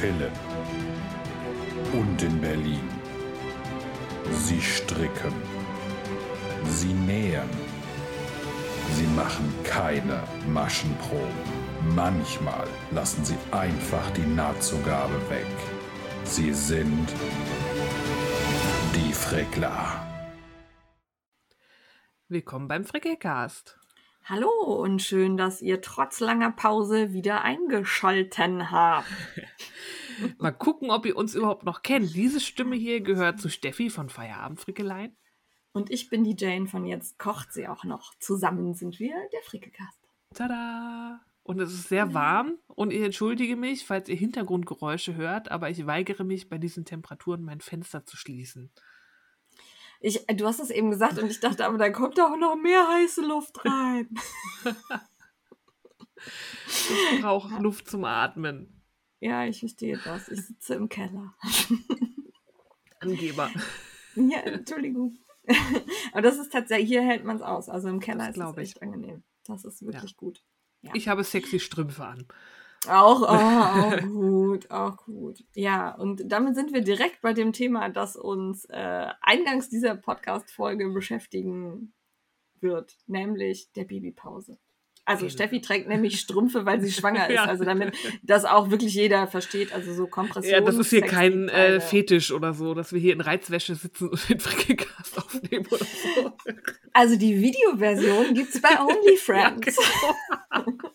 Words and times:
Philipp. 0.00 0.32
Und 1.92 2.22
in 2.22 2.40
Berlin. 2.40 2.88
Sie 4.30 4.60
stricken. 4.60 5.34
Sie 6.64 6.92
nähen. 6.92 7.50
Sie 8.96 9.06
machen 9.08 9.52
keine 9.64 10.22
Maschenproben. 10.48 11.42
Manchmal 11.94 12.66
lassen 12.90 13.24
sie 13.24 13.36
einfach 13.50 14.10
die 14.12 14.26
Nahtzugabe 14.26 15.18
weg. 15.28 15.54
Sie 16.24 16.52
sind 16.52 17.08
die 18.94 19.12
Frickler. 19.12 20.06
Willkommen 22.28 22.68
beim 22.68 22.84
Frickelcast. 22.84 23.81
Hallo 24.24 24.50
und 24.50 25.02
schön, 25.02 25.36
dass 25.36 25.60
ihr 25.60 25.80
trotz 25.80 26.20
langer 26.20 26.52
Pause 26.52 27.12
wieder 27.12 27.42
eingeschalten 27.42 28.70
habt. 28.70 29.08
Mal 30.38 30.52
gucken, 30.52 30.92
ob 30.92 31.06
ihr 31.06 31.16
uns 31.16 31.34
überhaupt 31.34 31.64
noch 31.64 31.82
kennt. 31.82 32.14
Diese 32.14 32.38
Stimme 32.38 32.76
hier 32.76 33.00
gehört 33.00 33.40
zu 33.40 33.48
Steffi 33.48 33.90
von 33.90 34.08
Feierabendfrickeleien. 34.08 35.16
Und 35.72 35.90
ich 35.90 36.08
bin 36.08 36.22
die 36.22 36.36
Jane 36.38 36.68
von 36.68 36.86
Jetzt 36.86 37.18
kocht 37.18 37.52
sie 37.52 37.66
auch 37.66 37.82
noch. 37.82 38.14
Zusammen 38.20 38.74
sind 38.74 39.00
wir 39.00 39.16
der 39.32 39.42
Frickelcast. 39.42 39.98
Tada! 40.32 41.20
Und 41.42 41.58
es 41.58 41.72
ist 41.72 41.88
sehr 41.88 42.14
warm 42.14 42.58
und 42.68 42.92
ich 42.92 43.02
entschuldige 43.02 43.56
mich, 43.56 43.84
falls 43.84 44.08
ihr 44.08 44.14
Hintergrundgeräusche 44.14 45.16
hört, 45.16 45.50
aber 45.50 45.68
ich 45.70 45.84
weigere 45.86 46.22
mich 46.22 46.48
bei 46.48 46.58
diesen 46.58 46.84
Temperaturen 46.84 47.42
mein 47.42 47.60
Fenster 47.60 48.06
zu 48.06 48.16
schließen. 48.16 48.70
Ich, 50.02 50.26
du 50.26 50.46
hast 50.46 50.58
es 50.58 50.70
eben 50.70 50.90
gesagt 50.90 51.18
und 51.18 51.30
ich 51.30 51.38
dachte, 51.38 51.64
aber 51.64 51.78
da 51.78 51.88
kommt 51.90 52.18
auch 52.20 52.36
noch 52.36 52.56
mehr 52.56 52.86
heiße 52.88 53.22
Luft 53.22 53.64
rein. 53.64 54.08
ich 56.66 57.20
brauche 57.20 57.62
Luft 57.62 57.88
zum 57.88 58.04
Atmen. 58.04 58.82
Ja, 59.20 59.44
ich 59.44 59.60
verstehe 59.60 59.98
das. 60.04 60.28
Ich 60.28 60.44
sitze 60.44 60.74
im 60.74 60.88
Keller. 60.88 61.34
Angeber. 63.00 63.50
Ja, 64.16 64.40
Entschuldigung. 64.40 65.16
Aber 66.12 66.22
das 66.22 66.38
ist 66.38 66.52
tatsächlich, 66.52 66.88
hier 66.88 67.02
hält 67.02 67.24
man 67.24 67.36
es 67.36 67.42
aus. 67.42 67.68
Also 67.68 67.88
im 67.88 68.00
Keller 68.00 68.26
das 68.26 68.36
ist 68.36 68.42
es 68.42 68.56
echt 68.56 68.76
ich. 68.76 68.82
angenehm. 68.82 69.22
Das 69.46 69.64
ist 69.64 69.82
wirklich 69.82 70.10
ja. 70.10 70.16
gut. 70.16 70.42
Ja. 70.82 70.90
Ich 70.94 71.08
habe 71.08 71.22
sexy 71.22 71.60
Strümpfe 71.60 72.04
an. 72.04 72.26
Auch, 72.88 73.22
oh, 73.22 73.26
auch 73.26 74.00
gut, 74.00 74.70
auch 74.70 74.96
gut. 75.04 75.44
Ja, 75.54 75.94
und 75.94 76.22
damit 76.26 76.54
sind 76.56 76.72
wir 76.72 76.82
direkt 76.82 77.20
bei 77.22 77.32
dem 77.32 77.52
Thema, 77.52 77.88
das 77.88 78.16
uns 78.16 78.64
äh, 78.66 79.08
eingangs 79.20 79.68
dieser 79.68 79.94
Podcast-Folge 79.94 80.88
beschäftigen 80.90 81.92
wird, 82.60 82.96
nämlich 83.06 83.72
der 83.72 83.84
Babypause. 83.84 84.58
Also 85.04 85.22
genau. 85.22 85.32
Steffi 85.32 85.60
trägt 85.60 85.88
nämlich 85.88 86.20
Strümpfe, 86.20 86.64
weil 86.64 86.80
sie 86.80 86.92
schwanger 86.92 87.28
ist. 87.30 87.40
Also 87.40 87.64
damit 87.64 87.94
das 88.22 88.44
auch 88.44 88.70
wirklich 88.70 88.94
jeder 88.94 89.26
versteht. 89.26 89.72
Also 89.72 89.92
so 89.94 90.06
Kompression. 90.06 90.52
Ja, 90.52 90.60
das 90.60 90.76
ist 90.76 90.90
hier 90.90 91.02
kein 91.02 91.48
äh, 91.48 91.80
Fetisch 91.80 92.30
oder 92.30 92.54
so, 92.54 92.74
dass 92.74 92.92
wir 92.92 93.00
hier 93.00 93.12
in 93.12 93.20
Reizwäsche 93.20 93.74
sitzen 93.74 94.08
und 94.08 94.28
den 94.28 94.38
Frickelcast 94.38 95.18
aufnehmen 95.18 95.66
oder 95.70 95.84
so. 95.84 96.32
Also 96.92 97.16
die 97.16 97.40
Videoversion 97.40 98.34
gibt 98.34 98.54
es 98.54 98.60
bei 98.60 98.80
OnlyFriends. 98.80 99.76
ja, 99.76 100.60
genau. 100.60 100.92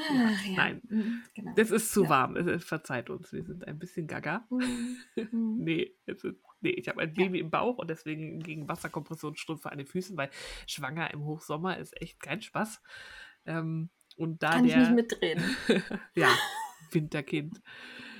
Ach, 0.00 0.44
ja. 0.46 0.56
Nein, 0.56 0.82
mhm, 0.88 1.22
genau. 1.34 1.52
das 1.56 1.70
ist 1.70 1.92
zu 1.92 2.04
ja. 2.04 2.08
warm. 2.08 2.60
Verzeiht 2.60 3.10
uns, 3.10 3.32
wir 3.32 3.42
sind 3.42 3.66
ein 3.66 3.78
bisschen 3.78 4.06
gaga. 4.06 4.46
Mhm. 4.50 4.96
nee, 5.58 5.92
ist, 6.06 6.24
nee, 6.60 6.70
ich 6.70 6.88
habe 6.88 7.00
ein 7.00 7.14
Baby 7.14 7.38
ja. 7.38 7.44
im 7.44 7.50
Bauch 7.50 7.78
und 7.78 7.90
deswegen 7.90 8.40
gegen 8.40 8.68
Wasserkompressionsstrümpfe 8.68 9.70
an 9.70 9.78
den 9.78 9.86
Füßen, 9.86 10.16
weil 10.16 10.30
schwanger 10.66 11.12
im 11.12 11.24
Hochsommer 11.24 11.78
ist 11.78 12.00
echt 12.00 12.20
kein 12.20 12.42
Spaß. 12.42 12.80
Ähm, 13.46 13.90
und 14.16 14.42
da 14.42 14.50
Kann 14.50 14.66
der, 14.66 14.82
ich 14.82 14.88
nicht 14.88 14.94
mitreden. 14.94 15.44
ja, 16.14 16.28
Winterkind. 16.90 17.60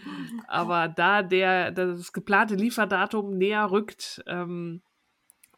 Aber 0.48 0.88
da 0.88 1.22
der 1.22 1.70
das 1.72 2.12
geplante 2.12 2.54
Lieferdatum 2.54 3.36
näher 3.36 3.70
rückt, 3.70 4.22
ähm, 4.26 4.82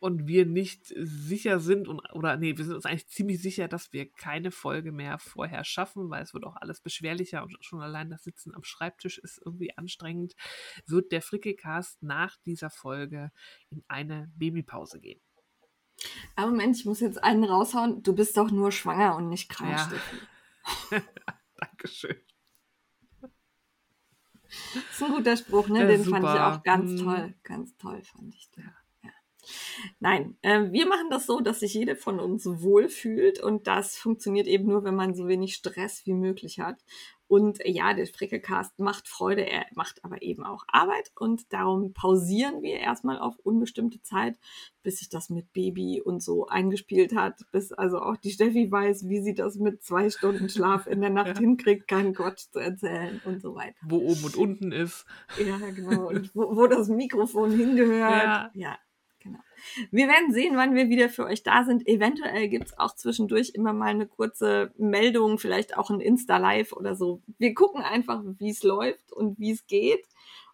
und 0.01 0.27
wir 0.27 0.47
nicht 0.47 0.87
sicher 0.97 1.61
sind 1.61 1.87
und 1.87 2.01
oder 2.13 2.37
nee, 2.37 2.57
wir 2.57 2.65
sind 2.65 2.75
uns 2.75 2.87
eigentlich 2.87 3.09
ziemlich 3.09 3.41
sicher, 3.41 3.69
dass 3.69 3.93
wir 3.93 4.11
keine 4.11 4.51
Folge 4.51 4.93
mehr 4.93 5.19
vorher 5.19 5.63
schaffen, 5.63 6.11
weil 6.11 6.23
es 6.23 6.35
wird 6.35 6.45
auch 6.45 6.57
alles 6.57 6.81
beschwerlicher 6.81 7.43
und 7.43 7.57
schon 7.61 7.83
allein 7.83 8.11
das 8.11 8.25
Sitzen 8.25 8.55
am 8.55 8.65
Schreibtisch 8.65 9.19
ist 9.19 9.41
irgendwie 9.45 9.77
anstrengend, 9.77 10.35
wird 10.87 11.13
der 11.13 11.23
Frickelcast 11.23 12.03
nach 12.03 12.37
dieser 12.47 12.71
Folge 12.71 13.31
in 13.69 13.85
eine 13.89 14.33
Babypause 14.35 15.01
gehen. 15.01 15.21
Aber 16.35 16.51
Moment, 16.51 16.77
ich 16.77 16.87
muss 16.87 17.01
jetzt 17.01 17.23
einen 17.23 17.45
raushauen. 17.45 18.03
Du 18.03 18.15
bist 18.15 18.37
doch 18.39 18.51
nur 18.51 18.73
schwanger 18.73 19.17
und 19.17 19.29
nicht 19.29 19.51
krank, 19.51 19.93
ja. 20.91 21.03
Dankeschön. 21.57 22.17
Das 24.49 24.75
ist 24.93 25.03
ein 25.03 25.13
guter 25.13 25.37
Spruch, 25.37 25.69
ne? 25.69 25.87
Den 25.87 26.03
super. 26.03 26.21
fand 26.21 26.35
ich 26.35 26.41
auch 26.41 26.63
ganz 26.63 26.91
hm. 26.91 27.05
toll. 27.05 27.35
Ganz 27.43 27.77
toll 27.77 28.03
fand 28.03 28.35
ich 28.35 28.51
den. 28.51 28.65
Ja. 28.65 28.75
Nein, 29.99 30.37
äh, 30.43 30.71
wir 30.71 30.87
machen 30.87 31.11
das 31.11 31.27
so, 31.27 31.41
dass 31.41 31.61
sich 31.61 31.75
jede 31.75 31.97
von 31.97 32.21
uns 32.21 32.47
wohlfühlt 32.47 33.43
und 33.43 33.67
das 33.67 33.97
funktioniert 33.97 34.47
eben 34.47 34.67
nur, 34.67 34.85
wenn 34.85 34.95
man 34.95 35.15
so 35.15 35.29
wenig 35.29 35.55
Stress 35.55 36.07
wie 36.07 36.15
möglich 36.15 36.61
hat. 36.61 36.79
Und 37.31 37.61
ja, 37.65 37.95
der 37.95 38.09
Frickelcast 38.09 38.81
macht 38.81 39.07
Freude, 39.07 39.47
er 39.47 39.65
macht 39.77 40.05
aber 40.05 40.21
eben 40.21 40.43
auch 40.43 40.65
Arbeit 40.67 41.13
und 41.17 41.53
darum 41.53 41.93
pausieren 41.93 42.61
wir 42.61 42.81
erstmal 42.81 43.21
auf 43.21 43.39
unbestimmte 43.45 44.03
Zeit, 44.03 44.37
bis 44.83 44.99
sich 44.99 45.11
das 45.11 45.31
mit 45.31 45.53
Baby 45.53 46.03
und 46.05 46.25
so 46.25 46.49
eingespielt 46.49 47.15
hat, 47.15 47.39
bis 47.53 47.71
also 47.71 48.01
auch 48.01 48.17
die 48.17 48.33
Steffi 48.33 48.69
weiß, 48.69 49.09
wie 49.09 49.23
sie 49.23 49.35
das 49.35 49.55
mit 49.59 49.85
zwei 49.85 50.11
Stunden 50.11 50.49
Schlaf 50.49 50.89
in 50.89 51.01
der 51.01 51.11
Nacht 51.11 51.37
ja. 51.37 51.39
hinkriegt, 51.39 51.87
keinen 51.87 52.15
Quatsch 52.15 52.51
zu 52.51 52.59
erzählen 52.59 53.21
und 53.25 53.41
so 53.41 53.55
weiter. 53.55 53.79
Wo 53.83 53.99
oben 53.99 54.25
und 54.25 54.35
unten 54.35 54.73
ist. 54.73 55.07
Ja, 55.39 55.57
genau. 55.71 56.09
Und 56.09 56.35
wo, 56.35 56.57
wo 56.57 56.67
das 56.67 56.89
Mikrofon 56.89 57.53
hingehört. 57.53 58.25
Ja. 58.25 58.51
ja. 58.55 58.79
Genau. 59.21 59.39
Wir 59.91 60.09
werden 60.09 60.33
sehen, 60.33 60.57
wann 60.57 60.75
wir 60.75 60.89
wieder 60.89 61.11
für 61.11 61.27
euch 61.27 61.43
da 61.43 61.65
sind. 61.65 61.87
Eventuell 61.87 62.49
gibt's 62.49 62.79
auch 62.79 62.95
zwischendurch 62.95 63.51
immer 63.55 63.73
mal 63.75 63.91
eine 63.91 64.07
kurze 64.07 64.73
Meldung, 64.79 65.39
vielleicht 65.39 65.77
auch 65.77 65.91
ein 65.91 66.01
Insta-Live 66.01 66.73
oder 66.73 66.95
so. 66.95 67.21
Wir 67.39 67.55
gucken 67.55 67.83
einfach, 67.83 68.23
wie 68.39 68.51
es 68.51 68.63
läuft 68.63 69.13
und 69.13 69.39
wie 69.39 69.51
es 69.51 69.67
geht 69.67 70.07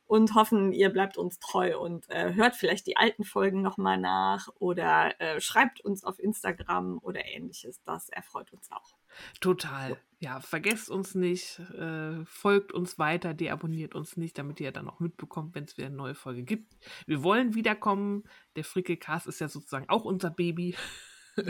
und 0.06 0.34
hoffen, 0.34 0.72
ihr 0.72 0.90
bleibt 0.90 1.16
uns 1.16 1.38
treu 1.38 1.78
und 1.78 2.08
äh, 2.10 2.34
hört 2.34 2.54
vielleicht 2.54 2.86
die 2.86 2.96
alten 2.96 3.24
Folgen 3.24 3.60
nochmal 3.60 3.98
nach 3.98 4.48
oder 4.58 5.20
äh, 5.20 5.40
schreibt 5.40 5.80
uns 5.80 6.04
auf 6.04 6.18
Instagram 6.18 6.98
oder 7.02 7.24
ähnliches. 7.24 7.82
Das 7.84 8.08
erfreut 8.08 8.52
uns 8.52 8.70
auch. 8.70 8.94
Total. 9.40 9.96
Ja, 10.18 10.40
vergesst 10.40 10.90
uns 10.90 11.14
nicht, 11.14 11.58
äh, 11.58 12.24
folgt 12.24 12.72
uns 12.72 12.98
weiter, 12.98 13.34
deabonniert 13.34 13.94
uns 13.94 14.16
nicht, 14.16 14.38
damit 14.38 14.60
ihr 14.60 14.72
dann 14.72 14.88
auch 14.88 15.00
mitbekommt, 15.00 15.54
wenn 15.54 15.64
es 15.64 15.76
wieder 15.76 15.88
eine 15.88 15.96
neue 15.96 16.14
Folge 16.14 16.42
gibt. 16.42 16.74
Wir 17.06 17.22
wollen 17.22 17.54
wiederkommen. 17.54 18.24
Der 18.54 18.64
Frickelcast 18.64 19.26
ist 19.26 19.40
ja 19.40 19.48
sozusagen 19.48 19.88
auch 19.88 20.04
unser 20.04 20.30
Baby. 20.30 20.74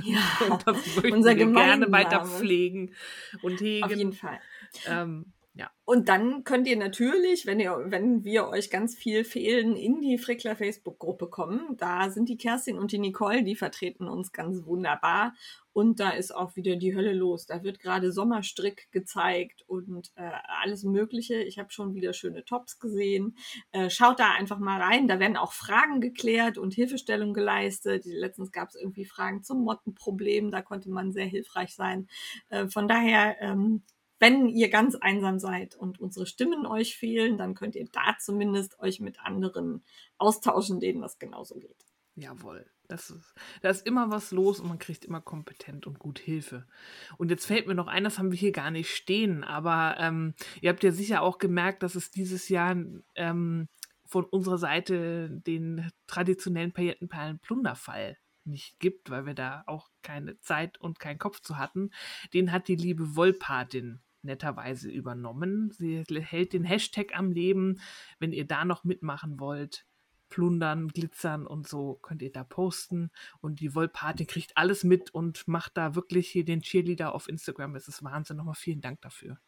Ja, 0.03 0.21
und 0.51 0.67
das 0.67 0.77
möchten 0.97 1.13
unser 1.13 1.37
wir 1.37 1.47
gerne 1.47 1.93
weiter 1.93 2.25
pflegen 2.25 2.95
und 3.43 3.61
hegen. 3.61 3.85
Auf 3.85 3.95
jeden 3.95 4.13
Fall. 4.13 4.41
Ähm, 4.87 5.33
ja. 5.57 5.71
Und 5.87 6.09
dann 6.11 6.45
könnt 6.45 6.69
ihr 6.69 6.77
natürlich, 6.77 7.47
wenn 7.47 7.61
ihr, 7.61 7.87
wenn 7.87 8.25
wir 8.25 8.49
euch 8.49 8.69
ganz 8.71 8.95
viel 8.95 9.25
fehlen, 9.25 9.75
in 9.75 10.01
die 10.01 10.19
Frickler 10.19 10.55
Facebook-Gruppe 10.55 11.29
kommen. 11.29 11.77
Da 11.79 12.11
sind 12.11 12.29
die 12.29 12.37
Kerstin 12.37 12.79
und 12.79 12.93
die 12.93 12.99
Nicole, 12.99 13.43
die 13.43 13.57
vertreten 13.57 14.07
uns 14.07 14.33
ganz 14.33 14.67
wunderbar. 14.67 15.33
Und 15.73 16.01
da 16.01 16.11
ist 16.11 16.35
auch 16.35 16.57
wieder 16.57 16.77
die 16.77 16.95
Hölle 16.95 17.15
los. 17.15 17.47
Da 17.47 17.63
wird 17.63 17.81
gerade 17.81 18.13
Sommerstrick 18.13 18.91
gezeigt 18.93 19.63
und 19.67 20.11
äh, 20.17 20.31
alles 20.63 20.85
Mögliche. 20.85 21.43
Ich 21.43 21.59
habe 21.59 21.71
schon 21.71 21.95
wieder 21.95 22.13
schöne 22.13 22.45
Tops 22.45 22.79
gesehen. 22.79 23.37
Äh, 23.73 23.89
schaut 23.89 24.21
da 24.21 24.33
einfach 24.33 24.59
mal 24.59 24.81
rein. 24.81 25.09
Da 25.09 25.21
werden 25.21 25.37
auch 25.37 25.53
Fragen 25.53 26.01
geklärt 26.01 26.59
und 26.59 26.75
Hilfestellung 26.75 27.33
geleistet. 27.33 28.05
Letztens 28.05 28.53
gab 28.53 28.69
es 28.69 28.75
irgendwie 28.75 29.05
Fragen 29.05 29.43
zum 29.43 29.65
Mottenproblem. 29.65 30.51
Da 30.51 30.63
konnte 30.63 30.91
man 30.91 31.13
sehr 31.13 31.27
hilfreich 31.27 31.75
sein. 31.75 32.09
Äh, 32.49 32.69
von 32.69 32.89
daher 32.89 33.37
ähm, 33.41 33.83
wenn 34.19 34.49
ihr 34.49 34.71
ganz 34.71 34.95
einsam 34.95 35.39
seid 35.39 35.75
und 35.77 36.01
unsere 36.01 36.27
Stimmen 36.27 36.67
euch 36.67 36.97
fehlen, 36.97 37.37
dann 37.37 37.55
könnt 37.55 37.75
ihr 37.75 37.87
da 37.93 38.17
zumindest 38.19 38.79
euch 38.81 39.01
mit 39.01 39.21
anderen 39.21 39.85
austauschen, 40.19 40.81
denen 40.81 41.03
das 41.03 41.19
genauso 41.19 41.59
geht. 41.59 41.85
Jawohl. 42.15 42.67
Das 42.89 43.11
ist, 43.11 43.35
da 43.63 43.69
ist 43.69 43.85
immer 43.85 44.11
was 44.11 44.31
los 44.31 44.61
und 44.61 44.69
man 44.69 44.79
kriegt 44.79 45.05
immer 45.05 45.21
kompetent 45.21 45.89
und 45.89 45.99
gut 45.99 46.21
Hilfe. 46.21 46.67
Und 47.19 47.31
jetzt 47.31 47.45
fällt 47.45 47.67
mir 47.67 47.75
noch 47.75 47.89
ein, 47.89 48.05
das 48.05 48.19
haben 48.19 48.31
wir 48.31 48.39
hier 48.39 48.53
gar 48.53 48.71
nicht 48.71 48.95
stehen, 48.95 49.43
aber 49.43 49.97
ähm, 49.99 50.35
ihr 50.61 50.71
habt 50.71 50.85
ja 50.85 50.93
sicher 50.93 51.21
auch 51.23 51.39
gemerkt, 51.39 51.83
dass 51.83 51.97
es 51.97 52.13
dieses 52.13 52.49
Jahr 52.49 52.77
ähm, 53.17 53.69
von 54.05 54.25
unserer 54.25 54.59
Seite 54.59 55.31
den 55.31 55.91
traditionellen 56.07 56.73
Paillettenperlen-Plunderfall 56.73 58.19
nicht 58.45 58.79
gibt, 58.79 59.11
weil 59.11 59.27
wir 59.27 59.35
da 59.35 59.65
auch 59.67 59.89
keine 60.03 60.39
Zeit 60.39 60.81
und 60.81 61.01
keinen 61.01 61.19
Kopf 61.19 61.41
zu 61.41 61.59
hatten. 61.59 61.91
Den 62.33 62.53
hat 62.53 62.69
die 62.69 62.77
liebe 62.77 63.17
Wollpatin 63.17 64.01
netterweise 64.27 64.91
übernommen. 64.91 65.71
Sie 65.71 66.05
hält 66.09 66.53
den 66.53 66.65
Hashtag 66.65 67.17
am 67.17 67.33
Leben. 67.33 67.81
Wenn 68.19 68.33
ihr 68.33 68.47
da 68.47 68.65
noch 68.65 68.85
mitmachen 68.85 69.41
wollt, 69.41 69.87
plundern, 70.29 70.89
glitzern 70.89 71.47
und 71.47 71.67
so 71.69 71.95
könnt 72.03 72.23
ihr 72.23 72.33
da 72.33 72.45
posten. 72.45 73.11
Und 73.41 73.61
die 73.61 73.75
Wollparty 73.75 74.27
kriegt 74.27 74.57
alles 74.57 74.85
mit 74.85 75.15
und 75.15 75.49
macht 75.49 75.77
da 75.77 75.95
wirklich 75.95 76.29
hier 76.29 76.45
den 76.45 76.61
Cheerleader 76.61 77.15
auf 77.15 77.29
Instagram. 77.29 77.75
Es 77.77 77.89
ist 77.89 78.03
Wahnsinn. 78.03 78.37
Nochmal 78.37 78.55
vielen 78.55 78.81
Dank 78.81 79.01
dafür. 79.01 79.39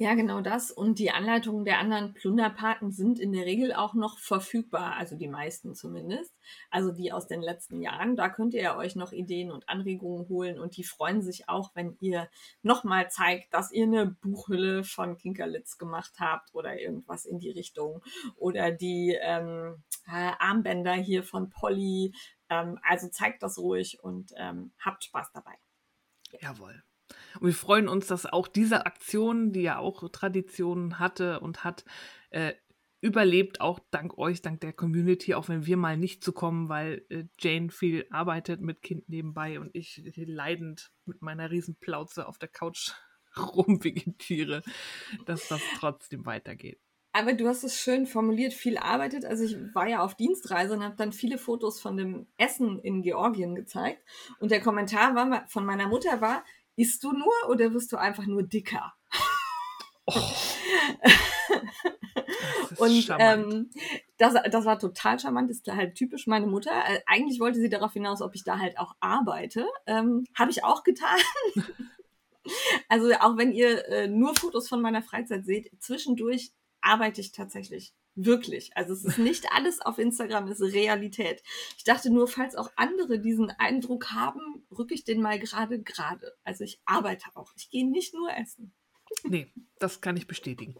Ja, 0.00 0.14
genau 0.14 0.40
das. 0.40 0.70
Und 0.70 1.00
die 1.00 1.10
Anleitungen 1.10 1.64
der 1.64 1.80
anderen 1.80 2.14
Plunderpaten 2.14 2.92
sind 2.92 3.18
in 3.18 3.32
der 3.32 3.46
Regel 3.46 3.72
auch 3.72 3.94
noch 3.94 4.18
verfügbar, 4.18 4.94
also 4.94 5.16
die 5.16 5.26
meisten 5.26 5.74
zumindest. 5.74 6.32
Also 6.70 6.92
die 6.92 7.12
aus 7.12 7.26
den 7.26 7.42
letzten 7.42 7.80
Jahren. 7.82 8.14
Da 8.14 8.28
könnt 8.28 8.54
ihr 8.54 8.76
euch 8.76 8.94
noch 8.94 9.10
Ideen 9.10 9.50
und 9.50 9.68
Anregungen 9.68 10.28
holen 10.28 10.60
und 10.60 10.76
die 10.76 10.84
freuen 10.84 11.20
sich 11.20 11.48
auch, 11.48 11.74
wenn 11.74 11.96
ihr 11.98 12.30
nochmal 12.62 13.10
zeigt, 13.10 13.52
dass 13.52 13.72
ihr 13.72 13.84
eine 13.84 14.06
Buchhülle 14.06 14.84
von 14.84 15.16
Kinkerlitz 15.16 15.78
gemacht 15.78 16.12
habt 16.20 16.54
oder 16.54 16.78
irgendwas 16.78 17.24
in 17.24 17.40
die 17.40 17.50
Richtung. 17.50 18.00
Oder 18.36 18.70
die 18.70 19.18
ähm, 19.20 19.82
äh, 20.06 20.32
Armbänder 20.38 20.94
hier 20.94 21.24
von 21.24 21.50
Polly. 21.50 22.14
Ähm, 22.48 22.78
also 22.82 23.08
zeigt 23.08 23.42
das 23.42 23.58
ruhig 23.58 23.98
und 24.00 24.30
ähm, 24.36 24.72
habt 24.78 25.02
Spaß 25.02 25.32
dabei. 25.32 25.54
Jawohl. 26.40 26.84
Und 27.40 27.46
wir 27.46 27.54
freuen 27.54 27.88
uns, 27.88 28.06
dass 28.06 28.26
auch 28.26 28.48
diese 28.48 28.86
Aktion, 28.86 29.52
die 29.52 29.62
ja 29.62 29.78
auch 29.78 30.08
Traditionen 30.10 30.98
hatte 30.98 31.40
und 31.40 31.64
hat, 31.64 31.84
äh, 32.30 32.54
überlebt, 33.00 33.60
auch 33.60 33.78
dank 33.90 34.18
euch, 34.18 34.42
dank 34.42 34.60
der 34.60 34.72
Community, 34.72 35.34
auch 35.34 35.48
wenn 35.48 35.66
wir 35.66 35.76
mal 35.76 35.96
nicht 35.96 36.24
zu 36.24 36.32
kommen, 36.32 36.68
weil 36.68 37.04
äh, 37.10 37.24
Jane 37.38 37.70
viel 37.70 38.06
arbeitet 38.10 38.60
mit 38.60 38.82
Kind 38.82 39.08
nebenbei 39.08 39.60
und 39.60 39.70
ich 39.74 40.02
leidend 40.16 40.90
mit 41.04 41.22
meiner 41.22 41.50
Riesenplauze 41.50 42.26
auf 42.26 42.38
der 42.38 42.48
Couch 42.48 42.92
rumvegetiere, 43.36 44.62
dass 45.26 45.48
das 45.48 45.62
trotzdem 45.78 46.26
weitergeht. 46.26 46.80
Aber 47.12 47.32
du 47.32 47.48
hast 47.48 47.64
es 47.64 47.80
schön 47.80 48.06
formuliert, 48.06 48.52
viel 48.52 48.76
arbeitet. 48.76 49.24
Also 49.24 49.44
ich 49.44 49.56
war 49.74 49.88
ja 49.88 50.00
auf 50.00 50.14
Dienstreise 50.14 50.74
und 50.74 50.84
habe 50.84 50.94
dann 50.96 51.12
viele 51.12 51.38
Fotos 51.38 51.80
von 51.80 51.96
dem 51.96 52.26
Essen 52.36 52.78
in 52.80 53.02
Georgien 53.02 53.54
gezeigt. 53.54 54.02
Und 54.40 54.50
der 54.50 54.60
Kommentar 54.60 55.14
war, 55.14 55.48
von 55.48 55.64
meiner 55.64 55.88
Mutter 55.88 56.20
war, 56.20 56.44
Isst 56.78 57.02
du 57.02 57.10
nur 57.10 57.32
oder 57.48 57.74
wirst 57.74 57.90
du 57.90 57.96
einfach 57.96 58.26
nur 58.26 58.44
dicker? 58.44 58.94
Oh. 60.06 60.14
und 62.78 63.12
ähm, 63.18 63.68
das, 64.16 64.34
das 64.48 64.64
war 64.64 64.78
total 64.78 65.18
charmant, 65.18 65.50
ist 65.50 65.66
halt 65.66 65.96
typisch 65.96 66.28
meine 66.28 66.46
Mutter. 66.46 66.70
Äh, 66.70 67.00
eigentlich 67.06 67.40
wollte 67.40 67.58
sie 67.58 67.68
darauf 67.68 67.94
hinaus, 67.94 68.22
ob 68.22 68.36
ich 68.36 68.44
da 68.44 68.60
halt 68.60 68.78
auch 68.78 68.94
arbeite. 69.00 69.66
Ähm, 69.86 70.24
Habe 70.36 70.52
ich 70.52 70.62
auch 70.62 70.84
getan. 70.84 71.18
also 72.88 73.12
auch 73.14 73.36
wenn 73.36 73.50
ihr 73.50 73.84
äh, 73.88 74.06
nur 74.06 74.36
Fotos 74.36 74.68
von 74.68 74.80
meiner 74.80 75.02
Freizeit 75.02 75.44
seht, 75.44 75.72
zwischendurch 75.80 76.52
arbeite 76.80 77.20
ich 77.20 77.32
tatsächlich. 77.32 77.92
Wirklich. 78.20 78.76
Also 78.76 78.94
es 78.94 79.04
ist 79.04 79.18
nicht 79.18 79.46
alles 79.52 79.80
auf 79.80 79.96
Instagram, 79.98 80.48
es 80.48 80.58
ist 80.58 80.74
Realität. 80.74 81.40
Ich 81.76 81.84
dachte 81.84 82.10
nur, 82.10 82.26
falls 82.26 82.56
auch 82.56 82.72
andere 82.74 83.20
diesen 83.20 83.50
Eindruck 83.50 84.10
haben, 84.10 84.66
rücke 84.76 84.92
ich 84.92 85.04
den 85.04 85.22
mal 85.22 85.38
gerade 85.38 85.80
gerade. 85.80 86.34
Also 86.42 86.64
ich 86.64 86.80
arbeite 86.84 87.26
auch. 87.34 87.52
Ich 87.56 87.70
gehe 87.70 87.88
nicht 87.88 88.14
nur 88.14 88.28
essen. 88.36 88.72
Nee, 89.22 89.52
das 89.78 90.00
kann 90.00 90.16
ich 90.16 90.26
bestätigen. 90.26 90.74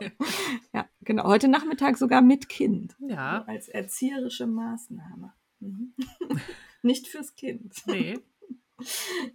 ja, 0.72 0.88
genau. 1.02 1.24
Heute 1.24 1.48
Nachmittag 1.48 1.98
sogar 1.98 2.22
mit 2.22 2.48
Kind. 2.48 2.96
Ja. 3.00 3.40
Also 3.40 3.50
als 3.50 3.68
erzieherische 3.68 4.46
Maßnahme. 4.46 5.34
Mhm. 5.60 5.92
nicht 6.82 7.06
fürs 7.06 7.34
Kind. 7.34 7.82
Nee. 7.84 8.18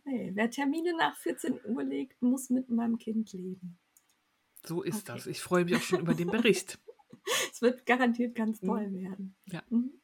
nee. 0.06 0.32
Wer 0.34 0.50
Termine 0.50 0.98
nach 0.98 1.16
14 1.18 1.60
Uhr 1.66 1.84
legt, 1.84 2.20
muss 2.24 2.50
mit 2.50 2.72
meinem 2.72 2.98
Kind 2.98 3.32
leben. 3.32 3.78
So 4.66 4.82
ist 4.82 5.08
okay. 5.08 5.18
das. 5.18 5.28
Ich 5.28 5.42
freue 5.42 5.66
mich 5.66 5.76
auch 5.76 5.82
schon 5.82 6.00
über 6.00 6.16
den 6.16 6.32
Bericht. 6.32 6.80
es 7.52 7.62
wird 7.62 7.86
garantiert 7.86 8.36
ganz 8.36 8.62
mhm. 8.62 8.68
toll 8.68 8.94
werden. 8.94 9.36
Ja. 9.46 9.64
Mhm. 9.70 10.01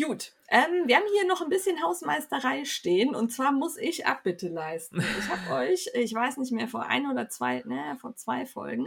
Gut, 0.00 0.32
ähm, 0.48 0.86
wir 0.86 0.96
haben 0.96 1.06
hier 1.12 1.26
noch 1.26 1.40
ein 1.40 1.48
bisschen 1.48 1.82
Hausmeisterei 1.82 2.64
stehen 2.64 3.14
und 3.14 3.32
zwar 3.32 3.50
muss 3.50 3.76
ich 3.78 4.06
Abbitte 4.06 4.48
leisten. 4.48 5.02
Ich 5.18 5.28
habe 5.28 5.54
euch, 5.70 5.88
ich 5.94 6.12
weiß 6.12 6.36
nicht 6.36 6.52
mehr, 6.52 6.68
vor 6.68 6.84
ein 6.86 7.10
oder 7.10 7.28
zwei, 7.28 7.62
ne, 7.66 7.96
vor 8.00 8.14
zwei 8.14 8.44
Folgen, 8.44 8.86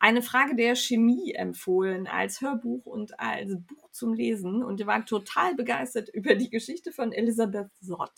eine 0.00 0.20
Frage 0.20 0.56
der 0.56 0.74
Chemie 0.74 1.32
empfohlen 1.32 2.06
als 2.06 2.40
Hörbuch 2.40 2.86
und 2.86 3.18
als 3.20 3.56
Buch 3.66 3.88
zum 3.92 4.14
Lesen 4.14 4.64
und 4.64 4.80
ihr 4.80 4.86
wart 4.86 5.08
total 5.08 5.54
begeistert 5.54 6.08
über 6.08 6.34
die 6.34 6.50
Geschichte 6.50 6.92
von 6.92 7.12
Elisabeth 7.12 7.70
Sott. 7.80 8.12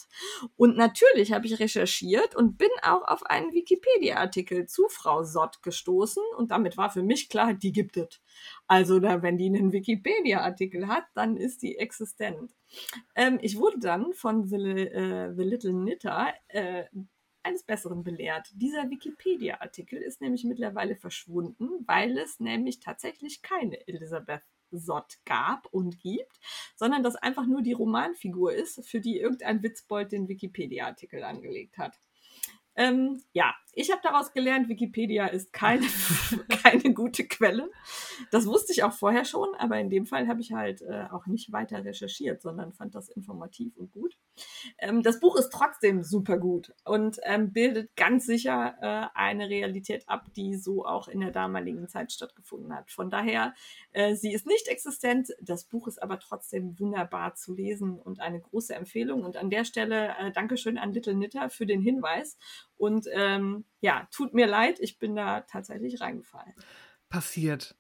Und 0.57 0.77
natürlich 0.77 1.33
habe 1.33 1.47
ich 1.47 1.61
recherchiert 1.61 2.35
und 2.35 2.57
bin 2.57 2.71
auch 2.83 3.07
auf 3.07 3.25
einen 3.27 3.53
Wikipedia-Artikel 3.53 4.67
zu 4.67 4.89
Frau 4.89 5.25
Sott 5.25 5.63
gestoßen 5.63 6.23
und 6.37 6.51
damit 6.51 6.77
war 6.77 6.91
für 6.91 7.03
mich 7.03 7.29
klar, 7.29 7.55
die 7.55 7.73
gibt 7.73 7.97
es. 7.97 8.21
Also 8.69 9.01
da, 9.01 9.23
wenn 9.23 9.39
die 9.39 9.47
einen 9.47 9.73
Wikipedia-Artikel 9.73 10.89
hat, 10.89 11.05
dann 11.15 11.37
ist 11.39 11.63
die 11.63 11.79
existent. 11.79 12.55
Ähm, 13.15 13.39
ich 13.41 13.59
wurde 13.59 13.79
dann 13.79 14.13
von 14.13 14.47
The, 14.47 14.57
äh, 14.57 15.35
The 15.35 15.43
Little 15.43 15.73
Knitter 15.73 16.35
äh, 16.49 16.85
eines 17.43 17.63
Besseren 17.63 18.05
belehrt. 18.05 18.51
Dieser 18.53 18.91
Wikipedia-Artikel 18.91 20.01
ist 20.03 20.21
nämlich 20.21 20.45
mittlerweile 20.45 20.97
verschwunden, 20.97 21.71
weil 21.87 22.19
es 22.19 22.41
nämlich 22.41 22.81
tatsächlich 22.81 23.41
keine 23.41 23.89
Elisabeth 23.89 24.43
Sott 24.71 25.15
gab 25.25 25.67
und 25.73 25.99
gibt, 26.01 26.39
sondern 26.77 27.03
dass 27.03 27.17
einfach 27.17 27.47
nur 27.47 27.63
die 27.63 27.73
Romanfigur 27.73 28.53
ist, 28.53 28.87
für 28.87 29.01
die 29.01 29.19
irgendein 29.19 29.63
Witzbold 29.63 30.13
den 30.13 30.29
Wikipedia-Artikel 30.29 31.25
angelegt 31.25 31.79
hat. 31.79 31.99
Ähm, 32.75 33.23
ja, 33.33 33.55
ich 33.79 33.93
habe 33.93 34.01
daraus 34.03 34.33
gelernt, 34.33 34.69
Wikipedia 34.69 35.27
ist 35.27 35.53
keine, 35.53 35.87
keine 36.65 36.93
gute 36.93 37.25
Quelle. 37.25 37.71
Das 38.33 38.45
wusste 38.47 38.73
ich 38.73 38.83
auch 38.83 38.93
vorher 38.93 39.25
schon, 39.25 39.55
aber 39.57 39.79
in 39.79 39.89
dem 39.89 40.05
Fall 40.05 40.27
habe 40.27 40.41
ich 40.41 40.53
halt 40.53 40.83
äh, 40.83 41.05
auch 41.13 41.27
nicht 41.27 41.53
weiter 41.53 41.85
recherchiert, 41.85 42.43
sondern 42.43 42.73
fand 42.73 42.97
das 42.97 43.09
informativ 43.09 43.77
und 43.77 43.93
gut. 43.93 44.19
Ähm, 44.79 45.05
das 45.05 45.21
Buch 45.21 45.37
ist 45.37 45.51
trotzdem 45.51 46.03
super 46.03 46.39
gut 46.39 46.75
und 46.85 47.21
ähm, 47.23 47.53
bildet 47.53 47.95
ganz 47.95 48.27
sicher 48.27 48.75
äh, 48.81 49.17
eine 49.17 49.49
Realität 49.49 50.09
ab, 50.09 50.27
die 50.35 50.57
so 50.57 50.85
auch 50.85 51.07
in 51.07 51.21
der 51.21 51.31
damaligen 51.31 51.87
Zeit 51.87 52.11
stattgefunden 52.11 52.75
hat. 52.75 52.91
Von 52.91 53.11
daher, 53.11 53.55
äh, 53.93 54.17
sie 54.17 54.33
ist 54.33 54.47
nicht 54.47 54.67
existent, 54.67 55.29
das 55.41 55.65
Buch 55.65 55.87
ist 55.87 56.03
aber 56.03 56.19
trotzdem 56.19 56.81
wunderbar 56.81 57.37
zu 57.37 57.55
lesen 57.55 58.01
und 58.01 58.19
eine 58.19 58.41
große 58.41 58.75
Empfehlung. 58.75 59.23
Und 59.23 59.37
an 59.37 59.51
der 59.51 59.65
Stelle 59.65 60.17
äh, 60.19 60.33
Dankeschön 60.33 60.79
an 60.79 60.93
Little 60.93 61.15
Knitter 61.15 61.49
für 61.49 61.65
den 61.65 61.81
Hinweis 61.81 62.37
und 62.77 63.07
ähm, 63.13 63.65
ja, 63.81 64.09
tut 64.11 64.35
mir 64.35 64.47
leid, 64.47 64.79
ich 64.81 64.99
bin 64.99 65.15
da 65.15 65.43
tatsächlich 65.43 66.01
reingefallen. 66.01 66.55
Passiert. 67.09 67.77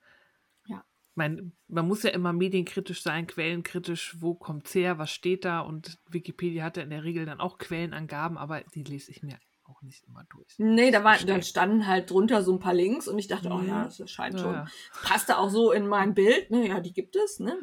Ja. 0.67 0.85
Mein, 1.15 1.53
man 1.67 1.87
muss 1.87 2.03
ja 2.03 2.11
immer 2.11 2.33
medienkritisch 2.33 3.03
sein, 3.03 3.27
quellenkritisch, 3.27 4.17
wo 4.21 4.35
kommt 4.35 4.67
es 4.67 4.75
her, 4.75 4.99
was 4.99 5.11
steht 5.11 5.45
da 5.45 5.61
und 5.61 5.99
Wikipedia 6.09 6.65
hat 6.65 6.77
ja 6.77 6.83
in 6.85 6.91
der 6.91 7.05
Regel 7.05 7.27
dann 7.27 7.41
auch 7.41 7.59
Quellenangaben, 7.59 8.39
aber 8.39 8.63
die 8.75 8.85
lese 8.85 9.11
ich 9.11 9.23
mir 9.23 9.39
auch 9.65 9.83
nicht 9.83 10.05
immer 10.07 10.25
durch. 10.31 10.55
Nee, 10.59 10.91
da, 10.91 11.05
war, 11.05 11.19
da 11.19 11.43
standen 11.43 11.87
halt 11.87 12.11
drunter 12.11 12.43
so 12.43 12.53
ein 12.53 12.61
paar 12.61 12.75
Links 12.75 13.07
und 13.07 13.19
ich 13.19 13.29
dachte, 13.29 13.49
mhm. 13.49 13.55
oh 13.55 13.63
ja, 13.63 13.79
mhm. 13.81 13.85
das 13.85 14.11
scheint 14.11 14.35
ja, 14.37 14.41
schon. 14.41 14.69
Passte 15.03 15.39
auch 15.39 15.51
so 15.51 15.73
in 15.73 15.87
mein 15.87 16.15
Bild, 16.15 16.51
ne? 16.51 16.69
Ja, 16.69 16.81
die 16.81 16.93
gibt 16.93 17.17
es, 17.17 17.39
ne? 17.39 17.59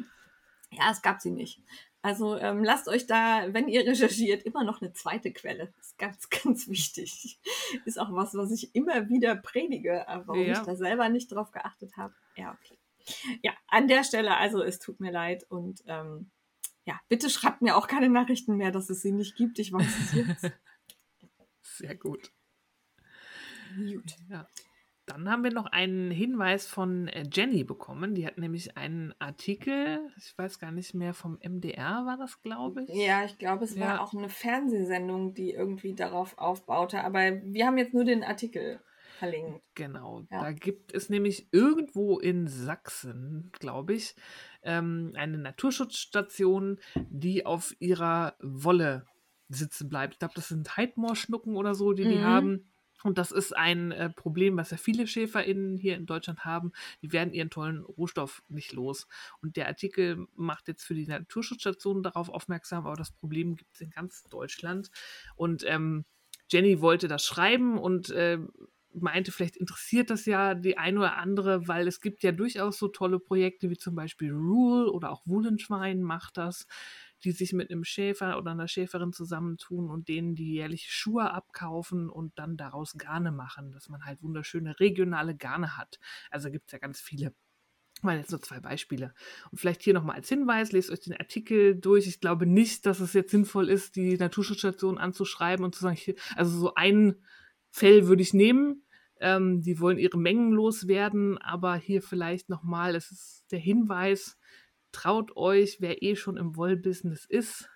Ja, 0.70 0.90
es 0.90 1.02
gab 1.02 1.20
sie 1.20 1.30
nicht. 1.30 1.62
Also 2.06 2.36
ähm, 2.38 2.62
lasst 2.62 2.86
euch 2.86 3.08
da, 3.08 3.52
wenn 3.52 3.66
ihr 3.66 3.84
recherchiert, 3.84 4.44
immer 4.44 4.62
noch 4.62 4.80
eine 4.80 4.92
zweite 4.92 5.32
Quelle. 5.32 5.72
Das 5.76 5.86
ist 5.88 5.98
ganz, 5.98 6.30
ganz 6.44 6.68
wichtig. 6.68 7.40
Ist 7.84 7.98
auch 7.98 8.12
was, 8.12 8.32
was 8.36 8.52
ich 8.52 8.76
immer 8.76 9.08
wieder 9.08 9.34
predige, 9.34 10.06
warum 10.06 10.44
ja. 10.44 10.52
ich 10.52 10.58
da 10.60 10.76
selber 10.76 11.08
nicht 11.08 11.32
drauf 11.32 11.50
geachtet 11.50 11.96
habe. 11.96 12.14
Ja, 12.36 12.52
okay. 12.52 12.78
Ja, 13.42 13.54
an 13.66 13.88
der 13.88 14.04
Stelle, 14.04 14.36
also 14.36 14.62
es 14.62 14.78
tut 14.78 15.00
mir 15.00 15.10
leid 15.10 15.46
und 15.48 15.82
ähm, 15.88 16.30
ja, 16.84 17.00
bitte 17.08 17.28
schreibt 17.28 17.60
mir 17.60 17.76
auch 17.76 17.88
keine 17.88 18.08
Nachrichten 18.08 18.56
mehr, 18.56 18.70
dass 18.70 18.88
es 18.88 19.02
sie 19.02 19.10
nicht 19.10 19.34
gibt. 19.34 19.58
Ich 19.58 19.72
weiß 19.72 19.98
es 20.04 20.12
jetzt. 20.12 20.52
Sehr 21.60 21.96
gut. 21.96 22.30
Gut. 23.74 24.14
Ja. 24.30 24.46
Dann 25.06 25.30
haben 25.30 25.44
wir 25.44 25.52
noch 25.52 25.66
einen 25.66 26.10
Hinweis 26.10 26.66
von 26.66 27.06
äh, 27.06 27.24
Jenny 27.32 27.62
bekommen. 27.62 28.14
Die 28.16 28.26
hat 28.26 28.38
nämlich 28.38 28.76
einen 28.76 29.14
Artikel, 29.20 30.00
ich 30.18 30.36
weiß 30.36 30.58
gar 30.58 30.72
nicht 30.72 30.94
mehr, 30.94 31.14
vom 31.14 31.38
MDR 31.40 32.04
war 32.04 32.16
das, 32.16 32.42
glaube 32.42 32.82
ich. 32.82 33.06
Ja, 33.06 33.24
ich 33.24 33.38
glaube, 33.38 33.64
es 33.64 33.76
ja. 33.76 33.86
war 33.86 34.00
auch 34.00 34.12
eine 34.14 34.28
Fernsehsendung, 34.28 35.32
die 35.32 35.52
irgendwie 35.52 35.94
darauf 35.94 36.36
aufbaute. 36.38 37.04
Aber 37.04 37.20
wir 37.44 37.66
haben 37.66 37.78
jetzt 37.78 37.94
nur 37.94 38.04
den 38.04 38.24
Artikel 38.24 38.80
verlinkt. 39.18 39.62
Genau, 39.76 40.24
ja. 40.30 40.42
da 40.42 40.52
gibt 40.52 40.92
es 40.92 41.08
nämlich 41.08 41.48
irgendwo 41.52 42.18
in 42.18 42.48
Sachsen, 42.48 43.50
glaube 43.52 43.94
ich, 43.94 44.16
ähm, 44.62 45.12
eine 45.16 45.38
Naturschutzstation, 45.38 46.78
die 47.08 47.46
auf 47.46 47.74
ihrer 47.78 48.34
Wolle 48.40 49.06
sitzen 49.48 49.88
bleibt. 49.88 50.14
Ich 50.14 50.18
glaube, 50.18 50.34
das 50.34 50.48
sind 50.48 50.76
Heidmoorschnucken 50.76 51.56
oder 51.56 51.74
so, 51.74 51.92
die 51.92 52.04
mhm. 52.04 52.08
die 52.10 52.24
haben. 52.24 52.70
Und 53.04 53.18
das 53.18 53.30
ist 53.30 53.56
ein 53.56 53.92
äh, 53.92 54.10
Problem, 54.10 54.56
was 54.56 54.70
ja 54.70 54.76
viele 54.76 55.06
SchäferInnen 55.06 55.76
hier 55.76 55.96
in 55.96 56.06
Deutschland 56.06 56.44
haben. 56.44 56.72
Die 57.02 57.12
werden 57.12 57.32
ihren 57.32 57.50
tollen 57.50 57.82
Rohstoff 57.82 58.42
nicht 58.48 58.72
los. 58.72 59.06
Und 59.42 59.56
der 59.56 59.68
Artikel 59.68 60.26
macht 60.34 60.68
jetzt 60.68 60.84
für 60.84 60.94
die 60.94 61.06
Naturschutzstation 61.06 62.02
darauf 62.02 62.28
aufmerksam, 62.28 62.86
aber 62.86 62.96
das 62.96 63.12
Problem 63.12 63.56
gibt 63.56 63.74
es 63.74 63.80
in 63.80 63.90
ganz 63.90 64.24
Deutschland. 64.24 64.90
Und 65.36 65.64
ähm, 65.66 66.04
Jenny 66.48 66.80
wollte 66.80 67.08
das 67.08 67.24
schreiben 67.24 67.78
und 67.78 68.10
äh, 68.10 68.38
meinte, 69.00 69.32
vielleicht 69.32 69.56
interessiert 69.56 70.10
das 70.10 70.24
ja 70.26 70.54
die 70.54 70.78
eine 70.78 70.98
oder 71.00 71.16
andere, 71.16 71.68
weil 71.68 71.86
es 71.86 72.00
gibt 72.00 72.22
ja 72.22 72.32
durchaus 72.32 72.78
so 72.78 72.88
tolle 72.88 73.18
Projekte 73.18 73.70
wie 73.70 73.76
zum 73.76 73.94
Beispiel 73.94 74.32
Rule 74.32 74.90
oder 74.90 75.10
auch 75.10 75.22
Wullenschwein 75.26 76.02
macht 76.02 76.36
das, 76.36 76.66
die 77.26 77.32
sich 77.32 77.52
mit 77.52 77.70
einem 77.70 77.82
Schäfer 77.82 78.38
oder 78.38 78.52
einer 78.52 78.68
Schäferin 78.68 79.12
zusammentun 79.12 79.90
und 79.90 80.06
denen 80.06 80.36
die 80.36 80.52
jährlich 80.52 80.92
Schuhe 80.92 81.32
abkaufen 81.32 82.08
und 82.08 82.38
dann 82.38 82.56
daraus 82.56 82.94
Garne 82.96 83.32
machen, 83.32 83.72
dass 83.72 83.88
man 83.88 84.04
halt 84.04 84.22
wunderschöne 84.22 84.78
regionale 84.78 85.36
Garne 85.36 85.76
hat. 85.76 85.98
Also 86.30 86.52
gibt 86.52 86.68
es 86.68 86.72
ja 86.72 86.78
ganz 86.78 87.00
viele. 87.00 87.34
Mal 88.02 88.18
jetzt 88.18 88.30
nur 88.30 88.40
zwei 88.40 88.60
Beispiele. 88.60 89.12
Und 89.50 89.58
vielleicht 89.58 89.82
hier 89.82 89.94
nochmal 89.94 90.16
als 90.16 90.28
Hinweis, 90.28 90.70
lest 90.70 90.90
euch 90.90 91.00
den 91.00 91.16
Artikel 91.16 91.74
durch. 91.74 92.06
Ich 92.06 92.20
glaube 92.20 92.46
nicht, 92.46 92.86
dass 92.86 93.00
es 93.00 93.12
jetzt 93.12 93.32
sinnvoll 93.32 93.68
ist, 93.70 93.96
die 93.96 94.16
Naturschutzstation 94.16 94.98
anzuschreiben 94.98 95.64
und 95.64 95.74
zu 95.74 95.80
sagen, 95.80 95.98
also 96.36 96.56
so 96.56 96.74
ein 96.74 97.16
Fell 97.70 98.06
würde 98.06 98.22
ich 98.22 98.34
nehmen. 98.34 98.84
Ähm, 99.18 99.62
die 99.62 99.80
wollen 99.80 99.98
ihre 99.98 100.18
Mengen 100.18 100.52
loswerden, 100.52 101.38
aber 101.38 101.74
hier 101.74 102.02
vielleicht 102.02 102.50
nochmal, 102.50 102.94
es 102.94 103.10
ist 103.10 103.46
der 103.50 103.58
Hinweis, 103.58 104.38
traut 104.96 105.36
euch, 105.36 105.76
wer 105.80 106.02
eh 106.02 106.16
schon 106.16 106.38
im 106.38 106.56
Wollbusiness 106.56 107.26
ist, 107.26 107.68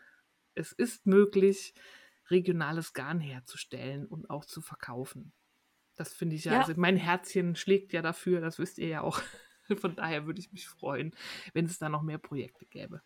es 0.55 0.73
ist 0.73 1.07
möglich, 1.07 1.75
regionales 2.31 2.95
Garn 2.95 3.21
herzustellen 3.21 4.07
und 4.07 4.31
auch 4.31 4.47
zu 4.47 4.63
verkaufen. 4.63 5.33
Das 5.97 6.15
finde 6.15 6.37
ich 6.37 6.45
ja, 6.45 6.55
ja. 6.55 6.61
Also 6.61 6.73
mein 6.77 6.97
Herzchen 6.97 7.57
schlägt 7.57 7.93
ja 7.93 8.01
dafür, 8.01 8.41
das 8.41 8.59
wisst 8.59 8.79
ihr 8.79 8.89
ja 8.89 9.01
auch. 9.03 9.21
Von 9.77 9.95
daher 9.97 10.27
würde 10.27 10.41
ich 10.41 10.51
mich 10.51 10.67
freuen, 10.67 11.15
wenn 11.53 11.67
es 11.67 11.79
da 11.79 11.91
noch 11.91 12.03
mehr 12.03 12.19
Projekte 12.19 12.65
gäbe. 12.65 13.03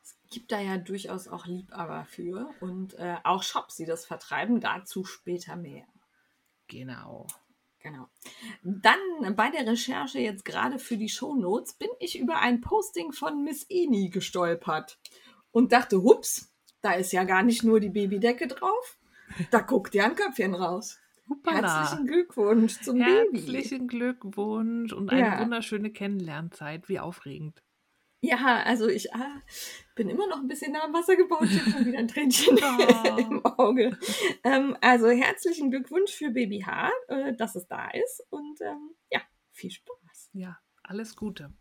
Es 0.00 0.16
gibt 0.30 0.52
da 0.52 0.60
ja 0.60 0.78
durchaus 0.78 1.26
auch 1.26 1.46
Liebhaber 1.46 2.04
für 2.04 2.54
und 2.60 2.94
äh, 2.94 3.16
auch 3.24 3.42
Shops, 3.42 3.76
die 3.76 3.84
das 3.84 4.06
vertreiben. 4.06 4.60
Dazu 4.60 5.04
später 5.04 5.56
mehr. 5.56 5.86
Genau. 6.68 7.26
Genau. 7.82 8.08
Dann 8.62 8.98
bei 9.36 9.50
der 9.50 9.66
Recherche 9.66 10.18
jetzt 10.18 10.44
gerade 10.44 10.78
für 10.78 10.96
die 10.96 11.08
Shownotes 11.08 11.74
bin 11.74 11.88
ich 11.98 12.18
über 12.18 12.40
ein 12.40 12.60
Posting 12.60 13.12
von 13.12 13.42
Miss 13.42 13.64
Eni 13.70 14.10
gestolpert 14.10 14.98
und 15.50 15.72
dachte, 15.72 16.02
hups, 16.02 16.52
da 16.82 16.92
ist 16.92 17.12
ja 17.12 17.24
gar 17.24 17.42
nicht 17.42 17.64
nur 17.64 17.80
die 17.80 17.88
Babydecke 17.88 18.48
drauf, 18.48 18.98
da 19.50 19.60
guckt 19.60 19.94
ja 19.94 20.04
ein 20.04 20.14
Köpfchen 20.14 20.54
raus. 20.54 20.98
Hoppala. 21.30 21.80
Herzlichen 21.80 22.06
Glückwunsch 22.06 22.80
zum 22.80 23.00
Herzlichen 23.00 23.32
Baby. 23.32 23.52
Herzlichen 23.52 23.88
Glückwunsch 23.88 24.92
und 24.92 25.10
eine 25.10 25.20
ja. 25.20 25.40
wunderschöne 25.40 25.90
Kennenlernzeit. 25.90 26.88
Wie 26.88 26.98
aufregend. 26.98 27.62
Ja, 28.20 28.62
also 28.64 28.88
ich 28.88 29.14
ah, 29.14 29.40
bin 30.00 30.08
immer 30.08 30.26
noch 30.26 30.38
ein 30.38 30.48
bisschen 30.48 30.72
nah 30.72 30.84
am 30.84 30.94
Wasser 30.94 31.14
gebaut. 31.14 31.44
Ich 31.44 31.74
habe 31.74 31.84
wieder 31.84 31.98
ein 31.98 32.08
Tränchen 32.08 32.58
oh. 32.58 33.16
im 33.18 33.44
Auge. 33.44 33.98
Ähm, 34.42 34.74
also 34.80 35.10
herzlichen 35.10 35.70
Glückwunsch 35.70 36.12
für 36.12 36.30
Baby 36.30 36.60
H, 36.60 36.90
äh, 37.08 37.34
dass 37.34 37.54
es 37.54 37.66
da 37.66 37.90
ist. 37.90 38.26
Und 38.30 38.62
ähm, 38.62 38.94
ja, 39.10 39.20
viel 39.52 39.70
Spaß. 39.70 40.30
Ja, 40.32 40.58
alles 40.84 41.16
Gute. 41.16 41.52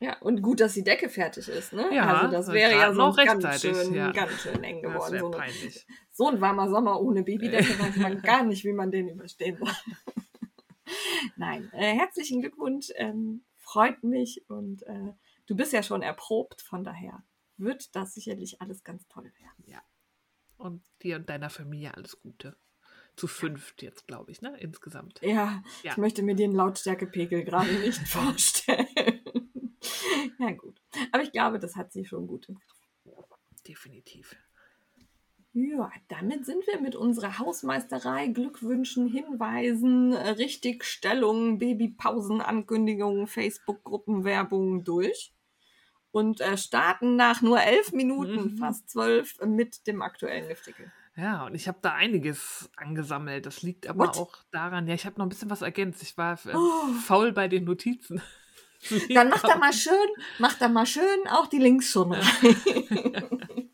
Ja, 0.00 0.18
und 0.20 0.40
gut, 0.40 0.60
dass 0.60 0.72
die 0.72 0.84
Decke 0.84 1.10
fertig 1.10 1.48
ist. 1.48 1.74
Ne? 1.74 1.94
Ja, 1.94 2.14
also 2.14 2.32
das 2.32 2.48
wäre 2.48 2.72
ja 2.72 2.94
so 2.94 3.12
ganz 3.12 3.60
schön, 3.60 3.92
ja. 3.92 4.10
ganz 4.10 4.40
schön 4.40 4.64
eng 4.64 4.80
geworden. 4.80 5.18
So, 5.18 5.30
peinlich. 5.30 5.86
so 6.12 6.28
ein 6.28 6.40
warmer 6.40 6.70
Sommer 6.70 6.98
ohne 6.98 7.22
Babydecke 7.22 7.78
weiß 7.78 7.96
man 7.96 8.22
gar 8.22 8.42
nicht, 8.42 8.64
wie 8.64 8.72
man 8.72 8.90
den 8.90 9.10
überstehen 9.10 9.58
soll. 9.58 9.68
Nein, 11.36 11.70
äh, 11.74 11.94
herzlichen 11.94 12.40
Glückwunsch. 12.40 12.88
Ähm, 12.94 13.44
freut 13.58 14.02
mich 14.02 14.46
und 14.48 14.82
äh, 14.84 15.12
du 15.46 15.54
bist 15.54 15.74
ja 15.74 15.82
schon 15.82 16.00
erprobt, 16.00 16.62
von 16.62 16.84
daher 16.84 17.22
wird 17.62 17.94
das 17.96 18.14
sicherlich 18.14 18.60
alles 18.60 18.84
ganz 18.84 19.06
toll 19.08 19.32
werden. 19.38 19.64
Ja. 19.66 19.82
Und 20.56 20.84
dir 21.02 21.16
und 21.16 21.28
deiner 21.28 21.50
Familie 21.50 21.94
alles 21.94 22.20
Gute. 22.20 22.56
Zu 23.16 23.26
fünft 23.26 23.82
jetzt, 23.82 24.06
glaube 24.06 24.30
ich, 24.30 24.40
ne? 24.40 24.56
Insgesamt. 24.58 25.20
Ja, 25.22 25.62
ja, 25.82 25.92
ich 25.92 25.96
möchte 25.98 26.22
mir 26.22 26.34
den 26.34 26.52
Lautstärkepegel 26.52 27.44
gerade 27.44 27.72
nicht 27.80 27.98
vorstellen. 28.08 28.86
ja, 30.38 30.52
gut. 30.52 30.80
Aber 31.10 31.22
ich 31.22 31.32
glaube, 31.32 31.58
das 31.58 31.76
hat 31.76 31.92
sie 31.92 32.04
schon 32.04 32.26
gut 32.26 32.48
im 32.48 32.54
Griff. 32.54 32.82
Definitiv. 33.66 34.34
Ja, 35.54 35.92
damit 36.08 36.46
sind 36.46 36.66
wir 36.66 36.80
mit 36.80 36.96
unserer 36.96 37.38
Hausmeisterei, 37.38 38.28
Glückwünschen, 38.28 39.06
Hinweisen, 39.06 40.14
Richtigstellungen, 40.14 41.58
Babypausen, 41.58 42.40
Ankündigungen, 42.40 43.26
Facebook-Gruppenwerbung 43.26 44.84
durch 44.84 45.34
und 46.12 46.40
äh, 46.40 46.56
starten 46.56 47.16
nach 47.16 47.42
nur 47.42 47.60
elf 47.60 47.92
Minuten, 47.92 48.52
mhm. 48.52 48.58
fast 48.58 48.88
zwölf, 48.90 49.38
mit 49.44 49.86
dem 49.86 50.02
aktuellen 50.02 50.48
Liftikel. 50.48 50.92
Ja, 51.16 51.44
und 51.44 51.54
ich 51.54 51.68
habe 51.68 51.78
da 51.82 51.92
einiges 51.94 52.70
angesammelt. 52.76 53.44
Das 53.44 53.62
liegt 53.62 53.86
aber 53.86 54.06
What? 54.06 54.16
auch 54.16 54.36
daran, 54.50 54.86
ja, 54.86 54.94
ich 54.94 55.04
habe 55.04 55.18
noch 55.18 55.26
ein 55.26 55.28
bisschen 55.28 55.50
was 55.50 55.62
ergänzt. 55.62 56.02
Ich 56.02 56.16
war 56.16 56.38
äh, 56.46 56.54
oh. 56.54 56.92
faul 57.04 57.32
bei 57.32 57.48
den 57.48 57.64
Notizen. 57.64 58.22
Dann 59.14 59.28
mach 59.28 59.42
da 59.42 59.56
mal 59.56 59.72
schön, 59.72 59.94
mach 60.38 60.54
da 60.54 60.68
mal 60.68 60.86
schön 60.86 61.28
auch 61.30 61.46
die 61.46 61.58
Links 61.58 61.90
schon 61.90 62.12
rein. 62.12 62.56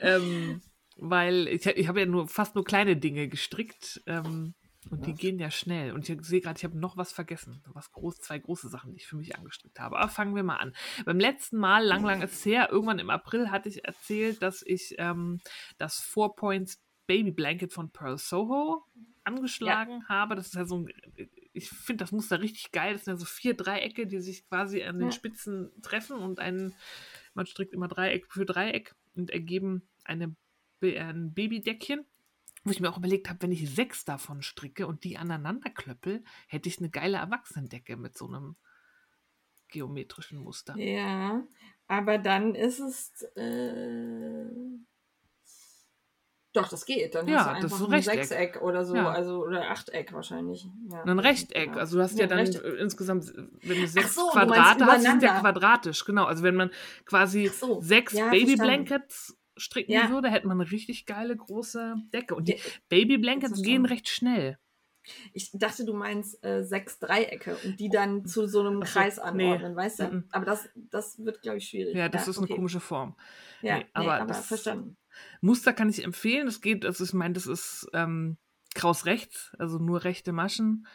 ähm, 0.00 0.60
weil 0.96 1.48
ich, 1.48 1.66
ich 1.66 1.88
habe 1.88 2.00
ja 2.00 2.06
nur 2.06 2.28
fast 2.28 2.54
nur 2.54 2.64
kleine 2.64 2.96
Dinge 2.96 3.28
gestrickt. 3.28 4.02
Ähm, 4.06 4.54
und 4.90 5.06
die 5.06 5.14
gehen 5.14 5.38
ja 5.38 5.50
schnell. 5.50 5.92
Und 5.92 6.08
ich 6.08 6.24
sehe 6.24 6.40
gerade, 6.40 6.58
ich 6.58 6.64
habe 6.64 6.78
noch 6.78 6.96
was 6.96 7.12
vergessen. 7.12 7.62
Was 7.72 7.90
groß, 7.92 8.20
zwei 8.20 8.38
große 8.38 8.68
Sachen, 8.68 8.92
die 8.92 8.98
ich 8.98 9.06
für 9.06 9.16
mich 9.16 9.36
angestrickt 9.36 9.80
habe. 9.80 9.98
Aber 9.98 10.08
fangen 10.08 10.36
wir 10.36 10.42
mal 10.42 10.56
an. 10.56 10.74
Beim 11.04 11.18
letzten 11.18 11.56
Mal, 11.58 11.84
lang, 11.84 12.04
lang 12.04 12.22
ist 12.22 12.44
her, 12.44 12.68
irgendwann 12.70 12.98
im 12.98 13.10
April 13.10 13.50
hatte 13.50 13.68
ich 13.68 13.84
erzählt, 13.84 14.42
dass 14.42 14.62
ich 14.62 14.94
ähm, 14.98 15.40
das 15.78 16.00
Four 16.00 16.36
Points 16.36 16.80
Baby 17.06 17.30
Blanket 17.30 17.72
von 17.72 17.90
Pearl 17.90 18.18
Soho 18.18 18.84
angeschlagen 19.24 20.02
ja. 20.02 20.08
habe. 20.08 20.34
Das 20.34 20.46
ist 20.46 20.54
ja 20.54 20.64
so 20.64 20.78
ein, 20.78 20.88
ich 21.52 21.70
finde 21.70 22.04
das 22.04 22.12
Muster 22.12 22.40
richtig 22.40 22.72
geil. 22.72 22.92
Das 22.92 23.04
sind 23.04 23.14
ja 23.14 23.18
so 23.18 23.24
vier 23.24 23.54
Dreiecke, 23.54 24.06
die 24.06 24.20
sich 24.20 24.46
quasi 24.48 24.82
an 24.82 24.98
den 24.98 25.08
ja. 25.08 25.12
Spitzen 25.12 25.70
treffen 25.82 26.16
und 26.16 26.38
ein, 26.38 26.74
man 27.34 27.46
strickt 27.46 27.72
immer 27.72 27.88
Dreieck 27.88 28.26
für 28.30 28.44
Dreieck 28.44 28.94
und 29.14 29.30
ergeben 29.30 29.88
eine, 30.04 30.34
ein 30.82 31.32
Babydeckchen. 31.32 32.04
Wo 32.66 32.72
ich 32.72 32.80
mir 32.80 32.90
auch 32.90 32.98
überlegt 32.98 33.28
habe, 33.28 33.40
wenn 33.42 33.52
ich 33.52 33.72
sechs 33.72 34.04
davon 34.04 34.42
stricke 34.42 34.88
und 34.88 35.04
die 35.04 35.16
aneinander 35.16 35.70
klöppel, 35.70 36.24
hätte 36.48 36.68
ich 36.68 36.80
eine 36.80 36.90
geile 36.90 37.18
Erwachsenendecke 37.18 37.96
mit 37.96 38.18
so 38.18 38.26
einem 38.26 38.56
geometrischen 39.68 40.40
Muster. 40.40 40.76
Ja, 40.76 41.44
aber 41.86 42.18
dann 42.18 42.56
ist 42.56 42.80
es. 42.80 43.22
Äh, 43.36 44.46
doch, 46.52 46.68
das 46.68 46.86
geht. 46.86 47.14
Dann 47.14 47.28
ja, 47.28 47.36
hast 47.36 47.46
du 47.46 47.50
einfach 47.50 47.62
das 47.68 47.72
ist 47.72 47.86
ein 47.86 47.92
Rechteck. 47.92 48.24
Sechseck 48.24 48.62
oder 48.62 48.84
so, 48.84 48.96
ja. 48.96 49.10
also 49.10 49.44
oder 49.44 49.70
Achteck 49.70 50.12
wahrscheinlich. 50.12 50.66
Ja. 50.90 51.04
Ein 51.04 51.20
Rechteck. 51.20 51.66
Genau. 51.66 51.78
Also 51.78 51.98
du 51.98 52.02
hast 52.02 52.14
ja, 52.14 52.22
ja 52.22 52.26
dann 52.26 52.38
Rechteck. 52.38 52.64
insgesamt, 52.80 53.32
wenn 53.36 53.80
du 53.80 53.86
sechs 53.86 54.16
so, 54.16 54.26
Quadrate 54.30 54.78
du 54.78 54.86
hast, 54.86 55.02
sind 55.02 55.22
ja 55.22 55.38
quadratisch, 55.38 56.04
genau. 56.04 56.24
Also 56.24 56.42
wenn 56.42 56.56
man 56.56 56.70
quasi 57.04 57.46
so. 57.46 57.80
sechs 57.80 58.14
Babyblankets 58.14 59.36
stricken 59.56 59.92
ja. 59.92 60.10
würde, 60.10 60.30
hätte 60.30 60.46
man 60.46 60.60
eine 60.60 60.70
richtig 60.70 61.06
geile 61.06 61.36
große 61.36 61.96
Decke. 62.12 62.34
Und 62.34 62.48
die 62.48 62.58
Babyblankets 62.88 63.62
gehen 63.62 63.86
recht 63.86 64.08
schnell. 64.08 64.58
Ich 65.32 65.50
dachte, 65.52 65.84
du 65.84 65.94
meinst 65.94 66.44
äh, 66.44 66.64
sechs 66.64 66.98
Dreiecke 66.98 67.56
und 67.64 67.78
die 67.78 67.88
dann 67.88 68.26
zu 68.26 68.46
so 68.48 68.60
einem 68.60 68.82
Achso, 68.82 68.98
Kreis 68.98 69.18
anordnen, 69.18 69.72
nee. 69.72 69.76
weißt 69.76 70.00
du? 70.00 70.04
-mm. 70.04 70.24
Aber 70.32 70.44
das, 70.44 70.68
das 70.74 71.24
wird, 71.24 71.42
glaube 71.42 71.58
ich, 71.58 71.68
schwierig. 71.68 71.94
Ja, 71.94 72.08
das 72.08 72.26
ja, 72.26 72.30
ist 72.30 72.38
okay. 72.38 72.48
eine 72.48 72.56
komische 72.56 72.80
Form. 72.80 73.16
Ja, 73.62 73.78
nee, 73.78 73.86
aber, 73.92 74.04
nee, 74.04 74.10
aber 74.10 74.26
das 74.26 74.46
verstanden. 74.46 74.96
Muster 75.40 75.72
kann 75.72 75.88
ich 75.88 76.02
empfehlen. 76.02 76.46
Das 76.46 76.60
geht, 76.60 76.84
also 76.84 77.04
ich 77.04 77.12
meine, 77.12 77.34
das 77.34 77.46
ist 77.46 77.88
ähm, 77.92 78.36
kraus 78.74 79.06
rechts, 79.06 79.52
also 79.58 79.78
nur 79.78 80.04
rechte 80.04 80.32
Maschen. 80.32 80.86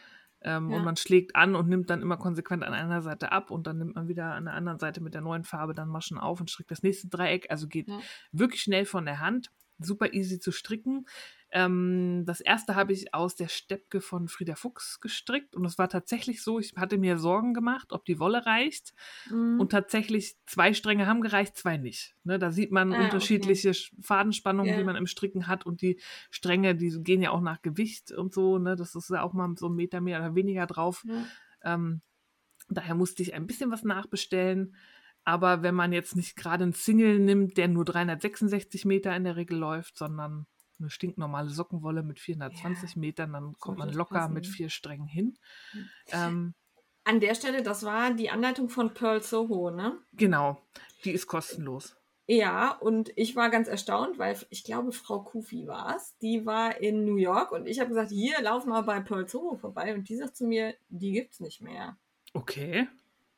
Ähm, 0.44 0.72
ja. 0.72 0.78
Und 0.78 0.86
man 0.86 0.96
schlägt 0.96 1.36
an 1.36 1.56
und 1.56 1.70
nimmt 1.70 1.90
dann 1.90 2.02
immer 2.02 2.18
konsequent 2.18 2.64
an 2.64 2.74
einer 2.74 3.02
Seite 3.02 3.32
ab 3.32 3.52
und 3.52 3.68
dann 3.68 3.78
nimmt 3.78 3.96
man 3.96 4.08
wieder 4.08 4.34
an 4.34 4.46
der 4.46 4.56
anderen 4.56 4.80
Seite 4.80 5.02
mit 5.02 5.14
der 5.14 5.22
neuen 5.22 5.44
Farbe 5.44 5.74
dann 5.74 5.90
Maschen 5.90 6.18
auf 6.18 6.40
und 6.40 6.50
strickt 6.50 6.72
das 6.72 6.84
nächste 6.84 7.08
Dreieck. 7.08 7.50
Also 7.50 7.68
geht 7.68 7.88
ja. 7.88 8.00
wirklich 8.32 8.62
schnell 8.62 8.86
von 8.86 9.06
der 9.06 9.20
Hand, 9.20 9.52
super 9.78 10.14
easy 10.14 10.40
zu 10.40 10.52
stricken. 10.52 11.06
Ähm, 11.54 12.24
das 12.26 12.40
erste 12.40 12.76
habe 12.76 12.94
ich 12.94 13.14
aus 13.14 13.36
der 13.36 13.50
Steppke 13.50 14.00
von 14.00 14.30
Frieda 14.30 14.56
Fuchs 14.56 15.02
gestrickt 15.02 15.54
und 15.54 15.66
es 15.66 15.78
war 15.78 15.90
tatsächlich 15.90 16.42
so, 16.44 16.60
ich 16.60 16.74
hatte 16.78 16.98
mir 16.98 17.18
Sorgen 17.18 17.54
gemacht, 17.54 17.92
ob 17.92 18.06
die 18.06 18.20
Wolle 18.20 18.46
reicht 18.46 18.94
mhm. 19.30 19.60
und 19.60 19.70
tatsächlich 19.70 20.38
zwei 20.46 20.74
Stränge 20.74 21.08
haben 21.08 21.22
gereicht, 21.22 21.58
zwei 21.58 21.76
nicht. 21.76 22.16
Ne, 22.24 22.40
da 22.40 22.52
sieht 22.52 22.72
man 22.72 22.94
ah, 22.94 23.04
unterschiedliche 23.04 23.72
okay. 23.72 24.02
Fadenspannungen, 24.02 24.70
yeah. 24.70 24.78
die 24.80 24.86
man 24.86 24.96
im 24.96 25.08
Stricken 25.08 25.48
hat 25.48 25.66
und 25.66 25.82
die 25.82 26.00
Stränge, 26.30 26.74
die 26.74 27.04
gehen 27.04 27.22
ja 27.22 27.32
auch 27.32 27.42
nach 27.42 27.62
Gewicht 27.62 28.14
und 28.14 28.34
so, 28.34 28.58
ne, 28.58 28.78
das 28.78 28.96
ist 28.96 29.10
ja 29.10 29.22
auch 29.22 29.34
mal 29.34 29.54
so 29.58 29.68
ein 29.68 29.76
Meter 29.76 30.00
mehr 30.00 30.20
oder 30.20 30.36
weniger 30.36 30.68
drauf. 30.68 31.04
Ja. 31.06 31.26
Ähm, 31.74 32.02
daher 32.70 32.96
musste 32.96 33.24
ich 33.24 33.34
ein 33.34 33.46
bisschen 33.46 33.72
was 33.72 33.84
nachbestellen. 33.84 34.76
Aber 35.24 35.62
wenn 35.62 35.76
man 35.76 35.92
jetzt 35.92 36.16
nicht 36.16 36.36
gerade 36.36 36.64
einen 36.64 36.74
Single 36.74 37.20
nimmt, 37.20 37.58
der 37.58 37.68
nur 37.68 37.86
366 37.86 38.86
Meter 38.86 39.16
in 39.16 39.24
der 39.24 39.36
Regel 39.36 39.58
läuft, 39.58 39.98
sondern 39.98 40.48
eine 40.82 40.90
stinknormale 40.90 41.50
Sockenwolle 41.50 42.04
mit 42.04 42.20
420 42.20 42.96
ja, 42.96 43.00
Metern, 43.00 43.34
dann 43.34 43.54
kommt 43.60 43.78
man 43.78 43.92
locker 43.92 44.20
passen. 44.20 44.34
mit 44.34 44.48
vier 44.48 44.70
Strängen 44.70 45.08
hin. 45.08 45.38
Hm. 45.72 45.90
Ähm, 46.12 46.54
An 47.04 47.20
der 47.20 47.36
Stelle, 47.36 47.64
das 47.64 47.84
war 47.84 48.14
die 48.14 48.30
Anleitung 48.30 48.70
von 48.70 48.94
Pearl 48.94 49.22
Soho, 49.22 49.72
ne? 49.72 49.98
Genau, 50.14 50.62
die 51.06 51.12
ist 51.12 51.28
kostenlos. 51.28 51.96
Ja, 52.28 52.72
und 52.72 53.12
ich 53.18 53.36
war 53.36 53.50
ganz 53.50 53.68
erstaunt, 53.68 54.18
weil 54.18 54.38
ich 54.50 54.64
glaube, 54.64 54.94
Frau 54.94 55.20
Kufi 55.20 55.68
war 55.68 55.98
es. 55.98 56.16
Die 56.20 56.46
war 56.46 56.80
in 56.80 57.04
New 57.04 57.18
York 57.18 57.52
und 57.52 57.68
ich 57.68 57.80
habe 57.80 57.90
gesagt, 57.90 58.12
hier, 58.12 58.42
lauf 58.42 58.66
mal 58.66 58.84
bei 58.84 59.02
Pearl 59.02 59.28
Zorro 59.28 59.58
vorbei. 59.58 59.94
Und 59.94 60.08
die 60.08 60.16
sagt 60.16 60.38
zu 60.38 60.46
mir, 60.46 60.74
die 60.88 61.12
gibt's 61.12 61.42
nicht 61.42 61.62
mehr. 61.62 61.98
Okay. 62.34 62.88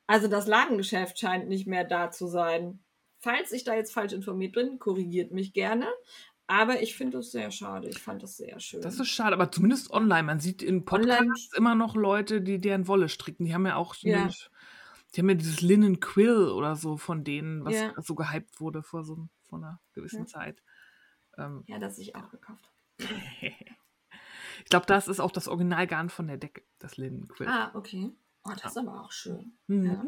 Also 0.05 0.27
das 0.27 0.45
Ladengeschäft 0.45 1.17
scheint 1.17 1.47
nicht 1.47 1.65
mehr 1.65 1.85
da 1.85 2.12
zu 2.12 2.27
sein. 2.27 2.83
Falls 3.19 3.51
ich 3.51 3.63
da 3.63 3.73
jetzt 3.73 3.93
falsch 3.93 4.13
informiert 4.13 4.53
bin, 4.53 4.77
korrigiert 4.77 5.31
mich 5.31 5.53
gerne. 5.53 5.88
Aber 6.53 6.81
ich 6.81 6.95
finde 6.95 7.17
es 7.17 7.31
sehr 7.31 7.50
schade. 7.50 7.89
Ich 7.89 8.00
fand 8.00 8.22
das 8.22 8.38
sehr 8.38 8.60
schön. 8.60 8.81
Das 8.81 9.00
ist 9.00 9.07
schade, 9.10 9.33
aber 9.33 9.51
zumindest 9.51 9.89
online. 9.91 10.24
Man 10.24 10.39
sieht 10.39 10.62
in 10.62 10.86
Podcasts 10.86 11.19
Online- 11.22 11.33
immer 11.57 11.74
noch 11.75 11.95
Leute, 11.95 12.41
die 12.41 12.60
deren 12.62 12.88
Wolle 12.88 13.10
stricken. 13.10 13.45
Die 13.45 13.53
haben 13.55 13.65
ja 13.65 13.75
auch 13.75 13.95
Ja. 13.95 14.17
nämlich- 14.19 14.50
die 15.15 15.22
haben 15.22 15.29
ja 15.29 15.36
dieses 15.36 15.62
Linen 15.62 16.00
Quill 16.00 16.50
oder 16.50 16.75
so 16.75 16.98
von 16.98 17.24
denen, 17.24 17.65
was 17.65 17.74
Ja. 17.74 17.93
so 18.01 18.13
gehypt 18.13 18.60
wurde 18.62 18.83
vor 18.83 19.03
so 19.03 19.27
vor 19.50 19.57
einer 19.60 19.79
gewissen 19.93 20.22
Ja. 20.22 20.25
Zeit. 20.27 20.62
Ähm, 21.38 21.63
ja, 21.67 21.79
das 21.79 21.98
ich 21.98 22.15
auch 22.15 22.29
gekauft 22.29 22.67
habe. 22.67 23.00
ich 24.60 24.69
glaube, 24.69 24.86
das 24.86 25.07
ist 25.07 25.19
auch 25.19 25.31
das 25.31 25.48
Originalgarn 25.48 26.10
von 26.10 26.27
der 26.27 26.38
Decke, 26.38 26.62
das 26.79 26.98
Linen 26.98 27.27
Quill. 27.27 27.48
Ah, 27.48 27.72
okay. 27.74 28.12
Oh, 28.43 28.51
das 28.62 28.72
ist 28.74 28.77
aber 28.77 29.01
auch 29.01 29.12
schön. 29.12 29.57
Mhm. 29.67 29.86
Ja. 29.86 30.05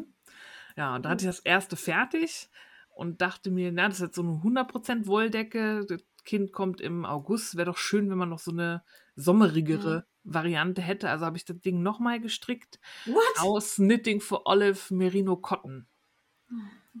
Ja, 0.76 0.94
und 0.94 1.04
da 1.04 1.08
hatte 1.10 1.24
ich 1.24 1.28
das 1.30 1.40
erste 1.40 1.74
fertig 1.76 2.48
und 2.90 3.20
dachte 3.22 3.50
mir, 3.50 3.72
na, 3.72 3.86
das 3.88 3.96
ist 3.98 4.02
jetzt 4.06 4.16
so 4.16 4.22
eine 4.22 4.42
100% 4.42 5.06
Wolldecke. 5.06 5.86
Kind 6.26 6.52
kommt 6.52 6.82
im 6.82 7.06
August. 7.06 7.56
Wäre 7.56 7.64
doch 7.70 7.78
schön, 7.78 8.10
wenn 8.10 8.18
man 8.18 8.28
noch 8.28 8.38
so 8.40 8.50
eine 8.50 8.82
sommerigere 9.14 10.06
Variante 10.24 10.82
hätte. 10.82 11.08
Also 11.08 11.24
habe 11.24 11.38
ich 11.38 11.46
das 11.46 11.58
Ding 11.60 11.82
nochmal 11.82 12.20
gestrickt 12.20 12.78
What? 13.06 13.22
aus 13.38 13.76
Knitting 13.76 14.20
for 14.20 14.46
Olive 14.46 14.92
Merino 14.94 15.36
Cotton 15.38 15.86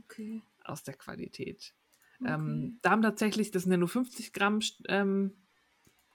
Okay. 0.04 0.42
aus 0.64 0.82
der 0.82 0.94
Qualität. 0.94 1.74
okay. 2.20 2.32
Ähm, 2.32 2.78
da 2.82 2.90
haben 2.90 3.02
tatsächlich, 3.02 3.50
das 3.50 3.64
sind 3.64 3.72
ja 3.72 3.78
nur 3.78 3.88
50 3.88 4.32
Gramm 4.32 4.60
ähm, 4.88 5.32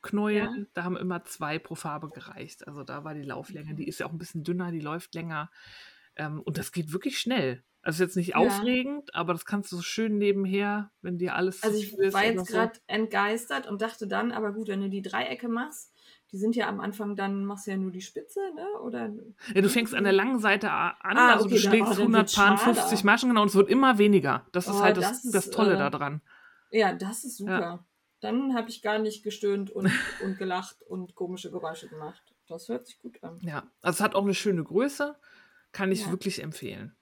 Knäuel, 0.02 0.36
Ja. 0.58 0.66
da 0.74 0.84
haben 0.84 0.98
immer 0.98 1.24
zwei 1.26 1.60
pro 1.60 1.76
Farbe 1.76 2.10
gereicht. 2.10 2.68
Also 2.68 2.84
da 2.84 3.04
war 3.04 3.14
die 3.14 3.22
Lauflänge, 3.22 3.76
die 3.76 3.88
ist 3.88 4.00
ja 4.00 4.08
auch 4.08 4.12
ein 4.12 4.18
bisschen 4.18 4.44
dünner, 4.44 4.72
die 4.72 4.80
läuft 4.80 5.14
länger. 5.14 5.52
Ähm, 6.16 6.42
und 6.42 6.58
das 6.58 6.72
geht 6.72 6.92
wirklich 6.92 7.20
schnell. 7.20 7.64
Also 7.84 7.96
ist 8.04 8.10
jetzt 8.10 8.16
nicht 8.18 8.36
Ja. 8.36 8.60
aufregend, 8.60 9.16
aber 9.16 9.34
das 9.34 9.46
kannst 9.46 9.72
du 9.72 9.78
so 9.78 9.82
schön 9.82 10.18
nebenher, 10.18 10.92
wenn 11.02 11.18
dir 11.18 11.36
alles 11.36 11.58
Also 11.60 11.78
ich 11.78 11.96
ist 11.98 12.14
war 12.14 12.24
jetzt 12.26 12.48
so. 12.48 12.48
gerade 12.48 12.80
entgeistert 12.88 13.68
und 13.68 13.82
dachte 13.82 14.08
dann, 14.08 14.32
aber 14.32 14.52
gut, 14.54 14.68
wenn 14.68 14.82
du 14.82 14.90
die 14.90 15.02
Dreiecke 15.04 15.48
machst, 15.48 15.94
die 16.32 16.38
sind 16.38 16.56
ja 16.56 16.68
am 16.68 16.80
Anfang, 16.80 17.16
dann 17.16 17.46
machst 17.46 17.68
du 17.68 17.72
ja 17.72 17.78
nur 17.78 17.92
die 17.92 18.02
Spitze, 18.02 18.40
ne? 18.56 18.68
Oder 18.82 19.12
Ja, 19.56 19.62
du 19.62 19.70
fängst 19.70 19.94
an 19.96 20.04
der 20.04 20.14
langen 20.14 20.40
Seite 20.40 20.72
an, 20.72 20.96
Ah, 21.14 21.30
also 21.30 21.48
okay, 21.48 21.50
du 21.50 21.58
schlägst 21.58 21.92
oh, 21.92 21.96
dann 21.96 22.14
100 22.14 22.16
wird's 22.16 22.34
Paaren, 22.34 22.58
schmaler. 22.58 22.58
50 22.58 23.04
Maschen, 23.04 23.30
genau, 23.30 23.42
und 23.42 23.48
es 23.50 23.56
wird 23.56 23.70
immer 23.70 23.98
weniger. 23.98 24.46
Das 24.52 24.70
ist 24.70 24.82
Oh, 24.82 24.82
halt 24.82 24.98
das, 24.98 25.14
das 25.14 25.26
ist, 25.26 25.34
das 25.34 25.50
Tolle 25.50 25.78
äh, 25.78 25.78
da 25.78 25.90
dran. 25.90 26.22
ja, 26.72 26.94
das 26.94 27.24
ist 27.26 27.38
super. 27.38 27.88
Dann 28.22 28.56
habe 28.56 28.70
ich 28.70 28.82
gar 28.82 29.00
nicht 29.00 29.24
gestöhnt 29.24 29.72
und, 29.72 29.90
und 30.18 30.38
gelacht 30.38 30.84
und 30.84 31.16
komische 31.16 31.52
Geräusche 31.52 31.90
gemacht. 31.90 32.36
Das 32.48 32.70
hört 32.70 32.88
sich 32.88 33.00
gut 33.00 33.24
an. 33.24 33.44
Ja, 33.44 33.72
also 33.82 33.98
es 33.98 34.02
hat 34.02 34.16
auch 34.16 34.24
eine 34.24 34.34
schöne 34.36 34.64
Größe, 34.64 35.16
kann 35.72 35.92
ich 35.92 36.08
Ja. 36.08 36.12
wirklich 36.12 36.42
empfehlen. 36.44 36.96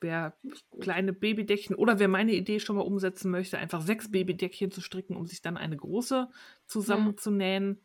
Wer 0.00 0.34
kleine 0.80 1.12
Babydeckchen 1.12 1.76
oder 1.76 1.98
wer 1.98 2.08
meine 2.08 2.32
Idee 2.32 2.58
schon 2.58 2.76
mal 2.76 2.82
umsetzen 2.82 3.30
möchte, 3.30 3.58
einfach 3.58 3.82
sechs 3.82 4.10
Babydeckchen 4.10 4.70
zu 4.70 4.80
stricken, 4.80 5.14
um 5.14 5.26
sich 5.26 5.42
dann 5.42 5.56
eine 5.58 5.76
große 5.76 6.28
zusammenzunähen, 6.66 7.82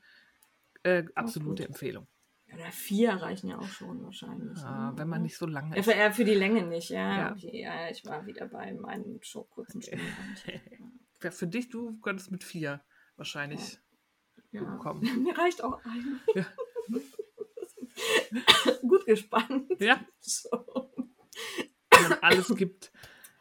äh, 0.84 1.04
absolute. 1.16 1.66
Empfehlung. 1.66 2.08
Oder 2.54 2.72
vier 2.72 3.12
reichen 3.14 3.50
ja 3.50 3.58
auch 3.58 3.68
schon 3.68 4.02
wahrscheinlich. 4.04 4.58
Ja, 4.60 4.92
ne? 4.92 4.98
wenn 4.98 5.10
man 5.10 5.24
nicht 5.24 5.38
so 5.38 5.46
lange 5.46 5.74
Ja, 5.76 5.82
ist. 5.82 5.92
für, 5.92 5.98
ja, 5.98 6.12
für 6.12 6.24
die 6.24 6.36
Länge 6.36 6.66
nicht, 6.68 6.90
ja. 6.90 7.18
Ja. 7.18 7.32
Okay, 7.34 7.60
ja, 7.62 7.90
ich 7.90 8.06
war 8.06 8.26
wieder 8.26 8.48
bei 8.48 8.74
meinen 8.74 9.20
schon 9.22 9.50
kurzen 9.50 9.82
Stunden. 9.82 10.06
Wer 11.20 11.32
Für 11.34 11.48
dich, 11.48 11.70
du 11.70 12.00
könntest 12.00 12.32
mit 12.32 12.44
vier 12.46 12.82
wahrscheinlich 13.18 13.80
Ja. 14.52 14.64
bekommen. 14.64 15.02
Mir 15.24 15.38
reicht 15.38 15.62
auch 15.64 15.84
ein. 15.84 16.20
Ja. 16.34 16.46
Gut 18.88 19.06
gespannt. 19.06 19.72
Ja, 19.80 20.00
So. 20.20 20.94
Man 22.10 22.20
alles 22.22 22.54
gibt. 22.56 22.92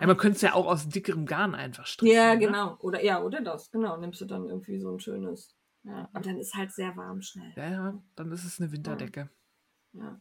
Ja, 0.00 0.06
man 0.08 0.16
könnte 0.16 0.36
es 0.36 0.42
ja 0.42 0.54
auch 0.54 0.66
aus 0.66 0.88
dickerem 0.88 1.24
Garn 1.26 1.54
einfach 1.54 1.86
stricken. 1.86 2.14
Ja, 2.14 2.34
ne? 2.34 2.40
genau. 2.40 2.76
Oder 2.80 3.02
ja, 3.04 3.22
oder 3.22 3.40
das. 3.40 3.70
Genau. 3.70 3.96
Nimmst 3.96 4.20
du 4.20 4.24
dann 4.24 4.44
irgendwie 4.48 4.78
so 4.78 4.90
ein 4.90 4.98
schönes. 5.00 5.54
Ja. 5.84 6.08
Aber 6.12 6.20
dann 6.22 6.38
ist 6.38 6.54
halt 6.54 6.72
sehr 6.72 6.96
warm 6.96 7.20
schnell. 7.22 7.52
Ja, 7.56 7.70
ja, 7.70 8.02
dann 8.16 8.32
ist 8.32 8.44
es 8.44 8.60
eine 8.60 8.72
Winterdecke. 8.72 9.30
Ja. 9.92 10.20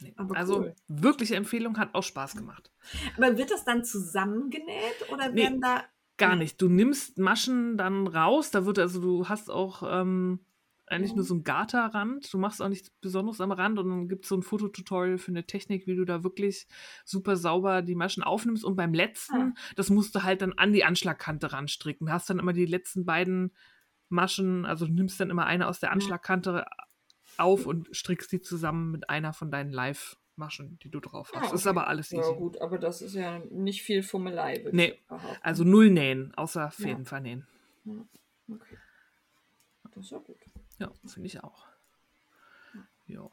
Nee. 0.00 0.14
Aber 0.16 0.36
also 0.36 0.60
cool. 0.60 0.74
wirkliche 0.86 1.34
Empfehlung, 1.34 1.76
hat 1.76 1.92
auch 1.94 2.04
Spaß 2.04 2.36
gemacht. 2.36 2.70
Aber 3.16 3.36
wird 3.36 3.50
das 3.50 3.64
dann 3.64 3.84
zusammengenäht 3.84 5.10
oder 5.12 5.28
Nee. 5.30 5.42
werden 5.42 5.60
da. 5.60 5.82
Gar 6.16 6.34
Nee. 6.36 6.44
nicht. 6.44 6.62
Du 6.62 6.68
nimmst 6.68 7.18
Maschen 7.18 7.76
dann 7.76 8.06
raus. 8.06 8.50
Da 8.50 8.64
wird 8.64 8.78
also, 8.78 9.00
du 9.00 9.28
hast 9.28 9.50
auch 9.50 9.82
ähm, 9.84 10.40
eigentlich 10.90 11.14
nur 11.14 11.24
so 11.24 11.34
einen 11.34 11.44
Garterrand. 11.44 12.32
Du 12.32 12.38
machst 12.38 12.60
auch 12.62 12.68
nichts 12.68 12.90
Besonderes 13.00 13.40
am 13.40 13.52
Rand 13.52 13.78
und 13.78 13.88
dann 13.88 14.08
gibt 14.08 14.24
es 14.24 14.28
so 14.28 14.36
ein 14.36 14.42
Fototutorial 14.42 15.18
für 15.18 15.30
eine 15.32 15.44
Technik, 15.46 15.86
wie 15.86 15.96
du 15.96 16.04
da 16.04 16.22
wirklich 16.24 16.66
super 17.04 17.36
sauber 17.36 17.82
die 17.82 17.94
Maschen 17.94 18.22
aufnimmst. 18.22 18.64
Und 18.64 18.76
beim 18.76 18.94
letzten, 18.94 19.36
Ah. 19.36 19.54
das 19.76 19.90
musst 19.90 20.14
du 20.14 20.22
halt 20.22 20.42
dann 20.42 20.52
an 20.54 20.72
die 20.72 20.84
Anschlagkante 20.84 21.52
ranstricken. 21.52 22.06
Du 22.06 22.12
hast 22.12 22.28
dann 22.30 22.38
immer 22.38 22.52
die 22.52 22.66
letzten 22.66 23.04
beiden 23.04 23.52
Maschen, 24.08 24.64
also 24.64 24.86
du 24.86 24.92
nimmst 24.92 25.20
dann 25.20 25.30
immer 25.30 25.46
eine 25.46 25.68
aus 25.68 25.80
der 25.80 25.88
Ja. 25.88 25.92
Anschlagkante 25.92 26.64
auf 27.36 27.66
und 27.66 27.88
strickst 27.94 28.32
die 28.32 28.40
zusammen 28.40 28.90
mit 28.90 29.10
einer 29.10 29.32
von 29.32 29.50
deinen 29.50 29.70
Live-Maschen, 29.70 30.78
die 30.82 30.90
du 30.90 30.98
drauf 31.00 31.30
hast. 31.34 31.52
Ah, 31.52 31.54
Ist 31.54 31.60
okay. 31.66 31.68
aber 31.70 31.86
alles 31.88 32.10
easy. 32.12 32.22
Ja, 32.22 32.36
gut, 32.36 32.60
aber 32.60 32.78
das 32.78 33.02
ist 33.02 33.14
ja 33.14 33.38
nicht 33.50 33.82
viel 33.82 34.02
Fummelei, 34.02 34.64
Nee. 34.72 34.98
Also 35.42 35.62
null 35.64 35.90
nähen, 35.90 36.34
außer 36.36 36.70
Fäden 36.70 37.04
vernähen. 37.04 37.46
Okay. 38.50 38.78
Das 39.94 40.04
ist 40.04 40.10
ja 40.10 40.18
gut. 40.18 40.36
Ja, 40.78 40.90
finde 41.06 41.26
ich 41.26 41.42
auch. 41.42 41.66
Ja. 43.06 43.28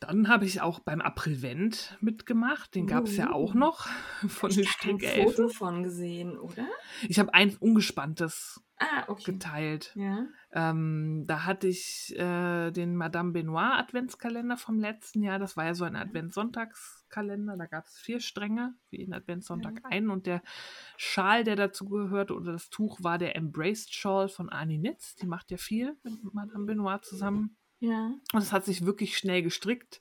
Dann 0.00 0.28
habe 0.28 0.44
ich 0.44 0.60
auch 0.60 0.78
beim 0.80 1.00
Aprilvent 1.00 1.96
mitgemacht. 2.00 2.74
Den 2.74 2.86
gab 2.86 3.04
es 3.06 3.16
ja 3.16 3.32
auch 3.32 3.54
Uh. 3.54 3.58
noch 3.58 3.86
von 4.28 4.50
den 4.50 4.60
Ich 4.60 4.78
habe 4.82 5.06
ein. 5.06 5.24
Foto 5.28 5.48
von 5.48 5.82
gesehen, 5.82 6.38
oder? 6.38 6.66
Ich 7.08 7.18
habe 7.18 7.34
eins 7.34 7.56
Ungespanntes 7.58 8.62
Ah, 8.78 9.04
okay. 9.08 9.32
geteilt. 9.32 9.92
Ja. 9.96 10.26
Ähm, 10.52 11.24
da 11.26 11.44
hatte 11.44 11.66
ich 11.66 12.14
äh, 12.16 12.70
den 12.70 12.94
Madame 12.96 13.32
Benoit 13.32 13.78
Adventskalender 13.78 14.56
vom 14.56 14.78
letzten 14.78 15.22
Jahr. 15.22 15.40
Das 15.40 15.56
war 15.56 15.64
ja 15.64 15.74
so 15.74 15.84
ein 15.84 15.96
Adventssonntagskalender. 17.08 17.56
Da 17.56 17.66
gab 17.66 17.86
es 17.86 17.98
vier 17.98 18.20
Stränge, 18.20 18.74
für 18.88 18.96
jeden 18.96 19.12
Adventssonntag 19.12 19.80
einen. 19.84 20.10
Und 20.10 20.26
der 20.26 20.42
Schal, 20.96 21.44
der 21.44 21.56
dazu 21.56 21.86
gehörte, 21.86 22.34
oder 22.34 22.52
das 22.52 22.70
Tuch, 22.70 23.02
war 23.02 23.18
der 23.18 23.36
Embraced 23.36 23.94
Shawl 23.94 24.28
von 24.28 24.48
Arnie 24.48 24.78
Nitz. 24.78 25.16
Die 25.16 25.26
macht 25.26 25.50
ja 25.50 25.56
viel 25.56 25.96
mit 26.02 26.34
Madame 26.34 26.66
Benoit 26.66 27.04
zusammen. 27.04 27.56
Ja. 27.80 28.12
Und 28.32 28.42
es 28.42 28.52
hat 28.52 28.64
sich 28.64 28.84
wirklich 28.84 29.16
schnell 29.16 29.42
gestrickt. 29.42 30.00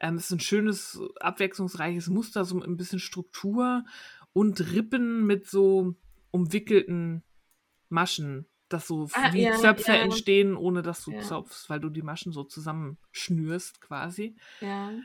Ähm, 0.00 0.16
es 0.16 0.26
ist 0.26 0.32
ein 0.32 0.40
schönes, 0.40 1.00
abwechslungsreiches 1.20 2.08
Muster, 2.08 2.44
so 2.44 2.60
ein 2.60 2.76
bisschen 2.76 2.98
Struktur 2.98 3.84
und 4.32 4.72
Rippen 4.72 5.26
mit 5.26 5.46
so 5.46 5.94
umwickelten 6.30 7.22
Maschen, 7.88 8.46
dass 8.72 8.86
so 8.88 9.08
Ah, 9.12 9.30
wie 9.32 9.42
ja, 9.42 9.50
Zöpfe 9.50 9.92
ja. 9.92 10.02
entstehen, 10.02 10.56
ohne 10.56 10.82
dass 10.82 11.04
du 11.04 11.12
Ja. 11.12 11.20
zopfst, 11.22 11.68
weil 11.70 11.80
du 11.80 11.90
die 11.90 12.02
Maschen 12.02 12.32
so 12.32 12.44
zusammenschnürst 12.44 13.80
quasi. 13.80 14.36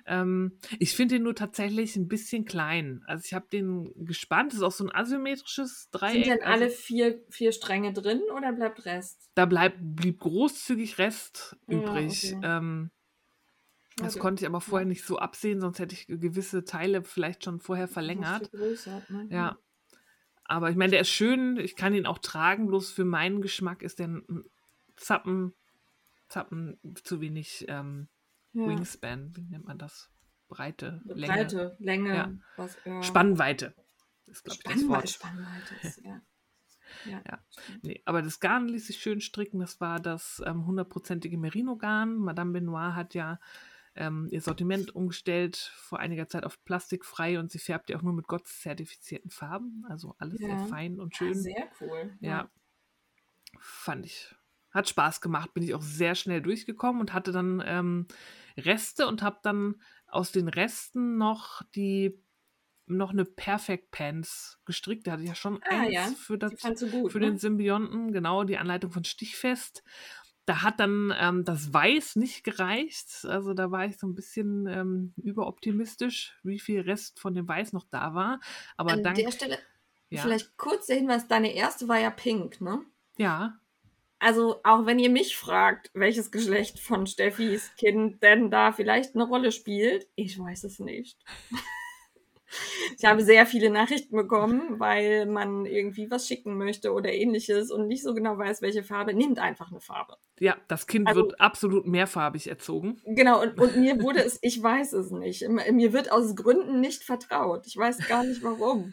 Ähm, 0.06 0.60
ich 0.80 0.96
finde 0.96 1.16
den 1.16 1.24
nur 1.24 1.36
tatsächlich 1.36 1.96
ein 1.96 2.08
bisschen 2.08 2.46
klein. 2.46 3.04
Also 3.08 3.24
ich 3.26 3.34
habe 3.34 3.48
den 3.52 3.92
gespannt. 4.06 4.52
Das 4.54 4.60
ist 4.60 4.64
auch 4.64 4.72
so 4.72 4.86
ein 4.86 4.96
asymmetrisches 4.96 5.90
Dreieck. 5.92 6.14
Sind 6.14 6.28
denn 6.28 6.44
also 6.44 6.64
alle 6.64 6.70
vier, 6.70 7.24
vier 7.30 7.52
Stränge 7.52 7.94
drin 7.94 8.22
oder 8.36 8.54
bleibt 8.54 8.86
Rest? 8.86 9.30
da 9.36 9.46
bleibt, 9.46 9.78
blieb 9.80 10.20
großzügig 10.20 10.98
Rest 10.98 11.58
übrig. 11.68 12.34
okay. 12.34 12.42
Ähm, 12.42 12.90
das 13.98 14.14
Okay. 14.14 14.20
konnte 14.20 14.44
ich 14.44 14.48
aber 14.48 14.62
vorher 14.62 14.86
nicht 14.88 15.04
so 15.04 15.18
absehen, 15.18 15.60
sonst 15.60 15.80
hätte 15.80 15.96
ich 15.96 16.06
gewisse 16.08 16.64
Teile 16.64 17.04
vielleicht 17.04 17.44
schon 17.44 17.60
vorher 17.60 17.88
verlängert. 17.88 18.52
Ne? 19.10 19.28
Ja. 19.30 19.58
Aber 20.48 20.70
ich 20.70 20.76
meine, 20.78 20.92
der 20.92 21.02
ist 21.02 21.10
schön, 21.10 21.58
ich 21.58 21.76
kann 21.76 21.94
ihn 21.94 22.06
auch 22.06 22.20
tragen, 22.20 22.68
bloß 22.68 22.92
für 22.92 23.06
meinen 23.06 23.42
Geschmack 23.42 23.82
ist 23.84 24.00
der 24.00 24.08
ein 24.08 24.46
Zappen, 24.96 25.54
Zappen 26.30 26.80
zu 27.04 27.22
wenig 27.22 27.66
ähm, 27.68 28.08
ja. 28.54 28.68
Wingspan, 28.68 29.36
wie 29.36 29.44
nennt 29.44 29.66
man 29.66 29.78
das? 29.78 30.10
Breite, 30.48 31.02
Länge. 31.06 31.34
Breite, 31.34 31.76
Länge, 31.80 32.16
Ja. 32.16 32.32
was, 32.56 32.78
ja. 32.86 33.04
Spannweite. 33.04 33.76
Ist, 34.26 34.44
glaube 34.44 34.60
ich, 34.66 34.74
das 34.74 34.88
Wort. 34.88 35.10
Spannweite 35.10 35.76
ist, 35.84 36.02
ja. 36.04 36.22
Ja. 37.06 37.22
Nee, 37.82 38.02
aber 38.06 38.22
das 38.22 38.40
Garn 38.40 38.70
ließ 38.70 38.88
sich 38.88 39.00
schön 39.00 39.20
stricken. 39.20 39.60
Das 39.60 39.82
war 39.82 40.00
das 40.00 40.42
ähm, 40.46 40.66
hundertprozentige 40.66 41.38
Merino-Garn. 41.38 42.16
Madame 42.16 42.54
Benoit 42.54 42.96
hat 42.96 43.14
ja 43.14 43.42
ähm, 43.98 44.28
ihr 44.32 44.42
Sortiment 44.42 44.96
umgestellt 44.96 45.56
vor 45.76 46.00
einiger 46.00 46.28
Zeit 46.28 46.46
auf 46.46 46.64
plastikfrei 46.64 47.40
und 47.40 47.52
sie 47.52 47.60
färbt 47.60 47.90
ja 47.90 47.98
auch 47.98 48.02
nur 48.02 48.14
mit 48.14 48.28
Gott-zertifizierten 48.28 49.32
Farben. 49.32 49.86
Also 49.90 50.16
alles 50.20 50.40
Ja. 50.40 50.58
sehr 50.58 50.68
fein 50.68 51.00
und 51.00 51.14
Ah, 51.16 51.18
schön. 51.18 51.34
sehr 51.34 51.70
cool. 51.82 52.18
Ja. 52.22 52.50
Fand 53.60 54.06
ich. 54.06 54.36
Hat 54.72 54.88
Spaß 54.90 55.22
gemacht, 55.22 55.54
bin 55.54 55.64
ich 55.64 55.74
auch 55.74 55.82
sehr 55.82 56.16
schnell 56.16 56.42
durchgekommen 56.42 57.02
und 57.02 57.14
hatte 57.14 57.32
dann 57.32 57.64
ähm, 57.66 58.08
Reste 58.58 59.08
und 59.08 59.22
habe 59.22 59.40
dann 59.42 59.82
aus 60.08 60.32
den 60.32 60.48
Resten 60.48 61.18
noch 61.18 61.62
die 61.76 62.22
noch 62.90 63.12
eine 63.12 63.26
Perfect 63.26 63.92
Pants 63.92 64.60
gestrickt. 64.66 65.08
Da 65.08 65.14
hatte 65.14 65.24
ich 65.24 65.30
ja 65.30 65.36
schon 65.36 65.62
Ah, 65.64 65.82
eins 65.82 65.92
ja. 65.92 66.08
für, 66.18 66.38
das, 66.38 66.54
gut, 66.90 67.12
für 67.12 67.20
ne? 67.20 67.28
den 67.28 67.38
Symbionten, 67.38 68.14
genau, 68.14 68.44
die 68.46 68.58
Anleitung 68.58 68.92
von 68.92 69.04
Stichfest. 69.04 69.84
Da 70.48 70.64
hat 70.64 70.80
dann 70.80 71.14
ähm, 71.20 71.44
das 71.44 71.74
Weiß 71.74 72.16
nicht 72.16 72.44
gereicht. 72.44 73.26
Also 73.26 73.54
da 73.54 73.70
war 73.70 73.86
ich 73.86 73.98
so 73.98 74.08
ein 74.08 74.16
bisschen 74.16 74.66
ähm, 74.66 75.14
überoptimistisch, 75.18 76.40
wie 76.42 76.60
viel 76.60 76.80
Rest 76.82 77.20
von 77.20 77.36
dem 77.36 77.48
Weiß 77.48 77.74
noch 77.74 77.86
da 77.92 78.14
war. 78.14 78.40
Aber 78.78 78.94
An 78.94 79.04
dank, 79.04 79.18
der 79.18 79.32
Stelle 79.32 79.60
ja, 80.10 80.22
vielleicht 80.22 80.58
kurz 80.58 80.86
der 80.88 80.96
Hinweis, 80.96 81.28
deine 81.28 81.54
erste 81.54 81.88
war 81.90 82.00
ja 82.00 82.10
pink, 82.10 82.62
ne? 82.62 82.82
ja, 83.18 83.60
Also 84.20 84.62
auch 84.64 84.86
wenn 84.86 85.00
ihr 85.00 85.10
mich 85.10 85.36
fragt, 85.36 85.92
welches 85.94 86.32
Geschlecht 86.32 86.80
von 86.80 87.08
Steffis 87.08 87.76
Kind 87.76 88.24
denn 88.24 88.50
da 88.50 88.72
vielleicht 88.72 89.16
eine 89.16 89.26
Rolle 89.26 89.52
spielt, 89.52 90.08
ich 90.16 90.40
weiß 90.40 90.64
es 90.64 90.80
nicht. 90.80 91.20
Ich 92.98 93.06
habe 93.06 93.22
sehr 93.24 93.46
viele 93.46 93.70
Nachrichten 93.70 94.16
bekommen, 94.16 94.80
weil 94.80 95.26
man 95.26 95.66
irgendwie 95.66 96.10
was 96.10 96.28
schicken 96.28 96.58
möchte 96.58 96.94
oder 96.94 97.12
ähnliches 97.12 97.72
und 97.72 97.88
nicht 97.88 98.04
so 98.04 98.14
genau 98.14 98.38
weiß, 98.38 98.62
welche 98.62 98.84
Farbe. 98.84 99.14
Nehmt 99.14 99.40
einfach 99.40 99.70
eine 99.72 99.82
Farbe. 99.82 100.16
ja, 100.40 100.56
das 100.68 100.88
Kind 100.88 101.08
Also- 101.08 101.22
wird 101.22 101.40
absolut 101.42 101.88
mehrfarbig 101.88 102.48
erzogen. 102.48 103.02
Genau, 103.06 103.42
und, 103.42 103.60
und 103.60 103.78
mir 103.78 104.02
wurde 104.02 104.24
es, 104.24 104.40
ich 104.42 104.62
weiß 104.62 104.94
es 104.94 105.12
nicht. 105.12 105.48
Mir 105.50 105.94
wird 105.94 106.12
aus 106.12 106.36
Gründen 106.36 106.80
nicht 106.80 107.04
vertraut. 107.04 107.66
Ich 107.68 107.76
weiß 107.76 108.08
gar 108.08 108.24
nicht 108.24 108.42
warum. 108.44 108.90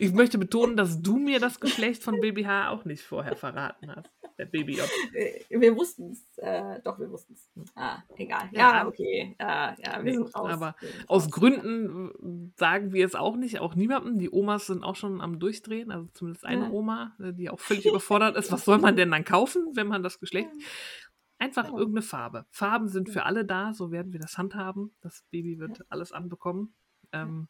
Ich 0.00 0.12
möchte 0.12 0.38
betonen, 0.38 0.76
dass 0.76 1.00
du 1.02 1.16
mir 1.18 1.40
das 1.40 1.60
Geschlecht 1.60 2.02
von 2.02 2.20
Baby 2.20 2.44
H 2.44 2.70
auch 2.70 2.84
nicht 2.84 3.02
vorher 3.02 3.36
verraten 3.36 3.94
hast. 3.94 4.10
Der 4.38 4.46
Baby 4.46 4.76
J. 4.76 4.88
Äh, 5.14 5.40
Wir 5.50 5.76
wussten 5.76 6.12
es. 6.12 6.38
Äh, 6.38 6.80
doch, 6.84 6.98
wir 7.00 7.10
wussten 7.10 7.32
es. 7.34 7.50
Ah, 7.74 8.02
egal. 8.16 8.48
Ja. 8.52 8.86
Okay. 8.86 9.34
Ja, 9.40 9.74
ja, 9.78 10.04
wir 10.04 10.12
sind 10.12 10.34
raus. 10.34 10.50
aber 10.52 10.76
Aus. 11.08 11.28
Gründen 11.30 12.52
äh, 12.54 12.58
sagen 12.58 12.92
wir 12.92 13.04
es 13.04 13.14
auch 13.16 13.36
nicht, 13.36 13.58
auch 13.58 13.74
niemandem. 13.74 14.18
Die 14.18 14.30
Omas 14.30 14.66
sind 14.68 14.84
auch 14.84 14.94
schon 14.96 15.20
am 15.20 15.40
Durchdrehen, 15.40 15.90
also 15.90 16.08
zumindest 16.14 16.44
eine 16.46 16.66
Ja. 16.66 16.70
Oma, 16.70 17.16
äh, 17.20 17.32
die 17.32 17.50
auch 17.50 17.58
völlig 17.60 17.84
überfordert 17.86 18.36
ist. 18.36 18.52
Was 18.52 18.64
soll 18.64 18.78
man 18.78 18.94
denn 18.96 19.10
dann 19.10 19.24
kaufen, 19.24 19.72
wenn 19.74 19.88
man 19.88 20.02
das 20.04 20.20
Geschlecht. 20.20 20.50
Einfach 21.40 21.64
Ja. 21.66 21.70
irgendeine 21.76 22.02
Farbe. 22.02 22.46
Farben 22.50 22.88
sind 22.88 23.10
für 23.10 23.24
alle 23.24 23.44
da, 23.44 23.72
so 23.74 23.90
werden 23.90 24.12
wir 24.12 24.20
das 24.20 24.38
handhaben. 24.38 24.94
Das 25.00 25.24
Baby 25.30 25.58
wird 25.58 25.84
alles 25.88 26.12
anbekommen. 26.12 26.74
Ähm. 27.12 27.48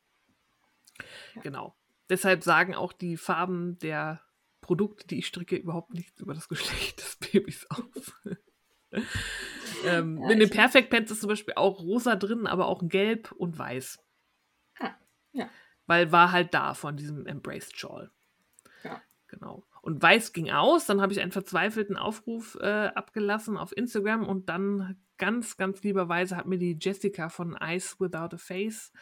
Genau. 1.43 1.75
Deshalb 2.11 2.43
sagen 2.43 2.75
auch 2.75 2.93
die 2.93 3.17
Farben 3.17 3.79
der 3.79 4.21
Produkte, 4.61 5.07
die 5.07 5.19
ich 5.19 5.27
stricke, 5.27 5.57
überhaupt 5.57 5.95
nichts 5.95 6.21
über 6.21 6.35
das 6.35 6.49
Geschlecht 6.49 7.01
des 7.01 7.17
Babys 7.17 7.67
aus. 7.71 8.13
ähm, 9.85 10.19
Ja, 10.23 10.31
in 10.31 10.39
den 10.39 10.51
Perfect 10.51 10.91
Pants 10.91 11.11
ist 11.11 11.21
zum 11.21 11.29
Beispiel 11.29 11.55
auch 11.55 11.81
rosa 11.81 12.17
drin, 12.17 12.47
aber 12.47 12.67
auch 12.67 12.83
gelb 12.89 13.33
und 13.33 13.59
weiß. 13.59 13.99
Ah, 14.79 14.95
ja. 15.33 15.49
Weil 15.87 16.13
war 16.13 16.33
halt 16.33 16.55
da 16.55 16.75
von 16.75 16.97
diesem 16.97 17.27
Embraced 17.27 17.79
Shawl. 17.79 18.11
Ja. 18.85 19.03
Genau. 19.29 19.67
Und 19.83 20.03
weiß 20.03 20.33
ging 20.33 20.51
aus, 20.51 20.87
dann 20.87 21.01
habe 21.01 21.13
ich 21.13 21.21
einen 21.21 21.33
verzweifelten 21.33 21.97
Aufruf 21.97 22.57
äh, 22.61 22.91
abgelassen 22.95 23.57
auf 23.57 23.77
Instagram 23.77 24.27
und 24.27 24.49
dann 24.49 25.01
ganz, 25.19 25.57
ganz 25.57 25.83
lieberweise 25.83 26.37
hat 26.37 26.47
mir 26.47 26.59
die 26.59 26.79
Jessica 26.81 27.29
von 27.29 27.57
Ice 27.61 27.97
Without 27.99 28.35
a 28.35 28.39
Face 28.39 28.93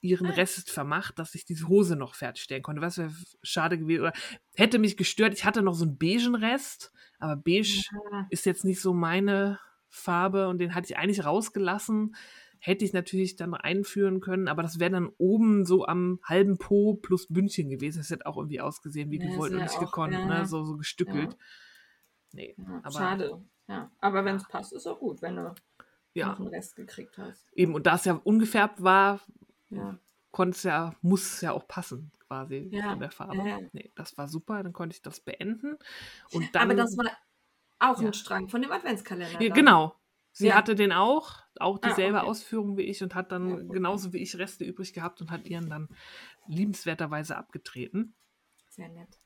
ihren. 0.00 0.26
Rest 0.26 0.70
vermacht, 0.70 1.18
dass 1.18 1.34
ich 1.34 1.44
diese 1.44 1.68
Hose 1.68 1.96
noch 1.96 2.14
fertigstellen 2.14 2.62
konnte. 2.62 2.82
Was 2.82 2.98
wäre 2.98 3.12
schade 3.42 3.78
gewesen 3.78 4.00
oder 4.02 4.12
hätte 4.54 4.78
mich 4.78 4.96
gestört. 4.96 5.34
Ich 5.34 5.44
hatte 5.44 5.62
noch 5.62 5.74
so 5.74 5.84
einen 5.84 5.98
beigen 5.98 6.34
Rest, 6.34 6.92
aber 7.18 7.36
beige 7.36 7.82
Ja. 8.12 8.26
ist 8.30 8.46
jetzt 8.46 8.64
nicht 8.64 8.80
so 8.80 8.92
meine 8.94 9.58
Farbe 9.88 10.48
und 10.48 10.58
den 10.58 10.74
hatte 10.74 10.86
ich 10.86 10.96
eigentlich 10.96 11.24
rausgelassen. 11.24 12.14
Hätte 12.62 12.84
ich 12.84 12.92
natürlich 12.92 13.36
dann 13.36 13.54
einführen 13.54 14.20
können, 14.20 14.46
aber 14.46 14.62
das 14.62 14.78
wäre 14.78 14.90
dann 14.90 15.08
oben 15.16 15.64
so 15.64 15.86
am 15.86 16.20
halben 16.22 16.58
Po 16.58 16.94
plus 16.94 17.26
Bündchen 17.28 17.70
gewesen. 17.70 17.98
Das 17.98 18.10
hätte 18.10 18.26
auch 18.26 18.36
irgendwie 18.36 18.60
ausgesehen 18.60 19.10
wie 19.10 19.18
Ja, 19.18 19.30
gewollt 19.30 19.52
und 19.54 19.62
nicht 19.62 19.76
auch- 19.76 19.80
gekonnt, 19.80 20.12
ja. 20.12 20.26
ne? 20.26 20.46
so, 20.46 20.64
so 20.64 20.76
gestückelt. 20.76 21.36
Nee, 22.32 22.54
aber 22.82 22.90
schade. 22.92 23.42
Ja. 23.66 23.90
Aber 24.00 24.24
wenn 24.24 24.36
es 24.36 24.46
passt, 24.46 24.72
ist 24.72 24.86
auch 24.86 24.98
gut, 24.98 25.22
wenn 25.22 25.36
du 25.36 25.54
ja, 26.12 26.28
noch 26.28 26.38
einen 26.40 26.48
Rest 26.48 26.76
gekriegt 26.76 27.16
hast. 27.18 27.46
eben. 27.54 27.74
Und 27.74 27.86
da 27.86 27.94
es 27.94 28.04
ja 28.04 28.12
ungefärbt 28.14 28.82
war, 28.82 29.20
Ja. 29.70 29.98
konnte 30.30 30.56
es 30.56 30.62
ja, 30.62 30.94
muss 31.02 31.34
es 31.34 31.40
ja 31.40 31.52
auch 31.52 31.66
passen, 31.66 32.12
quasi 32.26 32.68
Ja, 32.72 32.90
von 32.90 33.00
der 33.00 33.10
Farbe. 33.10 33.38
ja, 33.38 33.58
ja. 33.58 33.68
Nee, 33.72 33.92
das 33.96 34.16
war 34.18 34.28
super, 34.28 34.62
dann 34.62 34.72
konnte 34.72 34.94
ich 34.94 35.02
das 35.02 35.20
beenden. 35.20 35.76
Und 36.32 36.54
dann, 36.54 36.62
Aber 36.70 36.74
das 36.74 36.96
war 36.96 37.10
auch 37.78 38.00
Ja. 38.00 38.08
ein 38.08 38.14
Strang 38.14 38.48
von 38.48 38.62
dem 38.62 38.72
Adventskalender. 38.72 39.40
Ja, 39.40 39.48
genau. 39.52 39.96
Sie 40.32 40.48
Ja. 40.48 40.54
hatte 40.54 40.74
den 40.76 40.92
auch, 40.92 41.38
auch 41.58 41.78
Ah, 41.82 41.88
dieselbe 41.88 42.18
okay. 42.18 42.28
Ausführung 42.28 42.76
wie 42.76 42.82
ich 42.82 43.02
und 43.02 43.14
hat 43.16 43.32
dann 43.32 43.48
Ja, 43.48 43.54
okay. 43.56 43.72
genauso 43.72 44.12
wie 44.12 44.18
ich 44.18 44.36
Reste 44.38 44.64
übrig 44.64 44.92
gehabt 44.92 45.20
und 45.20 45.30
hat 45.30 45.46
ihren 45.46 45.68
dann 45.68 45.88
liebenswerterweise 46.46 47.36
abgetreten. 47.36 48.14
Sehr 48.70 48.88
nett. 48.88 49.18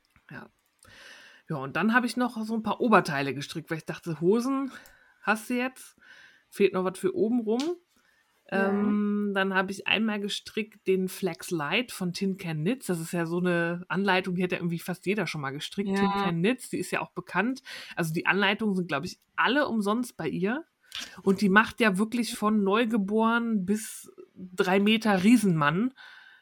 Ja, 1.49 1.57
und 1.57 1.77
dann 1.77 1.93
habe 1.95 2.07
ich 2.07 2.17
noch 2.17 2.43
so 2.45 2.55
ein 2.55 2.63
paar 2.63 2.81
Oberteile 2.81 3.35
gestrickt, 3.35 3.71
weil 3.71 3.79
ich 3.79 3.85
dachte, 3.85 4.21
Hosen 4.21 4.73
hast 5.21 5.51
du 5.51 5.55
jetzt, 5.55 5.97
fehlt 6.49 6.73
noch 6.73 6.85
was 6.85 6.99
für 6.99 7.15
oben 7.15 7.41
rum. 7.41 7.77
Ja. 8.55 8.71
Ähm, 8.71 9.33
dann 9.35 9.55
habe 9.55 9.73
ich 9.73 9.87
einmal 9.87 10.21
gestrickt 10.21 10.87
den 10.87 11.09
Flex 11.09 11.51
Light 11.51 11.91
von 11.93 12.13
Tin 12.13 12.37
Can 12.37 12.59
Knits. 12.63 12.87
Das 12.87 13.01
ist 13.01 13.13
ja 13.13 13.27
so 13.27 13.39
eine 13.39 13.85
Anleitung, 13.89 14.37
die 14.37 14.45
hat 14.45 14.53
ja 14.53 14.59
irgendwie 14.59 14.79
fast 14.79 15.07
jeder 15.07 15.27
schon 15.27 15.41
mal 15.41 15.51
gestrickt. 15.51 15.91
Ja. 15.91 15.97
Tin 15.97 16.11
Can 16.23 16.39
Knits, 16.39 16.71
die 16.71 16.79
ist 16.79 16.91
ja 16.91 17.01
auch 17.01 17.11
bekannt. 17.11 17.63
Also 17.97 18.13
die 18.15 18.27
Anleitungen 18.27 18.75
sind, 18.77 18.89
glaube 18.89 19.07
ich, 19.07 19.19
alle 19.37 19.67
umsonst 19.69 20.17
bei 20.17 20.29
ihr. 20.29 20.65
Und 21.23 21.41
die 21.41 21.49
macht 21.49 21.81
ja 21.81 21.99
wirklich 21.99 22.37
von 22.37 22.63
Neugeboren 22.63 23.67
bis 23.67 24.13
drei 24.37 24.79
Meter 24.79 25.25
Riesenmann. 25.25 25.93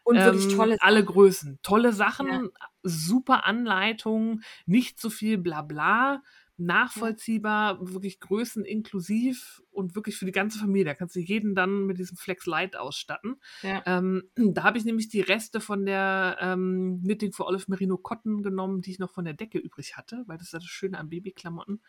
Und 0.04 0.16
wirklich 0.16 0.50
Ähm, 0.50 0.56
tolle 0.56 0.76
Alle 0.80 0.96
Sachen. 1.00 1.06
Größen. 1.14 1.58
Tolle 1.62 1.92
Sachen, 1.92 2.26
Ja. 2.28 2.42
super 2.82 3.46
Anleitung, 3.46 4.40
nicht 4.66 5.00
so 5.00 5.08
viel 5.10 5.38
Blabla, 5.38 6.22
nachvollziehbar, 6.56 7.92
wirklich 7.92 8.20
Größen 8.20 8.64
inklusiv 8.64 9.62
und 9.70 9.94
wirklich 9.94 10.16
für 10.16 10.26
die 10.26 10.32
ganze 10.32 10.58
Familie. 10.58 10.84
Da 10.84 10.94
kannst 10.94 11.16
du 11.16 11.20
jeden 11.20 11.54
dann 11.54 11.86
mit 11.86 11.98
diesem 11.98 12.16
Flex 12.16 12.46
Light 12.46 12.76
ausstatten. 12.76 13.36
Ja. 13.62 13.82
Ähm, 13.86 14.24
da 14.36 14.62
habe 14.62 14.78
ich 14.78 14.84
nämlich 14.84 15.08
die 15.08 15.20
Reste 15.20 15.60
von 15.60 15.86
der 15.86 16.38
ähm, 16.40 17.00
Knitting 17.02 17.32
for 17.32 17.46
Olive 17.46 17.64
Merino 17.68 17.96
Cotton 17.96 18.42
genommen, 18.42 18.82
die 18.82 18.92
ich 18.92 18.98
noch 18.98 19.10
von 19.10 19.24
der 19.24 19.34
Decke 19.34 19.58
übrig 19.58 19.96
hatte, 19.96 20.24
weil 20.26 20.38
das 20.38 20.48
ist 20.48 20.54
das 20.54 20.64
Schöne 20.64 20.98
an 20.98 21.08
Babyklamotten. 21.08 21.82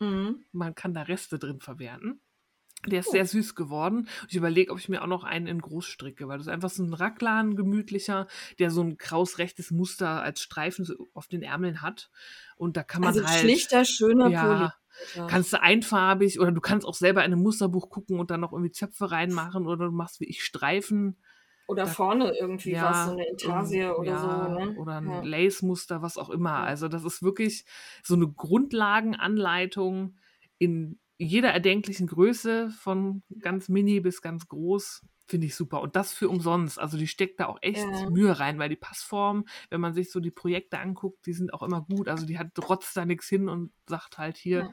Mhm. 0.00 0.44
Man 0.52 0.74
kann 0.74 0.94
da 0.94 1.02
Reste 1.02 1.38
drin 1.38 1.60
verwerten. 1.60 2.20
Der 2.86 3.00
ist 3.00 3.06
Cool. 3.08 3.12
sehr 3.12 3.26
süß 3.26 3.54
geworden. 3.56 3.98
Und 4.22 4.28
ich 4.30 4.36
überlege, 4.36 4.70
ob 4.72 4.78
ich 4.78 4.88
mir 4.88 5.02
auch 5.02 5.08
noch 5.08 5.24
einen 5.24 5.48
in 5.48 5.60
groß 5.60 5.84
stricke, 5.84 6.28
weil 6.28 6.38
das 6.38 6.46
ist 6.46 6.52
einfach 6.52 6.70
so 6.70 6.82
ein 6.84 6.94
Raglan, 6.94 7.56
gemütlicher, 7.56 8.28
der 8.60 8.70
so 8.70 8.82
ein 8.82 8.96
krausrechtes 8.96 9.72
Muster 9.72 10.22
als 10.22 10.40
Streifen 10.40 10.84
so 10.84 10.94
auf 11.12 11.26
den 11.26 11.42
Ärmeln 11.42 11.82
hat. 11.82 12.10
Und 12.56 12.76
da 12.76 12.84
kann 12.84 13.00
man 13.00 13.08
Also 13.08 13.24
halt. 13.26 13.40
schlichter, 13.40 13.84
schöner 13.84 14.28
ja, 14.28 14.74
Pulli. 15.14 15.28
kannst 15.28 15.52
du 15.52 15.60
einfarbig 15.60 16.38
oder 16.38 16.52
du 16.52 16.60
kannst 16.60 16.86
auch 16.86 16.94
selber 16.94 17.24
in 17.24 17.32
einem 17.32 17.42
Musterbuch 17.42 17.90
gucken 17.90 18.20
und 18.20 18.30
dann 18.30 18.40
noch 18.40 18.52
irgendwie 18.52 18.70
Zöpfe 18.72 19.10
reinmachen 19.10 19.66
oder 19.66 19.86
du 19.86 19.92
machst 19.92 20.20
wie 20.20 20.26
ich 20.26 20.44
Streifen. 20.44 21.16
Oder 21.66 21.84
da- 21.84 21.90
vorne 21.90 22.32
irgendwie 22.38 22.70
Ja, 22.72 22.90
was, 22.90 23.06
so 23.06 23.12
eine 23.12 23.28
Intarsie 23.28 23.84
oder 23.86 24.10
ja, 24.12 24.18
so. 24.56 24.64
Ne? 24.64 24.78
Oder 24.78 25.00
ein 25.00 25.10
ja. 25.10 25.20
Lace-Muster, 25.22 26.00
was 26.00 26.16
auch 26.16 26.30
immer. 26.30 26.54
Also 26.54 26.86
das 26.88 27.04
ist 27.04 27.22
wirklich 27.22 27.64
so 28.04 28.14
eine 28.14 28.28
Grundlagenanleitung 28.28 30.16
in 30.58 30.98
jeder 31.18 31.50
erdenklichen 31.50 32.06
Größe, 32.06 32.70
von 32.70 33.22
ganz 33.40 33.68
mini 33.68 34.00
bis 34.00 34.22
ganz 34.22 34.48
groß. 34.48 35.02
Finde 35.26 35.46
ich 35.46 35.54
super. 35.56 35.82
Und 35.82 35.94
das 35.96 36.14
für 36.14 36.28
umsonst. 36.30 36.78
Also 36.78 36.96
die 36.96 37.06
steckt 37.06 37.38
da 37.40 37.46
auch 37.46 37.58
echt 37.60 37.84
Ja. 37.84 38.08
Mühe 38.08 38.38
rein, 38.38 38.58
weil 38.58 38.70
die 38.70 38.76
Passform, 38.76 39.44
wenn 39.68 39.80
man 39.80 39.92
sich 39.92 40.10
so 40.10 40.20
die 40.20 40.30
Projekte 40.30 40.78
anguckt, 40.78 41.26
die 41.26 41.34
sind 41.34 41.52
auch 41.52 41.62
immer 41.62 41.82
gut. 41.82 42.08
Also 42.08 42.24
die 42.24 42.38
hat 42.38 42.54
trotzt 42.54 42.96
da 42.96 43.04
nichts 43.04 43.28
hin 43.28 43.48
und 43.48 43.72
sagt 43.86 44.16
halt 44.16 44.38
hier, 44.38 44.60
Ja. 44.60 44.70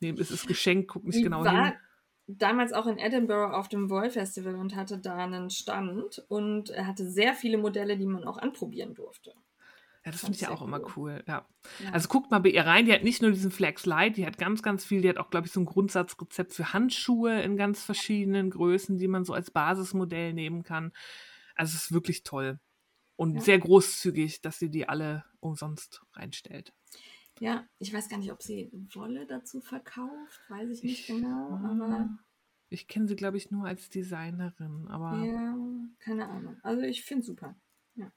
nee, 0.00 0.14
es 0.18 0.30
ist 0.32 0.48
Geschenk, 0.48 0.88
guck 0.90 1.04
nicht 1.04 1.18
Ich 1.18 1.22
genau 1.22 1.44
war 1.44 1.66
hin. 1.66 1.74
damals 2.26 2.72
auch 2.72 2.86
in 2.86 2.98
Edinburgh 2.98 3.54
auf 3.56 3.68
dem 3.68 3.90
Woll 3.90 4.10
Festival 4.10 4.56
und 4.56 4.74
hatte 4.74 4.98
da 4.98 5.16
einen 5.18 5.50
Stand 5.50 6.24
und 6.28 6.70
er 6.70 6.86
hatte 6.88 7.08
sehr 7.08 7.34
viele 7.34 7.58
Modelle, 7.58 7.96
die 7.96 8.06
man 8.06 8.24
auch 8.24 8.38
anprobieren 8.38 8.94
durfte. 8.94 9.34
Ja, 10.04 10.12
das 10.12 10.20
finde 10.20 10.34
ich 10.34 10.40
ja 10.42 10.50
auch 10.50 10.58
sehr 10.58 10.66
immer 10.68 10.80
cool. 10.80 10.92
cool. 10.96 11.24
Ja. 11.26 11.46
Ja. 11.82 11.92
Also 11.92 12.08
guckt 12.08 12.30
mal 12.30 12.38
bei 12.40 12.50
ihr 12.50 12.66
rein. 12.66 12.84
Die 12.84 12.92
hat 12.92 13.04
nicht 13.04 13.22
nur 13.22 13.30
diesen 13.30 13.50
Flex 13.50 13.86
Light, 13.86 14.16
die 14.18 14.26
hat 14.26 14.36
ganz, 14.36 14.62
ganz 14.62 14.84
viel. 14.84 15.00
Die 15.00 15.08
hat 15.08 15.16
auch, 15.16 15.30
glaube 15.30 15.46
ich, 15.46 15.52
so 15.52 15.60
ein 15.60 15.64
Grundsatzrezept 15.66 16.52
für 16.52 16.72
Handschuhe 16.74 17.40
in 17.42 17.56
ganz 17.56 17.82
verschiedenen 17.82 18.50
Größen, 18.50 18.98
die 18.98 19.08
man 19.08 19.24
so 19.24 19.32
als 19.32 19.50
Basismodell 19.50 20.34
nehmen 20.34 20.62
kann. 20.62 20.92
Also 21.54 21.74
es 21.76 21.84
ist 21.84 21.92
wirklich 21.92 22.22
toll. 22.22 22.60
Und 23.16 23.36
Ja. 23.36 23.40
sehr 23.40 23.58
großzügig, 23.58 24.42
dass 24.42 24.58
sie 24.58 24.70
die 24.70 24.88
alle 24.88 25.24
umsonst 25.40 26.02
reinstellt. 26.14 26.72
ja, 27.40 27.64
ich 27.78 27.92
weiß 27.92 28.08
gar 28.08 28.18
nicht, 28.18 28.30
ob 28.32 28.42
sie 28.42 28.70
Wolle 28.92 29.26
dazu 29.26 29.60
verkauft, 29.60 30.40
weiß 30.48 30.68
ich 30.70 30.82
nicht 30.84 31.00
Ich- 31.00 31.06
genau, 31.16 31.50
Ah, 31.50 31.70
aber 31.70 32.08
Ich 32.70 32.88
kenne 32.88 33.06
sie, 33.08 33.16
glaube 33.16 33.36
ich, 33.36 33.50
nur 33.50 33.66
als 33.66 33.88
Designerin, 33.88 34.86
aber 34.88 35.24
ja, 35.24 35.56
keine 36.00 36.28
Ahnung. 36.28 36.56
Also 36.62 36.82
ich 36.82 37.04
finde 37.04 37.24
super. 37.24 37.56
Ja. 37.94 38.10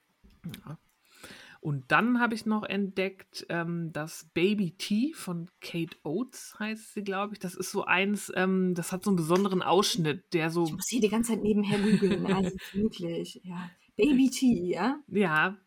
Und 1.60 1.92
dann 1.92 2.20
habe 2.20 2.36
ich 2.36 2.46
noch 2.46 2.64
entdeckt, 2.64 3.46
ähm, 3.50 3.92
das 3.92 4.30
Baby 4.34 4.72
Tea 4.78 5.14
von 5.14 5.50
Kate 5.60 5.98
Oates 6.04 6.56
heißt 6.60 6.94
sie, 6.94 7.04
glaube 7.04 7.34
ich. 7.34 7.40
Das 7.40 7.56
ist 7.56 7.72
so 7.72 7.84
eins, 7.86 8.32
ähm, 8.36 8.74
das 8.76 8.92
hat 8.92 9.04
so 9.04 9.10
einen 9.10 9.18
besonderen 9.18 9.62
Ausschnitt, 9.62 10.34
der 10.34 10.50
so. 10.50 10.66
Ich 10.66 10.74
muss 10.74 10.88
hier 10.88 11.02
die 11.02 11.10
ganze 11.10 11.34
Zeit 11.34 11.44
nebenher 11.44 11.80
googeln, 11.80 12.26
also 12.32 12.58
wirklich, 12.74 13.42
ja. 13.44 13.70
Baby 13.96 14.30
T, 14.30 14.46
ja? 14.72 15.00
Ja. 15.08 15.58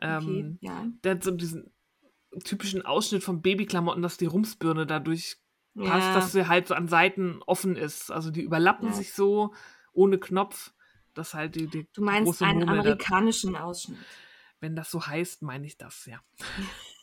Okay, 0.00 0.10
Ähm, 0.10 0.58
ja. 0.60 0.86
der 1.04 1.12
hat 1.16 1.24
so 1.24 1.30
diesen 1.30 1.70
typischen 2.44 2.84
Ausschnitt 2.84 3.22
von 3.22 3.42
Babyklamotten, 3.42 4.02
dass 4.02 4.16
die 4.16 4.26
Rumsbirne 4.26 4.86
dadurch 4.86 5.36
passt, 5.76 6.08
Ja, 6.08 6.14
dass 6.16 6.32
sie 6.32 6.48
halt 6.48 6.68
so 6.68 6.74
an 6.74 6.88
Seiten 6.88 7.42
offen 7.46 7.76
ist. 7.76 8.10
Also 8.10 8.30
die 8.30 8.42
überlappen 8.42 8.88
Ja. 8.88 8.94
sich 8.94 9.12
so 9.12 9.52
ohne 9.92 10.18
Knopf, 10.18 10.72
dass 11.14 11.34
halt 11.34 11.54
die, 11.54 11.66
die 11.68 11.86
du 11.94 12.02
meinst 12.02 12.26
große 12.26 12.44
einen 12.44 12.68
amerikanischen 12.68 13.56
Ausschnitt. 13.56 13.98
Wenn 14.64 14.74
das 14.74 14.90
so 14.90 15.06
heißt, 15.06 15.42
meine 15.42 15.66
ich 15.66 15.76
das, 15.76 16.06
ja. 16.06 16.20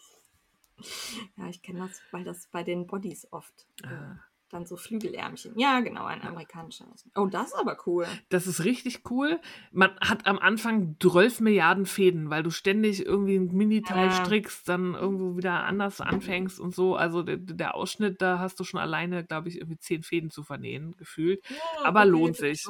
Ja, 1.37 1.47
ich 1.47 1.61
kenne 1.61 1.79
das, 1.87 2.01
weil 2.11 2.23
das 2.23 2.47
bei 2.47 2.63
den 2.63 2.87
Bodies 2.87 3.27
oft 3.31 3.67
äh, 3.83 3.87
Ah. 3.87 4.17
dann 4.49 4.65
so 4.65 4.77
Flügelärmchen. 4.77 5.55
Ja, 5.57 5.79
genau, 5.81 6.05
ein 6.05 6.23
amerikanischer. 6.23 6.87
Oh, 7.15 7.27
das 7.27 7.49
ist 7.49 7.53
aber 7.55 7.77
cool. 7.85 8.07
Das 8.29 8.47
ist 8.47 8.63
richtig 8.63 9.03
cool. 9.11 9.39
Man 9.71 9.91
hat 10.01 10.25
am 10.25 10.39
Anfang 10.39 10.95
12 10.99 11.39
Milliarden 11.39 11.85
Fäden, 11.85 12.31
weil 12.31 12.41
du 12.41 12.49
ständig 12.49 13.05
irgendwie 13.05 13.35
ein 13.35 13.53
Miniteil 13.55 14.07
Ja. 14.07 14.25
strickst, 14.25 14.67
dann 14.67 14.95
irgendwo 14.95 15.37
wieder 15.37 15.63
anders 15.65 16.01
anfängst 16.01 16.59
und 16.59 16.73
so. 16.73 16.95
Also 16.95 17.21
der, 17.21 17.37
der 17.37 17.75
Ausschnitt, 17.75 18.19
da 18.23 18.39
hast 18.39 18.59
du 18.59 18.63
schon 18.63 18.79
alleine, 18.79 19.23
glaube 19.23 19.49
ich, 19.49 19.57
irgendwie 19.57 19.77
10 19.77 20.01
Fäden 20.01 20.31
zu 20.31 20.41
vernähen, 20.43 20.97
gefühlt. 20.97 21.47
Ja, 21.47 21.57
Aber 21.83 22.01
okay, 22.01 22.09
lohnt 22.09 22.37
sich. 22.37 22.65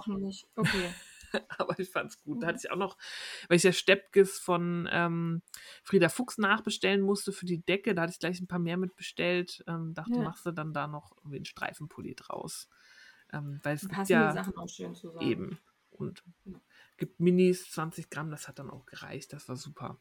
Okay. 0.57 0.89
Aber 1.57 1.77
ich 1.79 1.89
fand's 1.89 2.21
gut. 2.23 2.41
Da 2.41 2.47
hatte 2.47 2.59
ich 2.63 2.71
auch 2.71 2.77
noch, 2.77 2.97
weil 3.47 3.57
ich 3.57 3.63
ja 3.63 3.71
Steppkes 3.71 4.39
von 4.39 4.87
ähm, 4.91 5.41
Frieda 5.83 6.09
Fuchs 6.09 6.37
nachbestellen 6.37 7.01
musste 7.01 7.31
für 7.31 7.45
die 7.45 7.61
Decke, 7.63 7.95
da 7.95 8.03
hatte 8.03 8.13
ich 8.13 8.19
gleich 8.19 8.39
ein 8.39 8.47
paar 8.47 8.59
mehr 8.59 8.77
mitbestellt. 8.77 9.63
Ähm, 9.67 9.93
dachte, 9.93 10.11
Ja. 10.11 10.23
machst 10.23 10.45
du 10.45 10.51
dann 10.51 10.73
da 10.73 10.87
noch 10.87 11.15
irgendwie 11.17 11.37
einen 11.37 11.45
Streifenpulli 11.45 12.15
draus. 12.15 12.69
Ähm, 13.33 13.59
weil 13.63 13.75
es 13.75 13.87
gibt 13.87 14.09
ja 14.09 14.33
Sachen 14.33 14.57
auch 14.57 14.69
schön 14.69 14.93
zusammen. 14.95 15.29
eben. 15.29 15.59
Und 15.91 16.23
Ja. 16.45 16.59
gibt 16.97 17.19
Minis, 17.19 17.69
20 17.71 18.09
Gramm, 18.09 18.31
das 18.31 18.47
hat 18.47 18.59
dann 18.59 18.69
auch 18.69 18.85
gereicht. 18.85 19.33
Das 19.33 19.47
war 19.49 19.55
super. 19.55 19.99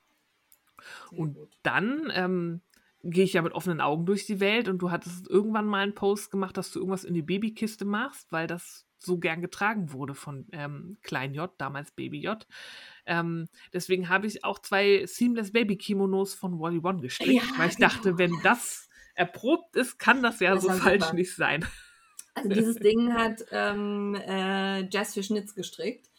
Sehr 1.10 1.18
Und 1.18 1.34
gut. 1.36 1.58
dann 1.62 2.10
ähm, 2.12 2.62
gehe 3.02 3.24
ich 3.24 3.32
ja 3.32 3.42
mit 3.42 3.52
offenen 3.52 3.80
Augen 3.80 4.06
durch 4.06 4.26
die 4.26 4.40
Welt 4.40 4.68
und 4.68 4.78
du 4.78 4.90
hattest 4.90 5.28
irgendwann 5.28 5.66
mal 5.66 5.82
einen 5.82 5.94
Post 5.94 6.30
gemacht, 6.30 6.56
dass 6.56 6.70
du 6.70 6.78
irgendwas 6.80 7.04
in 7.04 7.14
die 7.14 7.22
Babykiste 7.22 7.84
machst, 7.84 8.30
weil 8.32 8.46
das 8.46 8.86
so 8.98 9.18
gern 9.18 9.40
getragen 9.40 9.92
wurde 9.92 10.14
von 10.14 10.46
ähm, 10.52 10.98
Klein 11.02 11.32
J, 11.32 11.50
damals 11.56 11.90
Baby 11.92 12.20
J. 12.20 12.46
Ähm, 13.06 13.48
deswegen 13.72 14.10
habe 14.10 14.26
ich 14.26 14.44
auch 14.44 14.58
zwei 14.58 15.06
Seamless 15.06 15.52
Baby 15.52 15.76
Kimonos 15.78 16.34
von 16.34 16.60
Wally 16.60 16.80
One 16.82 17.00
gestrickt, 17.00 17.42
Ja, 17.42 17.58
weil 17.58 17.70
ich 17.70 17.76
genau. 17.76 17.88
dachte, 17.88 18.18
wenn 18.18 18.32
das 18.42 18.88
erprobt 19.14 19.74
ist, 19.76 19.98
kann 19.98 20.22
das 20.22 20.40
ja 20.40 20.54
Das 20.54 20.64
so 20.64 20.70
falsch 20.70 21.04
super. 21.04 21.16
nicht 21.16 21.34
sein. 21.34 21.64
Also 22.34 22.48
dieses 22.50 22.76
Ding 22.76 23.12
hat 23.14 23.44
ähm, 23.50 24.14
äh, 24.14 24.88
Jazz 24.88 25.14
für 25.14 25.22
Schnitz 25.22 25.54
gestrickt. 25.54 26.09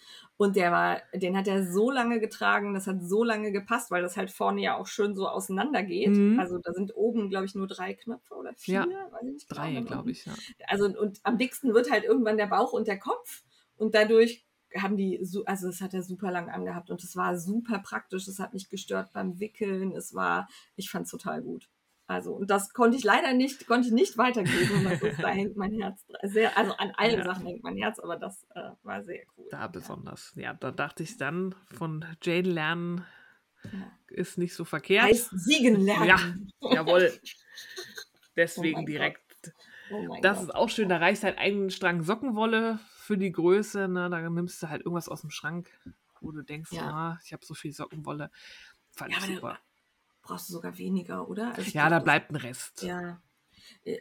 Und 0.41 0.55
der 0.55 0.71
war, 0.71 1.03
den 1.13 1.37
hat 1.37 1.47
er 1.47 1.71
so 1.71 1.91
lange 1.91 2.19
getragen, 2.19 2.73
das 2.73 2.87
hat 2.87 3.03
so 3.03 3.23
lange 3.23 3.51
gepasst, 3.51 3.91
weil 3.91 4.01
das 4.01 4.17
halt 4.17 4.31
vorne 4.31 4.59
ja 4.59 4.75
auch 4.75 4.87
schön 4.87 5.15
so 5.15 5.27
auseinander 5.27 5.83
geht. 5.83 6.17
Mhm. 6.17 6.39
Also 6.39 6.57
da 6.57 6.73
sind 6.73 6.95
oben, 6.95 7.29
glaube 7.29 7.45
ich, 7.45 7.53
nur 7.53 7.67
drei 7.67 7.93
Knöpfe 7.93 8.33
oder 8.33 8.51
vier, 8.55 8.87
Ja, 8.89 9.11
weiß 9.11 9.21
ich 9.21 9.33
nicht 9.33 9.49
genau. 9.49 9.61
Drei, 9.61 9.73
dann 9.75 9.85
glaube 9.85 10.09
ich, 10.09 10.25
ja. 10.25 10.33
Also 10.65 10.85
und 10.85 11.19
am 11.21 11.37
dicksten 11.37 11.75
wird 11.75 11.91
halt 11.91 12.05
irgendwann 12.05 12.37
der 12.37 12.47
Bauch 12.47 12.73
und 12.73 12.87
der 12.87 12.97
Kopf. 12.97 13.43
Und 13.77 13.93
dadurch 13.93 14.43
haben 14.75 14.97
die, 14.97 15.19
so, 15.21 15.45
also 15.45 15.67
das 15.67 15.79
hat 15.79 15.93
er 15.93 16.01
super 16.01 16.31
lang 16.31 16.49
angehabt 16.49 16.89
und 16.89 17.03
es 17.03 17.15
war 17.15 17.37
super 17.37 17.77
praktisch. 17.77 18.27
Es 18.27 18.39
hat 18.39 18.55
nicht 18.55 18.71
gestört 18.71 19.13
beim 19.13 19.39
Wickeln. 19.39 19.91
Es 19.91 20.15
war, 20.15 20.47
ich 20.75 20.89
fand 20.89 21.05
es 21.05 21.11
total 21.11 21.43
gut. 21.43 21.69
Also, 22.11 22.33
und 22.33 22.49
das 22.49 22.73
konnte 22.73 22.97
ich 22.97 23.05
leider 23.05 23.31
nicht, 23.33 23.65
konnte 23.67 23.87
ich 23.87 23.93
nicht 23.93 24.17
weitergeben. 24.17 24.83
Das 24.83 25.01
ist, 25.01 25.19
da 25.23 25.29
hängt 25.29 25.55
mein 25.55 25.71
Herz 25.79 26.05
sehr, 26.23 26.57
also 26.57 26.73
an 26.73 26.91
allen 26.97 27.19
Ja. 27.19 27.23
Sachen 27.23 27.45
hängt 27.45 27.63
mein 27.63 27.77
Herz, 27.77 27.99
aber 27.99 28.17
das 28.17 28.45
äh, 28.53 28.71
war 28.83 29.01
sehr 29.03 29.23
cool. 29.37 29.47
Da 29.49 29.67
besonders. 29.67 30.33
Ja, 30.35 30.53
da 30.53 30.71
dachte 30.71 31.03
ich 31.03 31.15
dann, 31.17 31.55
von 31.73 32.03
Jane 32.21 32.49
lernen 32.49 33.05
Ja. 33.71 33.97
ist 34.09 34.37
nicht 34.37 34.53
so 34.55 34.65
verkehrt. 34.65 35.05
Heißt 35.05 35.29
siegen 35.33 35.79
lernen. 35.85 36.51
Jawohl. 36.61 37.13
Oh 37.23 38.33
Deswegen 38.35 38.77
mein 38.79 38.85
direkt. 38.85 39.53
Oh 39.89 40.17
Das 40.21 40.37
Gott. 40.37 40.43
ist 40.49 40.55
auch 40.55 40.69
schön. 40.69 40.87
Da 40.89 40.97
reicht 40.97 41.23
halt 41.23 41.37
ein 41.37 41.69
Strang 41.69 42.01
Sockenwolle 42.01 42.79
für 42.95 43.17
die 43.17 43.31
Größe. 43.31 43.87
Ne? 43.89 44.09
Da 44.09 44.29
nimmst 44.29 44.63
du 44.63 44.69
halt 44.69 44.81
irgendwas 44.81 45.09
aus 45.09 45.21
dem 45.21 45.31
Schrank, 45.31 45.69
wo 46.21 46.31
du 46.31 46.41
denkst, 46.41 46.71
Ja. 46.71 46.89
ah, 46.89 47.19
ich 47.25 47.33
habe 47.33 47.45
so 47.45 47.53
viel 47.53 47.73
Sockenwolle. 47.73 48.31
Fand 48.91 49.11
Ja, 49.11 49.17
ich 49.19 49.25
super. 49.35 49.59
Brauchst 50.21 50.49
du 50.49 50.53
sogar 50.53 50.77
weniger, 50.77 51.27
oder? 51.27 51.49
Also 51.49 51.61
ich 51.61 51.73
Ja, 51.73 51.87
glaub, 51.87 51.99
da 51.99 52.03
bleibt 52.03 52.31
ein 52.31 52.35
Rest. 52.35 52.83
Ja. 52.83 53.21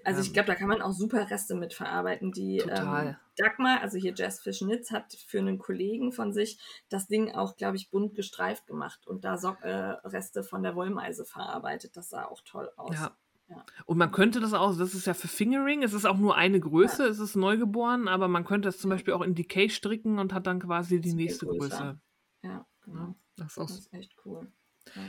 Also 0.04 0.20
ich 0.20 0.28
Ähm, 0.28 0.32
glaube, 0.32 0.46
da 0.48 0.54
kann 0.54 0.68
man 0.68 0.82
auch 0.82 0.92
super 0.92 1.30
Reste 1.30 1.54
mit 1.54 1.74
verarbeiten. 1.74 2.32
Die 2.32 2.58
ähm, 2.58 2.68
Total. 2.68 3.20
Dagmar, 3.36 3.80
also 3.80 3.98
hier 3.98 4.12
Jazz 4.14 4.40
Fish 4.40 4.60
Nitz, 4.62 4.90
hat 4.90 5.12
für 5.26 5.38
einen 5.38 5.58
Kollegen 5.58 6.12
von 6.12 6.32
sich 6.32 6.58
das 6.88 7.06
Ding 7.06 7.32
auch, 7.32 7.56
glaube 7.56 7.76
ich, 7.76 7.90
bunt 7.90 8.14
gestreift 8.14 8.66
gemacht 8.66 9.06
und 9.06 9.24
da 9.24 9.38
Sock 9.38 9.62
äh, 9.62 9.70
Reste 9.70 10.42
von 10.42 10.62
der 10.62 10.74
Wollmeise 10.74 11.24
verarbeitet. 11.24 11.96
Das 11.96 12.10
sah 12.10 12.24
auch 12.24 12.40
toll 12.44 12.70
aus. 12.76 12.94
Ja. 12.94 13.16
Ja. 13.48 13.64
Und 13.84 13.98
man 13.98 14.12
könnte 14.12 14.38
das 14.38 14.52
auch, 14.52 14.76
das 14.78 14.94
ist 14.94 15.06
ja 15.08 15.14
für 15.14 15.26
Fingering, 15.26 15.82
es 15.82 15.92
ist 15.92 16.04
auch 16.04 16.18
nur 16.18 16.36
eine 16.36 16.60
Größe, 16.60 17.02
es 17.06 17.18
ist 17.18 17.34
neugeboren, 17.34 18.06
aber 18.06 18.28
man 18.28 18.44
könnte 18.44 18.68
das 18.68 18.78
zum 18.78 18.90
Beispiel 18.90 19.12
auch 19.12 19.22
in 19.22 19.34
Decay 19.34 19.68
stricken 19.68 20.20
und 20.20 20.32
hat 20.32 20.46
dann 20.46 20.60
quasi 20.60 21.00
die 21.00 21.14
nächste 21.14 21.46
größer. 21.46 21.58
Größe. 21.58 22.00
Ja, 22.44 22.66
genau. 22.82 23.00
Ja, 23.00 23.14
das 23.36 23.46
ist 23.48 23.58
Das 23.58 23.70
ist 23.72 23.92
echt 23.92 24.14
cool. 24.24 24.52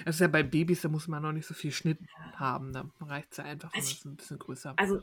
Das 0.06 0.16
ist 0.16 0.20
ja 0.22 0.28
bei 0.28 0.44
Babys, 0.44 0.82
da 0.82 0.90
muss 0.90 1.08
man 1.08 1.22
noch 1.24 1.32
nicht 1.32 1.46
so 1.48 1.54
viel 1.54 1.72
Schnitt 1.72 2.00
Ja. 2.18 2.40
haben. 2.40 2.74
Da 2.74 2.90
reicht 3.02 3.32
es 3.32 3.38
ja 3.38 3.44
einfach, 3.46 3.74
wenn 3.74 3.80
Also 3.80 3.94
es 3.94 4.06
ein 4.06 4.16
bisschen 4.16 4.40
größer 4.40 4.74
Also 4.78 5.02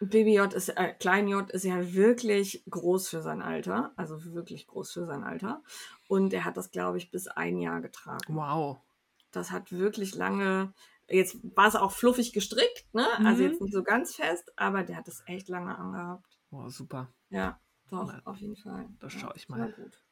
Baby 0.00 0.34
J 0.34 0.52
ist, 0.54 0.70
äh, 0.70 0.94
Klein 0.94 1.28
J 1.28 1.50
ist 1.50 1.64
ja 1.64 1.92
wirklich 1.94 2.64
groß 2.70 3.08
für 3.08 3.22
sein 3.22 3.42
Alter. 3.42 3.92
Also 3.96 4.24
wirklich 4.34 4.66
groß 4.66 4.92
für 4.92 5.06
sein 5.06 5.24
Alter. 5.24 5.62
Und 6.08 6.32
er 6.32 6.44
hat 6.44 6.56
das, 6.56 6.70
glaube 6.70 6.98
ich, 6.98 7.10
bis 7.10 7.28
ein 7.28 7.58
Jahr 7.58 7.80
getragen. 7.82 8.34
Wow. 8.34 8.80
Das 9.32 9.50
hat 9.50 9.72
wirklich 9.72 10.14
lange. 10.14 10.72
Jetzt 11.08 11.38
war 11.56 11.66
es 11.68 11.76
auch 11.76 11.92
fluffig 11.92 12.32
gestrickt, 12.32 12.86
ne? 12.94 13.06
Also 13.24 13.42
Mhm. 13.42 13.48
jetzt 13.50 13.60
nicht 13.60 13.74
so 13.74 13.82
ganz 13.82 14.14
fest, 14.14 14.52
aber 14.56 14.84
der 14.84 14.96
hat 14.96 15.08
das 15.08 15.22
echt 15.26 15.48
lange 15.48 15.76
angehabt. 15.76 16.38
wow, 16.50 16.68
super. 16.70 17.12
Ja, 17.30 17.60
doch, 17.88 18.06
Na, 18.06 18.22
auf 18.24 18.36
jeden 18.38 18.56
Fall. 18.56 18.88
das 19.00 19.12
ja, 19.14 19.20
schau 19.20 19.32
ich 19.34 19.48
mal. 19.48 19.72
Gut. 19.72 20.04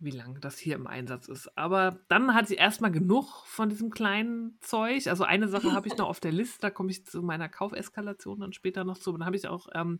Wie 0.00 0.12
lange 0.12 0.38
das 0.38 0.58
hier 0.58 0.76
im 0.76 0.86
Einsatz 0.86 1.26
ist. 1.26 1.56
Aber 1.58 1.98
dann 2.08 2.32
hatte 2.32 2.54
ich 2.54 2.60
erstmal 2.60 2.92
genug 2.92 3.44
von 3.46 3.68
diesem 3.68 3.90
kleinen 3.90 4.56
Zeug. 4.60 5.08
Also 5.08 5.24
eine 5.24 5.48
Sache 5.48 5.72
habe 5.72 5.88
ich 5.88 5.96
noch 5.96 6.08
auf 6.08 6.20
der 6.20 6.30
Liste, 6.30 6.60
da 6.60 6.70
komme 6.70 6.90
ich 6.92 7.04
zu 7.04 7.20
meiner 7.20 7.48
Kaufeskalation 7.48 8.38
dann 8.38 8.52
später 8.52 8.84
noch 8.84 8.98
zu. 8.98 9.10
Und 9.10 9.20
dann 9.20 9.26
habe 9.26 9.36
ich 9.36 9.48
auch 9.48 9.66
ähm, 9.74 9.98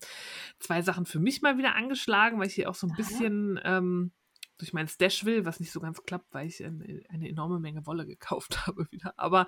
zwei 0.60 0.82
Sachen 0.82 1.04
für 1.04 1.18
mich 1.18 1.42
mal 1.42 1.58
wieder 1.58 1.74
angeschlagen, 1.74 2.38
weil 2.38 2.46
ich 2.46 2.54
hier 2.54 2.70
auch 2.70 2.76
so 2.76 2.86
ein 2.86 2.94
bisschen 2.94 3.58
ähm, 3.64 4.12
durch 4.58 4.72
meinen 4.72 4.88
Stash 4.88 5.24
will, 5.24 5.44
was 5.44 5.60
nicht 5.60 5.72
so 5.72 5.80
ganz 5.80 6.02
klappt, 6.02 6.32
weil 6.32 6.46
ich 6.46 6.64
eine, 6.64 7.02
eine 7.08 7.28
enorme 7.28 7.58
Menge 7.58 7.86
Wolle 7.86 8.06
gekauft 8.06 8.66
habe 8.66 8.86
wieder. 8.90 9.14
Aber 9.16 9.46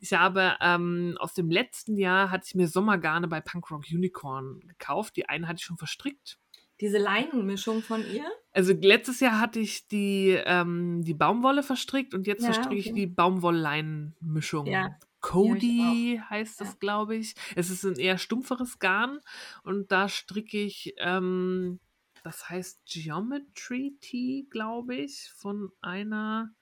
ich 0.00 0.12
habe 0.12 0.56
ähm, 0.60 1.16
aus 1.18 1.34
dem 1.34 1.50
letzten 1.50 1.96
Jahr 1.96 2.30
hatte 2.30 2.44
ich 2.46 2.54
mir 2.54 2.68
Sommergarne 2.68 3.28
bei 3.28 3.40
Punkrock 3.40 3.84
Unicorn 3.90 4.60
gekauft. 4.60 5.16
Die 5.16 5.28
eine 5.28 5.48
hatte 5.48 5.58
ich 5.58 5.64
schon 5.64 5.78
verstrickt. 5.78 6.38
Diese 6.80 6.98
Leinenmischung 6.98 7.82
von 7.82 8.04
ihr? 8.06 8.30
Also 8.52 8.72
letztes 8.72 9.20
Jahr 9.20 9.40
hatte 9.40 9.60
ich 9.60 9.88
die, 9.88 10.30
ähm, 10.44 11.02
die 11.04 11.14
Baumwolle 11.14 11.62
verstrickt 11.62 12.14
und 12.14 12.26
jetzt 12.26 12.42
Ja, 12.42 12.52
verstricke 12.52 12.76
ich 12.80 12.86
okay. 12.88 12.94
die 12.94 13.06
Baumwollleinenmischung. 13.06 14.66
Ja. 14.66 14.98
Cody 15.20 16.20
heißt 16.30 16.60
das, 16.60 16.68
Ja. 16.70 16.76
glaube 16.78 17.16
ich. 17.16 17.34
Es 17.56 17.70
ist 17.70 17.84
ein 17.84 17.96
eher 17.96 18.18
stumpferes 18.18 18.78
Garn 18.78 19.18
und 19.64 19.90
da 19.90 20.08
stricke 20.08 20.58
ich, 20.58 20.94
ähm, 20.98 21.80
das 22.22 22.48
heißt 22.48 22.82
Geometry 22.86 23.96
Tee, 24.00 24.46
glaube 24.50 24.94
ich, 24.94 25.30
von 25.36 25.70
einer. 25.80 26.54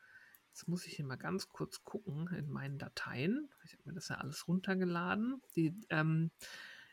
Jetzt 0.48 0.68
muss 0.68 0.86
ich 0.86 0.96
hier 0.96 1.04
mal 1.04 1.16
ganz 1.16 1.50
kurz 1.50 1.84
gucken 1.84 2.28
in 2.34 2.48
meinen 2.50 2.78
Dateien. 2.78 3.50
Ich 3.64 3.72
habe 3.74 3.82
mir 3.84 3.92
das 3.94 4.08
ja 4.08 4.16
alles 4.16 4.48
runtergeladen. 4.48 5.42
Die 5.54 5.74
ähm, 5.90 6.30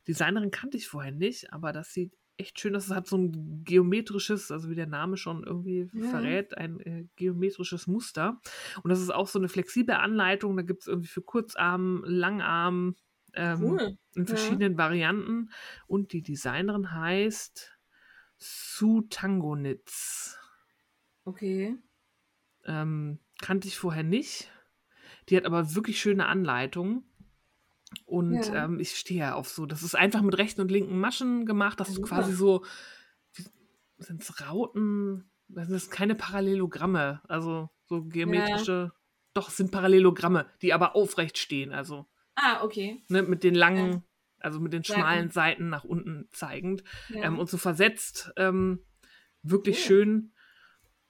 Designerin 0.06 0.52
kannte 0.52 0.76
ich 0.76 0.90
vorher 0.90 1.14
nicht, 1.14 1.54
aber 1.54 1.72
das 1.72 1.94
sieht 1.94 2.14
echt 2.38 2.60
schön 2.60 2.76
aus. 2.76 2.86
Es 2.88 2.92
hat 2.94 3.08
so 3.08 3.18
ein 3.18 3.64
geometrisches, 3.64 4.52
also 4.52 4.70
wie 4.70 4.76
der 4.76 4.88
Name 4.88 5.18
schon 5.18 5.44
irgendwie 5.44 5.90
Ja. 5.94 6.10
verrät, 6.12 6.58
ein 6.58 6.80
äh, 6.82 7.06
geometrisches 7.16 7.88
Muster. 7.88 8.40
Und 8.84 8.90
das 8.90 9.02
ist 9.02 9.14
auch 9.14 9.28
so 9.28 9.40
eine 9.40 9.50
flexible 9.50 9.96
Anleitung. 9.96 10.58
Da 10.58 10.64
gibt 10.64 10.82
es 10.82 10.88
irgendwie 10.88 11.08
für 11.08 11.22
Kurzarm, 11.22 12.04
Langarm 12.06 12.96
ähm, 13.34 13.62
Cool. 13.62 13.98
in 14.16 14.24
Ja. 14.24 14.28
verschiedenen 14.28 14.78
Varianten. 14.78 15.52
Und 15.88 16.14
die 16.14 16.22
Designerin 16.22 16.92
heißt 16.92 17.78
Sue 18.38 19.08
Tangonitz. 19.10 20.40
Okay. 21.26 21.76
Ähm, 22.66 23.20
kannte 23.42 23.68
ich 23.68 23.78
vorher 23.78 24.04
nicht. 24.04 24.52
Die 25.30 25.38
hat 25.38 25.46
aber 25.46 25.76
wirklich 25.76 26.00
schöne 26.00 26.28
Anleitungen. 26.28 27.04
Und 28.14 28.46
Ja. 28.54 28.66
ähm, 28.66 28.80
ich 28.80 28.96
stehe 28.96 29.22
ja 29.22 29.34
auf 29.34 29.50
so, 29.50 29.66
das 29.66 29.82
ist 29.82 29.96
einfach 29.96 30.22
mit 30.22 30.38
rechten 30.38 30.62
und 30.62 30.70
linken 30.70 31.00
Maschen 31.00 31.48
gemacht, 31.48 31.80
dass 31.80 31.90
Ja, 31.90 31.96
du 31.96 32.02
quasi 32.04 32.32
so, 32.34 32.64
sind 33.98 34.22
es 34.22 34.40
Rauten, 34.40 35.32
das 35.48 35.68
sind 35.68 35.90
keine 35.90 36.14
Parallelogramme, 36.14 37.22
also 37.28 37.72
so 37.86 38.04
geometrische, 38.04 38.92
doch, 39.34 39.50
es 39.50 39.58
sind 39.58 39.72
Parallelogramme, 39.72 40.46
die 40.62 40.74
aber 40.74 40.96
aufrecht 40.96 41.40
stehen, 41.40 41.72
also 41.74 42.06
Ah, 42.36 42.64
okay. 42.64 43.04
ne, 43.10 43.24
mit 43.24 43.44
den 43.44 43.56
langen, 43.56 43.92
Ja. 43.94 44.04
also 44.42 44.60
mit 44.60 44.74
den 44.74 44.84
schmalen 44.84 45.32
Seiten 45.32 45.70
nach 45.70 45.84
unten 45.84 46.28
zeigend 46.32 46.84
Ja. 47.10 47.24
ähm, 47.24 47.40
und 47.40 47.50
so 47.50 47.58
versetzt, 47.58 48.32
ähm, 48.38 48.86
wirklich 49.42 49.78
Cool. 49.78 49.84
schön. 49.86 50.30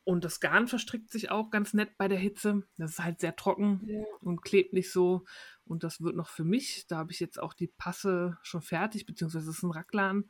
Und 0.06 0.26
das 0.26 0.40
Garn 0.42 0.68
verstrickt 0.68 1.12
sich 1.12 1.32
auch 1.32 1.50
ganz 1.50 1.74
nett 1.74 1.98
bei 1.98 2.08
der 2.10 2.18
Hitze. 2.18 2.64
Das 2.78 2.92
ist 2.92 3.00
halt 3.00 3.20
sehr 3.22 3.36
trocken 3.38 3.82
Ja. 3.88 4.04
und 4.22 4.42
klebt 4.42 4.74
nicht 4.74 4.92
so. 4.92 5.26
Und 5.66 5.84
das 5.84 6.02
wird 6.02 6.16
noch 6.16 6.30
für 6.30 6.44
mich. 6.44 6.86
Da 6.88 6.98
habe 6.98 7.12
ich 7.12 7.20
jetzt 7.20 7.40
auch 7.40 7.54
die 7.54 7.68
Passe 7.68 8.38
schon 8.42 8.62
fertig, 8.62 9.06
beziehungsweise 9.06 9.50
es 9.50 9.58
ist 9.58 9.64
ein 9.64 9.72
Raglan. 9.72 10.26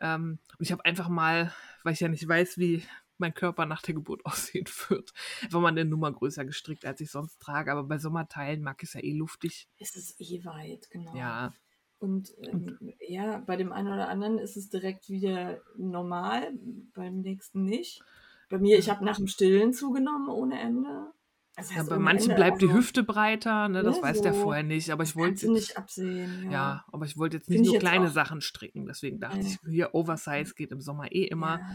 Ähm, 0.00 0.38
und 0.58 0.64
ich 0.64 0.72
habe 0.72 0.84
einfach 0.84 1.08
mal, 1.08 1.52
weil 1.82 1.94
ich 1.94 2.00
ja 2.00 2.08
nicht 2.08 2.26
weiß, 2.26 2.58
wie 2.58 2.82
mein 3.18 3.34
Körper 3.34 3.66
nach 3.66 3.82
der 3.82 3.94
Geburt 3.94 4.20
aussehen 4.26 4.66
wird, 4.88 5.12
einfach 5.42 5.60
mal 5.60 5.68
eine 5.68 5.84
Nummer 5.84 6.12
größer 6.12 6.44
gestrickt, 6.44 6.84
als 6.84 7.00
ich 7.00 7.10
sonst 7.10 7.40
trage. 7.40 7.72
Aber 7.72 7.84
bei 7.84 7.98
Sommerteilen 7.98 8.62
mag 8.62 8.82
ich 8.82 8.90
es 8.90 8.94
ja 8.94 9.00
eh 9.02 9.14
luftig. 9.14 9.68
Es 9.78 9.96
ist 9.96 10.20
eh 10.20 10.44
weit, 10.44 10.90
genau. 10.90 11.16
Ja, 11.16 11.52
Und 11.98 12.34
ähm, 12.42 12.78
ja, 13.00 13.38
bei 13.38 13.56
dem 13.56 13.72
einen 13.72 13.88
oder 13.88 14.08
anderen 14.08 14.38
ist 14.38 14.56
es 14.56 14.68
direkt 14.68 15.08
wieder 15.08 15.60
normal, 15.76 16.52
beim 16.94 17.20
nächsten 17.20 17.64
nicht. 17.64 18.02
Bei 18.48 18.58
mir, 18.58 18.78
ich 18.78 18.90
habe 18.90 19.04
nach 19.04 19.16
dem 19.16 19.26
Stillen 19.26 19.72
zugenommen 19.72 20.28
ohne 20.28 20.60
Ende. 20.60 21.10
Also 21.56 21.72
ja 21.72 21.80
heißt 21.80 21.88
bei 21.90 21.98
manchen 21.98 22.30
Ende, 22.30 22.34
bleibt 22.36 22.60
die 22.60 22.66
also, 22.66 22.76
Hüfte 22.78 23.02
breiter, 23.02 23.68
ne? 23.68 23.82
das 23.82 23.96
Ja, 23.96 24.02
weiß 24.02 24.20
der 24.22 24.34
so. 24.34 24.42
vorher 24.42 24.62
nicht. 24.62 24.90
Aber 24.90 25.02
ich 25.04 25.16
wollte 25.16 25.50
nicht 25.50 25.76
absehen. 25.78 26.44
Ja. 26.44 26.50
Ja, 26.52 26.84
aber 26.92 27.06
ich 27.06 27.16
wollte 27.16 27.38
jetzt 27.38 27.48
nicht 27.48 27.56
Finde 27.58 27.68
ich 27.70 27.72
nur 27.74 27.80
kleine 27.80 28.08
auch- 28.08 28.12
Sachen 28.12 28.40
stricken. 28.42 28.86
Deswegen 28.86 29.18
dachte 29.20 29.38
Ja. 29.40 29.46
ich, 29.46 29.58
hier 29.66 29.94
Oversize 29.94 30.54
geht 30.54 30.70
im 30.70 30.80
Sommer 30.82 31.10
eh 31.12 31.24
immer. 31.24 31.58
Ja, 31.60 31.68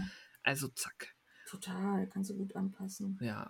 Also 0.44 0.68
zack. 0.70 1.16
total, 1.50 2.08
kannst 2.08 2.30
du 2.30 2.36
gut 2.36 2.56
anpassen. 2.56 3.18
Ja. 3.22 3.50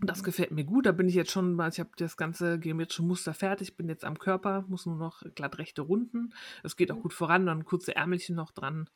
Das 0.00 0.24
gefällt 0.24 0.50
mir 0.52 0.64
gut. 0.64 0.86
Da 0.86 0.92
bin 0.92 1.06
ich 1.06 1.14
jetzt 1.14 1.30
schon, 1.30 1.52
ich 1.70 1.78
habe 1.78 1.90
das 1.96 2.16
ganze 2.16 2.58
geometrische 2.58 3.02
Muster 3.02 3.34
fertig, 3.34 3.76
bin 3.76 3.88
jetzt 3.90 4.04
am 4.06 4.18
Körper, 4.18 4.64
muss 4.68 4.86
nur 4.86 4.96
noch 4.96 5.22
glatt 5.34 5.58
rechte 5.58 5.82
Runden. 5.82 6.32
Es 6.64 6.76
geht 6.76 6.90
auch 6.90 7.00
gut 7.00 7.12
voran, 7.12 7.44
dann 7.44 7.66
kurze 7.66 7.94
Ärmelchen 7.94 8.34
noch 8.34 8.52
dran. 8.52 8.88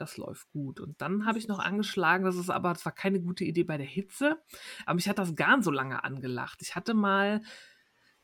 Das 0.00 0.16
läuft 0.16 0.48
gut. 0.50 0.80
Und 0.80 1.02
dann 1.02 1.26
habe 1.26 1.38
ich 1.38 1.46
noch 1.46 1.58
angeschlagen, 1.58 2.24
das 2.24 2.36
ist 2.36 2.48
aber, 2.48 2.72
das 2.72 2.86
war 2.86 2.92
keine 2.92 3.20
gute 3.20 3.44
Idee 3.44 3.64
bei 3.64 3.76
der 3.76 3.86
Hitze, 3.86 4.38
aber 4.86 4.94
mich 4.94 5.10
hat 5.10 5.18
das 5.18 5.36
Garn 5.36 5.62
so 5.62 5.70
lange 5.70 6.04
angelacht. 6.04 6.62
Ich 6.62 6.74
hatte 6.74 6.94
mal 6.94 7.42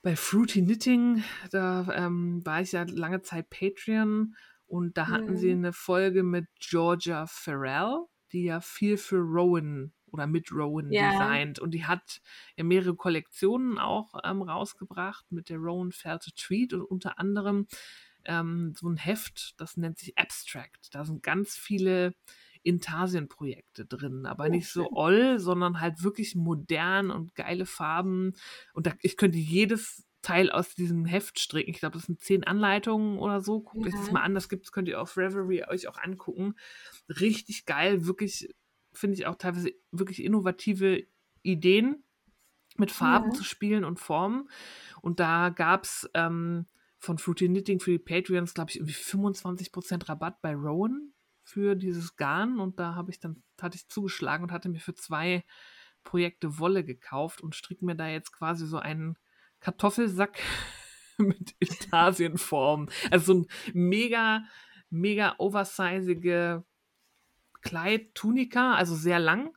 bei 0.02 0.16
Fruity 0.16 0.62
Knitting, 0.62 1.22
da 1.50 1.86
ähm, 1.92 2.40
war 2.46 2.62
ich 2.62 2.72
ja 2.72 2.84
lange 2.88 3.20
Zeit 3.22 3.50
Patreon 3.50 4.36
und 4.66 4.96
da 4.96 5.10
hatten 5.10 5.36
Ja. 5.36 5.36
sie 5.36 5.50
eine 5.52 5.72
Folge 5.74 6.22
mit 6.22 6.46
Georgia 6.60 7.26
Farrell, 7.26 8.06
die 8.32 8.44
ja 8.44 8.60
viel 8.60 8.96
für 8.96 9.18
Rowan 9.18 9.92
oder 10.06 10.26
mit 10.26 10.50
Rowan 10.52 10.96
Ja. 10.96 10.96
designt 10.96 11.58
und 11.58 11.72
die 11.72 11.84
hat 11.84 12.20
ja 12.56 12.64
mehrere 12.64 12.94
Kollektionen 12.96 13.78
auch 13.78 14.14
ähm, 14.24 14.40
rausgebracht 14.42 15.30
mit 15.30 15.50
der 15.50 15.58
Rowan 15.58 15.92
Felted 15.92 16.36
Tweed 16.36 16.72
und 16.72 16.82
unter 16.84 17.18
anderem 17.18 17.66
ähm, 18.26 18.74
so 18.76 18.88
ein 18.88 18.96
Heft, 18.96 19.54
das 19.60 19.76
nennt 19.76 19.98
sich 19.98 20.16
Abstract. 20.18 20.94
Da 20.94 21.04
sind 21.04 21.22
ganz 21.22 21.56
viele 21.56 22.14
Intarsien-Projekte 22.62 23.86
drin, 23.86 24.26
aber 24.26 24.48
Oh, 24.48 24.48
nicht 24.48 24.68
so 24.68 24.90
oll, 24.92 25.38
sondern 25.38 25.80
halt 25.80 26.02
wirklich 26.02 26.34
modern 26.34 27.10
und 27.10 27.34
geile 27.34 27.66
Farben. 27.66 28.32
Und 28.74 28.86
da, 28.86 28.94
ich 29.02 29.16
könnte 29.16 29.38
jedes 29.38 30.04
Teil 30.22 30.50
aus 30.50 30.74
diesem 30.74 31.04
Heft 31.04 31.38
stricken. 31.38 31.70
Ich 31.70 31.78
glaube, 31.78 31.94
das 31.96 32.06
sind 32.06 32.20
zehn 32.20 32.42
Anleitungen 32.44 33.18
oder 33.18 33.40
so. 33.40 33.60
Guckt 33.60 33.86
euch 33.86 33.94
das 33.94 34.06
Ja. 34.06 34.12
mal 34.12 34.22
an. 34.22 34.34
Das 34.34 34.48
gibt's, 34.48 34.72
könnt 34.72 34.88
ihr 34.88 35.00
auf 35.00 35.16
Reverie 35.16 35.64
euch 35.68 35.86
auch 35.86 35.98
angucken. 35.98 36.54
Richtig 37.08 37.66
geil, 37.66 38.06
wirklich, 38.06 38.48
finde 38.92 39.14
ich 39.16 39.26
auch 39.26 39.36
teilweise 39.36 39.70
wirklich 39.92 40.24
innovative 40.24 41.06
Ideen 41.42 42.02
mit 42.76 42.90
Farben 42.90 43.30
Ja. 43.30 43.36
zu 43.36 43.44
spielen 43.44 43.84
und 43.84 44.00
Formen. 44.00 44.50
Und 45.00 45.20
da 45.20 45.50
gab 45.50 45.84
es 45.84 46.10
ähm, 46.14 46.66
von 47.06 47.18
Fruity 47.18 47.46
Knitting 47.46 47.80
für 47.80 47.92
die 47.92 47.98
Patreons, 47.98 48.52
glaube 48.52 48.70
ich, 48.70 48.76
irgendwie 48.76 48.94
25% 48.94 50.08
Rabatt 50.08 50.42
bei 50.42 50.54
Rowan 50.54 51.12
für 51.44 51.76
dieses 51.76 52.16
Garn. 52.16 52.58
Und 52.58 52.80
da 52.80 52.94
habe 52.94 53.10
ich 53.10 53.20
dann, 53.20 53.42
hatte 53.60 53.76
ich 53.76 53.88
zugeschlagen 53.88 54.42
und 54.42 54.52
hatte 54.52 54.68
mir 54.68 54.80
für 54.80 54.94
zwei 54.94 55.44
Projekte 56.02 56.58
Wolle 56.58 56.84
gekauft 56.84 57.40
und 57.40 57.54
stricke 57.54 57.84
mir 57.84 57.94
da 57.94 58.08
jetzt 58.08 58.32
quasi 58.32 58.66
so 58.66 58.78
einen 58.78 59.16
Kartoffelsack 59.60 60.38
mit 61.18 61.54
Intarsienform. 61.60 62.88
Also 63.10 63.32
so 63.32 63.40
ein 63.40 63.46
mega, 63.72 64.44
mega 64.90 65.36
oversizige 65.38 66.64
Kleid-Tunika, 67.62 68.74
also 68.74 68.94
sehr 68.96 69.20
lang. 69.20 69.56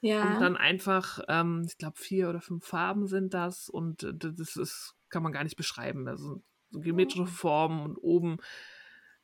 Ja, 0.00 0.22
Und 0.22 0.40
dann 0.40 0.56
einfach, 0.56 1.20
ähm, 1.28 1.64
ich 1.66 1.78
glaube, 1.78 1.98
vier 1.98 2.28
oder 2.28 2.40
fünf 2.40 2.64
Farben 2.66 3.06
sind 3.06 3.34
das 3.34 3.68
und 3.68 4.02
äh, 4.02 4.12
das 4.14 4.56
ist, 4.56 4.94
kann 5.08 5.22
man 5.22 5.32
gar 5.32 5.44
nicht 5.44 5.56
beschreiben. 5.56 6.06
Also 6.08 6.42
so 6.74 6.80
geometrische 6.80 7.26
Formen 7.26 7.84
und 7.86 7.96
oben 7.98 8.36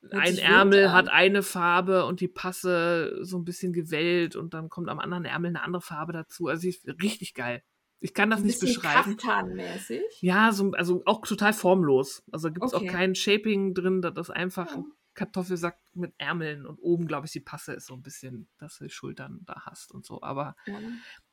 Hört 0.03 0.15
ein 0.15 0.39
Ärmel 0.39 0.87
an. 0.87 0.93
hat 0.93 1.09
eine 1.09 1.43
Farbe 1.43 2.07
und 2.07 2.21
die 2.21 2.29
Passe 2.29 3.19
so 3.23 3.37
ein 3.37 3.45
bisschen 3.45 3.73
gewellt 3.75 4.35
und 4.35 4.55
dann 4.55 4.69
kommt 4.71 4.89
am 4.89 4.99
anderen 4.99 5.27
Ärmel 5.27 5.51
eine 5.51 5.63
andere 5.63 5.83
Farbe 5.83 6.13
dazu. 6.15 6.47
Also 6.47 6.63
sie 6.63 6.71
ist 6.71 6.87
richtig 7.03 7.35
geil. 7.35 7.63
Ich 8.03 8.15
kann 8.15 8.31
das 8.31 8.41
ein 8.41 8.47
nicht 8.47 8.61
beschreiben. 8.61 9.19
Kaftanmäßig. 9.19 10.01
Ja, 10.21 10.53
so, 10.53 10.71
also 10.71 11.03
auch 11.05 11.27
total 11.27 11.53
formlos. 11.53 12.23
Also 12.33 12.51
gibt 12.51 12.65
es 12.65 12.73
Okay. 12.73 12.89
auch 12.89 12.93
kein 12.93 13.15
Shaping 13.15 13.75
drin, 13.75 14.01
das 14.01 14.15
ist 14.17 14.31
einfach 14.31 14.75
Ja. 14.75 14.83
Kartoffelsack 15.13 15.77
mit 15.93 16.15
Ärmeln 16.17 16.65
und 16.65 16.79
oben, 16.79 17.07
glaube 17.07 17.27
ich, 17.27 17.33
die 17.33 17.41
Passe 17.41 17.75
ist 17.75 17.87
so 17.89 17.95
ein 17.95 18.01
bisschen, 18.03 18.49
dass 18.59 18.79
du 18.79 18.85
die 18.85 18.91
Schultern 18.91 19.41
da 19.45 19.67
hast 19.67 19.93
und 19.93 20.07
so. 20.07 20.23
Aber 20.23 20.57
Ja. 20.67 20.79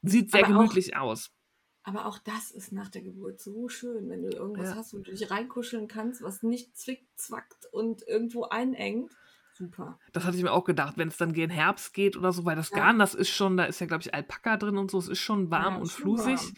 sieht 0.02 0.32
sehr 0.32 0.44
Aber 0.46 0.56
gemütlich 0.56 0.98
aus. 0.98 1.32
Aber 1.88 2.06
auch 2.06 2.18
das 2.18 2.52
ist 2.52 2.74
nach 2.74 2.90
der 2.90 3.02
Geburt 3.02 3.40
so 3.40 3.70
schön, 3.70 4.10
wenn 4.10 4.22
du 4.22 4.30
irgendwas 4.30 4.72
Ja. 4.72 4.76
hast, 4.76 4.94
wo 4.94 4.98
du 4.98 5.10
dich 5.10 5.32
reinkuscheln 5.32 5.88
kannst, 5.88 6.22
was 6.22 6.44
nicht 6.44 6.78
zwickt, 6.78 7.18
zwackt 7.18 7.66
und 7.72 8.06
irgendwo 8.06 8.44
einengt. 8.44 9.14
Super. 9.54 9.98
Das 10.12 10.26
hatte 10.26 10.36
ich 10.36 10.44
mir 10.44 10.52
auch 10.52 10.66
gedacht, 10.66 10.98
wenn 10.98 11.08
es 11.08 11.16
dann 11.18 11.32
gegen 11.32 11.50
Herbst 11.52 11.94
geht 11.94 12.18
oder 12.18 12.34
so, 12.34 12.44
weil 12.44 12.58
das 12.58 12.72
Ja. 12.72 12.78
Garn, 12.80 13.00
das 13.00 13.14
ist 13.14 13.30
schon, 13.30 13.56
da 13.56 13.64
ist 13.66 13.80
ja, 13.80 13.88
glaube 13.88 14.02
ich, 14.02 14.14
Alpaka 14.14 14.58
drin 14.58 14.78
und 14.78 14.92
so, 14.92 14.98
es 14.98 15.08
ist 15.08 15.20
schon 15.20 15.50
warm 15.50 15.76
Ja, 15.76 15.80
und 15.80 15.88
schon 15.88 16.18
flusig. 16.18 16.40
warm. 16.40 16.54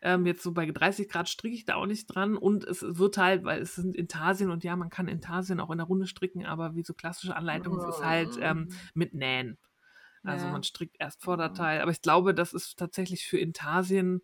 Ähm, 0.00 0.26
jetzt 0.26 0.42
so 0.42 0.52
bei 0.52 0.64
30 0.64 1.08
Grad 1.10 1.28
stricke 1.28 1.54
ich 1.54 1.66
da 1.66 1.74
auch 1.74 1.86
nicht 1.86 2.06
dran 2.06 2.36
und 2.38 2.64
es 2.64 2.82
wird 2.82 3.18
halt, 3.18 3.44
weil 3.44 3.60
es 3.60 3.74
sind 3.74 3.94
Intarsien 3.96 4.50
und 4.50 4.64
ja, 4.64 4.76
man 4.76 4.88
kann 4.88 5.08
Intarsien 5.08 5.60
auch 5.60 5.70
in 5.70 5.78
der 5.78 5.86
Runde 5.88 6.06
stricken, 6.06 6.46
aber 6.46 6.74
wie 6.74 6.84
so 6.84 6.94
klassische 6.94 7.36
Anleitungen, 7.36 7.78
es 7.80 7.84
ist 7.84 8.02
halt 8.02 8.38
ähm, 8.40 8.68
mit 8.94 9.12
Nähen. 9.12 9.58
Also 10.22 10.46
Ja. 10.46 10.52
man 10.52 10.62
strickt 10.62 10.96
erst 10.98 11.22
Vorderteil, 11.22 11.80
aber 11.80 11.90
ich 11.90 12.02
glaube, 12.02 12.34
das 12.34 12.52
ist 12.52 12.78
tatsächlich 12.78 13.26
für 13.26 13.38
Intarsien 13.38 14.22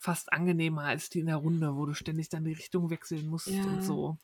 fast 0.00 0.32
angenehmer 0.32 0.82
als 0.82 1.10
die 1.10 1.20
in 1.20 1.26
der 1.26 1.36
Runde, 1.36 1.76
wo 1.76 1.86
du 1.86 1.94
ständig 1.94 2.30
dann 2.30 2.44
die 2.44 2.54
Richtung 2.54 2.90
wechseln 2.90 3.26
musst 3.28 3.48
Ja. 3.48 3.64
und 3.66 3.84
so. 3.84 4.16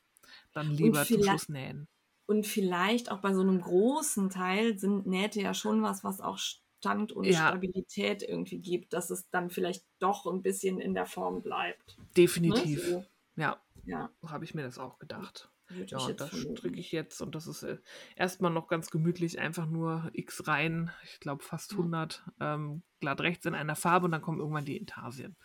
Dann 0.54 0.70
lieber 0.70 1.04
zum 1.04 1.22
Schluss 1.22 1.48
nähen. 1.48 1.86
Und 2.26 2.46
vielleicht 2.46 3.12
auch 3.12 3.20
bei 3.20 3.32
so 3.34 3.42
einem 3.42 3.60
großen 3.60 4.30
Teil 4.30 4.78
sind 4.78 5.06
Nähte 5.06 5.40
ja 5.40 5.54
schon 5.54 5.82
was, 5.82 6.02
was 6.02 6.20
auch 6.20 6.38
Stand 6.38 7.12
und 7.12 7.24
Ja. 7.24 7.48
Stabilität 7.48 8.22
irgendwie 8.22 8.58
gibt, 8.58 8.94
dass 8.94 9.10
es 9.10 9.28
dann 9.30 9.50
vielleicht 9.50 9.84
doch 10.00 10.26
ein 10.26 10.42
bisschen 10.42 10.80
in 10.80 10.94
der 10.94 11.06
Form 11.06 11.42
bleibt. 11.42 11.96
Ne? 11.98 12.04
Definitiv. 12.16 12.84
So. 12.84 13.04
Ja, 13.36 13.60
Ja, 13.84 14.10
so 14.20 14.30
habe 14.30 14.44
ich 14.44 14.54
mir 14.54 14.62
das 14.62 14.78
auch 14.78 14.98
gedacht. 14.98 15.50
Ja, 15.86 16.12
das 16.12 16.30
stricke 16.30 16.78
ich 16.78 16.92
jetzt 16.92 17.20
und 17.20 17.34
das 17.34 17.46
ist 17.46 17.62
äh, 17.64 17.78
erstmal 18.14 18.52
noch 18.52 18.68
ganz 18.68 18.90
gemütlich, 18.90 19.38
einfach 19.40 19.66
nur 19.66 20.10
X 20.12 20.46
rein, 20.46 20.90
ich 21.04 21.18
glaube 21.20 21.42
fast 21.42 21.72
Ja. 21.72 21.78
100, 21.78 22.22
ähm, 22.40 22.82
glatt 23.00 23.20
rechts 23.20 23.46
in 23.46 23.54
einer 23.54 23.76
Farbe 23.76 24.04
und 24.06 24.12
dann 24.12 24.22
kommen 24.22 24.38
irgendwann 24.38 24.64
die 24.64 24.76
Intarsien. 24.76 25.36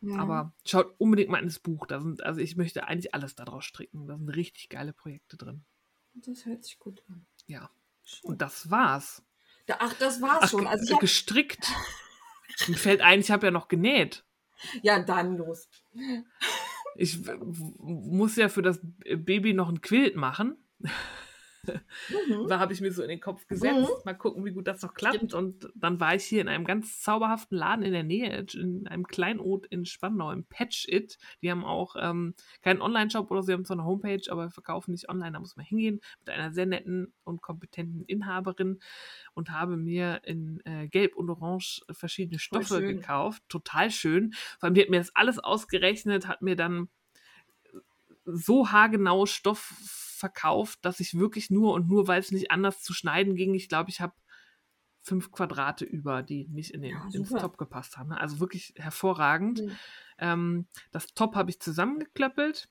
Ja. 0.00 0.16
Aber 0.18 0.54
schaut 0.66 0.94
unbedingt 0.98 1.28
mal 1.28 1.42
ins 1.42 1.58
Buch, 1.58 1.86
da 1.86 2.00
sind, 2.00 2.22
also 2.22 2.40
ich 2.40 2.56
möchte 2.56 2.86
eigentlich 2.88 3.14
alles 3.14 3.34
daraus 3.34 3.64
stricken, 3.66 4.06
da 4.06 4.16
sind 4.16 4.30
richtig 4.30 4.70
geile 4.70 4.94
Projekte 4.94 5.36
drin. 5.36 5.64
das 6.14 6.46
hört 6.46 6.64
sich 6.64 6.78
gut 6.78 7.02
an. 7.08 7.26
Ja, 7.46 7.70
Schön. 8.02 8.30
und 8.30 8.40
das 8.42 8.70
war's. 8.70 9.22
Da, 9.66 9.76
ach, 9.80 9.92
das 9.94 10.22
war's 10.22 10.38
Ach, 10.44 10.48
schon. 10.48 10.66
Also 10.66 10.84
ich 10.84 10.92
hab, 10.92 11.00
gestrickt. 11.00 11.70
Mir 12.66 12.76
fällt 12.76 13.02
ein, 13.02 13.20
ich 13.20 13.30
habe 13.30 13.46
ja 13.46 13.50
noch 13.50 13.68
genäht. 13.68 14.24
ja, 14.82 14.98
dann 15.02 15.36
los. 15.36 15.68
Ich 17.00 17.18
muss 17.78 18.36
ja 18.36 18.50
für 18.50 18.60
das 18.60 18.78
Baby 19.16 19.54
noch 19.54 19.70
ein 19.70 19.80
Quilt 19.80 20.16
machen. 20.16 20.56
Mhm. 21.66 22.48
Da 22.48 22.58
habe 22.60 22.72
ich 22.72 22.80
mir 22.80 22.92
so 22.92 23.02
in 23.02 23.08
den 23.08 23.20
Kopf 23.20 23.46
gesetzt. 23.46 23.88
Mhm. 23.88 24.04
Mal 24.04 24.14
gucken, 24.14 24.44
wie 24.44 24.52
gut 24.52 24.66
das 24.66 24.82
noch 24.82 24.94
klappt. 24.94 25.16
Stimmt. 25.16 25.34
Und 25.34 25.70
dann 25.74 26.00
war 26.00 26.14
ich 26.14 26.24
hier 26.24 26.40
in 26.40 26.48
einem 26.48 26.64
ganz 26.64 27.00
zauberhaften 27.00 27.56
Laden 27.56 27.84
in 27.84 27.92
der 27.92 28.02
Nähe, 28.02 28.46
in 28.54 28.86
einem 28.86 29.06
Kleinod 29.06 29.66
in 29.66 29.84
Spandau, 29.84 30.30
im 30.30 30.44
Patch 30.44 30.86
It. 30.88 31.18
Die 31.42 31.50
haben 31.50 31.64
auch 31.64 31.96
ähm, 31.98 32.34
keinen 32.62 32.80
Online-Shop 32.80 33.30
oder 33.30 33.42
sie 33.42 33.52
haben 33.52 33.64
zwar 33.64 33.76
eine 33.76 33.84
Homepage, 33.84 34.22
aber 34.30 34.50
verkaufen 34.50 34.92
nicht 34.92 35.08
online. 35.08 35.32
Da 35.32 35.40
muss 35.40 35.56
man 35.56 35.66
hingehen 35.66 36.00
mit 36.20 36.30
einer 36.30 36.52
sehr 36.52 36.66
netten 36.66 37.12
und 37.24 37.42
kompetenten 37.42 38.04
Inhaberin 38.04 38.80
und 39.34 39.50
habe 39.50 39.76
mir 39.76 40.22
in 40.24 40.60
äh, 40.64 40.88
Gelb 40.88 41.16
und 41.16 41.30
Orange 41.30 41.82
verschiedene 41.90 42.38
Voll 42.38 42.64
Stoffe 42.64 42.82
gekauft. 42.82 43.42
Total 43.48 43.90
schön. 43.90 44.32
Vor 44.58 44.64
allem, 44.64 44.74
die 44.74 44.82
hat 44.82 44.90
mir 44.90 44.98
das 44.98 45.14
alles 45.14 45.38
ausgerechnet, 45.38 46.26
hat 46.26 46.42
mir 46.42 46.56
dann 46.56 46.88
so 48.24 48.70
haargenau 48.70 49.26
Stoff 49.26 49.74
verkauft, 50.20 50.78
dass 50.82 51.00
ich 51.00 51.18
wirklich 51.18 51.50
nur 51.50 51.72
und 51.74 51.88
nur, 51.88 52.06
weil 52.06 52.20
es 52.20 52.30
nicht 52.30 52.50
anders 52.52 52.82
zu 52.82 52.92
schneiden 52.94 53.34
ging, 53.34 53.54
ich 53.54 53.68
glaube, 53.68 53.90
ich 53.90 54.00
habe 54.00 54.12
fünf 55.02 55.32
Quadrate 55.32 55.84
über, 55.84 56.22
die 56.22 56.46
nicht 56.48 56.70
in 56.72 56.82
den, 56.82 56.92
Ja, 56.92 57.08
ins. 57.12 57.30
Top 57.30 57.56
gepasst 57.58 57.96
haben. 57.96 58.10
ne? 58.10 58.20
Also 58.20 58.38
wirklich 58.38 58.74
hervorragend. 58.76 59.62
Mhm. 59.62 59.76
Ähm, 60.18 60.66
das 60.92 61.14
Top 61.14 61.34
habe 61.34 61.50
ich 61.50 61.58
zusammengeklöppelt. 61.60 62.68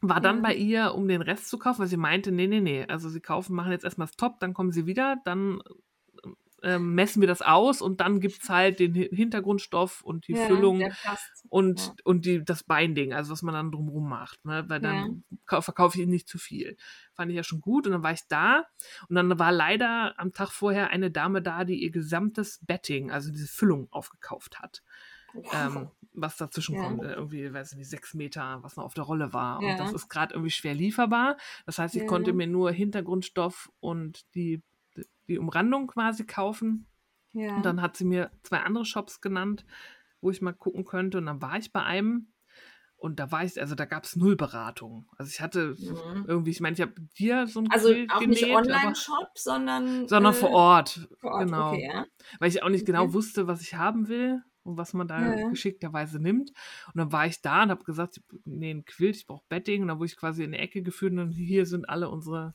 War 0.00 0.20
dann 0.20 0.36
Ja. 0.36 0.42
bei 0.42 0.54
ihr, 0.54 0.94
um 0.94 1.08
den 1.08 1.22
Rest 1.22 1.48
zu 1.48 1.58
kaufen, 1.58 1.80
weil 1.80 1.88
sie 1.88 1.96
meinte, 1.96 2.30
nee, 2.30 2.46
nee, 2.46 2.60
nee. 2.60 2.84
Also 2.86 3.08
sie 3.08 3.20
kaufen, 3.20 3.54
machen 3.56 3.72
jetzt 3.72 3.84
erstmal 3.84 4.06
das 4.06 4.16
Top, 4.16 4.38
dann 4.40 4.54
kommen 4.54 4.70
sie 4.70 4.86
wieder, 4.86 5.16
dann 5.24 5.60
ähm, 6.64 6.94
messen 6.94 7.20
wir 7.20 7.28
das 7.28 7.42
aus 7.42 7.80
und 7.82 8.00
dann 8.00 8.18
gibt's 8.20 8.48
halt 8.48 8.80
den 8.80 8.94
Hi- 8.94 9.10
Hintergrundstoff 9.12 10.02
und 10.02 10.26
die 10.26 10.32
Ja, 10.32 10.46
Füllung 10.46 10.82
und, 11.50 11.80
ja. 11.80 11.94
und 12.04 12.24
die, 12.24 12.44
das 12.44 12.64
Binding, 12.64 13.12
also 13.12 13.30
was 13.32 13.42
man 13.42 13.54
dann 13.54 13.70
drumherum 13.70 14.08
macht, 14.08 14.44
ne? 14.44 14.64
weil 14.68 14.80
dann 14.80 15.24
kau- 15.46 15.60
verkaufe 15.60 16.00
ich 16.00 16.06
nicht 16.08 16.28
zu 16.28 16.38
viel. 16.38 16.76
Fand 17.12 17.30
ich 17.30 17.36
ja 17.36 17.44
schon 17.44 17.60
gut 17.60 17.86
und 17.86 17.92
dann 17.92 18.02
war 18.02 18.12
ich 18.12 18.22
da 18.28 18.64
und 19.08 19.14
dann 19.16 19.38
war 19.38 19.52
leider 19.52 20.14
am 20.18 20.32
Tag 20.32 20.50
vorher 20.50 20.88
eine 20.90 21.10
Dame 21.10 21.42
da, 21.42 21.64
die 21.64 21.82
ihr 21.82 21.90
gesamtes 21.90 22.58
Betting, 22.62 23.10
also 23.10 23.30
diese 23.30 23.46
Füllung 23.48 23.86
aufgekauft 23.92 24.58
hat. 24.58 24.82
Ähm, 25.52 25.88
was 26.12 26.36
dazwischen 26.36 26.76
Ja. 26.76 26.82
kommt, 26.84 27.02
irgendwie, 27.02 27.52
weiß 27.52 27.72
ich 27.72 27.78
nicht, 27.78 27.90
sechs 27.90 28.14
Meter, 28.14 28.62
was 28.62 28.76
noch 28.76 28.84
auf 28.84 28.94
der 28.94 29.02
Rolle 29.02 29.32
war. 29.32 29.60
Ja. 29.62 29.72
Und 29.72 29.78
das 29.80 29.92
ist 29.92 30.08
gerade 30.08 30.32
irgendwie 30.32 30.52
schwer 30.52 30.74
lieferbar. 30.74 31.36
Das 31.66 31.78
heißt, 31.78 31.96
ich 31.96 32.02
Ja. 32.02 32.06
konnte 32.06 32.32
mir 32.32 32.46
nur 32.46 32.70
Hintergrundstoff 32.70 33.68
und 33.80 34.32
die, 34.36 34.62
die 35.28 35.38
Umrandung 35.38 35.86
quasi 35.86 36.24
kaufen. 36.24 36.86
ja. 37.32 37.56
Und 37.56 37.64
dann 37.66 37.80
hat 37.82 37.96
sie 37.96 38.04
mir 38.04 38.30
zwei 38.42 38.58
andere 38.58 38.84
Shops 38.84 39.20
genannt, 39.20 39.64
wo 40.20 40.30
ich 40.30 40.40
mal 40.42 40.52
gucken 40.52 40.84
könnte. 40.84 41.18
Und 41.18 41.26
dann 41.26 41.42
war 41.42 41.56
ich 41.58 41.72
bei 41.72 41.82
einem 41.82 42.28
und 42.96 43.18
da 43.20 43.30
war 43.30 43.44
ich, 43.44 43.60
also 43.60 43.74
da 43.74 43.84
gab 43.84 44.04
es 44.04 44.16
null 44.16 44.34
Beratung. 44.36 45.10
Also 45.18 45.28
ich 45.30 45.40
hatte 45.42 45.76
Mhm. 45.78 46.24
irgendwie, 46.26 46.50
ich 46.52 46.60
meine, 46.60 46.74
ich 46.74 46.80
habe 46.80 46.94
dir 47.18 47.46
so 47.46 47.60
ein 47.60 47.70
Also 47.70 47.88
Quilt 47.90 48.10
auch 48.12 48.20
nicht 48.20 48.40
genäht, 48.40 48.56
aber- 48.56 48.66
Online-Shop, 48.66 49.28
sondern. 49.34 50.08
sondern 50.08 50.32
äh, 50.32 50.36
vor 50.36 50.50
Ort. 50.50 51.08
Vor 51.20 51.32
Ort, 51.32 51.44
genau. 51.46 51.72
okay, 51.72 51.90
ja. 51.92 52.06
Weil 52.38 52.48
ich 52.48 52.62
auch 52.62 52.70
nicht 52.70 52.86
genau 52.86 53.02
Okay. 53.04 53.12
wusste, 53.14 53.46
was 53.46 53.60
ich 53.60 53.74
haben 53.74 54.08
will 54.08 54.40
und 54.62 54.78
was 54.78 54.94
man 54.94 55.06
da 55.08 55.36
Ja. 55.36 55.48
geschickterweise 55.50 56.18
nimmt. 56.18 56.50
Und 56.86 56.96
dann 56.96 57.12
war 57.12 57.26
ich 57.26 57.42
da 57.42 57.64
und 57.64 57.70
habe 57.70 57.84
gesagt, 57.84 58.22
nee, 58.46 58.70
ein 58.70 58.84
Quilt, 58.86 59.16
ich 59.16 59.26
brauche 59.26 59.44
Betting. 59.50 59.82
Und 59.82 59.88
dann 59.88 59.98
wurde 59.98 60.06
ich 60.06 60.16
quasi 60.16 60.44
in 60.44 60.52
die 60.52 60.58
Ecke 60.58 60.80
geführt 60.82 61.12
und 61.12 61.30
hier 61.32 61.66
sind 61.66 61.86
alle 61.88 62.08
unsere 62.08 62.54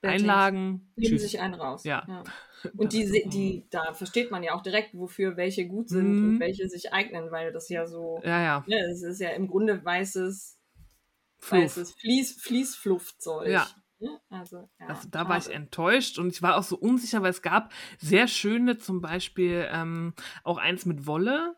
Bettings. 0.00 0.22
Einlagen. 0.22 0.92
Nehmen 0.96 1.10
Tschüss. 1.10 1.22
sich 1.22 1.40
einen 1.40 1.54
raus. 1.54 1.84
Ja. 1.84 2.24
Und 2.76 2.92
die, 2.92 3.04
die, 3.28 3.66
da 3.70 3.94
versteht 3.94 4.30
man 4.30 4.42
ja 4.42 4.54
auch 4.54 4.62
direkt, 4.62 4.94
wofür 4.94 5.36
welche 5.36 5.66
gut 5.66 5.88
sind 5.88 6.06
Mhm. 6.12 6.28
und 6.34 6.40
welche 6.40 6.68
sich 6.68 6.92
eignen, 6.92 7.30
weil 7.30 7.52
das 7.52 7.68
ja 7.70 7.86
so, 7.86 8.20
Ja, 8.22 8.40
ja. 8.42 8.64
ne, 8.66 8.76
es 8.90 9.02
ist 9.02 9.18
ja 9.20 9.30
im 9.30 9.48
Grunde 9.48 9.82
weißes, 9.82 10.58
Fluff. 11.38 11.58
weißes 11.62 11.94
Fließ, 11.94 12.42
Fließfluftzeug. 12.42 13.48
Ja. 13.48 13.66
Ne? 13.98 14.20
Also, 14.28 14.68
ja, 14.78 14.86
Also 14.88 15.08
da 15.10 15.26
war 15.28 15.38
ich 15.38 15.48
enttäuscht 15.50 16.18
und 16.18 16.28
ich 16.28 16.42
war 16.42 16.56
auch 16.58 16.62
so 16.62 16.76
unsicher, 16.76 17.22
weil 17.22 17.30
es 17.30 17.40
gab 17.42 17.72
sehr 17.98 18.28
schöne, 18.28 18.76
zum 18.78 19.00
Beispiel 19.00 19.66
ähm, 19.70 20.12
auch 20.44 20.58
eins 20.58 20.84
mit 20.86 21.06
Wolle 21.06 21.56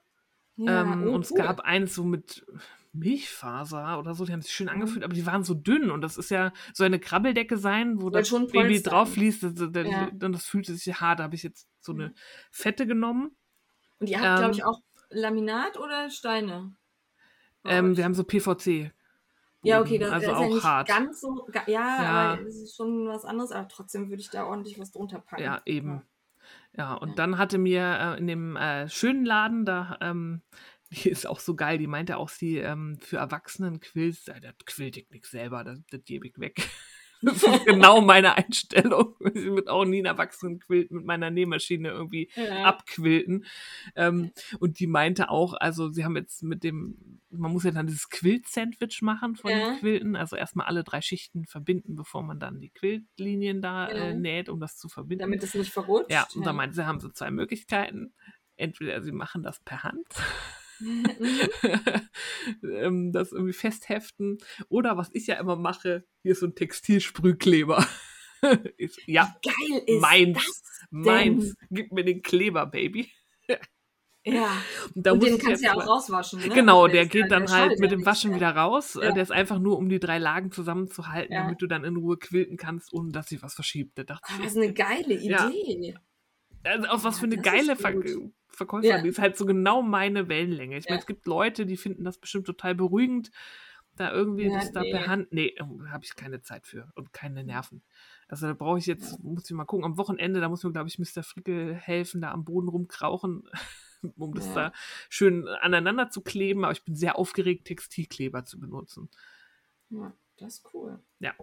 Ja, 0.57 0.82
ähm, 0.82 1.07
oh, 1.09 1.14
und 1.14 1.24
es 1.24 1.32
cool. 1.32 1.38
gab 1.38 1.61
eines 1.61 1.95
so 1.97 2.05
mit 2.05 2.45
Milchfaser 2.93 3.99
oder 3.99 4.14
so, 4.14 4.24
die 4.24 4.32
haben 4.32 4.43
sich 4.43 4.53
schön 4.53 4.68
Mhm. 4.68 4.74
angefühlt, 4.74 5.05
aber 5.05 5.14
die 5.14 5.24
waren 5.26 5.45
so 5.45 5.55
dünn 5.55 5.90
und 5.90 6.03
das 6.03 6.16
ist 6.18 6.30
ja 6.30 6.53
so 6.74 6.84
eine 6.84 7.01
Krabbeldecke 7.01 7.57
sein, 7.57 8.01
wo 8.01 8.11
Soll 8.11 8.20
das 8.20 8.28
schon 8.28 8.47
Baby 8.49 8.82
drauf 8.82 9.12
fließt, 9.12 9.43
das, 9.43 9.55
das, 9.55 9.70
Ja. 9.72 10.11
dann 10.14 10.32
das 10.32 10.45
fühlte 10.47 10.74
sich 10.74 11.01
hart, 11.01 11.18
da 11.20 11.24
habe 11.24 11.34
ich 11.34 11.43
jetzt 11.43 11.68
so 11.80 11.93
eine 11.93 12.12
fette 12.51 12.86
genommen. 12.86 13.36
Und 13.99 14.09
ihr 14.11 14.20
habt, 14.20 14.36
glaube 14.36 14.53
ich, 14.53 14.59
ähm, 14.59 14.66
auch 14.68 14.80
Laminat 15.11 15.78
oder 15.78 16.11
Steine? 16.11 16.74
Ähm, 17.64 17.97
wir 17.97 18.05
haben 18.05 18.14
so 18.14 18.24
PVC. 18.24 18.90
ja, 19.62 19.80
okay, 19.80 19.99
das, 19.99 20.11
also 20.12 20.26
das 20.26 20.34
ist 20.34 20.38
auch 20.38 20.49
ja 20.49 20.55
nicht 20.55 20.64
hart. 20.64 20.88
ganz 20.88 21.20
so, 21.20 21.47
ja, 21.66 22.03
Ja. 22.03 22.34
aber 22.34 22.49
es 22.49 22.57
ist 22.57 22.76
schon 22.76 23.07
was 23.07 23.24
anderes, 23.24 23.53
aber 23.53 23.68
trotzdem 23.68 24.09
würde 24.11 24.20
ich 24.20 24.30
da 24.30 24.45
ordentlich 24.47 24.78
was 24.78 24.90
drunter 24.90 25.20
packen. 25.20 25.45
Ja, 25.45 25.62
eben. 25.66 26.03
Ja, 26.76 26.95
und 26.95 27.11
Ja. 27.11 27.14
dann 27.16 27.38
hatte 27.38 27.59
mir 27.59 27.82
äh, 28.16 28.18
in 28.18 28.26
dem 28.26 28.57
äh, 28.57 28.88
schönen 28.88 29.24
Laden, 29.26 29.64
da, 29.64 29.99
ähm, 30.01 30.43
die 30.93 31.09
ist 31.11 31.26
auch 31.26 31.40
so 31.40 31.55
geil, 31.57 31.78
die 31.78 31.86
meinte 31.86 32.16
auch, 32.16 32.28
sie 32.28 32.59
ähm, 32.59 32.99
für 33.01 33.16
Erwachsenen 33.16 33.80
quillt, 33.80 34.28
äh, 34.28 34.40
das 34.40 34.55
quilt 34.66 34.97
ich 34.97 35.11
nicht 35.11 35.26
selber, 35.26 35.64
das, 35.64 35.80
das 35.90 36.05
gebe 36.05 36.26
ich 36.28 36.38
weg. 36.38 36.57
Das 37.24 37.40
ist 37.40 37.66
genau 37.66 38.01
meine 38.01 38.36
Einstellung. 38.36 39.14
Ich 39.34 39.45
würde 39.45 39.70
auch 39.70 39.84
nie 39.84 39.99
einen 39.99 40.07
Erwachsenenquilt 40.07 40.90
mit 40.90 41.05
meiner 41.05 41.30
Nähmaschine 41.30 41.90
irgendwie 41.90 42.28
Ja. 42.34 42.64
abquilten. 42.64 43.47
Ähm, 43.95 44.32
und 44.59 44.80
die 44.80 44.88
meinte 44.88 45.30
auch, 45.30 45.55
also 45.55 45.88
sie 45.93 46.05
haben 46.05 46.16
jetzt 46.16 46.43
mit 46.43 46.64
dem, 46.64 47.20
man 47.30 47.53
muss 47.53 47.62
ja 47.62 47.70
dann 47.70 47.86
dieses 47.86 48.09
Quilt-Sandwich 48.11 49.03
machen 49.03 49.36
von 49.36 49.53
Ja. 49.53 49.70
den 49.70 49.78
Quilten, 49.78 50.16
also 50.16 50.34
erstmal 50.34 50.66
alle 50.66 50.82
drei 50.82 51.01
Schichten 51.01 51.47
verbinden, 51.47 51.95
bevor 51.95 52.24
man 52.24 52.40
dann 52.40 52.59
die 52.59 52.70
Quiltlinien 52.70 53.62
da 53.62 53.88
Ja. 53.88 53.95
äh, 54.09 54.14
näht, 54.14 54.49
um 54.49 54.59
das 54.59 54.76
zu 54.76 54.88
verbinden. 54.88 55.20
Damit 55.22 55.45
es 55.45 55.55
nicht 55.55 55.72
verrutscht. 55.72 56.11
Ja, 56.11 56.26
und 56.34 56.45
da 56.45 56.53
meinte 56.53 56.74
sie, 56.74 56.86
haben 56.86 56.99
sie 56.99 57.12
zwei 57.12 57.30
Möglichkeiten. 57.30 58.12
Entweder 58.57 59.01
sie 59.01 59.12
machen 59.12 59.45
das 59.45 59.61
per 59.61 59.84
Hand, 59.84 60.09
ähm, 62.62 63.12
das 63.12 63.33
irgendwie 63.33 63.53
festheften, 63.53 64.39
oder 64.68 64.97
was 64.97 65.11
ich 65.12 65.26
ja 65.26 65.37
immer 65.37 65.57
mache, 65.57 66.05
hier 66.22 66.33
ist 66.33 66.41
so 66.41 66.47
ein 66.47 66.55
Textilsprühkleber. 66.55 67.87
ist, 68.76 68.99
ja, 69.07 69.35
Geil 69.43 69.83
ist 69.87 70.01
meins, 70.01 70.35
das 70.39 70.62
meins. 70.91 71.55
Gib 71.70 71.93
mir 71.93 72.05
den 72.05 72.22
Kleber, 72.22 72.66
Baby. 72.66 73.11
Ja. 73.49 73.57
Und, 74.95 75.09
und 75.09 75.20
den 75.24 75.37
kannst 75.37 75.62
du 75.62 75.66
ja 75.66 75.72
auch 75.72 75.78
mal- 75.78 75.87
rauswaschen. 75.87 76.39
Ne? 76.39 76.49
Genau, 76.51 76.87
Der 76.87 77.07
geht 77.07 77.33
dann 77.33 77.47
der 77.47 77.55
halt 77.57 77.80
mit 77.80 77.91
dem 77.91 77.99
nicht, 78.01 78.07
Waschen 78.07 78.30
ja. 78.30 78.37
wieder 78.37 78.51
raus. 78.55 78.97
Ja. 79.01 79.11
Der 79.11 79.20
ist 79.20 79.33
einfach 79.33 79.59
nur, 79.59 79.76
um 79.76 79.89
die 79.89 79.99
drei 79.99 80.18
Lagen 80.18 80.53
zusammenzuhalten, 80.53 81.33
Ja. 81.35 81.43
damit 81.43 81.61
du 81.61 81.66
dann 81.66 81.83
in 81.83 81.97
Ruhe 81.97 82.16
quilten 82.18 82.57
kannst, 82.57 82.93
ohne 82.93 83.11
dass 83.11 83.26
sich 83.30 83.43
was 83.43 83.55
verschiebt. 83.55 83.99
Da 83.99 84.05
dachte 84.05 84.22
ich, 84.30 84.37
das 84.39 84.53
ist 84.53 84.59
eine 84.59 84.72
geile 84.72 85.14
Ja. 85.20 85.51
Also 86.64 86.88
auch 86.88 87.04
was 87.04 87.18
für 87.18 87.26
eine 87.26 87.36
das 87.36 87.44
geile 87.44 87.76
Ver. 87.76 87.92
Verkäuferin. 88.48 88.90
Ja. 88.96 89.02
Die 89.02 89.08
ist 89.08 89.18
halt 89.18 89.36
so 89.36 89.46
genau 89.46 89.82
meine 89.82 90.28
Wellenlänge. 90.28 90.76
Ich 90.76 90.84
meine, 90.84 90.96
Ja. 90.96 91.00
es 91.00 91.06
gibt 91.06 91.26
Leute, 91.26 91.64
die 91.66 91.76
finden 91.76 92.04
das 92.04 92.18
bestimmt 92.18 92.46
total 92.46 92.74
beruhigend, 92.74 93.30
da 93.96 94.12
irgendwie 94.12 94.44
Ja, 94.48 94.58
das 94.58 94.72
da 94.72 94.82
nee. 94.82 94.90
per 94.90 95.06
Hand. 95.06 95.32
Nee, 95.32 95.54
habe 95.90 96.04
ich 96.04 96.14
keine 96.16 96.42
Zeit 96.42 96.66
für 96.66 96.92
und 96.94 97.12
keine 97.12 97.44
Nerven. 97.44 97.82
Also 98.28 98.46
da 98.46 98.52
brauche 98.54 98.78
ich 98.78 98.86
jetzt, 98.86 99.22
muss 99.22 99.44
ich 99.50 99.56
mal 99.56 99.64
gucken, 99.64 99.84
am 99.84 99.96
Wochenende, 99.98 100.40
da 100.40 100.48
muss 100.48 100.62
mir, 100.64 100.72
glaube 100.72 100.88
ich, 100.88 100.98
Mr. 100.98 101.22
Frickel 101.22 101.74
helfen, 101.74 102.20
da 102.20 102.30
am 102.32 102.44
Boden 102.44 102.68
rumkrauchen, 102.68 103.48
um 104.16 104.34
das 104.34 104.46
Ja. 104.48 104.54
da 104.54 104.72
schön 105.08 105.48
aneinander 105.48 106.10
zu 106.10 106.20
kleben. 106.22 106.64
Aber 106.64 106.72
ich 106.72 106.84
bin 106.84 106.94
sehr 106.94 107.18
aufgeregt, 107.18 107.66
Textilkleber 107.66 108.44
zu 108.44 108.60
benutzen. 108.60 109.10
Ja, 109.90 110.12
das 110.38 110.58
ist 110.58 110.74
cool. 110.74 110.98
Ja. 111.20 111.34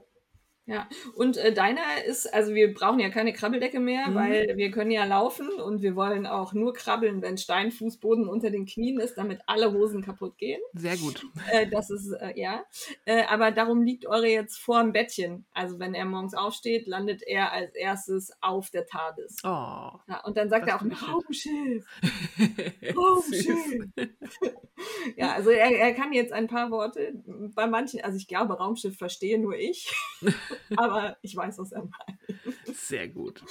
Ja, 0.70 0.88
und 1.16 1.38
äh, 1.38 1.52
deiner 1.52 1.82
ist, 2.06 2.32
also 2.32 2.54
wir 2.54 2.72
brauchen 2.74 3.00
ja 3.00 3.10
keine 3.10 3.34
Krabbeldecke 3.34 3.80
mehr, 3.80 4.08
Mhm. 4.10 4.16
weil 4.16 4.54
wir 4.58 4.70
können 4.70 4.92
ja 4.92 5.04
laufen 5.06 5.50
und 5.50 5.82
wir 5.82 5.96
wollen 5.96 6.28
auch 6.28 6.54
nur 6.54 6.74
krabbeln, 6.74 7.24
wenn 7.24 7.40
Steinfußboden 7.40 8.30
unter 8.30 8.52
den 8.52 8.68
Knien 8.68 9.00
ist, 9.00 9.16
damit 9.18 9.42
alle 9.48 9.74
Hosen 9.74 10.04
kaputt 10.04 10.38
gehen. 10.38 10.62
Sehr 10.74 10.98
gut. 10.98 11.26
Äh, 11.52 11.68
das 11.68 11.90
ist, 11.90 12.12
äh, 12.12 12.34
ja. 12.40 12.64
Äh, 13.06 13.24
aber 13.24 13.50
darum 13.52 13.82
liegt 13.82 14.06
eure 14.06 14.28
jetzt 14.28 14.58
vor 14.60 14.82
dem 14.84 14.94
Bettchen. 14.94 15.46
Also 15.52 15.80
wenn 15.80 15.96
er 15.96 16.06
morgens 16.06 16.36
aufsteht, 16.36 16.86
landet 16.86 17.24
er 17.24 17.52
als 17.52 17.74
erstes 17.74 18.32
auf 18.42 18.70
der 18.70 18.86
TARDIS. 18.86 19.38
Oh. 19.44 19.48
Ja, 19.48 20.22
und 20.26 20.38
dann 20.38 20.50
sagt 20.50 20.68
er 20.68 20.76
auch 20.76 20.82
ein 20.82 20.92
Raumschiff. 20.92 21.86
Raumschiff. 22.96 23.88
ja, 25.16 25.34
also 25.34 25.50
er, 25.50 25.72
er 25.72 25.94
kann 25.94 26.14
jetzt 26.14 26.32
ein 26.34 26.48
paar 26.48 26.70
Worte. 26.70 27.14
Bei 27.56 27.66
manchen, 27.66 28.02
also 28.02 28.18
ich 28.18 28.28
glaube, 28.28 28.54
Raumschiff 28.54 28.96
verstehe 28.98 29.40
nur 29.40 29.56
ich. 29.58 29.92
Aber 30.78 31.18
ich 31.22 31.36
weiß, 31.36 31.58
was 31.60 31.72
er 31.72 31.84
meint. 31.84 32.20
Sehr 32.78 33.08
gut. 33.10 33.44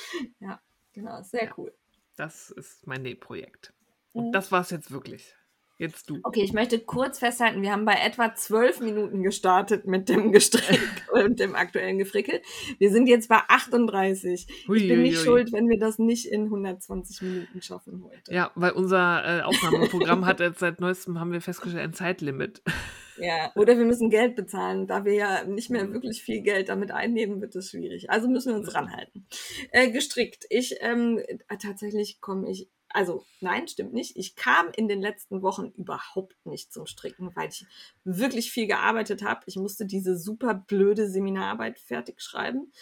Genau, 0.92 1.22
sehr 1.22 1.44
Ja. 1.44 1.54
cool. 1.56 1.72
Das 2.16 2.50
ist 2.50 2.86
mein 2.86 3.02
Nähprojekt. 3.02 3.72
Und 4.12 4.28
Mhm. 4.28 4.32
das 4.32 4.50
war's 4.50 4.70
jetzt 4.70 4.90
wirklich. 4.90 5.34
Jetzt 5.78 6.10
du. 6.10 6.18
Okay, 6.24 6.42
ich 6.42 6.52
möchte 6.52 6.80
kurz 6.80 7.20
festhalten, 7.20 7.62
wir 7.62 7.70
haben 7.70 7.84
bei 7.84 7.94
etwa 7.94 8.34
zwölf 8.34 8.80
Minuten 8.80 9.22
gestartet 9.22 9.86
mit 9.86 10.08
dem 10.08 10.32
Gestrick 10.32 10.80
und 11.12 11.38
dem 11.38 11.54
aktuellen 11.54 11.98
Gefrickel. 11.98 12.42
Wir 12.78 12.90
sind 12.90 13.06
jetzt 13.06 13.28
bei 13.28 13.38
38. 13.46 14.48
Ich 14.48 14.66
bin 14.66 15.02
nicht 15.02 15.14
Huiuiui. 15.14 15.14
schuld, 15.14 15.52
wenn 15.52 15.68
wir 15.68 15.78
das 15.78 16.00
nicht 16.00 16.26
in 16.26 16.44
120 16.44 17.22
Minuten 17.22 17.62
schaffen 17.62 18.02
heute. 18.04 18.34
Ja, 18.34 18.50
weil 18.56 18.72
unser 18.72 19.38
äh, 19.38 19.42
Aufnahmeprogramm 19.42 20.26
hat 20.26 20.40
jetzt 20.40 20.58
seit 20.58 20.80
neuestem, 20.80 21.20
haben 21.20 21.30
wir 21.30 21.40
festgestellt, 21.40 21.84
ein 21.84 21.94
Zeitlimit. 21.94 22.60
Ja, 23.20 23.50
oder 23.56 23.76
wir 23.76 23.84
müssen 23.84 24.10
Geld 24.10 24.36
bezahlen. 24.36 24.86
Da 24.86 25.04
wir 25.04 25.12
ja 25.14 25.42
nicht 25.42 25.70
mehr 25.70 25.92
wirklich 25.92 26.22
viel 26.22 26.40
Geld 26.40 26.68
damit 26.68 26.92
einnehmen, 26.92 27.40
wird 27.40 27.56
es 27.56 27.70
schwierig. 27.70 28.10
Also 28.10 28.28
müssen 28.28 28.52
wir 28.52 28.60
uns 28.60 28.72
ranhalten. 28.72 29.26
Äh, 29.72 29.90
gestrickt. 29.90 30.46
Ich, 30.50 30.76
ähm, 30.82 31.18
äh, 31.26 31.56
tatsächlich 31.60 32.20
komme 32.20 32.48
ich, 32.48 32.68
also 32.90 33.24
nein, 33.40 33.68
stimmt 33.68 33.92
nicht. 33.92 34.16
Ich 34.16 34.34
kam 34.36 34.70
in 34.76 34.88
den 34.88 35.00
letzten 35.00 35.42
Wochen 35.42 35.72
überhaupt 35.76 36.36
nicht 36.44 36.72
zum 36.72 36.86
Stricken, 36.86 37.30
weil 37.34 37.48
ich 37.48 37.66
wirklich 38.04 38.50
viel 38.50 38.66
gearbeitet 38.66 39.22
habe. 39.22 39.40
Ich 39.46 39.56
musste 39.56 39.86
diese 39.86 40.16
super 40.16 40.54
blöde 40.54 41.08
Seminararbeit 41.08 41.78
fertig 41.78 42.20
schreiben. 42.20 42.72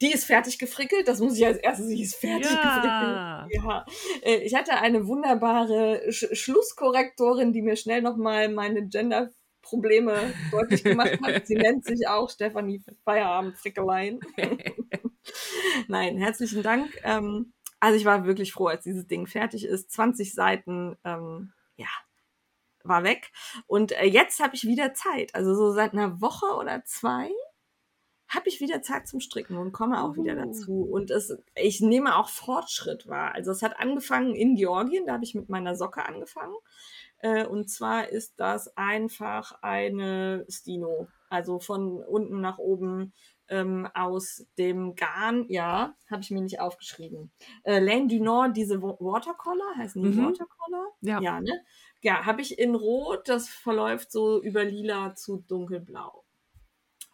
Die 0.00 0.10
ist 0.12 0.24
fertig 0.24 0.58
gefrickelt, 0.58 1.06
das 1.06 1.20
muss 1.20 1.36
ich 1.38 1.46
als 1.46 1.58
erstes, 1.58 1.86
sie 1.86 2.02
ist 2.02 2.16
fertig 2.16 2.60
Ja. 2.60 3.46
gefrickelt. 3.48 3.62
Ja, 3.64 3.86
äh, 4.22 4.36
ich 4.38 4.54
hatte 4.54 4.72
eine 4.72 5.06
wunderbare 5.06 6.10
Sch 6.10 6.26
Schlusskorrektorin, 6.32 7.52
die 7.52 7.62
mir 7.62 7.76
schnell 7.76 8.02
nochmal 8.02 8.48
meine 8.48 8.88
Gender-Probleme 8.88 10.34
deutlich 10.50 10.82
gemacht 10.82 11.18
hat. 11.22 11.46
Sie 11.46 11.54
nennt 11.54 11.84
sich 11.84 12.08
auch 12.08 12.28
Stefanie 12.30 12.82
Feierabend 13.04 13.56
Frickelein. 13.58 14.18
Nein, 15.88 16.16
herzlichen 16.18 16.62
Dank. 16.64 16.90
Ähm, 17.04 17.52
also 17.82 17.96
ich 17.96 18.04
war 18.04 18.24
wirklich 18.24 18.52
froh, 18.52 18.68
als 18.68 18.84
dieses 18.84 19.08
Ding 19.08 19.26
fertig 19.26 19.64
ist. 19.64 19.90
20 19.90 20.34
Seiten, 20.34 20.96
ähm, 21.02 21.52
ja, 21.74 21.88
war 22.84 23.02
weg. 23.02 23.32
Und 23.66 23.90
äh, 23.90 24.04
jetzt 24.04 24.38
habe 24.38 24.54
ich 24.54 24.62
wieder 24.62 24.94
Zeit. 24.94 25.34
Also 25.34 25.56
so 25.56 25.72
seit 25.72 25.92
einer 25.92 26.20
Woche 26.20 26.46
oder 26.56 26.84
zwei 26.84 27.28
habe 28.28 28.48
ich 28.48 28.60
wieder 28.60 28.82
Zeit 28.82 29.08
zum 29.08 29.18
Stricken 29.18 29.58
und 29.58 29.72
komme 29.72 30.00
auch 30.04 30.14
wieder 30.14 30.34
Uh. 30.34 30.46
dazu. 30.46 30.82
Und 30.84 31.10
es, 31.10 31.36
ich 31.56 31.80
nehme 31.80 32.16
auch 32.16 32.28
Fortschritt 32.28 33.08
wahr. 33.08 33.34
Also 33.34 33.50
es 33.50 33.62
hat 33.62 33.80
angefangen 33.80 34.36
in 34.36 34.54
Georgien, 34.54 35.06
da 35.06 35.14
habe 35.14 35.24
ich 35.24 35.34
mit 35.34 35.48
meiner 35.48 35.74
Socke 35.74 36.06
angefangen. 36.06 36.54
Äh, 37.18 37.46
und 37.46 37.68
zwar 37.68 38.10
ist 38.10 38.34
das 38.36 38.76
einfach 38.76 39.60
eine 39.60 40.46
Stino. 40.48 41.08
Also 41.30 41.58
von 41.58 42.00
unten 42.00 42.40
nach 42.40 42.58
oben 42.58 43.12
ähm, 43.52 43.86
aus 43.94 44.46
dem 44.58 44.94
Garn, 44.96 45.44
ja, 45.48 45.94
habe 46.10 46.22
ich 46.22 46.30
mir 46.30 46.40
nicht 46.40 46.60
aufgeschrieben. 46.60 47.30
Äh, 47.64 47.78
Laine 47.78 48.08
du 48.08 48.22
Nord, 48.22 48.56
diese 48.56 48.82
Wa- 48.82 48.96
Watercolor, 48.98 49.76
heißen 49.76 50.02
die 50.02 50.08
Mhm. 50.08 50.24
Watercolor? 50.24 50.86
Ja. 51.02 51.20
Ja, 51.20 51.40
ne? 51.40 51.52
Ja, 52.00 52.24
habe 52.24 52.40
ich 52.40 52.58
in 52.58 52.74
Rot, 52.74 53.28
das 53.28 53.48
verläuft 53.48 54.10
so 54.10 54.42
über 54.42 54.64
lila 54.64 55.14
zu 55.14 55.44
dunkelblau. 55.46 56.24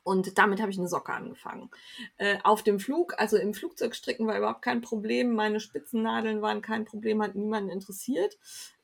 Und 0.04 0.38
damit 0.38 0.60
habe 0.62 0.70
ich 0.70 0.78
eine 0.78 0.88
Socke 0.88 1.12
angefangen. 1.12 1.70
Äh, 2.16 2.38
auf 2.42 2.62
dem 2.62 2.80
Flug, 2.80 3.14
also 3.18 3.36
im 3.36 3.52
Flugzeug 3.52 3.94
stricken 3.94 4.26
war 4.26 4.38
überhaupt 4.38 4.62
kein 4.62 4.80
Problem. 4.80 5.34
Meine 5.34 5.60
Spitzennadeln 5.60 6.40
waren 6.40 6.62
kein 6.62 6.86
Problem, 6.86 7.22
hat 7.22 7.34
niemanden 7.34 7.68
interessiert. 7.68 8.38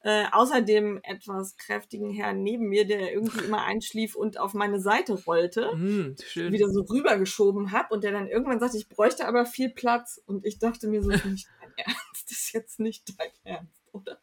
Äh, 0.06 0.26
außer 0.32 0.60
dem 0.60 1.00
etwas 1.02 1.56
kräftigen 1.56 2.10
Herrn 2.10 2.42
neben 2.42 2.68
mir, 2.68 2.86
der 2.86 3.12
irgendwie 3.14 3.42
immer 3.46 3.64
einschlief 3.64 4.14
und 4.14 4.38
auf 4.38 4.52
meine 4.52 4.78
Seite 4.78 5.14
rollte 5.24 5.74
Mm, 5.74 6.14
wieder 6.34 6.68
so 6.68 6.82
rübergeschoben 6.82 7.72
habe 7.72 7.94
und 7.94 8.04
der 8.04 8.12
dann 8.12 8.28
irgendwann 8.28 8.60
sagte, 8.60 8.76
ich 8.76 8.88
bräuchte 8.88 9.26
aber 9.26 9.46
viel 9.46 9.70
Platz. 9.70 10.20
Und 10.26 10.44
ich 10.44 10.58
dachte 10.58 10.88
mir 10.88 11.02
so, 11.02 11.10
ist 11.10 11.24
nicht 11.24 11.48
dein 11.58 11.72
Ernst, 11.76 12.30
das 12.30 12.32
ist 12.32 12.52
jetzt 12.52 12.80
nicht 12.80 13.18
dein 13.18 13.30
Ernst, 13.44 13.82
oder? 13.92 14.20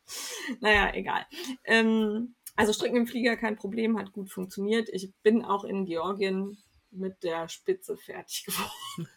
Naja, 0.60 0.94
egal. 0.94 1.26
Ähm, 1.64 2.36
also 2.56 2.74
Stricken 2.74 2.98
im 2.98 3.08
Flieger 3.08 3.36
kein 3.36 3.56
Problem, 3.56 3.98
hat 3.98 4.12
gut 4.12 4.30
funktioniert. 4.30 4.88
Ich 4.92 5.12
bin 5.24 5.44
auch 5.44 5.64
in 5.64 5.86
Georgien 5.86 6.58
mit 6.92 7.24
der 7.24 7.50
Spitze 7.50 7.98
fertig 7.98 8.46
geworden. 8.46 9.10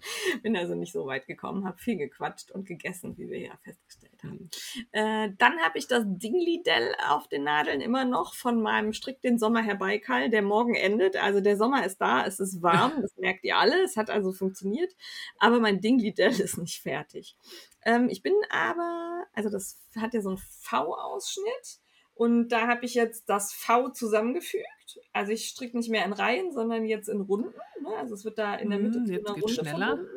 bin 0.42 0.56
also 0.56 0.74
nicht 0.74 0.92
so 0.92 1.06
weit 1.06 1.26
gekommen, 1.26 1.66
habe 1.66 1.78
viel 1.78 1.96
gequatscht 1.96 2.50
und 2.50 2.66
gegessen, 2.66 3.16
wie 3.16 3.28
wir 3.28 3.38
ja 3.38 3.52
festgestellt 3.62 4.22
haben. 4.22 4.50
Äh, 4.92 5.30
dann 5.38 5.58
habe 5.60 5.78
ich 5.78 5.86
das 5.86 6.04
Dingley-Dell 6.06 6.94
auf 7.08 7.28
den 7.28 7.44
Nadeln 7.44 7.80
immer 7.80 8.04
noch 8.04 8.34
von 8.34 8.60
meinem 8.60 8.92
Strick 8.92 9.20
den 9.20 9.38
Sommer 9.38 9.62
herbeikall, 9.62 10.30
der 10.30 10.42
morgen 10.42 10.74
endet. 10.74 11.16
Also 11.16 11.40
der 11.40 11.56
Sommer 11.56 11.84
ist 11.84 12.00
da, 12.00 12.24
es 12.26 12.40
ist 12.40 12.62
warm, 12.62 12.92
das 13.02 13.16
merkt 13.16 13.44
ihr 13.44 13.56
alle, 13.56 13.82
es 13.82 13.96
hat 13.96 14.10
also 14.10 14.32
funktioniert, 14.32 14.94
aber 15.38 15.60
mein 15.60 15.80
Dingley-Dell 15.80 16.40
ist 16.40 16.58
nicht 16.58 16.82
fertig. 16.82 17.36
Ähm, 17.84 18.08
ich 18.08 18.22
bin 18.22 18.34
aber, 18.50 19.24
also 19.32 19.50
das 19.50 19.78
hat 19.96 20.14
ja 20.14 20.20
so 20.20 20.30
einen 20.30 20.38
V-Ausschnitt 20.38 21.80
und 22.14 22.48
da 22.48 22.66
habe 22.66 22.84
ich 22.84 22.94
jetzt 22.94 23.28
das 23.28 23.52
V 23.52 23.90
zusammengefügt. 23.90 24.66
Also 25.12 25.32
ich 25.32 25.48
stricke 25.48 25.76
nicht 25.76 25.90
mehr 25.90 26.04
in 26.04 26.12
Reihen, 26.12 26.52
sondern 26.52 26.84
jetzt 26.86 27.08
in 27.08 27.20
Runden. 27.20 27.54
Ne? 27.82 27.96
Also 27.96 28.14
es 28.14 28.24
wird 28.24 28.38
da 28.38 28.54
in 28.54 28.70
der 28.70 28.78
Mitte 28.78 29.04
zu 29.04 29.12
jetzt 29.12 29.26
geht's 29.26 29.42
Runde 29.42 29.54
schneller. 29.54 29.86
verbunden. 29.88 30.10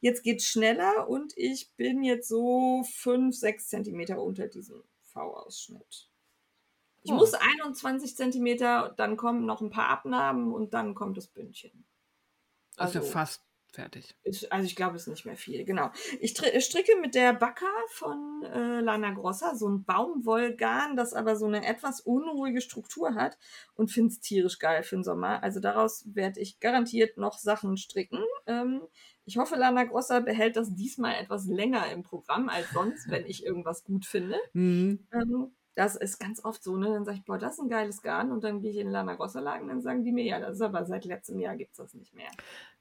Jetzt 0.00 0.22
geht 0.22 0.42
schneller 0.42 1.08
und 1.08 1.32
ich 1.36 1.72
bin 1.76 2.02
jetzt 2.02 2.28
so 2.28 2.84
5, 2.92 3.34
6 3.34 3.68
Zentimeter 3.68 4.20
unter 4.22 4.46
diesem 4.48 4.82
V-Ausschnitt. 5.02 6.08
Ich 7.04 7.10
Oh. 7.10 7.14
muss 7.14 7.34
21 7.34 8.14
Zentimeter, 8.16 8.92
dann 8.96 9.16
kommen 9.16 9.46
noch 9.46 9.60
ein 9.60 9.70
paar 9.70 9.88
Abnahmen 9.88 10.52
und 10.52 10.74
dann 10.74 10.94
kommt 10.94 11.16
das 11.16 11.26
Bündchen. 11.28 11.84
Also, 12.76 12.98
Also- 13.00 13.10
fast 13.10 13.42
fertig. 13.74 14.14
Ist, 14.22 14.52
also 14.52 14.66
ich 14.66 14.76
glaube, 14.76 14.96
es 14.96 15.02
ist 15.02 15.08
nicht 15.08 15.24
mehr 15.24 15.36
viel, 15.36 15.64
genau. 15.64 15.90
Ich 16.20 16.32
stri- 16.32 16.60
stricke 16.60 16.96
mit 17.00 17.14
der 17.14 17.32
Bacca 17.32 17.66
von 17.88 18.42
äh, 18.44 18.80
Lana 18.80 19.10
Grossa 19.10 19.54
so 19.54 19.68
ein 19.68 19.84
Baumwollgarn, 19.84 20.96
das 20.96 21.14
aber 21.14 21.36
so 21.36 21.46
eine 21.46 21.66
etwas 21.66 22.00
unruhige 22.00 22.60
Struktur 22.60 23.14
hat 23.14 23.38
und 23.74 23.90
finde 23.90 24.08
es 24.12 24.20
tierisch 24.20 24.58
geil 24.58 24.82
für 24.82 24.96
den 24.96 25.04
Sommer. 25.04 25.42
Also 25.42 25.60
daraus 25.60 26.04
werde 26.14 26.40
ich 26.40 26.60
garantiert 26.60 27.16
noch 27.16 27.38
Sachen 27.38 27.76
stricken. 27.76 28.20
Ähm, 28.46 28.82
ich 29.24 29.38
hoffe, 29.38 29.56
Lana 29.56 29.84
Grossa 29.84 30.20
behält 30.20 30.56
das 30.56 30.74
diesmal 30.74 31.14
etwas 31.14 31.46
länger 31.46 31.90
im 31.92 32.02
Programm 32.02 32.48
als 32.48 32.70
sonst, 32.70 33.10
wenn 33.10 33.24
ich 33.26 33.44
irgendwas 33.46 33.84
gut 33.84 34.04
finde. 34.04 34.36
Mhm. 34.52 35.06
Ähm, 35.12 35.52
das 35.74 35.96
ist 35.96 36.18
ganz 36.18 36.44
oft 36.44 36.62
so, 36.62 36.76
ne? 36.76 36.88
Dann 36.88 37.04
sage 37.04 37.18
ich, 37.18 37.24
boah, 37.24 37.38
das 37.38 37.54
ist 37.54 37.60
ein 37.60 37.68
geiles 37.70 38.02
Garn 38.02 38.30
und 38.30 38.44
dann 38.44 38.60
gehe 38.60 38.70
ich 38.70 38.76
in 38.76 38.88
den 38.88 38.92
Lana 38.92 39.14
Grossa 39.14 39.40
Laden 39.40 39.62
und 39.62 39.68
dann 39.68 39.80
sagen 39.80 40.04
die 40.04 40.12
mir, 40.12 40.24
ja, 40.24 40.38
das 40.38 40.56
ist 40.56 40.60
aber 40.60 40.84
seit 40.84 41.04
letztem 41.04 41.38
Jahr 41.38 41.56
gibt 41.56 41.70
es 41.70 41.78
das 41.78 41.94
nicht 41.94 42.14
mehr. 42.14 42.30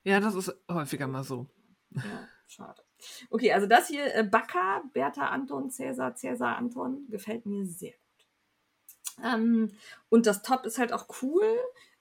Ja, 0.03 0.19
das 0.19 0.35
ist 0.35 0.53
häufiger 0.69 1.07
mal 1.07 1.23
so. 1.23 1.47
Ja, 2.03 2.29
schade. 2.47 2.83
Okay, 3.29 3.51
also 3.53 3.67
das 3.67 3.87
hier, 3.87 4.13
äh, 4.15 4.23
Bacca, 4.23 4.83
Bertha 4.93 5.27
Anton, 5.27 5.69
Cäsar, 5.69 6.15
Cäsar 6.15 6.57
Anton, 6.57 7.07
gefällt 7.09 7.45
mir 7.45 7.65
sehr 7.65 7.91
gut. 7.93 8.27
Ähm, 9.23 9.71
und 10.09 10.25
das 10.25 10.41
Top 10.41 10.65
ist 10.65 10.77
halt 10.79 10.93
auch 10.93 11.07
cool. 11.21 11.43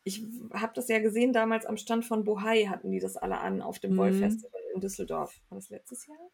Ich 0.05 0.25
habe 0.55 0.73
das 0.75 0.89
ja 0.89 0.99
gesehen, 1.01 1.33
damals 1.33 1.67
am 1.67 1.77
Stand 1.77 2.05
von 2.07 2.25
Bohai 2.25 2.67
hatten 2.67 2.91
die 2.91 3.01
das 3.01 3.17
alle 3.17 3.39
an 3.39 3.61
auf 3.63 3.79
dem 3.79 3.93
Mhm. 3.93 3.97
Wollfestival 3.99 4.61
in 4.75 4.81
Düsseldorf. 4.81 5.41
War 5.51 5.57
das 5.59 5.69
letztes 5.71 6.07
Jahr? 6.07 6.31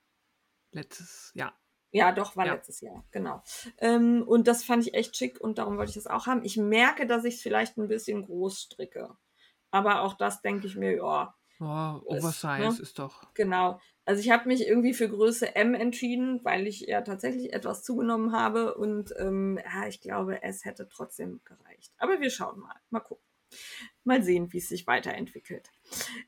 Letztes, 0.71 1.33
ja. 1.35 1.59
Ja, 1.93 2.13
doch, 2.13 2.37
war 2.37 2.47
Ja. 2.47 2.55
letztes 2.55 2.81
Jahr, 2.81 3.05
genau. 3.11 3.43
Ähm, 3.79 4.23
und 4.27 4.49
das 4.49 4.65
fand 4.65 4.87
ich 4.87 4.95
echt 4.95 5.17
schick 5.17 5.41
und 5.41 5.59
darum 5.59 5.79
wollte 5.79 5.91
ich 5.91 5.95
das 5.95 6.07
auch 6.07 6.27
haben. 6.27 6.45
Ich 6.45 6.57
merke, 6.57 7.07
dass 7.07 7.25
ich 7.25 7.37
es 7.37 7.43
vielleicht 7.43 7.77
ein 7.79 7.89
bisschen 7.89 8.23
groß 8.27 8.61
stricke. 8.61 9.17
Aber 9.71 10.03
auch 10.03 10.15
das 10.15 10.43
denke 10.43 10.67
ich 10.67 10.77
mir, 10.77 10.97
ja, 10.97 11.35
Oh, 11.61 12.01
Oversize 12.07 12.59
ne? 12.59 12.77
ist 12.81 12.99
doch. 12.99 13.33
Genau. 13.35 13.81
Also 14.05 14.21
ich 14.21 14.31
habe 14.31 14.49
mich 14.49 14.67
irgendwie 14.67 14.95
für 14.95 15.09
Größe 15.09 15.57
M 15.57 15.75
entschieden, 15.75 16.41
weil 16.45 16.67
ich 16.67 16.81
ja 16.81 17.01
tatsächlich 17.01 17.53
etwas 17.53 17.83
zugenommen 17.83 18.33
habe 18.33 18.75
und 18.75 19.13
ähm, 19.19 19.59
ja, 19.65 19.89
ich 19.89 20.01
glaube, 20.01 20.43
es 20.43 20.65
hätte 20.65 20.89
trotzdem 20.89 21.41
gereicht. 21.45 21.93
Aber 21.99 22.21
wir 22.21 22.31
schauen 22.31 22.61
mal. 22.61 22.77
Mal 22.91 23.01
gucken. 23.01 23.25
Mal 24.05 24.23
sehen, 24.23 24.53
wie 24.53 24.59
es 24.59 24.69
sich 24.69 24.87
weiterentwickelt. 24.87 25.71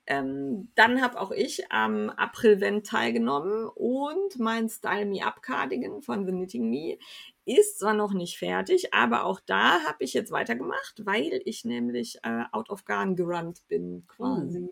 Ähm, 0.07 0.71
dann 0.75 1.03
habe 1.03 1.21
auch 1.21 1.31
ich 1.31 1.71
am 1.71 2.11
April-Vent 2.11 2.87
teilgenommen 2.87 3.69
und 3.75 4.39
mein 4.39 4.69
Style 4.69 5.07
Me 5.07 5.25
Up 5.25 5.43
Cardigan 5.43 6.03
von 6.03 6.27
The 6.27 6.33
Knitting 6.33 6.69
Me 6.69 6.99
ist 7.45 7.79
zwar 7.79 7.95
noch 7.95 8.13
nicht 8.13 8.39
fertig, 8.39 8.93
aber 8.93 9.25
auch 9.25 9.41
da 9.41 9.83
habe 9.85 10.05
ich 10.05 10.13
jetzt 10.13 10.31
weitergemacht, 10.31 11.07
weil 11.07 11.41
ich 11.45 11.65
nämlich 11.65 12.19
äh, 12.23 12.45
out 12.53 12.69
of 12.71 12.85
garn 12.85 13.17
gerannt 13.17 13.63
bin 13.69 14.05
quasi. 14.07 14.69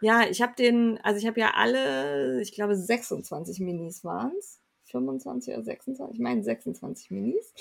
Ja, 0.00 0.28
ich 0.28 0.42
habe 0.42 0.54
den, 0.56 0.98
also 1.02 1.18
ich 1.18 1.26
habe 1.26 1.40
ja 1.40 1.52
alle, 1.54 2.40
ich 2.42 2.52
glaube 2.52 2.76
26 2.76 3.60
Minis 3.60 4.04
waren 4.04 4.32
es. 4.38 4.60
25 4.90 5.52
oder 5.52 5.64
26, 5.64 6.14
ich 6.14 6.20
meine 6.20 6.42
26 6.42 7.10
Minis, 7.10 7.52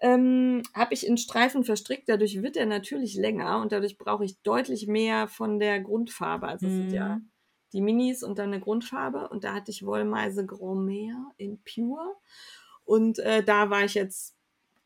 ähm, 0.00 0.62
habe 0.74 0.92
ich 0.92 1.06
in 1.06 1.16
Streifen 1.16 1.64
verstrickt. 1.64 2.08
Dadurch 2.10 2.42
wird 2.42 2.58
er 2.58 2.66
natürlich 2.66 3.14
länger 3.14 3.62
und 3.62 3.72
dadurch 3.72 3.96
brauche 3.96 4.24
ich 4.24 4.38
deutlich 4.42 4.86
mehr 4.86 5.26
von 5.26 5.58
der 5.58 5.80
Grundfarbe. 5.80 6.46
Also 6.46 6.66
es 6.66 6.76
sind 6.76 6.92
ja 6.92 7.16
Mhm. 7.16 7.30
die 7.72 7.80
Minis 7.80 8.22
und 8.22 8.38
dann 8.38 8.52
eine 8.52 8.60
Grundfarbe. 8.60 9.28
Und 9.30 9.44
da 9.44 9.54
hatte 9.54 9.70
ich 9.70 9.86
Wollmeise 9.86 10.44
Grand 10.44 10.84
Mer 10.84 11.32
in 11.38 11.58
Pure. 11.64 12.16
Und 12.84 13.18
äh, 13.18 13.42
da 13.42 13.70
war 13.70 13.84
ich 13.84 13.94
jetzt 13.94 14.36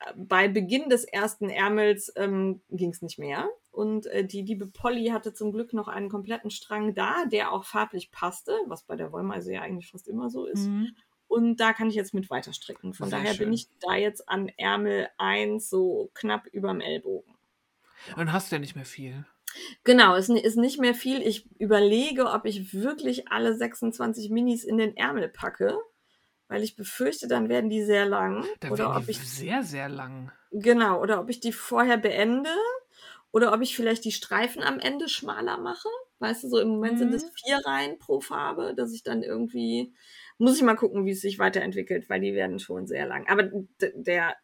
äh, 0.01 0.13
bei 0.17 0.49
Beginn 0.49 0.89
des 0.89 1.05
ersten 1.05 1.51
Ärmels 1.51 2.13
ähm, 2.17 2.61
ging 2.71 2.91
es 2.91 3.03
nicht 3.03 3.19
mehr. 3.19 3.49
Und 3.71 4.07
äh, 4.07 4.25
die 4.25 4.43
liebe 4.43 4.67
Polly 4.67 5.09
hatte 5.09 5.35
zum 5.35 5.53
Glück 5.53 5.73
noch 5.73 5.89
einen 5.89 6.09
kompletten 6.09 6.51
Strang 6.51 6.95
da, 6.95 7.25
der 7.27 7.53
auch 7.53 7.65
farblich 7.65 8.11
passte, 8.11 8.57
was 8.67 8.83
bei 8.85 8.97
der 8.97 9.13
Wollmeise 9.13 9.53
ja 9.53 9.63
eigentlich 9.63 9.91
fast 9.91 10.09
immer 10.09 10.31
so 10.31 10.47
ist. 10.47 10.67
Mhm. 10.67 10.97
Und 11.29 11.61
da 11.61 11.75
kann 11.75 11.89
ich 11.89 11.95
jetzt 11.95 12.15
mit 12.15 12.31
weiter 12.31 12.53
stricken. 12.53 12.95
Von 12.95 13.11
Sehr 13.11 13.19
daher 13.19 13.33
bin 13.35 13.49
schön. 13.49 13.53
ich 13.53 13.69
da 13.81 13.95
jetzt 13.95 14.29
an 14.29 14.49
Ärmel 14.57 15.09
1 15.19 15.69
so 15.69 16.11
knapp 16.15 16.47
überm 16.47 16.81
Ellbogen. 16.81 17.35
Dann 18.17 18.33
hast 18.33 18.51
du 18.51 18.57
ja 18.57 18.61
nicht 18.61 18.77
mehr 18.77 18.87
viel. 18.87 19.27
Genau, 19.85 20.15
es 20.17 20.29
ist 20.29 20.57
nicht 20.57 20.81
mehr 20.81 20.95
viel. 20.95 21.23
Ich 21.23 21.49
überlege, 21.59 22.31
ob 22.31 22.45
ich 22.47 22.73
wirklich 22.73 23.29
alle 23.29 23.55
26 23.55 24.31
Minis 24.31 24.65
in 24.65 24.79
den 24.79 24.97
Ärmel 24.97 25.29
packe, 25.29 25.79
weil 26.49 26.63
ich 26.63 26.77
befürchte, 26.77 27.29
dann 27.29 27.49
werden 27.49 27.71
die 27.71 27.83
sehr 27.83 28.07
lang. 28.07 28.45
Da 28.61 28.71
oder 28.71 28.85
werden 28.85 28.97
ob 28.97 29.05
die 29.05 29.11
ich 29.13 29.19
sehr, 29.19 29.63
sehr 29.63 29.89
lang. 29.89 30.33
genau, 30.51 31.01
oder 31.01 31.21
ob 31.21 31.29
ich 31.29 31.41
die 31.41 31.53
vorher 31.53 31.99
beende 31.99 32.51
oder 33.33 33.53
ob 33.53 33.61
ich 33.63 33.77
vielleicht 33.77 34.05
die 34.05 34.13
Streifen 34.13 34.63
am 34.63 34.79
Ende 34.81 35.09
schmaler 35.09 35.59
mache. 35.59 35.89
Weißt 36.21 36.45
du, 36.45 36.49
so 36.49 36.59
im 36.59 36.69
Moment 36.69 36.99
sind 36.99 37.15
es 37.15 37.25
Mhm. 37.25 37.31
vier 37.45 37.59
Reihen 37.65 37.99
pro 37.99 38.21
Farbe, 38.21 38.75
dass 38.75 38.93
ich 38.93 39.03
dann 39.03 39.23
irgendwie 39.23 39.93
muss 40.39 40.57
ich 40.57 40.63
mal 40.63 40.77
gucken, 40.77 41.05
wie 41.05 41.11
es 41.11 41.21
sich 41.21 41.39
weiterentwickelt, 41.39 42.09
weil 42.09 42.21
die 42.21 42.33
werden 42.35 42.59
schon 42.61 42.87
sehr 42.87 43.07
lang. 43.07 43.27
Aber 43.29 43.51
der 43.95 44.37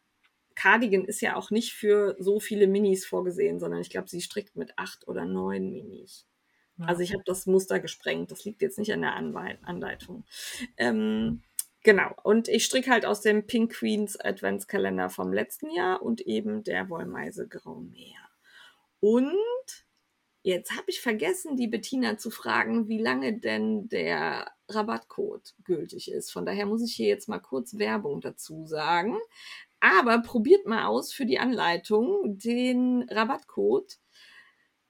Cardigan 0.55 1.05
ist 1.05 1.21
ja 1.21 1.35
auch 1.35 1.51
nicht 1.51 1.73
für 1.73 2.15
so 2.19 2.39
viele 2.39 2.67
Minis 2.67 3.05
vorgesehen, 3.05 3.59
sondern 3.59 3.81
ich 3.81 3.89
glaube, 3.89 4.09
sie 4.09 4.21
strickt 4.21 4.55
mit 4.55 4.77
acht 4.77 5.07
oder 5.07 5.25
neun 5.25 5.71
Minis. 5.71 6.27
Ja. 6.77 6.85
Also 6.87 7.01
ich 7.01 7.13
habe 7.13 7.23
das 7.25 7.45
Muster 7.45 7.79
gesprengt. 7.79 8.31
Das 8.31 8.43
liegt 8.45 8.61
jetzt 8.61 8.77
nicht 8.77 8.91
an 8.93 9.01
der 9.01 9.15
Anleitung. 9.15 10.25
Ähm, 10.77 11.43
genau. 11.83 12.13
Und 12.23 12.47
ich 12.49 12.65
stricke 12.65 12.91
halt 12.91 13.05
aus 13.05 13.21
dem 13.21 13.47
Pink 13.47 13.73
Queens 13.73 14.19
Adventskalender 14.19 15.09
vom 15.09 15.31
letzten 15.31 15.69
Jahr 15.71 16.01
und 16.01 16.21
eben 16.21 16.63
der 16.63 16.89
Wollmeise 16.89 17.47
Grau 17.47 17.79
Meer. 17.81 18.29
Und 19.05 19.85
jetzt 20.41 20.71
habe 20.71 20.85
ich 20.87 20.99
vergessen, 20.99 21.55
die 21.57 21.67
Bettina 21.67 22.17
zu 22.17 22.31
fragen, 22.31 22.87
wie 22.87 22.97
lange 22.97 23.37
denn 23.37 23.87
der 23.87 24.51
Rabattcode 24.67 25.53
gültig 25.63 26.09
ist. 26.09 26.31
Von 26.31 26.43
daher 26.47 26.65
muss 26.65 26.83
ich 26.83 26.95
hier 26.95 27.09
jetzt 27.09 27.29
mal 27.29 27.37
kurz 27.37 27.77
Werbung 27.77 28.19
dazu 28.19 28.65
sagen. 28.65 29.19
Aber 29.79 30.23
probiert 30.23 30.65
mal 30.65 30.87
aus 30.87 31.13
für 31.13 31.27
die 31.27 31.37
Anleitung 31.37 32.39
den 32.39 33.07
Rabattcode 33.07 33.99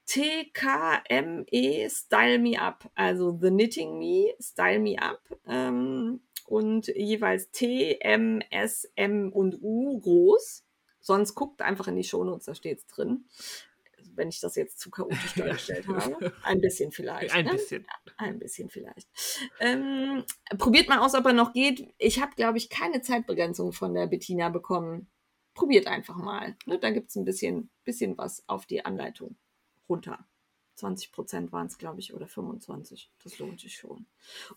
TKME 0.06 1.90
Style 1.90 2.38
Me 2.38 2.58
Up, 2.58 2.90
also 2.94 3.38
The 3.38 3.48
Knitting 3.48 3.98
Me 3.98 4.32
Style 4.40 4.78
Me 4.78 4.96
Up 4.98 5.20
ähm, 5.46 6.22
und 6.46 6.86
jeweils 6.86 7.50
T, 7.50 7.98
M, 8.00 8.40
S, 8.48 8.90
M 8.94 9.30
und 9.30 9.58
U 9.60 10.00
groß. 10.00 10.64
Sonst 11.00 11.34
guckt 11.34 11.60
einfach 11.60 11.88
in 11.88 11.96
die 11.96 12.04
Shownotes, 12.04 12.46
da 12.46 12.54
steht 12.54 12.78
es 12.78 12.86
drin. 12.86 13.26
Wenn 14.16 14.28
ich 14.28 14.40
das 14.40 14.56
jetzt 14.56 14.78
zu 14.80 14.90
chaotisch 14.90 15.34
dargestellt 15.36 15.86
habe. 15.88 16.32
Ein 16.42 16.60
bisschen 16.60 16.92
vielleicht. 16.92 17.34
Ein 17.34 17.46
ne? 17.46 17.52
bisschen. 17.52 17.86
Ein 18.16 18.38
bisschen 18.38 18.68
vielleicht. 18.68 19.08
Ähm, 19.60 20.24
probiert 20.58 20.88
mal 20.88 20.98
aus, 20.98 21.14
ob 21.14 21.26
er 21.26 21.32
noch 21.32 21.52
geht. 21.52 21.92
Ich 21.98 22.20
habe, 22.20 22.34
glaube 22.34 22.58
ich, 22.58 22.68
keine 22.68 23.02
Zeitbegrenzung 23.02 23.72
von 23.72 23.94
der 23.94 24.06
Bettina 24.06 24.48
bekommen. 24.48 25.08
Probiert 25.54 25.86
einfach 25.86 26.16
mal. 26.16 26.56
Ne? 26.66 26.78
Da 26.78 26.90
gibt 26.90 27.10
es 27.10 27.16
ein 27.16 27.24
bisschen, 27.24 27.70
bisschen 27.84 28.18
was 28.18 28.46
auf 28.48 28.66
die 28.66 28.84
Anleitung 28.84 29.36
runter. 29.88 30.26
20 30.76 31.12
Prozent 31.12 31.52
waren 31.52 31.66
es, 31.66 31.78
glaube 31.78 32.00
ich, 32.00 32.14
oder 32.14 32.28
25. 32.28 33.10
Das 33.22 33.38
lohnt 33.38 33.60
sich 33.60 33.76
schon. 33.76 34.06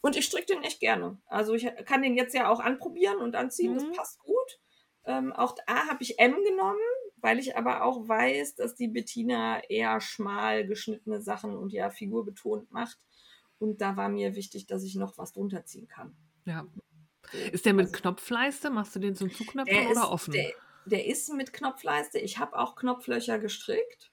Und 0.01 0.17
ich 0.17 0.25
stricke 0.25 0.47
den 0.47 0.63
echt 0.63 0.79
gerne. 0.79 1.17
Also 1.25 1.53
ich 1.53 1.65
kann 1.85 2.01
den 2.01 2.15
jetzt 2.15 2.35
ja 2.35 2.49
auch 2.49 2.59
anprobieren 2.59 3.17
und 3.17 3.35
anziehen. 3.35 3.73
Mhm. 3.73 3.77
Das 3.77 3.97
passt 3.97 4.19
gut. 4.19 4.59
Ähm, 5.05 5.31
auch 5.33 5.55
da 5.65 5.87
habe 5.87 6.03
ich 6.03 6.19
M 6.19 6.35
genommen, 6.43 6.77
weil 7.21 7.39
ich 7.39 7.55
aber 7.57 7.83
auch 7.83 8.07
weiß, 8.07 8.55
dass 8.55 8.75
die 8.75 8.87
Bettina 8.87 9.61
eher 9.69 9.99
schmal 10.01 10.65
geschnittene 10.65 11.21
Sachen 11.21 11.55
und 11.55 11.71
ja 11.73 11.89
figurbetont 11.89 12.71
macht. 12.71 12.97
Und 13.59 13.81
da 13.81 13.97
war 13.97 14.09
mir 14.09 14.35
wichtig, 14.35 14.67
dass 14.67 14.83
ich 14.83 14.95
noch 14.95 15.17
was 15.17 15.33
drunter 15.33 15.65
ziehen 15.65 15.87
kann. 15.87 16.15
Ja. 16.45 16.65
Ist 17.51 17.65
der 17.65 17.73
mit 17.73 17.87
Also- 17.87 17.99
Knopfleiste? 18.01 18.69
Machst 18.69 18.95
du 18.95 18.99
den 18.99 19.15
zum 19.15 19.31
Zuknöpfen 19.31 19.73
Der 19.75 19.89
oder 19.91 20.01
ist, 20.01 20.07
offen? 20.07 20.31
Der, 20.33 20.51
der 20.85 21.05
ist 21.05 21.31
mit 21.33 21.51
Knopfleiste. 21.53 22.19
Ich 22.19 22.37
habe 22.39 22.57
auch 22.57 22.75
Knopflöcher 22.75 23.37
gestrickt. 23.39 24.11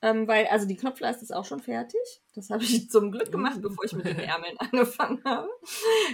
Ähm, 0.00 0.28
weil, 0.28 0.46
also 0.46 0.66
die 0.66 0.76
Knopfleiste 0.76 1.24
ist 1.24 1.34
auch 1.34 1.44
schon 1.44 1.60
fertig. 1.60 2.00
Das 2.34 2.50
habe 2.50 2.62
ich 2.62 2.88
zum 2.90 3.10
Glück 3.10 3.32
gemacht, 3.32 3.60
bevor 3.60 3.84
ich 3.84 3.92
mit 3.94 4.06
den 4.06 4.18
Ärmeln 4.18 4.56
angefangen 4.58 5.20
habe. 5.24 5.48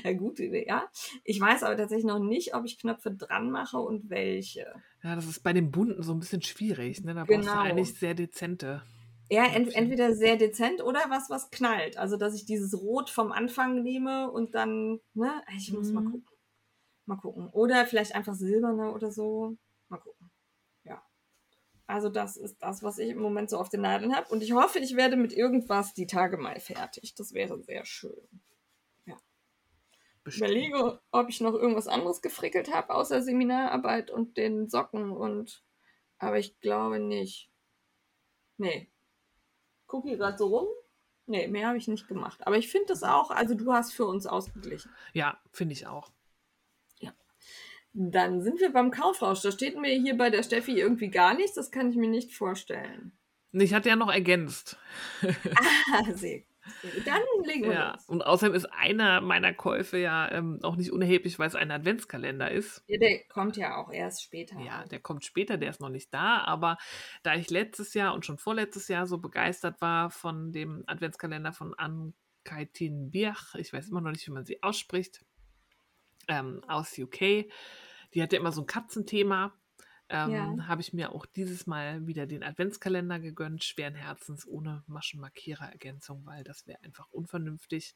Ja, 0.03 0.13
gute 0.15 0.45
Idee, 0.45 0.67
ja. 0.67 0.89
Ich 1.23 1.39
weiß 1.41 1.63
aber 1.65 1.77
tatsächlich 1.77 2.07
noch 2.07 2.19
nicht, 2.19 2.55
ob 2.55 2.65
ich 2.65 2.79
Knöpfe 2.79 3.11
dran 3.11 3.51
mache 3.51 3.79
und 3.79 4.09
welche. 4.09 4.75
Ja, 5.03 5.15
das 5.15 5.27
ist 5.27 5.43
bei 5.43 5.53
den 5.53 5.71
bunten 5.71 6.03
so 6.03 6.13
ein 6.15 6.21
bisschen 6.21 6.41
schwierig. 6.41 7.05
Ne? 7.05 7.15
Da 7.15 7.25
brauchst 7.25 7.41
Genau. 7.41 7.53
du 7.53 7.59
eigentlich 7.59 7.99
sehr 7.99 8.15
dezente. 8.15 8.83
Ja, 9.31 9.45
ent 9.47 9.75
entweder 9.75 10.15
sehr 10.15 10.37
dezent 10.37 10.83
oder 10.83 11.01
was, 11.09 11.29
was 11.29 11.51
knallt. 11.51 11.97
Also, 11.99 12.17
dass 12.17 12.35
ich 12.35 12.47
dieses 12.47 12.75
Rot 12.81 13.11
vom 13.11 13.33
Anfang 13.33 13.83
nehme 13.83 14.31
und 14.31 14.55
dann, 14.55 15.01
ne, 15.15 15.43
ich 15.57 15.73
muss 15.73 15.93
mal 15.93 16.01
Mhm. 16.03 16.05
gucken. 16.07 16.25
Mal 17.07 17.17
gucken. 17.17 17.49
Oder 17.51 17.87
vielleicht 17.87 18.15
einfach 18.15 18.35
silberne 18.35 18.93
oder 18.93 19.11
so. 19.13 19.57
Ja. 21.89 21.95
Also, 21.95 22.09
das 22.09 22.37
ist 22.37 22.57
das, 22.63 22.83
was 22.83 22.99
ich 22.99 23.11
im 23.11 23.19
Moment 23.19 23.51
so 23.51 23.59
auf 23.59 23.69
den 23.69 23.83
Nadeln 23.83 24.17
habe. 24.17 24.29
Und 24.31 24.43
ich 24.43 24.53
hoffe, 24.53 24.79
ich 24.79 24.97
werde 24.97 25.17
mit 25.17 25.33
irgendwas 25.33 25.95
die 25.95 26.07
Tage 26.07 26.37
mal 26.39 26.59
fertig. 26.61 27.15
Das 27.15 27.33
wäre 27.33 27.59
sehr 27.63 27.85
schön. 27.85 28.43
Ich 30.27 30.41
Bestimmt. 30.41 30.53
überlege, 30.53 31.01
ob 31.11 31.29
ich 31.29 31.43
noch 31.43 31.53
irgendwas 31.53 31.87
anderes 31.87 32.23
gefrickelt 32.23 32.73
habe, 32.75 32.95
außer 32.95 33.21
Seminararbeit 33.21 34.11
und 34.11 34.39
den 34.39 34.71
Socken 34.71 35.11
und. 35.11 35.63
Aber 36.17 36.39
ich 36.39 36.59
glaube 36.61 36.99
nicht. 36.99 37.51
Nee. 38.57 38.91
Guck 39.87 40.07
hier 40.07 40.17
gerade 40.17 40.39
so 40.39 40.47
rum. 40.47 40.67
Nee, 41.27 41.47
mehr 41.49 41.69
habe 41.69 41.77
ich 41.77 41.89
nicht 41.89 42.09
gemacht. 42.09 42.47
Aber 42.47 42.57
ich 42.57 42.69
finde 42.69 42.87
das 42.87 43.03
auch, 43.03 43.31
also 43.31 43.55
du 43.55 43.71
hast 43.75 43.93
für 43.93 44.07
uns 44.07 44.27
ausgeglichen. 44.27 44.91
Ja, 45.13 45.39
finde 45.53 45.75
ich 45.75 45.87
auch. 45.87 46.11
Dann 47.95 48.43
sind 48.43 48.61
wir 48.61 48.73
beim 48.73 48.91
Kaufrausch. 48.91 49.41
Da 49.43 49.53
steht 49.53 49.79
mir 49.81 49.91
hier 49.93 50.17
bei 50.17 50.29
der 50.31 50.43
Steffi 50.43 50.73
irgendwie 50.79 51.09
gar 51.09 51.35
nichts. 51.35 51.55
Das 51.55 51.71
kann 51.71 51.91
ich 51.91 51.97
mir 51.97 52.09
nicht 52.09 52.35
vorstellen. 52.35 53.13
Ich 53.53 53.73
hatte 53.73 53.89
ja 53.89 53.97
noch 53.97 54.13
ergänzt. 54.13 54.77
Ah, 55.93 56.13
sehr 56.13 56.41
gut. 56.41 56.49
Dann 57.05 57.21
legen 57.45 57.65
wir 57.65 57.73
Ja, 57.75 57.93
los. 57.93 58.05
und 58.09 58.23
außerdem 58.23 58.55
ist 58.57 58.65
einer 58.73 59.21
meiner 59.21 59.53
Käufe 59.53 59.99
ja 59.99 60.33
ähm, 60.33 60.59
auch 60.63 60.77
nicht 60.77 60.91
unerheblich, 60.93 61.39
weil 61.39 61.47
es 61.47 61.55
ein 61.55 61.71
Adventskalender 61.71 62.51
ist. 62.51 62.83
Ja, 62.89 62.99
der 62.99 63.23
kommt 63.29 63.57
ja 63.59 63.77
auch 63.77 63.93
erst 63.93 64.23
später. 64.25 64.59
Ja, 64.61 64.85
der 64.87 64.99
kommt 64.99 65.25
später, 65.27 65.59
der 65.59 65.71
ist 65.71 65.81
noch 65.81 65.91
nicht 65.91 66.13
da, 66.15 66.39
aber 66.39 66.79
da 67.23 67.35
ich 67.35 67.51
letztes 67.51 67.93
Jahr 67.95 68.15
und 68.15 68.25
schon 68.25 68.39
vorletztes 68.39 68.89
Jahr 68.89 69.07
so 69.07 69.19
begeistert 69.19 69.81
war 69.83 70.09
von 70.11 70.53
dem 70.53 70.83
Adventskalender 70.87 71.53
von 71.53 71.75
Ann-Kaitin 71.75 73.11
Birch, 73.11 73.55
ich 73.59 73.73
weiß 73.73 73.89
immer 73.91 74.01
noch 74.01 74.11
nicht, 74.11 74.27
wie 74.27 74.33
man 74.33 74.47
sie 74.47 74.63
ausspricht, 74.63 75.23
ähm, 76.29 76.63
aus 76.67 76.97
UK, 76.99 77.45
die 78.15 78.23
hatte 78.23 78.37
immer 78.37 78.53
so 78.53 78.63
ein 78.63 78.67
Katzenthema. 78.67 79.53
Ähm, 80.11 80.31
Ja. 80.31 80.67
Habe 80.69 80.83
ich 80.83 80.93
mir 80.93 81.13
auch 81.13 81.25
dieses 81.27 81.67
Mal 81.67 82.07
wieder 82.07 82.27
den 82.27 82.43
Adventskalender 82.43 83.19
gegönnt, 83.21 83.65
schweren 83.65 83.95
Herzens, 83.95 84.47
ohne 84.47 84.85
Maschenmarkierer-Ergänzung, 84.87 86.27
weil 86.27 86.45
das 86.45 86.67
wäre 86.67 86.83
einfach 86.83 87.09
unvernünftig. 87.11 87.95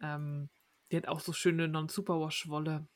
Ähm, 0.00 0.50
die 0.90 0.96
hat 0.96 1.06
auch 1.06 1.20
so 1.20 1.32
schöne 1.32 1.68
Non-Superwash-Wolle. 1.68 2.88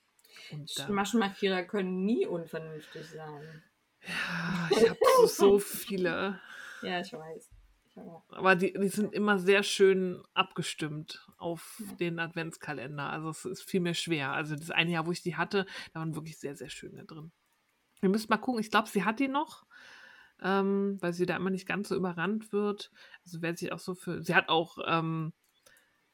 Da- 0.77 0.89
Maschenmarkierer 0.89 1.63
können 1.65 2.05
nie 2.05 2.27
unvernünftig 2.27 3.07
sein. 3.11 3.63
Ja, 4.07 4.69
ich 4.73 4.89
habe 4.89 4.99
so, 5.19 5.27
so 5.27 5.59
viele. 5.61 6.41
Ja, 6.83 7.01
ich 7.01 7.13
weiß. 7.13 7.51
Aber 7.95 8.57
die, 8.57 8.73
die 8.73 8.89
sind 8.89 9.13
immer 9.13 9.39
sehr 9.39 9.63
schön 9.63 10.23
abgestimmt 10.33 11.27
auf 11.37 11.83
den 12.01 12.19
Adventskalender. 12.19 13.11
Also 13.11 13.31
es 13.31 13.45
ist 13.45 13.63
viel 13.63 13.81
mehr 13.81 13.95
schwer. 13.95 14.33
Also 14.33 14.57
das 14.57 14.71
eine 14.71 14.93
Jahr, 14.93 15.07
wo 15.07 15.13
ich 15.13 15.23
die 15.23 15.37
hatte, 15.37 15.67
da 15.93 16.01
waren 16.01 16.15
wirklich 16.15 16.39
sehr, 16.39 16.57
sehr 16.57 16.71
schöne 16.71 17.05
drin. 17.05 17.33
Wir 18.01 18.09
müssen 18.09 18.29
mal 18.31 18.39
gucken. 18.39 18.61
Ich 18.61 18.71
glaube, 18.71 18.89
sie 18.89 19.05
hat 19.05 19.21
die 19.21 19.29
noch, 19.29 19.67
ähm, 20.41 20.97
weil 21.01 21.13
sie 21.13 21.27
da 21.27 21.37
immer 21.37 21.51
nicht 21.51 21.69
ganz 21.69 21.89
so 21.89 21.97
überrannt 21.97 22.53
wird. 22.53 22.91
Also 23.25 23.43
wer 23.43 23.57
sich 23.57 23.73
auch 23.73 23.79
so 23.79 23.95
für. 23.95 24.23
Sie 24.23 24.35
hat 24.35 24.49
auch 24.49 24.79
ähm, 24.87 25.35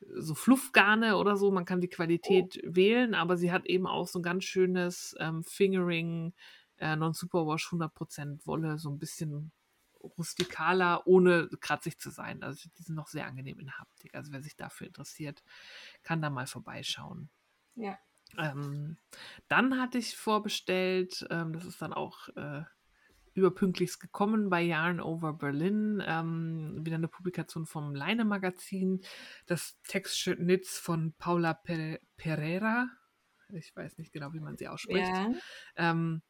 so 0.01 0.35
Fluffgarne 0.35 1.17
oder 1.17 1.37
so. 1.37 1.51
Man 1.53 1.65
kann 1.65 1.81
die 1.81 1.89
Qualität 1.89 2.61
wählen, 2.65 3.15
aber 3.15 3.37
sie 3.37 3.53
hat 3.53 3.67
eben 3.67 3.87
auch 3.87 4.09
so 4.09 4.19
ein 4.19 4.25
ganz 4.25 4.45
schönes 4.45 5.15
ähm, 5.21 5.45
Fingering, 5.45 6.35
äh, 6.79 6.97
Non-Superwash 6.97 7.69
100% 7.69 8.47
Wolle, 8.47 8.79
so 8.79 8.91
ein 8.91 8.99
bisschen 8.99 9.53
rustikaler, 10.03 11.07
ohne 11.07 11.49
kratzig 11.61 11.99
zu 11.99 12.11
sein. 12.11 12.43
Also 12.43 12.69
die 12.79 12.83
sind 12.83 12.95
noch 12.95 13.09
sehr 13.09 13.27
angenehm 13.27 13.59
in 13.61 13.79
Haptik. 13.79 14.15
Also 14.15 14.33
wer 14.33 14.43
sich 14.43 14.57
dafür 14.57 14.87
interessiert, 14.87 15.43
kann 16.03 16.23
da 16.23 16.31
mal 16.31 16.47
vorbeischauen. 16.47 17.31
Ja. 17.75 17.99
Ähm, 18.37 18.99
dann 19.49 19.81
hatte 19.81 19.99
ich 19.99 20.17
vorbestellt, 20.17 21.27
ähm, 21.31 21.53
das 21.53 21.65
ist 21.65 21.81
dann 21.81 21.93
auch 21.93 22.29
äh, 22.37 22.63
überpünktlichst 23.35 24.01
gekommen 24.01 24.51
bei 24.51 24.63
Yarn 24.63 25.01
Over 25.01 25.33
Berlin, 25.33 26.03
ähm, 26.05 26.85
wieder 26.85 26.97
eine 26.97 27.09
Publikation 27.09 27.67
vom 27.67 27.95
Leine 27.95 28.25
Magazin, 28.25 29.01
das 29.47 29.81
Textschnitz 29.83 30.79
von 30.79 31.15
Paula 31.15 31.55
Pe 31.55 32.01
Pereira. 32.17 32.89
Ich 33.51 33.75
weiß 33.75 33.97
nicht 33.97 34.13
genau, 34.13 34.33
wie 34.35 34.41
man 34.41 34.59
sie 34.59 34.69
ausspricht. 34.69 35.09
Ja. 35.09 35.31
Ähm, 35.77 36.23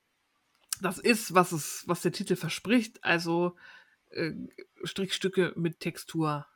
das 0.81 0.99
ist, 0.99 1.35
was 1.35 1.53
es, 1.53 1.85
was 1.87 2.03
der 2.03 2.12
Titel 2.12 2.37
verspricht, 2.37 3.03
also 3.05 3.57
äh, 4.11 4.33
Strickstücke 4.85 5.53
mit 5.57 5.81
Textur. 5.81 6.47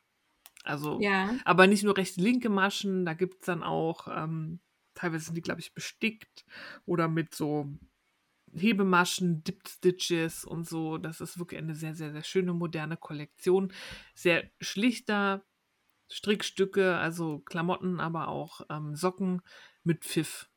Also, 0.64 1.00
Ja. 1.00 1.36
aber 1.44 1.66
nicht 1.66 1.82
nur 1.82 1.96
rechte 1.96 2.20
linke 2.20 2.48
Maschen, 2.48 3.04
da 3.04 3.14
gibt 3.14 3.40
es 3.40 3.46
dann 3.46 3.62
auch, 3.62 4.08
ähm, 4.08 4.60
teilweise 4.94 5.26
sind 5.26 5.34
die, 5.34 5.42
glaube 5.42 5.60
ich, 5.60 5.74
bestickt 5.74 6.44
oder 6.84 7.08
mit 7.08 7.34
so 7.34 7.68
Hebemaschen, 8.54 9.42
Dipped 9.44 9.68
Stitches 9.68 10.44
und 10.44 10.68
so. 10.68 10.98
Das 10.98 11.20
ist 11.20 11.38
wirklich 11.38 11.58
eine 11.58 11.74
sehr, 11.74 11.94
sehr, 11.94 12.12
sehr 12.12 12.22
schöne 12.22 12.52
moderne 12.52 12.96
Kollektion. 12.96 13.72
Sehr 14.14 14.50
schlichter 14.60 15.44
Strickstücke, 16.10 16.96
also 16.98 17.40
Klamotten, 17.40 17.98
aber 17.98 18.28
auch 18.28 18.60
ähm, 18.68 18.94
Socken 18.94 19.40
mit 19.82 20.04
Pfiff. 20.04 20.50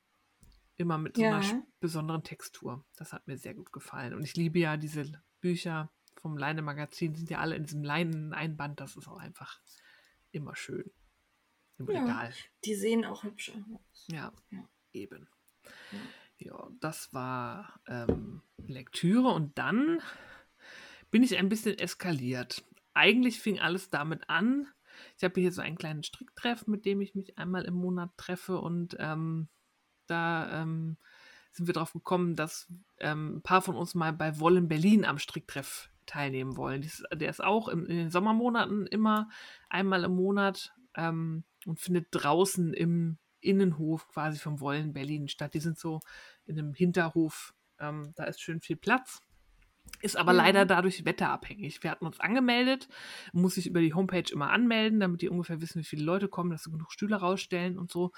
Immer 0.78 0.98
mit 0.98 1.16
so 1.18 1.24
einer 1.24 1.42
Ja. 1.42 1.64
besonderen 1.80 2.24
Textur. 2.24 2.86
Das 2.98 3.14
hat 3.14 3.28
mir 3.28 3.38
sehr 3.38 3.54
gut 3.54 3.72
gefallen. 3.72 4.14
Und 4.14 4.24
ich 4.24 4.36
liebe 4.36 4.60
ja 4.60 4.76
diese 4.78 5.12
Bücher 5.40 5.92
vom 6.18 6.38
Leine-Magazin, 6.38 7.16
sind 7.16 7.30
ja 7.30 7.40
alle 7.40 7.56
in 7.56 7.64
diesem 7.64 7.84
Leinen-Einband. 7.84 8.80
Das 8.82 8.96
ist 8.98 9.08
auch 9.08 9.18
einfach 9.20 9.62
immer 10.32 10.56
schön. 10.56 10.92
Im 11.78 11.90
Ja. 11.90 12.02
Regal. 12.02 12.34
Die 12.66 12.76
sehen 12.76 13.06
auch 13.06 13.24
hübsch 13.24 13.52
aus. 13.52 14.08
Ja, 14.08 14.34
Ja. 14.50 14.68
eben. 14.92 15.30
Ja, 16.38 16.70
das 16.82 17.14
war 17.14 17.80
ähm, 17.88 18.42
Lektüre 18.68 19.30
und 19.30 19.58
dann 19.58 20.02
bin 21.12 21.24
ich 21.24 21.38
ein 21.38 21.48
bisschen 21.50 21.78
eskaliert. 21.80 22.66
Eigentlich 22.94 23.40
fing 23.40 23.60
alles 23.60 23.90
damit 23.90 24.30
an. 24.30 24.68
Ich 25.18 25.24
habe 25.24 25.40
hier 25.40 25.52
so 25.52 25.62
einen 25.62 25.78
kleinen 25.78 26.04
Stricktreff, 26.04 26.68
mit 26.68 26.86
dem 26.86 27.00
ich 27.02 27.16
mich 27.16 27.38
einmal 27.38 27.64
im 27.66 27.74
Monat 27.76 28.12
treffe 28.18 28.60
und 28.60 28.96
ähm, 29.00 29.48
da 30.08 30.62
ähm, 30.62 30.98
sind 31.52 31.68
wir 31.68 31.74
drauf 31.74 31.94
gekommen, 31.94 32.36
dass 32.36 32.68
ähm, 33.00 33.38
ein 33.38 33.42
paar 33.42 33.62
von 33.62 33.76
uns 33.76 33.96
mal 33.96 34.14
bei 34.14 34.40
Wollen 34.40 34.68
Berlin 34.68 35.06
am 35.06 35.18
Stricktreff 35.18 35.90
teilnehmen 36.06 36.58
wollen. 36.58 36.82
Dies, 36.82 37.04
der 37.14 37.30
ist 37.30 37.44
auch 37.44 37.68
im, 37.68 37.86
in 37.86 37.98
den 37.98 38.10
Sommermonaten 38.10 38.86
immer 38.88 39.30
einmal 39.70 40.04
im 40.04 40.16
Monat 40.16 40.74
ähm, 40.96 41.44
und 41.66 41.80
findet 41.80 42.08
draußen 42.12 42.74
im 42.74 43.18
Innenhof 43.40 44.08
quasi 44.08 44.40
vom 44.40 44.60
Wollen 44.60 44.94
Berlin 44.94 45.28
statt. 45.28 45.54
Die 45.54 45.60
sind 45.60 45.78
so 45.78 46.00
in 46.46 46.60
einem 46.60 46.74
Hinterhof, 46.74 47.54
ähm, 47.80 48.14
da 48.16 48.26
ist 48.26 48.42
schön 48.42 48.60
viel 48.60 48.76
Platz. 48.76 49.22
Ist 50.06 50.18
aber 50.18 50.34
Ja. 50.34 50.38
leider 50.38 50.66
dadurch 50.68 51.04
wetterabhängig. 51.04 51.82
Wir 51.82 51.90
hatten 51.90 52.06
uns 52.06 52.20
angemeldet, 52.20 52.88
muss 53.34 53.56
sich 53.56 53.66
über 53.66 53.80
die 53.82 53.96
Homepage 53.96 54.32
immer 54.32 54.52
anmelden, 54.52 55.00
damit 55.00 55.24
die 55.24 55.30
ungefähr 55.30 55.62
wissen, 55.62 55.80
wie 55.80 55.84
viele 55.86 56.04
Leute 56.04 56.28
kommen, 56.28 56.52
dass 56.52 56.64
sie 56.64 56.70
genug 56.72 56.92
Stühle 56.92 57.16
rausstellen 57.16 57.80
und 57.80 57.92
so. 57.92 58.12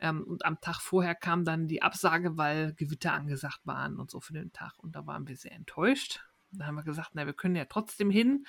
Ähm, 0.00 0.24
und 0.24 0.44
am 0.44 0.60
Tag 0.60 0.80
vorher 0.80 1.14
kam 1.14 1.44
dann 1.44 1.68
die 1.68 1.80
Absage, 1.80 2.36
weil 2.36 2.74
Gewitter 2.74 3.12
angesagt 3.12 3.60
waren 3.66 3.98
und 4.00 4.10
so 4.10 4.18
für 4.20 4.32
den 4.32 4.52
Tag. 4.52 4.74
Und 4.78 4.96
da 4.96 5.06
waren 5.06 5.28
wir 5.28 5.36
sehr 5.36 5.52
enttäuscht. 5.52 6.24
Da 6.50 6.66
haben 6.66 6.74
wir 6.74 6.82
gesagt, 6.82 7.10
na, 7.14 7.24
wir 7.24 7.34
können 7.34 7.54
ja 7.54 7.66
trotzdem 7.66 8.10
hin, 8.10 8.44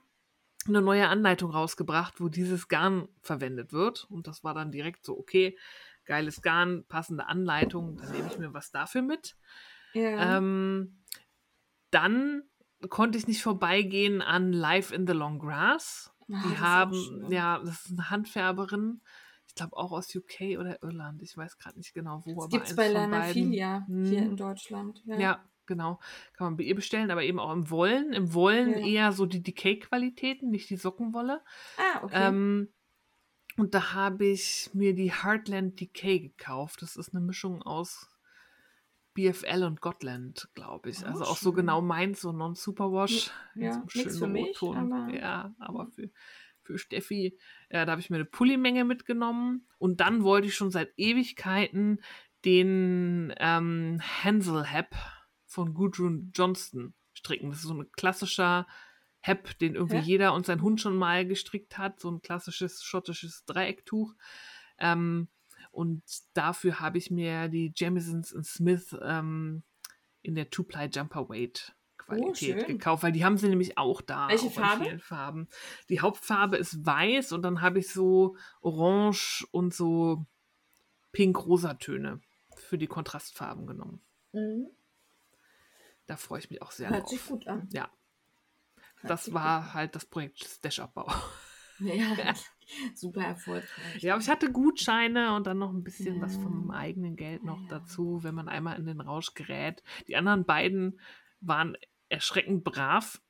eine 0.68 0.82
neue 0.82 1.08
Anleitung 1.08 1.52
rausgebracht, 1.52 2.22
wo 2.22 2.30
dieses 2.30 2.68
Garn 2.68 3.08
verwendet 3.22 3.74
wird. 3.74 4.06
Und 4.10 4.28
das 4.28 4.44
war 4.44 4.54
dann 4.54 4.72
direkt 4.72 5.06
so, 5.06 5.18
okay, 5.18 5.58
geiles 6.06 6.42
Garn, 6.42 6.86
passende 6.88 7.28
Anleitung, 7.28 7.98
dann 7.98 8.12
nehme 8.12 8.28
ich 8.32 8.38
mir 8.38 8.54
was 8.54 8.72
dafür 8.72 9.02
mit. 9.02 9.36
Ja. 9.94 10.38
Ähm, 10.38 11.04
dann 11.90 12.44
konnte 12.90 13.18
ich 13.18 13.28
nicht 13.28 13.42
vorbeigehen 13.44 14.22
an 14.22 14.54
Live 14.54 14.92
in 14.92 15.08
the 15.08 15.14
Long 15.14 15.40
Grass. 15.40 16.14
Ah, 16.32 16.42
Die 16.46 16.54
ist 16.54 16.58
auch 16.58 16.62
haben, 16.62 17.28
ja, 17.32 17.60
das 17.60 17.86
ist 17.86 17.92
eine 17.92 18.10
Handfärberin. 18.10 19.02
Ich 19.52 19.56
glaube 19.56 19.76
auch 19.76 19.92
aus 19.92 20.16
UK 20.16 20.58
oder 20.60 20.82
Irland. 20.82 21.22
Ich 21.22 21.36
weiß 21.36 21.58
gerade 21.58 21.78
nicht 21.78 21.94
genau 21.94 22.22
wo. 22.26 22.36
Das 22.42 22.50
gibt 22.50 22.68
es 22.68 22.76
bei 22.76 22.86
von 22.86 22.94
Lana 22.94 23.20
beiden. 23.20 23.34
Filia 23.34 23.86
hier 23.86 24.22
Hm. 24.22 24.28
in 24.32 24.38
Deutschland. 24.38 25.02
Ja. 25.06 25.20
Ja, 25.20 25.46
genau. 25.66 26.00
Kann 26.38 26.48
man 26.48 26.58
bei 26.58 26.64
ihr 26.64 26.76
bestellen, 26.76 27.12
aber 27.12 27.24
eben 27.24 27.38
auch 27.38 27.52
im 27.52 27.70
Wollen. 27.70 28.14
Im 28.14 28.34
Wollen 28.34 28.72
Ja. 28.72 28.86
eher 28.88 29.12
so 29.12 29.26
die 29.26 29.44
Decay-Qualitäten, 29.44 30.50
nicht 30.50 30.70
die 30.70 30.78
Sockenwolle. 30.78 31.42
Ah, 31.78 32.04
okay. 32.04 32.28
Ähm, 32.30 32.70
und 33.58 33.74
da 33.74 33.94
habe 33.94 34.26
ich 34.26 34.70
mir 34.74 34.96
die 34.96 35.12
Heartland 35.12 35.80
Decay 35.82 36.20
gekauft. 36.22 36.82
Das 36.82 36.96
ist 36.96 37.14
eine 37.14 37.20
Mischung 37.24 37.62
aus 37.62 38.08
BFL 39.16 39.64
und 39.66 39.82
Gotland, 39.82 40.48
glaube 40.54 40.90
ich. 40.92 41.04
Oh, 41.04 41.08
also 41.08 41.24
auch 41.26 41.36
so 41.38 41.50
schön. 41.50 41.58
genau 41.58 41.82
meins, 41.82 42.22
so 42.22 42.32
Non-Superwash. 42.32 43.30
Ja, 43.56 43.74
so 43.74 43.80
nix 43.82 43.92
schönen 43.94 44.18
für 44.18 44.28
mich, 44.28 44.62
aber- 44.62 45.14
Ja, 45.14 45.54
aber 45.60 45.88
für, 45.88 46.10
für 46.64 46.78
Steffi, 46.78 47.38
ja, 47.70 47.86
da 47.86 47.92
habe 47.92 48.02
ich 48.02 48.10
mir 48.10 48.18
eine 48.18 48.26
Pullimenge 48.26 48.86
mitgenommen. 48.86 49.68
Und 49.78 50.00
dann 50.00 50.24
wollte 50.24 50.48
ich 50.48 50.56
schon 50.56 50.72
seit 50.72 50.92
Ewigkeiten 50.98 52.02
den 52.46 53.34
ähm, 53.38 54.00
Hansel 54.02 54.72
Hap 54.72 54.96
von 55.46 55.74
Gudrun 55.74 56.32
Johnston 56.34 56.94
stricken. 57.14 57.50
Das 57.50 57.60
ist 57.60 57.66
so 57.66 57.74
ein 57.74 57.92
klassischer 57.92 58.68
Hep, 59.20 59.58
den 59.60 59.76
irgendwie 59.76 59.98
Hä? 59.98 60.04
jeder 60.04 60.34
und 60.34 60.46
sein 60.46 60.62
Hund 60.62 60.82
schon 60.82 60.96
mal 60.96 61.26
gestrickt 61.28 61.78
hat. 61.78 62.00
So 62.00 62.10
ein 62.10 62.22
klassisches 62.22 62.84
schottisches 62.84 63.46
Dreiecktuch. 63.46 64.16
Ähm, 64.78 65.28
und 65.72 66.04
dafür 66.34 66.80
habe 66.80 66.98
ich 66.98 67.12
mir 67.12 67.48
die 67.48 67.72
Jamisons 67.76 68.30
Smith 68.44 68.96
ähm, 69.02 69.64
in 70.22 70.36
der 70.36 70.50
Two-Ply 70.50 70.90
Jumper 70.92 71.30
Weight 71.30 71.76
Qualität 72.18 72.64
Oh, 72.64 72.68
gekauft, 72.68 73.04
weil 73.04 73.12
die 73.12 73.24
haben 73.26 73.38
sie 73.38 73.48
nämlich 73.50 73.78
auch 73.78 74.02
da. 74.02 74.28
Welche 74.30 74.48
auch 74.48 74.52
Farbe? 74.54 75.00
Farben. 75.00 75.48
Die 75.90 76.00
Hauptfarbe 76.02 76.58
ist 76.58 76.86
weiß 76.86 77.32
und 77.34 77.42
dann 77.44 77.62
habe 77.62 77.80
ich 77.80 77.90
so 77.92 78.36
orange 78.62 79.46
und 79.52 79.74
so 79.74 80.26
pink-rosa 81.12 81.74
Töne 81.76 82.22
für 82.56 82.78
die 82.78 82.88
Kontrastfarben 82.88 83.68
genommen. 83.68 84.02
Mhm. 84.34 84.68
Da 86.08 86.18
freue 86.18 86.40
ich 86.40 86.50
mich 86.50 86.62
auch 86.62 86.72
sehr 86.72 86.90
Hört 86.90 87.04
drauf. 87.04 87.10
sich 87.10 87.26
gut 87.26 87.48
an. 87.48 87.68
Ja, 87.72 87.90
Hört 89.02 89.12
das 89.12 89.34
war 89.34 89.74
halt 89.74 89.96
das 89.96 90.06
Projekt 90.06 90.40
Stash-Abbau. 90.44 91.04
an. 91.06 91.22
Ja, 91.80 92.34
super 92.96 93.24
erfolgreich. 93.24 94.02
Ja, 94.02 94.14
aber 94.14 94.22
ich 94.22 94.30
hatte 94.30 94.52
Gutscheine 94.52 95.36
und 95.36 95.48
dann 95.48 95.58
noch 95.58 95.72
ein 95.74 95.84
bisschen 95.84 96.22
was 96.22 96.36
Ja. 96.36 96.42
vom 96.44 96.72
eigenen 96.72 97.16
Geld 97.16 97.44
noch 97.44 97.60
Ja. 97.64 97.68
dazu, 97.80 98.24
wenn 98.24 98.36
man 98.36 98.48
einmal 98.48 98.78
in 98.78 98.86
den 98.86 99.02
Rausch 99.02 99.34
gerät. 99.34 99.84
Die 100.08 100.16
anderen 100.16 100.46
beiden 100.46 101.00
waren 101.40 101.76
erschreckend 102.12 102.64
brav. 102.64 103.22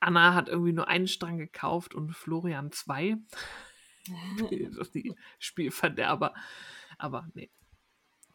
Anna 0.00 0.34
hat 0.34 0.48
irgendwie 0.48 0.72
nur 0.72 0.88
einen 0.88 1.06
Strang 1.08 1.38
gekauft 1.38 1.94
und 1.94 2.12
Florian 2.12 2.72
zwei. 2.72 3.16
Das 4.50 4.76
ist 4.76 4.94
die 4.94 5.14
Spielverderber. 5.38 6.34
Aber 6.98 7.26
nee. 7.32 7.50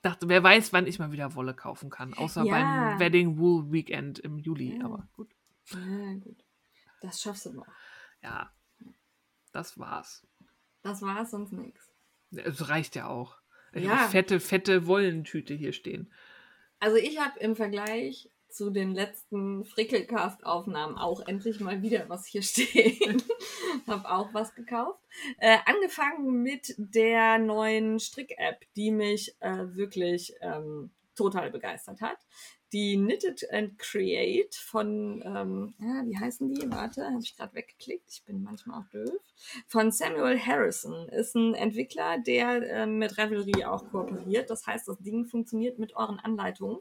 Dachte, 0.02 0.28
wer 0.28 0.42
weiß, 0.42 0.74
wann 0.74 0.88
ich 0.88 0.98
mal 0.98 1.12
wieder 1.12 1.36
Wolle 1.36 1.54
kaufen 1.54 1.92
kann. 1.92 2.16
Außer 2.16 2.44
Ja. 2.44 2.52
beim 2.92 3.00
Wedding 3.00 3.38
Wool 3.38 3.72
Weekend 3.72 4.18
im 4.18 4.40
Juli. 4.40 4.80
Ja. 4.80 4.86
Aber 4.86 5.08
gut. 5.14 5.30
Ja, 5.72 6.14
gut. 6.22 6.44
Das 7.02 7.22
schaffst 7.22 7.46
du 7.46 7.54
noch. 7.54 7.68
Ja, 8.24 8.52
das 9.52 9.78
war's. 9.78 10.26
Das 10.82 11.04
war 11.04 11.24
sonst 11.28 11.52
nichts. 11.52 11.94
Es 12.32 12.68
reicht 12.70 12.96
ja 12.96 13.06
auch. 13.06 13.38
Ich 13.74 13.84
Ja. 13.84 14.08
fette, 14.08 14.40
fette 14.40 14.88
Wollentüte 14.88 15.54
hier 15.54 15.74
stehen. 15.74 16.12
Also 16.80 16.98
ich 16.98 17.20
habe 17.20 17.38
im 17.42 17.56
Vergleich 17.56 18.32
zu 18.50 18.70
den 18.70 18.94
letzten 18.94 19.66
Frickelcast-Aufnahmen 19.66 20.98
auch 20.98 21.26
endlich 21.28 21.60
mal 21.60 21.82
wieder 21.82 22.10
was 22.10 22.26
hier 22.26 22.42
stehen. 22.44 23.22
habe 23.88 24.10
auch 24.10 24.34
was 24.34 24.54
gekauft. 24.56 25.00
Äh, 25.38 25.58
angefangen 25.66 26.42
mit 26.42 26.76
der 26.78 27.38
neuen 27.38 28.00
Strick-App, 28.00 28.66
die 28.76 28.92
mich 28.92 29.36
äh, 29.40 29.76
wirklich 29.76 30.34
ähm, 30.42 30.92
total 31.16 31.52
begeistert 31.52 32.02
hat. 32.02 32.18
Die 32.72 32.96
Knitted 32.98 33.52
and 33.52 33.80
Create 33.80 34.54
von, 34.54 35.24
ähm, 35.26 35.74
ja, 35.80 36.04
wie 36.06 36.18
heißen 36.18 36.48
die? 36.50 36.70
Warte, 36.72 37.06
habe 37.06 37.22
ich 37.22 37.36
gerade 37.36 37.56
weggeklickt. 37.56 38.12
Ich 38.12 38.24
bin 38.26 38.44
manchmal 38.44 38.82
auch 38.82 38.90
doof. 38.90 39.20
Von 39.68 39.92
Samuel 39.92 40.38
Harrison. 40.40 41.10
Ist 41.10 41.36
ein 41.36 41.56
Entwickler, 41.56 42.20
der 42.20 42.62
ähm, 42.70 43.00
mit 43.00 43.18
Revelry 43.18 43.66
auch 43.66 43.90
kooperiert. 43.90 44.50
Das 44.50 44.68
heißt, 44.68 44.88
das 44.88 45.00
Ding 45.00 45.26
funktioniert 45.26 45.80
mit 45.80 45.96
euren 45.96 46.20
Anleitungen. 46.20 46.80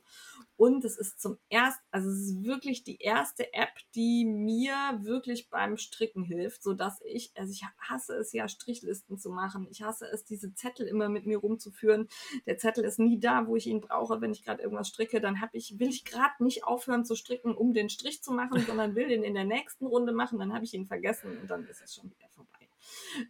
Und 0.59 0.85
es 0.85 0.99
ist 0.99 1.21
zum 1.21 1.39
ersten, 1.51 1.85
also 1.93 2.11
es 2.11 2.17
ist 2.17 2.43
wirklich 2.43 2.83
die 2.83 2.97
erste 2.97 3.55
App, 3.55 3.71
die 3.95 4.25
mir 4.25 4.75
wirklich 5.03 5.51
beim 5.51 5.77
Stricken 5.77 6.25
hilft, 6.25 6.65
so 6.65 6.75
dass 6.75 7.01
ich, 7.05 7.31
also 7.37 7.53
ich 7.53 7.63
hasse 7.79 8.17
es 8.17 8.33
ja, 8.33 8.49
Strichlisten 8.49 9.19
zu 9.19 9.31
machen. 9.31 9.69
Ich 9.71 9.83
hasse 9.83 10.07
es, 10.13 10.25
diese 10.25 10.53
Zettel 10.55 10.89
immer 10.89 11.09
mit 11.09 11.27
mir 11.27 11.39
rumzuführen. 11.39 12.09
Der 12.47 12.59
Zettel 12.59 12.85
ist 12.85 12.99
nie 12.99 13.21
da, 13.21 13.47
wo 13.47 13.55
ich 13.55 13.69
ihn 13.69 13.81
brauche, 13.81 14.21
wenn 14.21 14.33
ich 14.33 14.45
gerade 14.45 14.61
irgendwas 14.61 14.89
stricke. 14.89 15.21
Dann 15.21 15.41
habe 15.41 15.57
ich, 15.57 15.78
will 15.79 15.89
ich 15.89 16.05
gerade 16.05 16.43
nicht 16.43 16.65
aufhören 16.65 17.05
zu 17.05 17.15
stricken, 17.15 17.55
um 17.55 17.73
den 17.73 17.89
Strich 17.89 18.23
zu 18.23 18.33
machen, 18.33 18.61
sondern 18.67 18.95
will 18.95 19.09
den 19.09 19.23
in 19.23 19.35
der 19.35 19.45
nächsten 19.45 19.87
Runde 19.87 20.13
machen. 20.13 20.39
Dann 20.39 20.53
habe 20.53 20.65
ich 20.65 20.75
ihn 20.75 20.87
vergessen 20.87 21.39
und 21.41 21.51
dann 21.51 21.67
ist 21.67 21.83
es 21.83 21.95
schon 21.95 22.11
wieder 22.11 22.29
vorbei. 22.35 22.49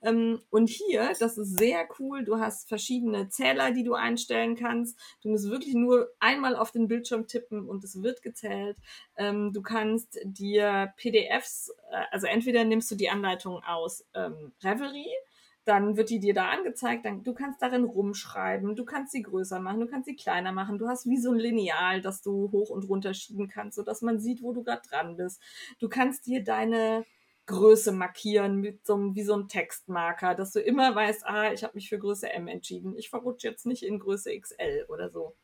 Ähm, 0.03 0.41
und 0.51 0.69
hier, 0.69 1.13
das 1.19 1.39
ist 1.39 1.59
sehr 1.59 1.89
cool, 1.99 2.25
du 2.25 2.39
hast 2.39 2.69
verschiedene 2.69 3.29
Zähler, 3.29 3.73
die 3.73 3.85
du 3.85 3.95
einstellen 3.95 4.57
kannst. 4.57 4.99
Du 5.23 5.31
musst 5.31 5.51
wirklich 5.51 5.75
nur 5.75 6.11
einmal 6.21 6.57
auf 6.57 6.71
den 6.71 6.89
Bildschirm 6.89 7.27
tippen 7.27 7.69
und 7.69 7.85
es 7.85 8.03
wird 8.03 8.23
gezählt. 8.23 8.77
Ähm, 9.17 9.53
du 9.53 9.63
kannst 9.63 10.19
dir 10.25 10.93
PDFs, 10.97 11.73
äh, 11.91 12.05
also 12.11 12.27
entweder 12.27 12.65
nimmst 12.65 12.91
du 12.91 12.95
die 12.95 13.11
Anleitung 13.11 13.63
aus 13.65 14.05
ähm, 14.15 14.53
Revelry, 14.63 15.07
dann 15.69 15.97
wird 15.97 16.09
die 16.09 16.19
dir 16.19 16.33
da 16.33 16.49
angezeigt, 16.49 17.05
dann, 17.05 17.23
du 17.23 17.35
kannst 17.35 17.61
darin 17.61 17.85
rumschreiben, 17.85 18.75
du 18.75 18.85
kannst 18.85 19.13
sie 19.13 19.23
größer 19.23 19.61
machen, 19.61 19.81
du 19.81 19.87
kannst 19.87 20.07
sie 20.07 20.17
kleiner 20.17 20.51
machen, 20.53 20.79
du 20.79 20.89
hast 20.89 21.07
wie 21.07 21.19
so 21.19 21.31
ein 21.31 21.39
Lineal, 21.39 22.01
das 22.01 22.23
du 22.23 22.51
hoch 22.51 22.71
und 22.71 22.89
runter 22.89 23.13
schieben 23.13 23.49
kannst, 23.49 23.77
sodass 23.77 24.01
man 24.01 24.19
sieht, 24.19 24.43
wo 24.43 24.53
du 24.53 24.63
gerade 24.63 24.83
dran 24.89 25.17
bist. 25.17 25.43
Du 25.79 25.89
kannst 25.89 26.27
dir 26.27 26.43
deine 26.43 27.05
Größe 27.47 27.93
markieren 27.93 28.57
mit 28.61 28.87
so 28.87 28.95
einem, 28.95 29.15
wie 29.15 29.23
so 29.23 29.35
einem 29.35 29.49
Textmarker, 29.49 30.35
dass 30.35 30.53
du 30.53 30.61
immer 30.61 30.95
weißt, 30.95 31.27
ah, 31.27 31.53
ich 31.53 31.65
habe 31.65 31.75
mich 31.75 31.89
für 31.89 31.99
Größe 31.99 32.31
M 32.33 32.49
entschieden. 32.49 32.97
Ich 32.97 33.11
verrutsche 33.11 33.49
jetzt 33.49 33.67
nicht 33.67 33.83
in 33.83 33.99
Größe 33.99 34.39
XL 34.39 34.87
oder 34.89 35.11
so. 35.11 35.37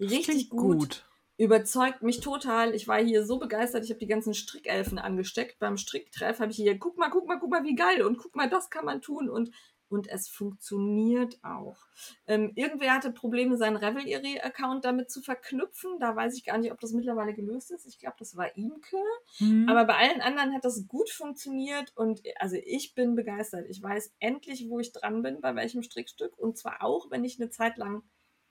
Richtig 0.00 0.50
gut. 0.50 0.78
gut 0.78 1.06
überzeugt 1.36 2.02
mich 2.02 2.20
total. 2.20 2.74
Ich 2.74 2.86
war 2.86 3.02
hier 3.02 3.24
so 3.24 3.38
begeistert, 3.38 3.84
ich 3.84 3.90
habe 3.90 4.00
die 4.00 4.06
ganzen 4.06 4.34
Strickelfen 4.34 4.98
angesteckt. 4.98 5.58
Beim 5.58 5.76
Stricktreff 5.76 6.40
habe 6.40 6.52
ich 6.52 6.56
hier, 6.56 6.78
guck 6.78 6.96
mal, 6.96 7.10
guck 7.10 7.26
mal, 7.26 7.38
guck 7.38 7.50
mal, 7.50 7.64
wie 7.64 7.74
geil 7.74 8.02
und 8.02 8.18
guck 8.18 8.36
mal, 8.36 8.48
das 8.48 8.70
kann 8.70 8.84
man 8.84 9.00
tun 9.00 9.28
und 9.28 9.50
und 9.88 10.08
es 10.08 10.28
funktioniert 10.28 11.38
auch. 11.44 11.76
Ähm, 12.26 12.52
irgendwer 12.56 12.94
hatte 12.94 13.12
Probleme, 13.12 13.56
seinen 13.56 13.76
Revelry-Account 13.76 14.84
damit 14.84 15.10
zu 15.10 15.20
verknüpfen. 15.20 15.98
Da 16.00 16.16
weiß 16.16 16.36
ich 16.36 16.44
gar 16.44 16.58
nicht, 16.58 16.72
ob 16.72 16.80
das 16.80 16.92
mittlerweile 16.92 17.34
gelöst 17.34 17.70
ist. 17.70 17.86
Ich 17.86 17.98
glaube, 17.98 18.16
das 18.18 18.36
war 18.36 18.56
Imke. 18.56 18.96
Mhm. 19.38 19.68
Aber 19.68 19.84
bei 19.84 19.96
allen 19.96 20.20
anderen 20.20 20.54
hat 20.54 20.64
das 20.64 20.88
gut 20.88 21.10
funktioniert 21.10 21.92
und 21.94 22.22
also 22.36 22.56
ich 22.64 22.94
bin 22.94 23.14
begeistert. 23.14 23.66
Ich 23.68 23.80
weiß 23.80 24.14
endlich, 24.18 24.68
wo 24.68 24.80
ich 24.80 24.92
dran 24.92 25.22
bin, 25.22 25.40
bei 25.40 25.54
welchem 25.54 25.82
Strickstück 25.82 26.36
und 26.38 26.58
zwar 26.58 26.82
auch, 26.82 27.10
wenn 27.10 27.24
ich 27.24 27.40
eine 27.40 27.50
Zeit 27.50 27.76
lang 27.76 28.02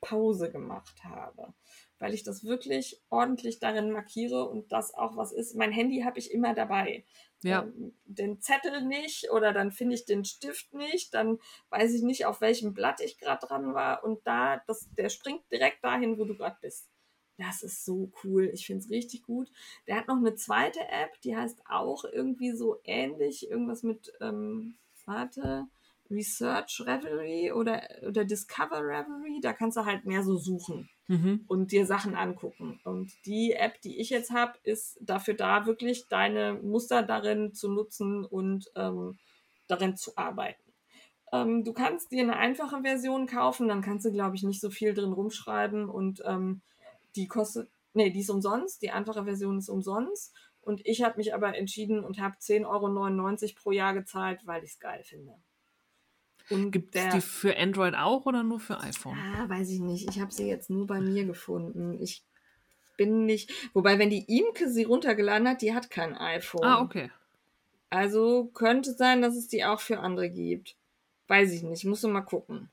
Pause 0.02 0.52
gemacht 0.52 1.04
habe 1.04 1.54
weil 2.00 2.14
ich 2.14 2.24
das 2.24 2.44
wirklich 2.44 3.02
ordentlich 3.10 3.60
darin 3.60 3.92
markiere 3.92 4.50
und 4.50 4.72
das 4.72 4.94
auch 4.94 5.16
was 5.16 5.32
ist. 5.32 5.56
Mein 5.56 5.72
Handy 5.72 6.02
habe 6.02 6.20
ich 6.20 6.32
immer 6.32 6.54
dabei. 6.54 7.06
Ja. 7.44 7.64
Ähm, 7.64 7.94
den 8.06 8.42
Zettel 8.42 8.82
nicht 8.86 9.32
oder 9.32 9.54
dann 9.54 9.72
finde 9.72 9.96
ich 9.96 10.06
den 10.06 10.26
Stift 10.26 10.74
nicht, 10.74 11.14
dann 11.14 11.40
weiß 11.70 11.94
ich 11.94 12.02
nicht, 12.02 12.26
auf 12.26 12.42
welchem 12.42 12.74
Blatt 12.74 13.02
ich 13.02 13.18
gerade 13.18 13.46
dran 13.46 13.74
war 13.74 14.04
und 14.04 14.26
da, 14.26 14.62
das, 14.68 14.88
der 14.98 15.10
springt 15.10 15.44
direkt 15.52 15.84
dahin, 15.84 16.18
wo 16.18 16.26
du 16.26 16.36
gerade 16.36 16.58
bist. 16.62 16.90
Das 17.38 17.64
ist 17.64 17.84
so 17.84 18.12
cool. 18.24 18.50
Ich 18.54 18.68
finde 18.68 18.84
es 18.84 18.92
richtig 18.92 19.24
gut. 19.24 19.50
Der 19.88 19.96
hat 19.96 20.08
noch 20.08 20.18
eine 20.18 20.36
zweite 20.36 20.80
App, 20.82 21.20
die 21.22 21.36
heißt 21.36 21.64
auch 21.68 22.06
irgendwie 22.06 22.52
so 22.52 22.80
ähnlich, 22.84 23.50
irgendwas 23.50 23.82
mit, 23.84 24.14
ähm, 24.22 24.76
warte, 25.06 25.68
Research 26.10 26.84
Reverie 26.86 27.52
oder, 27.52 27.82
oder 28.08 28.24
Discover 28.24 28.82
Reverie, 28.82 29.42
da 29.42 29.54
kannst 29.54 29.78
du 29.78 29.86
halt 29.86 30.06
mehr 30.06 30.24
so 30.24 30.38
suchen 30.38 30.90
mhm. 31.08 31.44
und 31.48 31.72
dir 31.72 31.86
Sachen 31.86 32.16
angucken. 32.16 32.80
Und 32.84 33.12
die 33.26 33.54
App, 33.54 33.82
die 33.82 34.00
ich 34.00 34.10
jetzt 34.10 34.32
habe, 34.32 34.54
ist 34.64 34.98
dafür 35.02 35.34
da, 35.34 35.66
wirklich 35.66 36.08
deine 36.08 36.54
Muster 36.62 37.04
darin 37.04 37.54
zu 37.54 37.70
nutzen 37.70 38.26
und 38.26 38.72
ähm, 38.76 39.18
darin 39.68 39.96
zu 39.96 40.18
arbeiten. 40.18 40.62
Ähm, 41.32 41.64
du 41.64 41.74
kannst 41.74 42.12
dir 42.12 42.22
eine 42.22 42.38
einfache 42.38 42.82
Version 42.82 43.28
kaufen, 43.28 43.68
dann 43.68 43.82
kannst 43.82 44.06
du, 44.06 44.12
glaube 44.12 44.36
ich, 44.36 44.44
nicht 44.44 44.62
so 44.62 44.70
viel 44.70 44.94
drin 44.94 45.14
rumschreiben 45.14 45.90
und 45.90 46.22
ähm, 46.26 46.62
die 47.16 47.28
kostet, 47.28 47.70
nee, 47.94 48.10
die 48.12 48.22
ist 48.22 48.30
umsonst, 48.30 48.82
die 48.82 48.92
einfache 48.92 49.24
Version 49.24 49.58
ist 49.58 49.70
umsonst. 49.70 50.34
Und 50.62 50.86
ich 50.86 51.04
habe 51.04 51.18
mich 51.18 51.34
aber 51.34 51.58
entschieden 51.58 52.04
und 52.04 52.20
habe 52.20 52.36
10,99 52.38 52.66
Euro 52.68 53.54
pro 53.62 53.72
Jahr 53.72 53.94
gezahlt, 53.94 54.42
weil 54.46 54.64
ich 54.64 54.72
es 54.72 54.80
geil 54.80 55.04
finde. 55.04 55.36
Gibt 56.50 56.96
es 56.96 57.14
die 57.14 57.22
für 57.22 57.58
Android 57.58 57.96
auch 57.96 58.26
oder 58.26 58.44
nur 58.44 58.60
für 58.60 58.80
iPhone? 58.80 59.18
Ah, 59.18 59.48
weiß 59.48 59.70
ich 59.70 59.80
nicht. 59.80 60.10
Ich 60.10 60.20
habe 60.20 60.32
sie 60.32 60.48
jetzt 60.48 60.70
nur 60.70 60.86
bei 60.86 61.00
mir 61.00 61.26
gefunden. 61.26 61.98
Ich 62.02 62.24
bin 62.98 63.26
nicht. 63.26 63.52
Wobei, 63.74 63.98
wenn 63.98 64.10
die 64.10 64.26
Imke 64.38 64.70
sie 64.70 64.84
runtergeladen 64.84 65.48
hat, 65.48 65.62
die 65.62 65.74
hat 65.74 65.90
kein 65.90 66.16
iPhone. 66.16 66.64
Ah, 66.64 66.82
okay. 66.82 67.10
Also 67.90 68.46
könnte 68.54 68.94
sein, 68.94 69.22
dass 69.22 69.36
es 69.36 69.48
die 69.48 69.64
auch 69.64 69.80
für 69.80 70.00
andere 70.00 70.30
gibt. 70.30 70.76
Weiß 71.28 71.52
ich 71.54 71.64
nicht. 71.64 71.86
Muss 71.86 72.04
mal 72.04 72.22
gucken. 72.22 72.70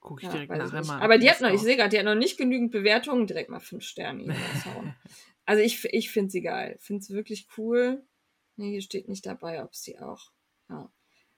Guck 0.00 0.22
ich 0.22 0.26
ja, 0.26 0.32
direkt 0.32 0.52
nachher 0.52 0.84
mal. 0.84 1.00
Aber 1.00 1.16
die 1.16 1.30
hat 1.30 1.40
noch, 1.40 1.50
ich 1.50 1.60
sehe 1.60 1.76
gerade, 1.76 1.88
die 1.88 1.98
hat 1.98 2.04
noch 2.04 2.14
nicht 2.14 2.36
genügend 2.36 2.72
Bewertungen. 2.72 3.26
Direkt 3.26 3.48
mal 3.48 3.60
fünf 3.60 3.84
Sterne. 3.84 4.36
also 5.46 5.62
ich, 5.62 5.82
ich 5.92 6.10
finde 6.10 6.30
sie 6.30 6.42
geil. 6.42 6.76
Finde 6.78 7.00
es 7.00 7.10
wirklich 7.10 7.48
cool. 7.56 8.04
Nee, 8.56 8.70
hier 8.70 8.82
steht 8.82 9.08
nicht 9.08 9.24
dabei, 9.24 9.64
ob 9.64 9.74
sie 9.74 9.98
auch. 9.98 10.30
Ja. 10.68 10.90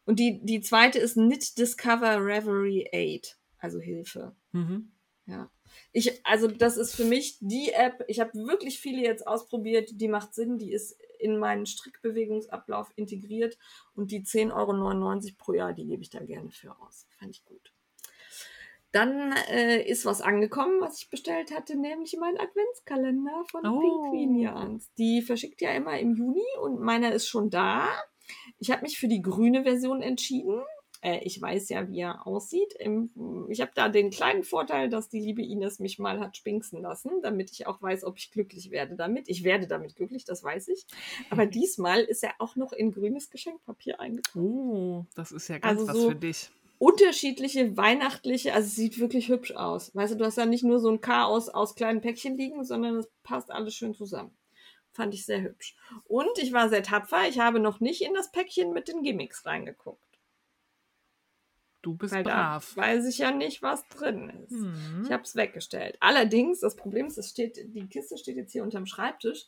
Und 0.06 0.18
die, 0.18 0.40
die 0.42 0.60
zweite 0.60 0.98
ist 0.98 1.14
Knit 1.14 1.58
Discover 1.58 2.24
Reverie 2.24 2.88
Aid, 2.92 3.36
also 3.58 3.80
Hilfe. 3.80 4.34
Mhm. 4.52 4.92
Ja. 5.26 5.50
Ich, 5.92 6.24
also 6.24 6.46
das 6.46 6.76
ist 6.76 6.94
für 6.94 7.04
mich 7.04 7.38
die 7.40 7.72
App, 7.72 8.04
ich 8.06 8.20
habe 8.20 8.32
wirklich 8.34 8.78
viele 8.78 9.02
jetzt 9.02 9.26
ausprobiert, 9.26 9.90
die 9.94 10.08
macht 10.08 10.34
Sinn, 10.34 10.58
die 10.58 10.72
ist 10.72 10.96
in 11.18 11.38
meinen 11.38 11.66
Strickbewegungsablauf 11.66 12.92
integriert 12.96 13.58
und 13.94 14.10
die 14.10 14.22
10,99 14.22 14.52
Euro 14.54 15.34
pro 15.36 15.52
Jahr, 15.52 15.72
die 15.72 15.86
gebe 15.86 16.02
ich 16.02 16.10
da 16.10 16.20
gerne 16.20 16.50
für 16.50 16.78
aus. 16.80 17.06
Fand 17.18 17.34
ich 17.34 17.44
gut. 17.44 17.72
Dann 18.92 19.32
äh, 19.50 19.82
ist 19.82 20.06
was 20.06 20.22
angekommen, 20.22 20.80
was 20.80 21.02
ich 21.02 21.10
bestellt 21.10 21.54
hatte, 21.54 21.76
nämlich 21.76 22.16
mein 22.18 22.38
Adventskalender 22.38 23.44
von 23.50 23.66
oh. 23.66 23.80
Pinguinians. 23.80 24.90
Die 24.94 25.20
verschickt 25.20 25.60
ja 25.60 25.72
immer 25.72 25.98
im 25.98 26.14
Juni 26.14 26.46
und 26.62 26.80
meiner 26.80 27.12
ist 27.12 27.28
schon 27.28 27.50
da. 27.50 27.88
Ich 28.58 28.70
habe 28.70 28.82
mich 28.82 28.98
für 28.98 29.08
die 29.08 29.22
grüne 29.22 29.62
Version 29.62 30.02
entschieden. 30.02 30.60
Äh, 31.02 31.20
ich 31.24 31.40
weiß 31.40 31.68
ja, 31.68 31.88
wie 31.88 32.00
er 32.00 32.26
aussieht. 32.26 32.74
ich 33.48 33.60
habe 33.60 33.70
da 33.74 33.88
den 33.88 34.10
kleinen 34.10 34.42
Vorteil, 34.42 34.88
dass 34.88 35.08
die 35.08 35.20
liebe 35.20 35.42
Ines 35.42 35.78
mich 35.78 35.98
mal 35.98 36.20
hat 36.20 36.36
spinksen 36.36 36.80
lassen, 36.80 37.10
damit 37.22 37.50
ich 37.52 37.66
auch 37.66 37.82
weiß, 37.82 38.04
ob 38.04 38.16
ich 38.18 38.30
glücklich 38.30 38.70
werde 38.70 38.96
damit. 38.96 39.28
Ich 39.28 39.44
werde 39.44 39.66
damit 39.66 39.96
glücklich, 39.96 40.24
das 40.24 40.42
weiß 40.42 40.68
ich. 40.68 40.86
Aber 41.30 41.46
diesmal 41.46 42.00
ist 42.00 42.22
er 42.22 42.34
auch 42.38 42.56
noch 42.56 42.72
in 42.72 42.92
grünes 42.92 43.30
Geschenkpapier 43.30 44.00
eingetragen. 44.00 44.46
Oh, 44.46 45.04
das 45.14 45.32
ist 45.32 45.48
ja 45.48 45.58
ganz 45.58 45.80
also 45.80 45.92
was 45.92 45.96
so 45.96 46.08
für 46.10 46.16
dich 46.16 46.50
unterschiedliche 46.78 47.76
weihnachtliche, 47.76 48.52
also 48.52 48.66
es 48.66 48.76
sieht 48.76 48.98
wirklich 48.98 49.28
hübsch 49.28 49.52
aus. 49.52 49.94
Weißt 49.94 50.14
du, 50.14 50.18
du 50.18 50.24
hast 50.24 50.36
ja 50.36 50.46
nicht 50.46 50.64
nur 50.64 50.78
so 50.78 50.90
ein 50.90 51.00
Chaos 51.00 51.48
aus 51.48 51.74
kleinen 51.74 52.00
Päckchen 52.00 52.36
liegen, 52.36 52.64
sondern 52.64 52.96
es 52.96 53.08
passt 53.22 53.50
alles 53.50 53.74
schön 53.74 53.94
zusammen. 53.94 54.36
Fand 54.96 55.12
ich 55.12 55.26
sehr 55.26 55.42
hübsch. 55.42 55.76
Und 56.04 56.38
ich 56.38 56.52
war 56.54 56.70
sehr 56.70 56.82
tapfer. 56.82 57.28
Ich 57.28 57.38
habe 57.38 57.60
noch 57.60 57.80
nicht 57.80 58.02
in 58.02 58.14
das 58.14 58.32
Päckchen 58.32 58.72
mit 58.72 58.88
den 58.88 59.02
Gimmicks 59.02 59.44
reingeguckt. 59.44 60.00
Du 61.82 61.94
bist 61.94 62.14
Weil 62.14 62.24
brav. 62.24 62.72
Da 62.74 62.82
weiß 62.82 63.06
ich 63.06 63.18
ja 63.18 63.30
nicht, 63.30 63.62
was 63.62 63.86
drin 63.88 64.30
ist. 64.44 64.50
Mhm. 64.50 65.02
Ich 65.04 65.12
habe 65.12 65.22
es 65.22 65.36
weggestellt. 65.36 65.96
Allerdings, 66.00 66.60
das 66.60 66.74
Problem 66.74 67.06
ist, 67.06 67.18
es 67.18 67.30
steht, 67.30 67.58
die 67.76 67.86
Kiste 67.86 68.18
steht 68.18 68.36
jetzt 68.36 68.52
hier 68.52 68.64
unterm 68.64 68.86
Schreibtisch 68.86 69.46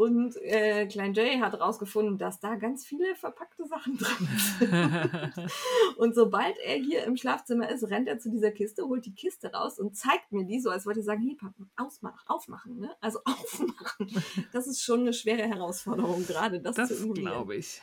und 0.00 0.34
äh, 0.36 0.86
Klein 0.86 1.12
Jay 1.12 1.40
hat 1.40 1.52
herausgefunden, 1.52 2.16
dass 2.16 2.40
da 2.40 2.54
ganz 2.54 2.86
viele 2.86 3.14
verpackte 3.16 3.66
Sachen 3.66 3.98
drin 3.98 4.28
sind. 4.58 5.52
und 5.98 6.14
sobald 6.14 6.56
er 6.64 6.76
hier 6.76 7.04
im 7.04 7.18
Schlafzimmer 7.18 7.68
ist, 7.68 7.84
rennt 7.90 8.08
er 8.08 8.18
zu 8.18 8.30
dieser 8.30 8.50
Kiste, 8.50 8.84
holt 8.84 9.04
die 9.04 9.14
Kiste 9.14 9.52
raus 9.52 9.78
und 9.78 9.94
zeigt 9.94 10.32
mir 10.32 10.46
die 10.46 10.58
so, 10.58 10.70
als 10.70 10.86
wollte 10.86 11.00
er 11.00 11.04
sagen, 11.04 11.20
hey, 11.20 11.36
Papa, 11.38 11.66
ausmach, 11.76 12.24
aufmachen, 12.28 12.78
ne? 12.78 12.96
Also 13.02 13.18
aufmachen. 13.26 14.24
Das 14.54 14.66
ist 14.66 14.82
schon 14.82 15.00
eine 15.00 15.12
schwere 15.12 15.42
Herausforderung, 15.42 16.26
gerade 16.26 16.60
das, 16.60 16.76
das 16.76 16.88
zu 16.88 17.08
Das 17.08 17.16
glaube 17.16 17.56
ich. 17.56 17.82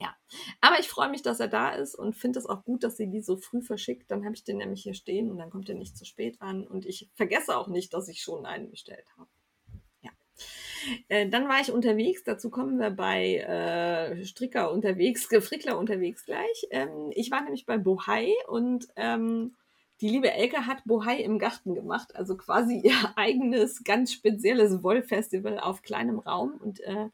Ja, 0.00 0.16
aber 0.60 0.80
ich 0.80 0.88
freue 0.88 1.08
mich, 1.08 1.22
dass 1.22 1.38
er 1.38 1.46
da 1.46 1.70
ist 1.70 1.94
und 1.94 2.16
finde 2.16 2.40
es 2.40 2.46
auch 2.46 2.64
gut, 2.64 2.82
dass 2.82 2.96
sie 2.96 3.08
die 3.08 3.20
so 3.20 3.36
früh 3.36 3.62
verschickt. 3.62 4.10
Dann 4.10 4.24
habe 4.24 4.34
ich 4.34 4.42
den 4.42 4.56
nämlich 4.56 4.82
hier 4.82 4.94
stehen 4.94 5.30
und 5.30 5.38
dann 5.38 5.50
kommt 5.50 5.68
er 5.68 5.76
nicht 5.76 5.96
zu 5.96 6.04
spät 6.04 6.42
an 6.42 6.66
und 6.66 6.84
ich 6.84 7.12
vergesse 7.14 7.56
auch 7.56 7.68
nicht, 7.68 7.94
dass 7.94 8.08
ich 8.08 8.22
schon 8.22 8.44
einen 8.44 8.72
bestellt 8.72 9.06
habe. 9.16 9.28
Äh, 11.08 11.28
dann 11.28 11.48
war 11.48 11.60
ich 11.60 11.72
unterwegs, 11.72 12.24
dazu 12.24 12.50
kommen 12.50 12.78
wir 12.78 12.90
bei 12.90 13.36
äh, 13.36 14.24
Stricker 14.24 14.72
unterwegs, 14.72 15.26
Frickler 15.40 15.78
unterwegs 15.78 16.24
gleich. 16.24 16.66
Ähm, 16.70 17.10
ich 17.14 17.30
war 17.30 17.42
nämlich 17.42 17.66
bei 17.66 17.78
Bohai 17.78 18.32
und 18.48 18.88
ähm, 18.96 19.54
die 20.00 20.08
liebe 20.08 20.32
Elke 20.32 20.66
hat 20.66 20.84
Bohai 20.84 21.18
im 21.18 21.38
Garten 21.38 21.74
gemacht, 21.74 22.16
also 22.16 22.36
quasi 22.36 22.80
ihr 22.80 22.94
eigenes, 23.16 23.84
ganz 23.84 24.12
spezielles 24.12 24.82
Wollfestival 24.82 25.58
auf 25.58 25.82
kleinem 25.82 26.18
Raum. 26.18 26.54
Und 26.60 26.80
äh, 26.80 27.08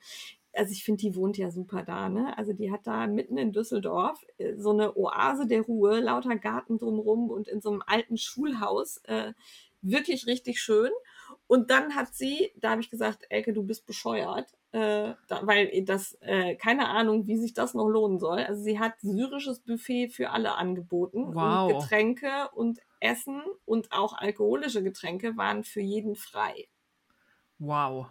also 0.55 0.73
ich 0.73 0.85
finde, 0.85 1.03
die 1.03 1.15
wohnt 1.15 1.37
ja 1.37 1.51
super 1.51 1.83
da, 1.83 2.09
ne? 2.09 2.37
Also 2.37 2.53
die 2.53 2.73
hat 2.73 2.87
da 2.87 3.07
mitten 3.07 3.37
in 3.37 3.53
Düsseldorf 3.53 4.25
äh, 4.39 4.57
so 4.57 4.71
eine 4.71 4.97
Oase 4.97 5.47
der 5.47 5.63
Ruhe, 5.63 6.01
lauter 6.01 6.37
Garten 6.37 6.79
drumrum 6.79 7.31
und 7.31 7.47
in 7.49 7.61
so 7.61 7.71
einem 7.71 7.83
alten 7.87 8.17
Schulhaus. 8.17 8.99
Äh, 9.05 9.35
wirklich 9.83 10.27
richtig 10.27 10.61
schön. 10.61 10.91
Und 11.49 11.71
dann 11.71 11.97
hat 11.97 12.15
sie, 12.15 12.53
da 12.57 12.71
habe 12.71 12.83
ich 12.83 12.91
gesagt, 12.91 13.25
Elke, 13.31 13.53
du 13.53 13.63
bist 13.65 13.87
bescheuert, 13.87 14.53
äh, 14.73 15.15
da, 15.29 15.41
weil 15.43 15.83
das, 15.85 16.19
äh, 16.21 16.55
keine 16.57 16.89
Ahnung, 16.89 17.27
wie 17.27 17.39
sich 17.39 17.55
das 17.55 17.73
noch 17.73 17.89
lohnen 17.89 18.19
soll. 18.19 18.41
Also 18.41 18.63
sie 18.63 18.79
hat 18.79 19.01
syrisches 19.01 19.61
Buffet 19.61 20.11
für 20.11 20.31
alle 20.31 20.55
angeboten. 20.57 21.35
Wow. 21.35 21.73
Und 21.73 21.81
Getränke 21.81 22.51
und 22.55 22.81
Essen 23.01 23.43
und 23.65 23.93
auch 23.93 24.13
alkoholische 24.13 24.83
Getränke 24.83 25.37
waren 25.39 25.65
für 25.65 25.81
jeden 25.81 26.17
frei. 26.17 26.69
Wow. 27.59 28.09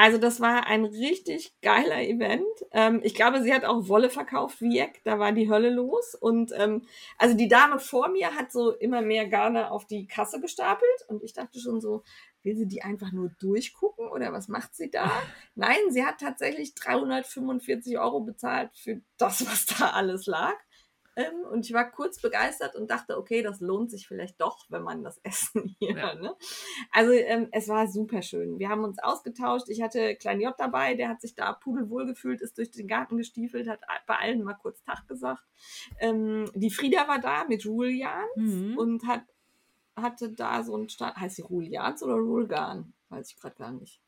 Also 0.00 0.16
das 0.16 0.40
war 0.40 0.68
ein 0.68 0.84
richtig 0.84 1.60
geiler 1.60 2.00
Event. 2.00 2.46
Ähm, 2.70 3.00
ich 3.02 3.16
glaube, 3.16 3.42
sie 3.42 3.52
hat 3.52 3.64
auch 3.64 3.88
Wolle 3.88 4.10
verkauft 4.10 4.60
wie 4.60 4.76
Jack. 4.76 5.00
Da 5.02 5.18
war 5.18 5.32
die 5.32 5.50
Hölle 5.50 5.70
los. 5.70 6.14
Und 6.14 6.52
ähm, 6.56 6.86
also 7.18 7.36
die 7.36 7.48
Dame 7.48 7.80
vor 7.80 8.08
mir 8.08 8.36
hat 8.36 8.52
so 8.52 8.70
immer 8.70 9.02
mehr 9.02 9.26
Garne 9.26 9.72
auf 9.72 9.86
die 9.86 10.06
Kasse 10.06 10.40
gestapelt. 10.40 11.04
Und 11.08 11.24
ich 11.24 11.32
dachte 11.32 11.58
schon 11.58 11.80
so, 11.80 12.04
will 12.42 12.56
sie 12.56 12.66
die 12.66 12.82
einfach 12.82 13.12
nur 13.12 13.30
durchgucken 13.40 14.08
oder 14.08 14.32
was 14.32 14.48
macht 14.48 14.74
sie 14.74 14.90
da? 14.90 15.10
Nein, 15.54 15.78
sie 15.90 16.04
hat 16.04 16.18
tatsächlich 16.20 16.74
345 16.74 17.98
Euro 17.98 18.20
bezahlt 18.20 18.70
für 18.76 19.00
das, 19.16 19.46
was 19.46 19.66
da 19.66 19.90
alles 19.90 20.26
lag. 20.26 20.56
Ähm, 21.18 21.44
und 21.50 21.66
ich 21.66 21.72
war 21.72 21.90
kurz 21.90 22.20
begeistert 22.20 22.76
und 22.76 22.92
dachte, 22.92 23.18
okay, 23.18 23.42
das 23.42 23.60
lohnt 23.60 23.90
sich 23.90 24.06
vielleicht 24.06 24.40
doch, 24.40 24.66
wenn 24.68 24.84
man 24.84 25.02
das 25.02 25.18
Essen 25.24 25.74
hier. 25.80 25.96
Ja. 25.96 26.14
Ne? 26.14 26.32
Also 26.92 27.12
ähm, 27.12 27.48
es 27.50 27.66
war 27.66 27.88
super 27.88 28.22
schön. 28.22 28.60
Wir 28.60 28.68
haben 28.68 28.84
uns 28.84 29.00
ausgetauscht. 29.00 29.68
Ich 29.68 29.82
hatte 29.82 30.14
Klein 30.14 30.40
J 30.40 30.54
dabei, 30.56 30.94
der 30.94 31.08
hat 31.08 31.20
sich 31.20 31.34
da 31.34 31.52
pudelwohl 31.52 32.06
gefühlt, 32.06 32.40
ist 32.40 32.56
durch 32.56 32.70
den 32.70 32.86
Garten 32.86 33.16
gestiefelt, 33.16 33.68
hat 33.68 33.80
bei 34.06 34.16
allen 34.16 34.44
mal 34.44 34.54
kurz 34.54 34.80
Tag 34.84 35.08
gesagt. 35.08 35.42
Ähm, 35.98 36.48
die 36.54 36.70
Frieda 36.70 37.08
war 37.08 37.18
da 37.18 37.44
mit 37.48 37.64
Julian 37.64 38.26
mhm. 38.36 38.78
und 38.78 39.06
hat, 39.08 39.22
hatte 40.02 40.32
da 40.32 40.62
so 40.62 40.76
ein 40.76 40.88
Stand. 40.88 41.16
Heißt 41.16 41.36
sie 41.36 41.44
Julians 41.48 42.02
oder 42.02 42.14
Rulgan? 42.14 42.92
Weiß 43.08 43.30
ich 43.30 43.40
gerade 43.40 43.56
gar 43.56 43.72
nicht. 43.72 44.00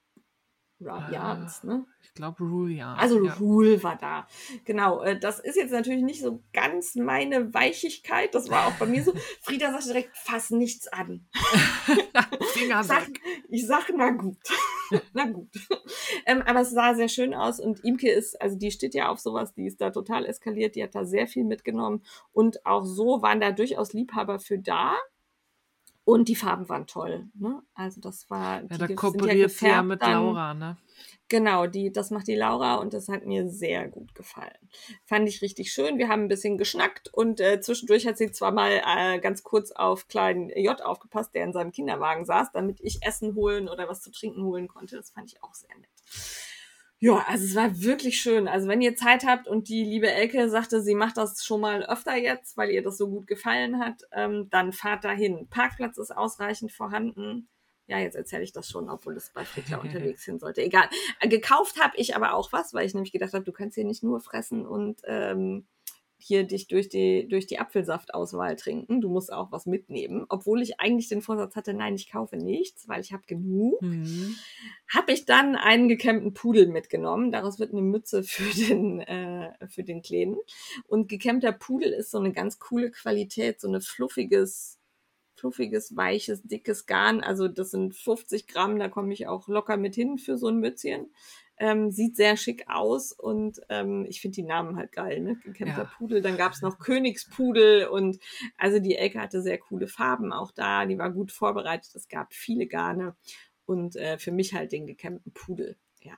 Jans, 0.80 1.62
ne? 1.62 1.84
Ich 2.03 2.14
glaube, 2.14 2.43
Rule 2.43 2.72
Jans. 2.72 2.99
Also 2.99 3.22
ja. 3.22 3.34
Rule 3.34 3.82
war 3.82 3.97
da. 3.97 4.26
Genau. 4.64 5.03
Äh, 5.03 5.18
das 5.18 5.38
ist 5.38 5.57
jetzt 5.57 5.72
natürlich 5.72 6.03
nicht 6.03 6.22
so 6.22 6.43
ganz 6.55 6.95
meine 6.95 7.53
Weichigkeit. 7.53 8.34
Das 8.34 8.49
war 8.49 8.66
auch 8.66 8.72
bei 8.78 8.86
mir 8.86 9.05
so. 9.05 9.12
Frieda 9.43 9.72
sagt 9.72 9.86
direkt, 9.86 10.16
fass 10.16 10.51
nichts 10.51 10.88
an. 10.88 11.26
Sag, 12.82 13.09
ich 13.49 13.66
sag, 13.66 13.91
na 13.95 14.11
gut. 14.11 14.38
na 15.12 15.26
gut. 15.26 15.49
Ähm, 16.26 16.43
aber 16.43 16.61
es 16.61 16.70
sah 16.70 16.95
sehr 16.95 17.09
schön 17.09 17.34
aus 17.34 17.61
und 17.61 17.84
Imke 17.84 18.11
ist, 18.11 18.41
also 18.41 18.57
die 18.57 18.70
steht 18.70 18.95
ja 18.95 19.09
auf 19.09 19.18
sowas, 19.18 19.55
die 19.55 19.66
ist 19.66 19.80
da 19.80 19.91
total 19.91 20.26
eskaliert, 20.26 20.74
die 20.74 20.82
hat 20.82 20.95
da 20.95 21.05
sehr 21.05 21.26
viel 21.26 21.45
mitgenommen 21.45 22.03
und 22.32 22.64
auch 22.66 22.84
so 22.84 23.22
waren 23.22 23.41
da 23.41 23.53
durchaus 23.53 23.93
Liebhaber 23.93 24.41
für 24.41 24.59
da. 24.59 24.95
Und 26.11 26.26
die 26.26 26.34
Farben 26.34 26.68
waren 26.68 26.88
toll. 26.88 27.28
Ne? 27.38 27.62
Also 27.72 28.00
das 28.00 28.28
war. 28.28 28.62
Ja, 28.62 28.78
da 28.78 28.88
kooperiert 28.88 29.52
sie 29.52 29.66
ja 29.66 29.80
mit 29.80 30.02
Laura, 30.02 30.54
ne? 30.54 30.76
Genau, 31.28 31.68
die, 31.68 31.92
das 31.92 32.11
macht 32.11 32.26
die 32.26 32.34
Laura 32.34 32.74
und 32.74 32.92
das 32.92 33.06
hat 33.06 33.24
mir 33.24 33.48
sehr 33.48 33.86
gut 33.86 34.16
gefallen. 34.16 34.58
Fand 35.06 35.28
ich 35.28 35.40
richtig 35.40 35.72
schön. 35.72 35.98
Wir 35.98 36.08
haben 36.08 36.24
ein 36.24 36.28
bisschen 36.28 36.58
geschnackt 36.58 37.14
und 37.14 37.40
äh, 37.40 37.61
zwischendurch 37.61 38.08
hat 38.08 38.18
sie 38.18 38.32
zwar 38.32 38.50
mal 38.50 38.82
äh, 38.84 39.20
ganz 39.20 39.44
kurz 39.44 39.70
auf 39.70 40.08
kleinen 40.08 40.50
J 40.50 40.82
aufgepasst, 40.82 41.32
der 41.32 41.44
in 41.44 41.52
seinem 41.52 41.70
Kinderwagen 41.70 42.24
saß, 42.24 42.50
damit 42.52 42.80
ich 42.80 43.06
Essen 43.06 43.36
holen 43.36 43.68
oder 43.68 43.88
was 43.88 44.02
zu 44.02 44.11
trinken 44.11 44.42
holen 44.42 44.66
konnte. 44.66 44.96
Das 44.96 45.11
fand 45.11 45.30
ich 45.30 45.40
auch 45.44 45.54
sehr 45.54 45.76
nett. 45.78 46.49
Ja, 47.03 47.24
also 47.26 47.46
es 47.46 47.55
war 47.55 47.80
wirklich 47.80 48.20
schön. 48.20 48.46
Also 48.46 48.68
wenn 48.68 48.82
ihr 48.82 48.94
Zeit 48.94 49.24
habt 49.24 49.48
und 49.48 49.70
die 49.70 49.84
liebe 49.84 50.11
Elke 50.11 50.51
sagte, 50.51 50.82
sie 50.82 50.94
macht 50.94 51.16
das 51.16 51.42
schon 51.42 51.62
mal 51.62 51.82
öfter 51.84 52.14
jetzt, 52.14 52.59
weil 52.59 52.70
ihr 52.70 52.82
das 52.82 52.98
so 52.98 53.09
gut 53.09 53.26
gefallen 53.26 53.78
hat, 53.80 54.03
ähm, 54.12 54.48
dann 54.51 54.74
fahrt 54.74 55.05
dahin. 55.05 55.48
Parkplatz 55.48 55.96
ist 55.96 56.14
ausreichend 56.14 56.72
vorhanden. 56.72 57.48
Ja, 57.86 57.98
jetzt 57.98 58.16
erzähle 58.16 58.42
ich 58.42 58.53
das 58.53 58.68
schon, 58.68 58.90
obwohl 58.90 59.16
es 59.16 59.30
bei 59.30 59.46
Frickler 59.46 59.80
unterwegs 59.82 60.24
hin 60.26 60.38
sollte. 60.38 60.61
Egal. 60.62 60.90
Äh, 61.20 61.28
gekauft 61.28 61.82
habe 61.82 61.96
ich 61.96 62.14
aber 62.14 62.34
auch 62.34 62.53
was, 62.53 62.74
weil 62.74 62.84
ich 62.84 62.92
nämlich 62.92 63.12
gedacht 63.12 63.32
habe, 63.32 63.44
du 63.44 63.53
kannst 63.53 63.76
hier 63.76 63.86
nicht 63.86 64.03
nur 64.03 64.20
fressen 64.20 64.66
und 64.66 65.01
ähm, 65.07 65.66
hier 66.22 66.44
dich 66.44 66.68
durch 66.68 66.88
die, 66.88 67.28
durch 67.28 67.46
die 67.46 67.58
Apfelsaftauswahl 67.58 68.56
trinken. 68.56 69.00
Du 69.00 69.08
musst 69.08 69.32
auch 69.32 69.52
was 69.52 69.66
mitnehmen. 69.66 70.26
Obwohl 70.28 70.62
ich 70.62 70.80
eigentlich 70.80 71.08
den 71.08 71.22
Vorsatz 71.22 71.56
hatte, 71.56 71.74
nein, 71.74 71.94
ich 71.94 72.10
kaufe 72.10 72.36
nichts, 72.36 72.88
weil 72.88 73.00
ich 73.00 73.12
habe 73.12 73.22
genug. 73.26 73.80
Mhm. 73.82 74.36
Habe 74.88 75.12
ich 75.12 75.24
dann 75.24 75.56
einen 75.56 75.88
gekämmten 75.88 76.34
Pudel 76.34 76.68
mitgenommen. 76.68 77.30
Daraus 77.30 77.58
wird 77.58 77.72
eine 77.72 77.82
Mütze 77.82 78.22
für 78.24 78.54
den, 78.54 79.00
äh, 79.00 79.52
für 79.68 79.84
den 79.84 80.02
Kleinen. 80.02 80.36
Und 80.86 81.08
gekämmter 81.08 81.52
Pudel 81.52 81.92
ist 81.92 82.10
so 82.10 82.18
eine 82.18 82.32
ganz 82.32 82.58
coole 82.58 82.90
Qualität, 82.90 83.60
so 83.60 83.68
eine 83.68 83.80
fluffiges, 83.80 84.78
fluffiges, 85.34 85.96
weiches, 85.96 86.42
dickes 86.42 86.86
Garn. 86.86 87.20
Also 87.20 87.48
das 87.48 87.70
sind 87.70 87.94
50 87.94 88.46
Gramm, 88.46 88.78
da 88.78 88.88
komme 88.88 89.12
ich 89.12 89.26
auch 89.26 89.48
locker 89.48 89.76
mit 89.76 89.94
hin 89.94 90.18
für 90.18 90.36
so 90.36 90.48
ein 90.48 90.60
Mützchen. 90.60 91.10
Ähm, 91.62 91.90
sieht 91.90 92.16
sehr 92.16 92.38
schick 92.38 92.64
aus 92.68 93.12
und 93.12 93.61
ähm, 93.68 94.06
ich 94.08 94.22
finde 94.22 94.36
die 94.36 94.44
Namen 94.44 94.76
halt 94.76 94.92
geil, 94.92 95.20
ne? 95.20 95.36
Gekämpfter 95.44 95.82
ja. 95.82 95.90
Pudel, 95.98 96.22
dann 96.22 96.38
gab 96.38 96.52
es 96.52 96.62
noch 96.62 96.78
Königspudel 96.78 97.86
und 97.86 98.18
also 98.56 98.78
die 98.78 98.96
Elke 98.96 99.20
hatte 99.20 99.42
sehr 99.42 99.58
coole 99.58 99.86
Farben 99.86 100.32
auch 100.32 100.52
da, 100.52 100.86
die 100.86 100.96
war 100.96 101.11
gut 101.11 101.32
vorbereitet, 101.32 101.94
es 101.94 102.08
gab 102.08 102.32
viele 102.32 102.66
Garne 102.66 103.14
und 103.66 103.94
äh, 103.96 104.18
für 104.18 104.32
mich 104.32 104.54
halt 104.54 104.72
den 104.72 104.86
gekämmten 104.86 105.32
Pudel, 105.34 105.76
ja. 106.00 106.14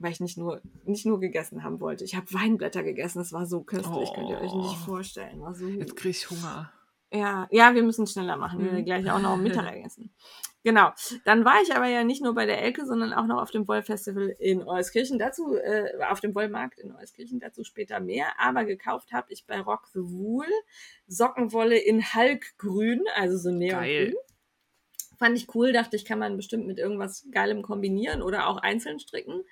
Weil 0.00 0.10
ich 0.10 0.18
nicht 0.18 0.36
nur, 0.36 0.60
nicht 0.84 1.06
nur 1.06 1.20
gegessen 1.20 1.62
haben 1.62 1.80
wollte. 1.80 2.02
Ich 2.04 2.16
habe 2.16 2.26
Weinblätter 2.32 2.82
gegessen, 2.82 3.18
das 3.20 3.32
war 3.32 3.46
so 3.46 3.62
köstlich, 3.62 4.08
oh. 4.10 4.14
könnt 4.14 4.30
ihr 4.30 4.40
euch 4.40 4.54
nicht 4.54 4.76
oh. 4.82 4.86
vorstellen. 4.86 5.40
War 5.40 5.54
so 5.54 5.68
Jetzt 5.68 5.94
kriege 5.94 6.10
ich 6.10 6.28
Hunger. 6.28 6.72
Ja, 7.12 7.48
ja, 7.50 7.74
wir 7.74 7.82
müssen 7.82 8.06
schneller 8.06 8.36
machen. 8.36 8.58
Wir 8.60 8.66
werden 8.66 8.80
mhm. 8.80 8.84
gleich 8.84 9.10
auch 9.10 9.20
noch 9.20 9.36
Mittagessen. 9.36 10.12
Genau. 10.62 10.90
Dann 11.24 11.44
war 11.44 11.62
ich 11.62 11.74
aber 11.74 11.86
ja 11.86 12.04
nicht 12.04 12.22
nur 12.22 12.34
bei 12.34 12.44
der 12.44 12.60
Elke, 12.62 12.84
sondern 12.84 13.14
auch 13.14 13.26
noch 13.26 13.40
auf 13.40 13.50
dem 13.50 13.66
Wollfestival 13.66 14.36
in 14.38 14.62
Euskirchen. 14.62 15.18
Dazu, 15.18 15.56
äh, 15.56 16.02
auf 16.10 16.20
dem 16.20 16.34
Wollmarkt 16.34 16.78
in 16.78 16.94
Euskirchen, 16.94 17.40
dazu 17.40 17.64
später 17.64 17.98
mehr. 17.98 18.26
Aber 18.38 18.64
gekauft 18.64 19.12
habe 19.12 19.32
ich 19.32 19.46
bei 19.46 19.60
Rock 19.60 19.88
the 19.94 20.00
Wool 20.00 20.46
Sockenwolle 21.06 21.78
in 21.78 22.04
Halkgrün, 22.12 23.04
also 23.14 23.38
so 23.38 23.50
Neongrün. 23.50 24.14
Fand 25.18 25.36
ich 25.36 25.54
cool, 25.54 25.72
dachte 25.72 25.96
ich, 25.96 26.04
kann 26.04 26.18
man 26.18 26.36
bestimmt 26.36 26.66
mit 26.66 26.78
irgendwas 26.78 27.26
Geilem 27.30 27.62
kombinieren 27.62 28.22
oder 28.22 28.46
auch 28.46 28.58
einzeln 28.58 29.00
stricken. 29.00 29.44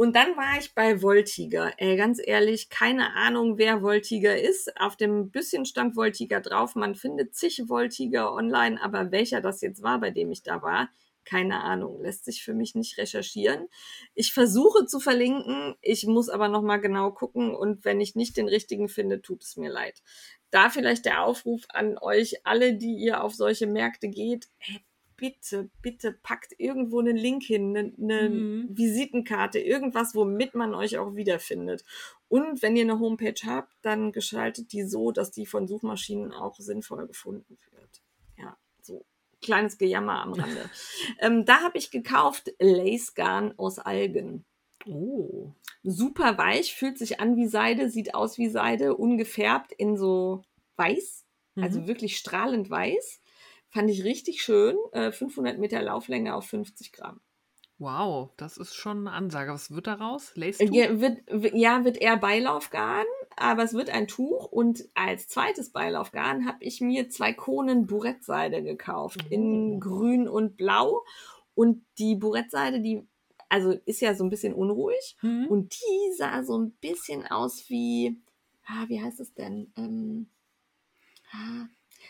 Und 0.00 0.16
dann 0.16 0.34
war 0.34 0.58
ich 0.58 0.74
bei 0.74 1.02
Voltiger. 1.02 1.74
Ey, 1.76 1.94
ganz 1.94 2.22
ehrlich, 2.24 2.70
keine 2.70 3.14
Ahnung, 3.16 3.58
wer 3.58 3.82
Voltiger 3.82 4.34
ist. 4.40 4.74
Auf 4.80 4.96
dem 4.96 5.30
bisschen 5.30 5.66
stand 5.66 5.94
Voltiger 5.94 6.40
drauf. 6.40 6.74
Man 6.74 6.94
findet 6.94 7.34
zig 7.34 7.64
Voltiger 7.68 8.32
online, 8.32 8.82
aber 8.82 9.12
welcher 9.12 9.42
das 9.42 9.60
jetzt 9.60 9.82
war, 9.82 10.00
bei 10.00 10.10
dem 10.10 10.30
ich 10.30 10.42
da 10.42 10.62
war, 10.62 10.88
keine 11.26 11.62
Ahnung, 11.62 12.00
lässt 12.00 12.24
sich 12.24 12.42
für 12.42 12.54
mich 12.54 12.74
nicht 12.74 12.96
recherchieren. 12.96 13.68
Ich 14.14 14.32
versuche 14.32 14.86
zu 14.86 15.00
verlinken, 15.00 15.74
ich 15.82 16.06
muss 16.06 16.30
aber 16.30 16.48
noch 16.48 16.62
mal 16.62 16.78
genau 16.78 17.10
gucken 17.10 17.54
und 17.54 17.84
wenn 17.84 18.00
ich 18.00 18.14
nicht 18.14 18.38
den 18.38 18.48
richtigen 18.48 18.88
finde, 18.88 19.20
tut 19.20 19.42
es 19.42 19.58
mir 19.58 19.70
leid. 19.70 20.02
Da 20.50 20.70
vielleicht 20.70 21.04
der 21.04 21.24
Aufruf 21.24 21.64
an 21.68 21.98
euch 21.98 22.46
alle, 22.46 22.72
die 22.72 22.94
ihr 22.94 23.22
auf 23.22 23.34
solche 23.34 23.66
Märkte 23.66 24.08
geht, 24.08 24.48
bitte, 25.20 25.68
bitte 25.82 26.12
packt 26.12 26.54
irgendwo 26.58 26.98
einen 26.98 27.16
Link 27.16 27.42
hin, 27.44 27.76
eine, 27.76 27.92
eine 28.00 28.30
mhm. 28.30 28.68
Visitenkarte, 28.70 29.58
irgendwas, 29.60 30.14
womit 30.14 30.54
man 30.54 30.74
euch 30.74 30.96
auch 30.96 31.14
wiederfindet. 31.14 31.84
Und 32.28 32.62
wenn 32.62 32.74
ihr 32.74 32.84
eine 32.84 32.98
Homepage 32.98 33.40
habt, 33.44 33.72
dann 33.82 34.12
gestaltet 34.12 34.72
die 34.72 34.82
so, 34.82 35.12
dass 35.12 35.30
die 35.30 35.44
von 35.44 35.68
Suchmaschinen 35.68 36.32
auch 36.32 36.56
sinnvoll 36.56 37.06
gefunden 37.06 37.58
wird. 37.72 38.02
Ja, 38.38 38.56
so 38.80 39.04
kleines 39.42 39.76
Gejammer 39.76 40.22
am 40.22 40.32
Rande. 40.32 40.70
ähm, 41.20 41.44
da 41.44 41.60
habe 41.60 41.76
ich 41.76 41.90
gekauft 41.90 42.50
Lace 42.58 43.14
Garn 43.14 43.52
aus 43.58 43.78
Algen. 43.78 44.46
Oh. 44.86 45.52
Super 45.82 46.38
weich, 46.38 46.74
fühlt 46.74 46.98
sich 46.98 47.20
an 47.20 47.36
wie 47.36 47.46
Seide, 47.46 47.90
sieht 47.90 48.14
aus 48.14 48.38
wie 48.38 48.48
Seide, 48.48 48.96
ungefärbt 48.96 49.72
in 49.72 49.98
so 49.98 50.42
weiß, 50.76 51.26
also 51.56 51.60
mhm. 51.60 51.64
also 51.64 51.86
wirklich 51.86 52.16
strahlend 52.16 52.70
weiß. 52.70 53.19
Fand 53.70 53.90
ich 53.90 54.04
richtig 54.04 54.42
schön. 54.42 54.76
Äh, 54.92 55.12
500 55.12 55.58
Meter 55.58 55.80
Lauflänge 55.82 56.34
auf 56.34 56.46
50 56.46 56.92
Gramm. 56.92 57.20
Wow, 57.78 58.30
das 58.36 58.58
ist 58.58 58.74
schon 58.74 59.06
eine 59.06 59.12
Ansage. 59.12 59.52
Was 59.52 59.70
wird 59.70 59.86
daraus? 59.86 60.32
Lace 60.34 60.58
ja, 60.70 61.00
wird, 61.00 61.22
ja, 61.54 61.82
wird 61.82 61.96
eher 61.96 62.18
Beilaufgarn, 62.18 63.06
aber 63.36 63.62
es 63.62 63.72
wird 63.72 63.88
ein 63.88 64.06
Tuch. 64.06 64.44
Und 64.44 64.84
als 64.94 65.28
zweites 65.28 65.70
Beilaufgarn 65.70 66.46
habe 66.46 66.58
ich 66.60 66.82
mir 66.82 67.08
zwei 67.08 67.32
Konen 67.32 67.86
Burettseide 67.86 68.62
gekauft 68.62 69.20
oh. 69.24 69.32
in 69.32 69.80
grün 69.80 70.28
und 70.28 70.58
blau. 70.58 71.02
Und 71.54 71.82
die 71.98 72.16
Burettseide, 72.16 72.80
die 72.80 73.06
also 73.48 73.72
ist 73.84 74.00
ja 74.00 74.14
so 74.14 74.24
ein 74.24 74.30
bisschen 74.30 74.52
unruhig. 74.52 75.16
Mhm. 75.22 75.46
Und 75.46 75.74
die 75.74 76.14
sah 76.16 76.42
so 76.42 76.58
ein 76.58 76.72
bisschen 76.72 77.26
aus 77.26 77.70
wie, 77.70 78.20
ah, 78.66 78.84
wie 78.88 79.02
heißt 79.02 79.20
es 79.20 79.32
denn? 79.32 79.72
Ähm, 79.78 80.28
ah, 81.32 81.66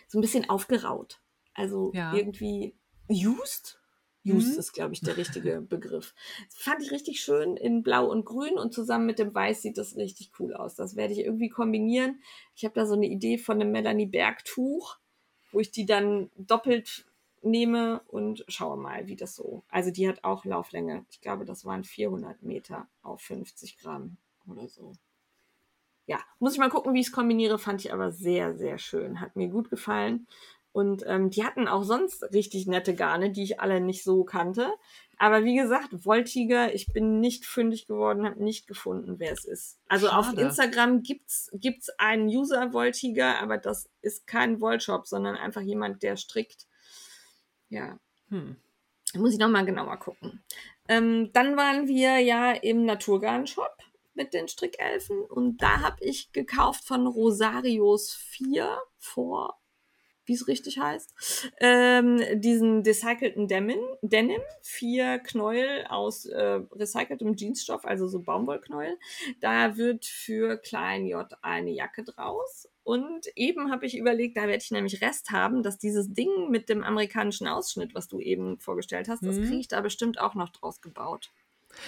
so 0.09 0.19
ein 0.19 0.23
bisschen 0.23 0.49
aufgeraut. 0.51 1.20
Also 1.55 1.93
ja. 1.95 2.15
irgendwie 2.15 2.75
used. 3.09 3.79
Used 4.25 4.53
mhm. 4.53 4.59
ist, 4.59 4.73
glaube 4.73 4.93
ich, 4.93 5.01
der 5.01 5.17
richtige 5.17 5.61
Begriff. 5.69 6.15
Fand 6.51 6.83
ich 6.83 6.91
richtig 6.91 7.23
schön 7.23 7.57
in 7.57 7.83
Blau 7.83 8.07
und 8.07 8.27
Grün 8.27 8.59
und 8.59 8.75
zusammen 8.75 9.07
mit 9.07 9.19
dem 9.19 9.35
Weiß 9.35 9.63
sieht 9.63 9.79
das 9.79 9.97
richtig 9.97 10.33
cool 10.39 10.55
aus. 10.55 10.75
Das 10.75 10.95
werde 10.95 11.15
ich 11.15 11.21
irgendwie 11.21 11.49
kombinieren. 11.49 12.21
Ich 12.55 12.65
habe 12.65 12.75
da 12.75 12.85
so 12.85 12.95
eine 12.95 13.07
Idee 13.07 13.39
von 13.39 13.61
einem 13.61 13.73
Melanie 13.73 14.07
Berg 14.07 14.45
Tuch, 14.45 14.99
wo 15.53 15.61
ich 15.61 15.71
die 15.71 15.87
dann 15.87 16.31
doppelt 16.37 17.07
nehme 17.43 18.03
und 18.09 18.45
schaue 18.49 18.77
mal, 18.77 19.07
wie 19.07 19.17
das 19.17 19.35
so. 19.35 19.65
Also 19.71 19.91
die 19.91 20.07
hat 20.07 20.25
auch 20.25 20.45
Lauflänge. 20.45 21.07
Ich 21.11 21.23
glaube, 21.23 21.47
das 21.47 21.65
waren 21.65 21.85
400 21.85 22.43
Meter 22.43 22.89
auf 23.03 23.23
50 23.23 23.79
Gramm 23.79 24.19
oder 24.47 24.69
so. 24.69 24.93
Ja, 26.07 26.19
muss 26.39 26.55
ich 26.55 26.59
mal 26.59 26.71
gucken, 26.71 26.93
wie 26.93 27.01
ich 27.01 27.07
es 27.07 27.13
kombiniere. 27.13 27.59
Fand 27.59 27.85
ich 27.85 27.93
aber 27.93 28.11
sehr, 28.11 28.57
sehr 28.57 28.79
schön. 28.79 29.21
Hat 29.21 29.37
mir 29.37 29.49
gut 29.49 29.71
gefallen. 29.71 30.27
Und 30.73 31.03
ähm, 31.07 31.31
die 31.31 31.45
hatten 31.45 31.67
auch 31.67 31.83
sonst 31.83 32.23
richtig 32.33 32.67
nette 32.67 32.95
Garne, 32.95 33.31
die 33.31 33.43
ich 33.43 33.61
alle 33.61 33.81
nicht 33.81 34.05
so 34.05 34.25
kannte. 34.25 34.73
Aber 35.19 35.45
wie 35.45 35.57
gesagt, 35.57 35.89
Voltiger, 35.93 36.75
ich 36.75 36.93
bin 36.93 37.21
nicht 37.21 37.45
fündig 37.45 37.87
geworden, 37.87 38.25
habe 38.25 38.43
nicht 38.43 38.67
gefunden, 38.67 39.19
wer 39.19 39.33
es 39.33 39.45
ist. 39.45 39.79
Also 39.89 40.07
Schade. 40.07 40.19
auf 40.19 40.39
Instagram 40.39 41.03
gibt's 41.03 41.51
gibt's 41.53 41.91
einen 41.99 42.29
User 42.29 42.73
Voltiger, 42.73 43.39
aber 43.41 43.59
das 43.59 43.91
ist 44.01 44.27
kein 44.27 44.61
Wollshop, 44.61 45.07
sondern 45.07 45.37
einfach 45.37 45.61
jemand, 45.61 46.03
der 46.03 46.17
strickt. 46.17 46.67
Ja. 47.69 47.99
Hm. 48.29 48.57
Muss 49.15 49.35
ich 49.35 49.39
nochmal 49.39 49.67
genauer 49.67 49.99
gucken. 49.99 50.43
Ähm, 50.89 51.33
dann 51.33 51.57
waren 51.57 51.87
wir 51.87 52.19
ja 52.19 52.53
im 52.53 52.87
Naturgarn-Shop 52.87 53.77
mit 54.15 54.33
den 54.33 54.49
Strickelfen 54.49 55.21
und 55.23 55.59
da 55.61 55.81
habe 55.81 56.03
ich 56.03 56.33
gekauft 56.33 56.85
von 56.85 57.07
Rosarios 57.07 58.15
4 58.15 58.79
vor 58.99 59.60
wie 60.31 60.35
es 60.35 60.47
richtig 60.47 60.79
heißt, 60.79 61.13
ähm, 61.59 62.23
diesen 62.41 62.83
recycelten 62.83 63.49
Denim, 63.49 63.81
Denim, 64.01 64.41
vier 64.63 65.19
Knäuel 65.19 65.87
aus 65.89 66.25
äh, 66.25 66.61
recyceltem 66.71 67.35
Jeansstoff, 67.35 67.85
also 67.85 68.07
so 68.07 68.21
Baumwollknäuel. 68.21 68.97
Da 69.41 69.77
wird 69.77 70.07
für 70.07 70.57
Klein 70.57 71.05
J 71.05 71.27
eine 71.43 71.73
Jacke 71.73 72.05
draus. 72.05 72.69
Und 72.85 73.27
eben 73.35 73.73
habe 73.73 73.87
ich 73.87 73.99
überlegt, 73.99 74.37
da 74.37 74.43
werde 74.43 74.63
ich 74.63 74.71
nämlich 74.71 75.03
Rest 75.03 75.31
haben, 75.31 75.65
dass 75.65 75.79
dieses 75.79 76.13
Ding 76.15 76.49
mit 76.49 76.69
dem 76.69 76.85
amerikanischen 76.85 77.49
Ausschnitt, 77.49 77.93
was 77.97 78.07
du 78.07 78.21
eben 78.21 78.61
vorgestellt 78.61 79.09
hast, 79.09 79.23
mhm. 79.23 79.27
das 79.27 79.37
kriege 79.39 79.59
ich 79.59 79.69
da 79.69 79.81
bestimmt 79.81 80.21
auch 80.21 80.37
noch 80.37 80.51
draus 80.51 80.81
gebaut. 80.81 81.33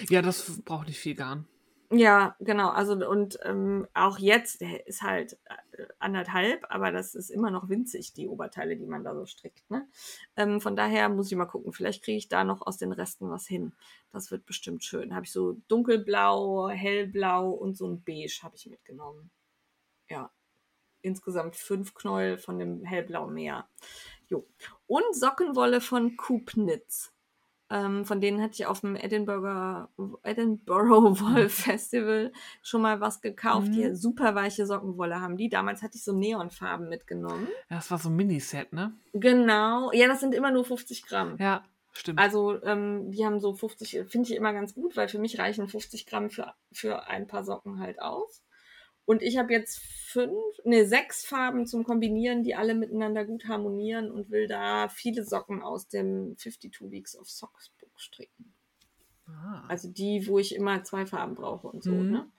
Ja, 0.09 0.21
das 0.21 0.61
braucht 0.63 0.87
nicht 0.87 0.99
viel 0.99 1.15
Garn. 1.15 1.47
Ja, 1.95 2.35
genau. 2.39 2.69
Also 2.69 2.93
und 3.07 3.37
ähm, 3.43 3.87
auch 3.93 4.17
jetzt, 4.17 4.61
der 4.61 4.87
ist 4.87 5.03
halt 5.03 5.37
äh, 5.45 5.85
anderthalb, 5.99 6.65
aber 6.69 6.91
das 6.91 7.13
ist 7.13 7.29
immer 7.29 7.51
noch 7.51 7.69
winzig, 7.69 8.13
die 8.13 8.27
Oberteile, 8.27 8.75
die 8.75 8.87
man 8.87 9.03
da 9.03 9.13
so 9.13 9.27
strickt. 9.27 9.69
Ne? 9.69 9.87
Ähm, 10.35 10.59
von 10.59 10.75
daher 10.75 11.09
muss 11.09 11.31
ich 11.31 11.37
mal 11.37 11.45
gucken. 11.45 11.71
Vielleicht 11.71 12.03
kriege 12.03 12.17
ich 12.17 12.29
da 12.29 12.43
noch 12.43 12.65
aus 12.65 12.77
den 12.77 12.93
Resten 12.93 13.29
was 13.29 13.45
hin. 13.45 13.73
Das 14.11 14.31
wird 14.31 14.45
bestimmt 14.47 14.83
schön. 14.83 15.13
Habe 15.13 15.25
ich 15.25 15.31
so 15.31 15.61
dunkelblau, 15.67 16.69
hellblau 16.69 17.51
und 17.51 17.77
so 17.77 17.87
ein 17.87 18.03
Beige 18.03 18.39
habe 18.41 18.55
ich 18.55 18.65
mitgenommen. 18.65 19.29
Ja. 20.09 20.31
Insgesamt 21.01 21.55
fünf 21.57 21.93
Knäuel 21.93 22.39
von 22.39 22.57
dem 22.57 22.83
hellblau 22.85 23.27
mehr. 23.27 23.69
Jo. 24.29 24.47
Und 24.87 25.15
Sockenwolle 25.15 25.79
von 25.79 26.17
Kupnitz. 26.17 27.13
Ähm, 27.73 28.05
von 28.05 28.21
denen 28.21 28.39
hatte 28.39 28.53
ich 28.53 28.67
auf 28.67 28.81
dem 28.81 28.95
Edinburgh, 28.95 29.87
Edinburgh 30.23 31.19
Woll 31.19 31.49
Festival 31.49 32.31
schon 32.61 32.83
mal 32.83 33.01
was 33.01 33.19
gekauft, 33.19 33.69
mhm. 33.69 33.71
die 33.71 33.95
super 33.95 34.35
weiche 34.35 34.67
Sockenwolle 34.67 35.19
haben. 35.19 35.37
Die 35.37 35.49
damals 35.49 35.81
hatte 35.81 35.97
ich 35.97 36.03
so 36.03 36.13
Neonfarben 36.13 36.87
mitgenommen. 36.87 37.47
Ja, 37.71 37.77
das 37.77 37.89
war 37.89 37.97
so 37.97 38.09
ein 38.09 38.15
Miniset, 38.15 38.73
ne? 38.73 38.93
Genau. 39.13 39.91
Ja, 39.91 40.07
das 40.07 40.19
sind 40.19 40.35
immer 40.35 40.51
nur 40.51 40.63
50 40.63 41.03
Gramm. 41.07 41.35
Ja, 41.39 41.63
stimmt. 41.93 42.19
Also, 42.19 42.61
ähm, 42.61 43.09
die 43.09 43.25
haben 43.25 43.39
so 43.39 43.55
50, 43.55 44.03
finde 44.07 44.29
ich 44.29 44.35
immer 44.35 44.53
ganz 44.53 44.75
gut, 44.75 44.95
weil 44.95 45.07
für 45.07 45.17
mich 45.17 45.39
reichen 45.39 45.67
50 45.67 46.05
Gramm 46.05 46.29
für, 46.29 46.53
für 46.71 47.07
ein 47.07 47.25
paar 47.25 47.43
Socken 47.43 47.79
halt 47.79 47.99
aus. 47.99 48.43
Und 49.05 49.21
ich 49.21 49.37
habe 49.37 49.51
jetzt 49.51 49.79
fünf, 49.79 50.33
ne, 50.63 50.85
sechs 50.85 51.25
Farben 51.25 51.65
zum 51.65 51.83
Kombinieren, 51.83 52.43
die 52.43 52.55
alle 52.55 52.73
miteinander 52.75 53.25
gut 53.25 53.47
harmonieren 53.47 54.11
und 54.11 54.29
will 54.29 54.47
da 54.47 54.87
viele 54.87 55.23
Socken 55.23 55.61
aus 55.61 55.87
dem 55.87 56.37
52 56.37 56.91
Weeks 56.91 57.17
of 57.17 57.29
Socks 57.29 57.71
Book 57.79 57.99
stricken. 57.99 58.53
Ah. 59.27 59.63
Also 59.67 59.89
die, 59.89 60.27
wo 60.27 60.39
ich 60.39 60.55
immer 60.55 60.83
zwei 60.83 61.05
Farben 61.05 61.35
brauche 61.35 61.67
und 61.67 61.83
so. 61.83 61.91
Mhm. 61.91 62.11
Ne? 62.11 62.31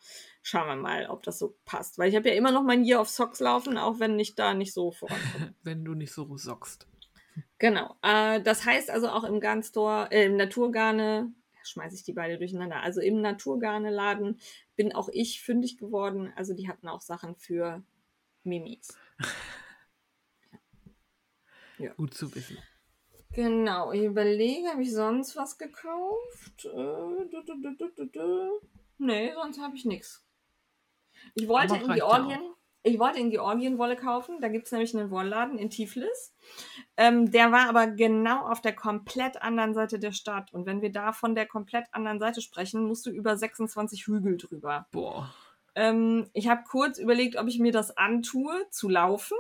Schauen 0.43 0.69
wir 0.69 0.77
mal, 0.77 1.09
ob 1.09 1.23
das 1.23 1.39
so 1.39 1.57
passt. 1.65 1.99
Weil 1.99 2.09
ich 2.09 2.17
habe 2.17 2.29
ja 2.29 2.35
immer 2.35 2.53
noch 2.53 2.63
mein 2.63 2.85
Year 2.85 3.01
of 3.01 3.09
Socks 3.09 3.41
laufen, 3.41 3.79
auch 3.79 4.01
wenn 4.01 4.19
ich 4.19 4.35
da 4.35 4.55
nicht 4.55 4.73
so 4.73 4.91
vorankomme. 4.91 5.55
wenn 5.63 5.85
du 5.85 5.95
nicht 5.95 6.13
so 6.13 6.37
sockst. 6.37 6.87
Genau. 7.59 7.97
Äh, 8.03 8.43
das 8.43 8.65
heißt 8.65 8.91
also 8.91 9.09
auch 9.09 9.25
im 9.25 9.41
Garnstore, 9.41 10.09
äh, 10.11 10.27
im 10.27 10.37
Naturgarne 10.37 11.33
schmeiße 11.67 11.97
ich 11.97 12.05
die 12.05 12.13
beide 12.13 12.39
durcheinander. 12.39 12.83
Also 12.83 13.01
im 13.01 13.21
Naturgarne-Laden 13.21 14.39
bin 14.77 14.95
auch 14.95 15.09
ich 15.13 15.43
fündig 15.43 15.79
geworden. 15.79 16.33
Also 16.37 16.55
die 16.55 16.69
hatten 16.69 16.89
auch 16.89 17.01
Sachen 17.01 17.37
für 17.37 17.83
Mimis. 18.43 18.97
ja. 21.79 21.93
Gut 21.95 22.15
zu 22.15 22.35
wissen. 22.35 22.59
Genau, 23.33 23.91
ich 23.91 24.05
überlege, 24.05 24.69
habe 24.69 24.83
ich 24.83 24.93
sonst 24.93 25.35
was 25.35 25.59
gekauft? 25.59 26.65
Äh, 26.65 26.69
du, 26.69 27.43
du, 27.45 28.07
du, 28.07 28.61
nee, 28.99 29.33
sonst 29.35 29.61
habe 29.61 29.77
ich 29.77 29.85
nichts. 29.85 30.25
Ich 31.35 31.49
wollte 31.49 31.77
in 31.77 31.93
Georgien, 31.95 32.55
ich 32.87 32.99
wollte 32.99 33.19
in 33.19 33.31
Georgien 33.31 33.79
Wolle 33.79 33.97
kaufen. 33.97 34.41
Da 34.43 34.49
gibt 34.49 34.67
es 34.67 34.73
nämlich 34.73 34.95
einen 34.95 35.11
Wollladen 35.11 35.59
in 35.59 35.71
Tiflis. 35.71 36.35
Ähm, 36.99 37.31
der 37.31 37.51
war 37.51 37.67
aber 37.69 37.87
genau 37.87 38.47
auf 38.47 38.61
der 38.61 38.75
komplett 38.75 39.41
anderen 39.41 39.73
Seite 39.73 39.99
der 39.99 40.13
Stadt. 40.13 40.53
Und 40.53 40.67
wenn 40.67 40.83
wir 40.83 40.93
da 40.93 41.13
von 41.13 41.35
der 41.35 41.47
komplett 41.47 41.87
anderen 41.93 42.21
Seite 42.21 42.43
sprechen, 42.43 42.87
musst 42.87 43.07
du 43.07 43.11
über 43.11 43.39
26 43.39 44.07
Hügel 44.07 44.37
drüber. 44.37 44.87
Boah. 44.93 45.35
Ähm, 45.75 46.29
ich 46.35 46.47
habe 46.49 46.65
kurz 46.69 46.99
überlegt, 46.99 47.37
ob 47.37 47.49
ich 47.49 47.59
mir 47.59 47.73
das 47.73 47.97
antue, 47.97 48.55
zu 48.71 48.91
laufen. 48.91 49.39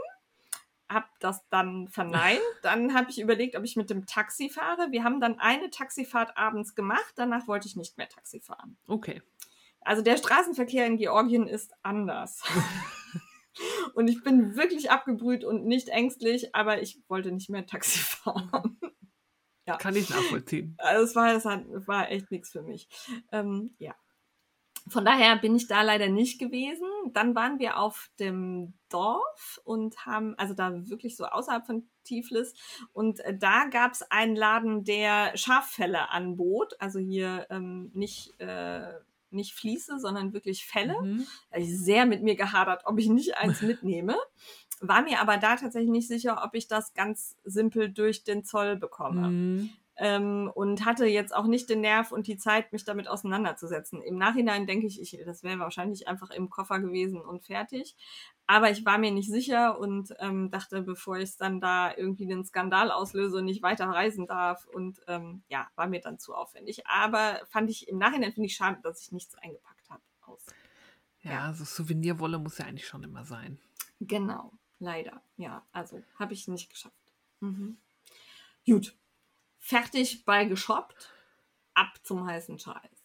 Hab 0.88 1.06
das 1.20 1.46
dann 1.50 1.88
verneint. 1.88 2.40
Dann 2.62 2.94
habe 2.94 3.10
ich 3.10 3.20
überlegt, 3.20 3.56
ob 3.56 3.64
ich 3.64 3.76
mit 3.76 3.90
dem 3.90 4.06
Taxi 4.06 4.48
fahre. 4.48 4.90
Wir 4.90 5.04
haben 5.04 5.20
dann 5.20 5.38
eine 5.38 5.68
Taxifahrt 5.68 6.38
abends 6.38 6.74
gemacht. 6.74 7.12
Danach 7.16 7.46
wollte 7.46 7.68
ich 7.68 7.76
nicht 7.76 7.98
mehr 7.98 8.08
Taxi 8.08 8.40
fahren. 8.40 8.78
Okay. 8.88 9.20
Also 9.82 10.00
der 10.00 10.16
Straßenverkehr 10.16 10.86
in 10.86 10.96
Georgien 10.96 11.46
ist 11.46 11.72
anders. 11.82 12.42
Und 13.94 14.08
ich 14.08 14.22
bin 14.22 14.56
wirklich 14.56 14.90
abgebrüht 14.90 15.44
und 15.44 15.66
nicht 15.66 15.88
ängstlich, 15.88 16.54
aber 16.54 16.82
ich 16.82 17.00
wollte 17.08 17.32
nicht 17.32 17.50
mehr 17.50 17.66
Taxi 17.66 17.98
fahren. 18.00 18.78
ja. 19.66 19.76
Kann 19.76 19.96
ich 19.96 20.10
nachvollziehen. 20.10 20.74
Also 20.78 21.04
es 21.04 21.16
war, 21.16 21.34
es 21.34 21.88
war 21.88 22.10
echt 22.10 22.30
nichts 22.30 22.50
für 22.50 22.62
mich. 22.62 22.88
Ähm, 23.32 23.74
ja. 23.78 23.94
Von 24.88 25.06
daher 25.06 25.36
bin 25.36 25.56
ich 25.56 25.66
da 25.66 25.80
leider 25.80 26.08
nicht 26.08 26.38
gewesen. 26.38 26.86
Dann 27.14 27.34
waren 27.34 27.58
wir 27.58 27.78
auf 27.78 28.10
dem 28.20 28.74
Dorf 28.90 29.58
und 29.64 30.04
haben, 30.04 30.34
also 30.36 30.52
da 30.52 30.72
wirklich 30.90 31.16
so 31.16 31.24
außerhalb 31.24 31.64
von 31.64 31.88
Tiflis. 32.04 32.52
Und 32.92 33.20
äh, 33.20 33.36
da 33.36 33.64
gab 33.70 33.92
es 33.92 34.02
einen 34.10 34.36
Laden, 34.36 34.84
der 34.84 35.34
Schaffelle 35.36 36.10
anbot. 36.10 36.74
Also 36.80 36.98
hier 36.98 37.46
ähm, 37.48 37.92
nicht 37.94 38.38
äh, 38.40 38.92
nicht 39.34 39.54
Fließe, 39.54 39.98
sondern 39.98 40.32
wirklich 40.32 40.66
Felle. 40.66 41.00
Mhm. 41.02 41.26
Da 41.50 41.58
ich 41.58 41.78
sehr 41.78 42.06
mit 42.06 42.22
mir 42.22 42.36
gehadert, 42.36 42.82
ob 42.84 42.98
ich 42.98 43.08
nicht 43.08 43.36
eins 43.36 43.62
mitnehme. 43.62 44.16
War 44.80 45.02
mir 45.02 45.20
aber 45.20 45.36
da 45.36 45.56
tatsächlich 45.56 45.90
nicht 45.90 46.08
sicher, 46.08 46.42
ob 46.44 46.54
ich 46.54 46.68
das 46.68 46.94
ganz 46.94 47.36
simpel 47.44 47.90
durch 47.90 48.24
den 48.24 48.44
Zoll 48.44 48.76
bekomme. 48.76 49.28
Mhm. 49.28 49.70
Ähm, 49.96 50.50
und 50.52 50.84
hatte 50.84 51.06
jetzt 51.06 51.34
auch 51.34 51.46
nicht 51.46 51.70
den 51.70 51.80
Nerv 51.80 52.10
und 52.10 52.26
die 52.26 52.36
Zeit, 52.36 52.72
mich 52.72 52.84
damit 52.84 53.06
auseinanderzusetzen. 53.06 54.02
Im 54.02 54.18
Nachhinein 54.18 54.66
denke 54.66 54.88
ich, 54.88 55.00
ich 55.00 55.20
das 55.24 55.44
wäre 55.44 55.60
wahrscheinlich 55.60 56.08
einfach 56.08 56.30
im 56.30 56.50
Koffer 56.50 56.80
gewesen 56.80 57.20
und 57.20 57.44
fertig. 57.44 57.94
Aber 58.46 58.70
ich 58.70 58.84
war 58.84 58.98
mir 58.98 59.10
nicht 59.10 59.30
sicher 59.30 59.78
und 59.78 60.14
ähm, 60.18 60.50
dachte, 60.50 60.82
bevor 60.82 61.16
ich 61.16 61.36
dann 61.36 61.60
da 61.60 61.96
irgendwie 61.96 62.26
den 62.26 62.44
Skandal 62.44 62.90
auslöse 62.90 63.38
und 63.38 63.46
nicht 63.46 63.62
weiter 63.62 63.86
reisen 63.86 64.26
darf 64.26 64.66
und 64.66 65.00
ähm, 65.06 65.42
ja, 65.48 65.68
war 65.76 65.86
mir 65.86 66.00
dann 66.00 66.18
zu 66.18 66.34
aufwendig. 66.34 66.86
Aber 66.86 67.40
fand 67.48 67.70
ich 67.70 67.88
im 67.88 67.98
Nachhinein 67.98 68.32
finde 68.32 68.48
ich 68.48 68.56
schade, 68.56 68.80
dass 68.82 69.00
ich 69.00 69.12
nichts 69.12 69.34
eingepackt 69.36 69.88
habe. 69.88 70.02
Ja, 71.24 71.30
ja, 71.32 71.52
so 71.54 71.64
Souvenirwolle 71.64 72.38
muss 72.38 72.58
ja 72.58 72.66
eigentlich 72.66 72.86
schon 72.86 73.02
immer 73.02 73.24
sein. 73.24 73.58
Genau, 73.98 74.52
leider. 74.78 75.22
Ja, 75.36 75.66
also 75.72 76.02
habe 76.18 76.34
ich 76.34 76.46
nicht 76.48 76.68
geschafft. 76.68 76.94
Mhm. 77.40 77.78
Gut, 78.66 78.94
fertig 79.58 80.24
bei 80.26 80.44
geshoppt, 80.44 81.10
ab 81.72 81.98
zum 82.02 82.26
heißen 82.26 82.58
Scheiß. 82.58 83.03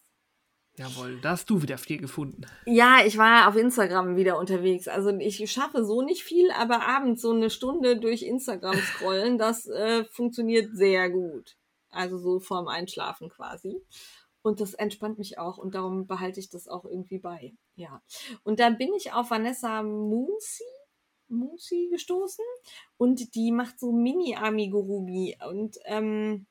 Jawohl, 0.80 1.20
da 1.20 1.32
hast 1.32 1.50
du 1.50 1.62
wieder 1.62 1.78
viel 1.78 1.98
gefunden. 1.98 2.46
Ja, 2.66 3.00
ich 3.06 3.18
war 3.18 3.50
auf 3.50 3.58
Instagram 3.58 4.16
wieder 4.16 4.40
unterwegs. 4.40 4.88
Also 4.88 5.10
ich 5.18 5.52
schaffe 5.52 5.84
so 5.84 6.02
nicht 6.02 6.24
viel, 6.24 6.50
aber 6.52 6.88
abends 6.88 7.22
so 7.22 7.32
eine 7.32 7.50
Stunde 7.50 8.00
durch 8.00 8.24
Instagram 8.24 8.78
scrollen, 8.96 9.38
das 9.38 9.68
äh, 9.68 10.06
funktioniert 10.06 10.74
sehr 10.74 11.10
gut. 11.10 11.58
Also 11.90 12.18
so 12.18 12.40
vorm 12.40 12.70
Einschlafen 12.70 13.28
quasi. 13.28 13.82
Und 14.42 14.62
das 14.62 14.74
entspannt 14.74 15.18
mich 15.18 15.38
auch 15.38 15.58
und 15.58 15.76
darum 15.76 16.08
behalte 16.08 16.40
ich 16.40 16.50
das 16.50 16.70
auch 16.70 16.86
irgendwie 16.86 17.20
bei. 17.20 17.54
Ja. 17.76 18.02
Und 18.44 18.62
da 18.62 18.70
bin 18.70 18.94
ich 18.94 19.12
auf 19.12 19.32
Vanessa 19.32 19.84
Moonsi, 19.84 20.64
Moonsi 21.28 21.90
gestoßen 21.92 22.46
und 22.96 23.36
die 23.36 23.52
macht 23.52 23.82
so 23.82 23.92
Mini-Amigurumi 23.92 25.40
und 25.46 25.78
ähm, 25.84 26.48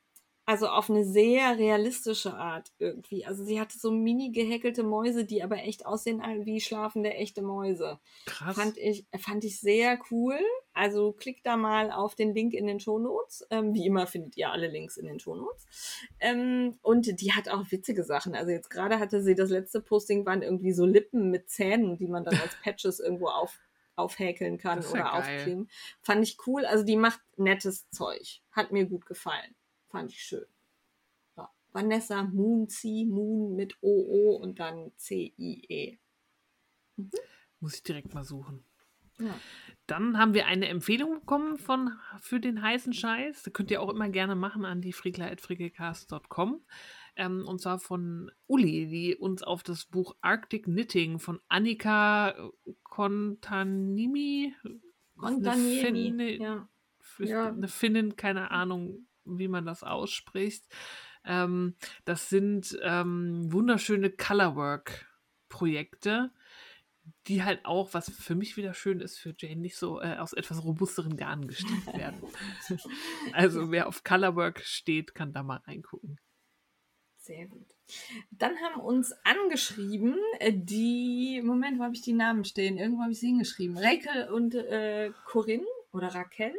also 0.49 0.67
auf 0.67 0.89
eine 0.89 1.05
sehr 1.05 1.59
realistische 1.59 2.33
Art 2.33 2.71
irgendwie. 2.79 3.23
Also 3.23 3.43
sie 3.43 3.59
hatte 3.59 3.77
so 3.77 3.91
mini 3.91 4.31
gehäkelte 4.31 4.81
Mäuse, 4.81 5.23
die 5.23 5.43
aber 5.43 5.57
echt 5.57 5.85
aussehen 5.85 6.23
wie 6.43 6.59
schlafende 6.59 7.13
echte 7.13 7.43
Mäuse. 7.43 7.99
Krass. 8.25 8.55
Fand 8.55 8.75
ich, 8.79 9.05
fand 9.19 9.43
ich 9.43 9.59
sehr 9.59 9.99
cool. 10.09 10.39
Also 10.73 11.11
klickt 11.11 11.45
da 11.45 11.55
mal 11.55 11.91
auf 11.91 12.15
den 12.15 12.33
Link 12.33 12.55
in 12.55 12.65
den 12.65 12.79
Shownotes. 12.79 13.45
Ähm, 13.51 13.75
wie 13.75 13.85
immer 13.85 14.07
findet 14.07 14.37
ihr 14.37 14.49
alle 14.49 14.69
Links 14.69 14.97
in 14.97 15.05
den 15.05 15.19
Shownotes. 15.19 15.67
Ähm, 16.19 16.79
und 16.81 17.21
die 17.21 17.33
hat 17.33 17.47
auch 17.47 17.69
witzige 17.69 18.03
Sachen. 18.03 18.33
Also 18.33 18.49
jetzt 18.49 18.71
gerade 18.71 18.97
hatte 18.97 19.21
sie 19.21 19.35
das 19.35 19.51
letzte 19.51 19.81
Posting 19.81 20.25
waren 20.25 20.41
irgendwie 20.41 20.73
so 20.73 20.87
Lippen 20.87 21.29
mit 21.29 21.51
Zähnen, 21.51 21.95
die 21.95 22.07
man 22.07 22.23
dann 22.25 22.39
als 22.39 22.55
Patches 22.63 22.99
irgendwo 22.99 23.27
auf 23.27 23.59
aufhäkeln 23.95 24.57
kann 24.57 24.79
oder 24.79 24.97
ja 24.97 25.11
aufkleben. 25.11 25.69
Fand 26.01 26.23
ich 26.23 26.37
cool. 26.47 26.65
Also 26.65 26.85
die 26.85 26.95
macht 26.95 27.19
nettes 27.35 27.89
Zeug. 27.91 28.39
Hat 28.51 28.71
mir 28.71 28.85
gut 28.85 29.05
gefallen. 29.05 29.53
Fand 29.89 30.11
ich 30.11 30.21
schön. 30.21 30.45
Ja. 31.35 31.49
Vanessa 31.71 32.23
Moonzie, 32.23 33.05
Moon 33.05 33.55
mit 33.55 33.77
OO 33.81 34.35
und 34.35 34.59
dann 34.59 34.91
C-I-E. 34.97 35.97
Mhm. 36.95 37.11
Muss 37.59 37.75
ich 37.75 37.83
direkt 37.83 38.13
mal 38.13 38.23
suchen. 38.23 38.63
Ja. 39.19 39.35
Dann 39.85 40.17
haben 40.17 40.33
wir 40.33 40.45
eine 40.45 40.67
Empfehlung 40.67 41.19
bekommen 41.19 41.57
von, 41.57 41.91
für 42.21 42.39
den 42.39 42.61
heißen 42.61 42.93
Scheiß. 42.93 43.43
Das 43.43 43.53
könnt 43.53 43.71
ihr 43.71 43.81
auch 43.81 43.89
immer 43.89 44.09
gerne 44.09 44.35
machen 44.35 44.63
an 44.63 44.81
die 44.81 44.93
frickler.frickecast.com. 44.93 46.63
Ähm, 47.15 47.45
und 47.45 47.59
zwar 47.59 47.79
von 47.79 48.31
Uli, 48.47 48.87
die 48.87 49.15
uns 49.15 49.43
auf 49.43 49.63
das 49.63 49.85
Buch 49.85 50.15
Arctic 50.21 50.65
Knitting 50.65 51.19
von 51.19 51.41
Annika 51.49 52.51
Kontanimi. 52.83 54.55
Kontaniemi, 55.17 55.81
Finne, 55.81 56.37
ja. 56.37 56.69
ja. 57.19 57.47
eine 57.49 57.67
Finnin, 57.67 58.15
keine 58.15 58.51
Ahnung, 58.51 59.08
wie 59.37 59.47
man 59.47 59.65
das 59.65 59.83
ausspricht. 59.83 60.65
Ähm, 61.25 61.75
das 62.05 62.29
sind 62.29 62.79
ähm, 62.81 63.51
wunderschöne 63.51 64.09
Colorwork-Projekte, 64.09 66.31
die 67.27 67.43
halt 67.43 67.65
auch, 67.65 67.93
was 67.93 68.09
für 68.09 68.35
mich 68.35 68.55
wieder 68.57 68.73
schön 68.73 69.01
ist, 69.01 69.19
für 69.19 69.35
Jane 69.37 69.61
nicht 69.61 69.77
so 69.77 70.01
äh, 70.01 70.17
aus 70.17 70.33
etwas 70.33 70.63
robusteren 70.63 71.17
Garnen 71.17 71.47
gestrickt 71.47 71.93
werden. 71.93 72.19
also 73.33 73.69
wer 73.71 73.87
auf 73.87 74.03
Colorwork 74.03 74.61
steht, 74.61 75.13
kann 75.13 75.31
da 75.33 75.43
mal 75.43 75.61
reingucken. 75.65 76.19
Sehr 77.17 77.45
gut. 77.47 77.75
Dann 78.31 78.55
haben 78.57 78.81
uns 78.81 79.13
angeschrieben, 79.23 80.17
äh, 80.39 80.51
die, 80.53 81.41
Moment, 81.43 81.79
wo 81.79 81.83
habe 81.83 81.93
ich 81.93 82.01
die 82.01 82.13
Namen 82.13 82.45
stehen? 82.45 82.77
Irgendwo 82.77 83.03
habe 83.03 83.11
ich 83.11 83.19
sie 83.19 83.27
hingeschrieben. 83.27 83.77
Rakel 83.77 84.29
und 84.29 84.55
äh, 84.55 85.11
Corinne 85.25 85.67
oder 85.91 86.07
Raquel. 86.07 86.55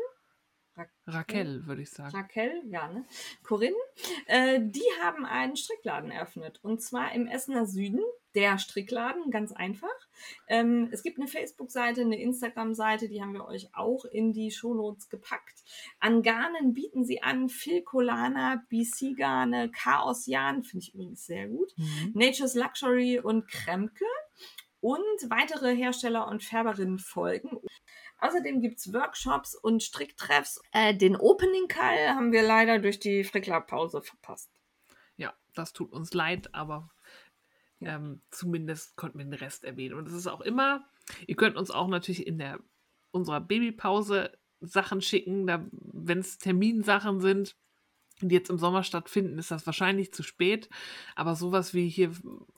Raquel, 1.06 1.66
würde 1.66 1.82
ich 1.82 1.90
sagen. 1.90 2.16
Raquel, 2.16 2.62
ja, 2.66 2.88
ne? 2.88 3.04
Corinne, 3.42 3.76
äh, 4.26 4.60
die 4.62 4.84
haben 5.02 5.24
einen 5.24 5.56
Strickladen 5.56 6.10
eröffnet. 6.10 6.60
Und 6.62 6.82
zwar 6.82 7.12
im 7.12 7.26
Essener 7.26 7.66
Süden. 7.66 8.00
Der 8.36 8.58
Strickladen, 8.58 9.32
ganz 9.32 9.50
einfach. 9.50 9.88
Ähm, 10.46 10.88
es 10.92 11.02
gibt 11.02 11.18
eine 11.18 11.26
Facebook-Seite, 11.26 12.02
eine 12.02 12.20
Instagram-Seite, 12.20 13.08
die 13.08 13.20
haben 13.20 13.32
wir 13.32 13.44
euch 13.44 13.74
auch 13.74 14.04
in 14.04 14.32
die 14.32 14.52
Shownotes 14.52 15.08
gepackt. 15.08 15.64
An 15.98 16.22
Garnen 16.22 16.72
bieten 16.72 17.04
sie 17.04 17.24
an 17.24 17.48
Filcolana, 17.48 18.62
BC-Garne, 18.68 19.72
Chaos-Jan, 19.72 20.62
finde 20.62 20.84
ich 20.84 20.94
übrigens 20.94 21.26
sehr 21.26 21.48
gut, 21.48 21.72
Mhm. 21.76 22.12
Nature's 22.14 22.54
Luxury 22.54 23.18
und 23.18 23.48
Kremke. 23.48 24.04
Und 24.82 25.00
weitere 25.28 25.76
Hersteller 25.76 26.26
und 26.28 26.42
Färberinnen 26.42 26.98
folgen. 27.00 27.58
Außerdem 28.20 28.60
gibt 28.60 28.78
es 28.78 28.92
Workshops 28.92 29.54
und 29.54 29.82
Stricktreffs. 29.82 30.60
Äh, 30.72 30.94
den 30.94 31.16
Opening 31.16 31.68
Call 31.68 32.08
haben 32.10 32.32
wir 32.32 32.42
leider 32.42 32.78
durch 32.78 32.98
die 33.00 33.24
Frickler-Pause 33.24 34.02
verpasst. 34.02 34.50
Ja, 35.16 35.34
das 35.54 35.72
tut 35.72 35.92
uns 35.92 36.12
leid, 36.14 36.54
aber 36.54 36.90
ähm, 37.80 38.20
zumindest 38.30 38.96
konnten 38.96 39.18
wir 39.18 39.24
den 39.24 39.34
Rest 39.34 39.64
erwähnen. 39.64 39.94
Und 39.94 40.06
es 40.06 40.14
ist 40.14 40.26
auch 40.26 40.40
immer, 40.40 40.84
ihr 41.26 41.36
könnt 41.36 41.56
uns 41.56 41.70
auch 41.70 41.88
natürlich 41.88 42.26
in 42.26 42.38
der 42.38 42.58
unserer 43.10 43.40
Babypause 43.40 44.32
Sachen 44.60 45.00
schicken, 45.00 45.46
wenn 45.72 46.18
es 46.18 46.38
Terminsachen 46.38 47.20
sind, 47.20 47.56
die 48.20 48.34
jetzt 48.34 48.50
im 48.50 48.58
Sommer 48.58 48.82
stattfinden, 48.82 49.38
ist 49.38 49.50
das 49.50 49.64
wahrscheinlich 49.64 50.12
zu 50.12 50.22
spät. 50.22 50.68
Aber 51.16 51.34
sowas 51.34 51.72
wie 51.72 51.88
hier, 51.88 52.12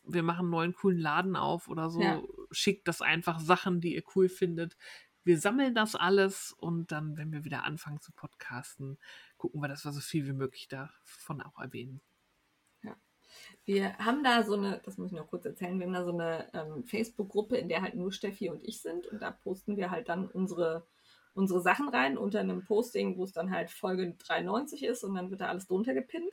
wir 0.05 0.25
machen 0.25 0.41
einen 0.41 0.51
neuen 0.51 0.75
coolen 0.75 0.99
Laden 0.99 1.37
auf 1.37 1.69
oder 1.69 1.89
so, 1.91 2.03
Ja. 2.03 2.21
schickt 2.51 2.89
das 2.89 3.01
einfach 3.01 3.39
Sachen, 3.39 3.81
die 3.81 3.95
ihr 3.95 4.03
cool 4.17 4.29
findet. 4.29 4.77
Wir 5.25 5.39
sammeln 5.39 5.75
das 5.75 5.95
alles 5.95 6.53
und 6.59 6.91
dann, 6.93 7.17
wenn 7.17 7.33
wir 7.33 7.45
wieder 7.45 7.65
anfangen 7.65 8.01
zu 8.01 8.13
podcasten, 8.13 8.99
gucken 9.37 9.61
wir, 9.61 9.69
dass 9.69 9.85
wir 9.85 9.93
so 9.93 10.01
viel 10.01 10.27
wie 10.27 10.33
möglich 10.33 10.69
davon 10.69 11.41
auch 11.41 11.59
erwähnen. 11.59 12.01
Wir 13.65 13.97
haben 13.99 14.25
da 14.25 14.43
so 14.43 14.55
eine, 14.55 14.81
das 14.85 14.99
muss 14.99 15.13
ich 15.13 15.17
noch 15.17 15.29
kurz 15.29 15.45
erzählen, 15.45 15.79
wir 15.79 15.87
haben 15.87 15.93
da 15.93 16.05
so 16.05 16.13
eine 16.13 16.51
ähm, 16.53 16.85
Facebook-Gruppe, 16.85 17.57
in 17.57 17.69
der 17.69 17.83
halt 17.83 17.95
nur 17.95 18.13
Steffi 18.13 18.51
und 18.51 18.63
ich 18.65 18.81
sind 18.81 19.07
und 19.07 19.23
da 19.23 19.31
posten 19.31 19.77
wir 19.77 19.91
halt 19.91 20.09
dann 20.09 20.27
unsere, 20.27 20.87
unsere 21.35 21.61
Sachen 21.61 21.89
rein 21.89 22.19
unter 22.19 22.41
einem 22.41 22.65
Posting, 22.65 23.17
wo 23.17 23.25
es 23.25 23.33
dann 23.33 23.51
halt 23.51 23.71
Folge 23.71 24.15
93 24.19 24.85
ist 24.85 25.05
und 25.05 25.15
dann 25.15 25.31
wird 25.31 25.41
da 25.41 25.49
alles 25.49 25.67
drunter 25.67 25.95
gepinnt. 25.95 26.33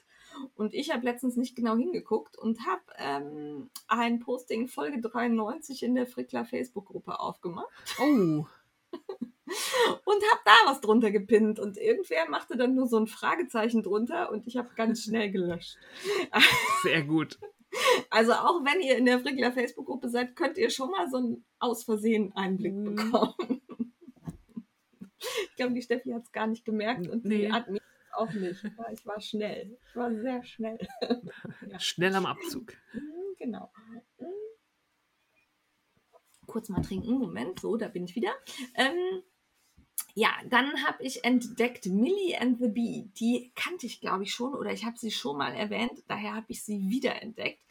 Und 0.56 0.74
ich 0.74 0.94
habe 0.94 1.06
letztens 1.06 1.38
nicht 1.38 1.56
genau 1.56 1.76
hingeguckt 1.76 2.38
und 2.38 2.66
habe 2.66 2.82
ähm, 2.98 3.70
ein 3.88 4.20
Posting 4.20 4.68
Folge 4.68 5.02
93 5.02 5.84
in 5.84 5.96
der 5.96 6.08
Frickler 6.08 6.46
Facebook-Gruppe 6.46 7.20
aufgemacht 7.20 7.68
Oh, 8.00 8.46
und 8.92 10.24
habe 10.32 10.42
da 10.46 10.52
was 10.66 10.82
drunter 10.82 11.12
gepinnt 11.12 11.60
und 11.60 11.78
irgendwer 11.78 12.30
machte 12.30 12.56
dann 12.58 12.76
nur 12.76 12.88
so 12.88 12.98
ein 12.98 13.08
Fragezeichen 13.08 13.84
drunter 13.84 14.32
und 14.32 14.46
ich 14.48 14.58
habe 14.58 14.70
ganz 14.76 15.04
schnell 15.04 15.32
gelöscht. 15.32 15.78
sehr 16.84 17.04
gut. 17.04 17.40
Also 18.10 18.34
auch 18.34 18.64
wenn 18.66 18.82
ihr 18.82 18.98
in 18.98 19.06
der 19.06 19.20
Frickler 19.20 19.52
Facebook-Gruppe 19.52 20.10
seid, 20.10 20.36
könnt 20.36 20.58
ihr 20.58 20.70
schon 20.70 20.90
mal 20.92 21.10
so 21.10 21.18
einen 21.18 21.46
aus 21.60 21.84
Versehen 21.84 22.32
Einblick 22.36 22.74
Mhm. 22.74 22.96
bekommen. 22.96 23.62
Ich 25.20 25.56
glaube, 25.58 25.74
die 25.74 25.82
Steffi 25.82 26.12
hat 26.12 26.24
es 26.24 26.32
gar 26.32 26.48
nicht 26.48 26.64
gemerkt 26.66 27.08
und 27.08 27.26
Nee. 27.26 27.48
die 27.48 27.52
Admin 27.52 27.82
auch 28.14 28.32
nicht. 28.34 28.64
Ja, 28.64 28.72
Ich 28.92 29.06
war 29.06 29.20
schnell. 29.20 29.78
Ich 29.90 29.96
war 29.96 30.14
sehr 30.16 30.44
schnell. 30.44 30.78
Schnell 31.80 32.16
am 32.16 32.26
Abzug. 32.26 32.74
Mhm, 32.94 33.02
Genau. 33.38 33.72
Kurz 36.50 36.70
mal 36.70 36.82
trinken. 36.82 37.20
Moment, 37.20 37.60
so, 37.60 37.78
da 37.78 37.88
bin 37.88 38.06
ich 38.06 38.16
wieder. 38.16 38.34
Ähm, 38.74 39.22
ja, 40.16 40.30
dann 40.50 40.84
habe 40.84 41.04
ich 41.04 41.24
entdeckt 41.24 41.86
Millie 41.86 42.40
and 42.42 42.60
the 42.60 42.68
Bee. 42.68 43.12
Die 43.20 43.52
kannte 43.56 43.86
ich, 43.86 44.02
glaube 44.02 44.24
ich, 44.24 44.34
schon 44.34 44.56
oder 44.56 44.72
ich 44.72 44.84
habe 44.84 44.98
sie 44.98 45.12
schon 45.12 45.38
mal 45.38 45.54
erwähnt. 45.54 46.04
Daher 46.08 46.36
habe 46.36 46.48
ich 46.50 46.64
sie 46.64 46.90
wiederentdeckt. 46.90 47.64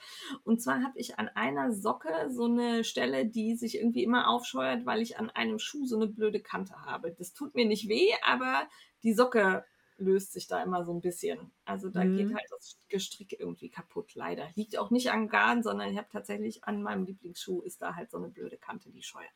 Und 0.45 0.63
zwar 0.63 0.83
habe 0.83 0.99
ich 0.99 1.19
an 1.19 1.29
einer 1.29 1.73
Socke 1.73 2.31
so 2.31 2.45
eine 2.45 2.85
Stelle, 2.85 3.27
die 3.27 3.57
sich 3.57 3.79
irgendwie 3.79 4.05
immer 4.05 4.29
aufscheuert, 4.29 4.87
weil 4.87 5.03
ich 5.03 5.19
an 5.19 5.31
einem 5.31 5.59
Schuh 5.59 5.85
so 5.85 5.97
eine 5.97 6.07
blöde 6.07 6.41
Kante 6.41 6.75
habe. 6.87 7.11
Das 7.19 7.33
tut 7.33 7.57
mir 7.57 7.67
nicht 7.67 7.89
weh, 7.89 8.13
aber 8.25 8.69
die 9.03 9.15
Socke 9.15 9.65
löst 9.99 10.33
sich 10.33 10.47
da 10.47 10.63
immer 10.63 10.85
so 10.85 10.93
ein 10.93 11.01
bisschen. 11.01 11.53
Also 11.65 11.91
da 11.91 12.05
Mhm. 12.05 12.17
geht 12.17 12.35
halt 12.35 12.47
das 12.51 12.79
Gestrick 12.89 13.39
irgendwie 13.39 13.69
kaputt, 13.71 14.15
leider. 14.15 14.49
Liegt 14.55 14.79
auch 14.79 14.91
nicht 14.91 15.11
am 15.11 15.29
Garn, 15.29 15.63
sondern 15.63 15.91
ich 15.91 15.99
habe 15.99 16.09
tatsächlich 16.11 16.65
an 16.65 16.83
meinem 16.83 17.05
Lieblingsschuh 17.05 17.63
ist 17.63 17.83
da 17.83 17.95
halt 17.97 18.11
so 18.11 18.17
eine 18.19 18.29
blöde 18.29 18.57
Kante, 18.59 18.91
die 18.91 19.03
scheuert. 19.03 19.31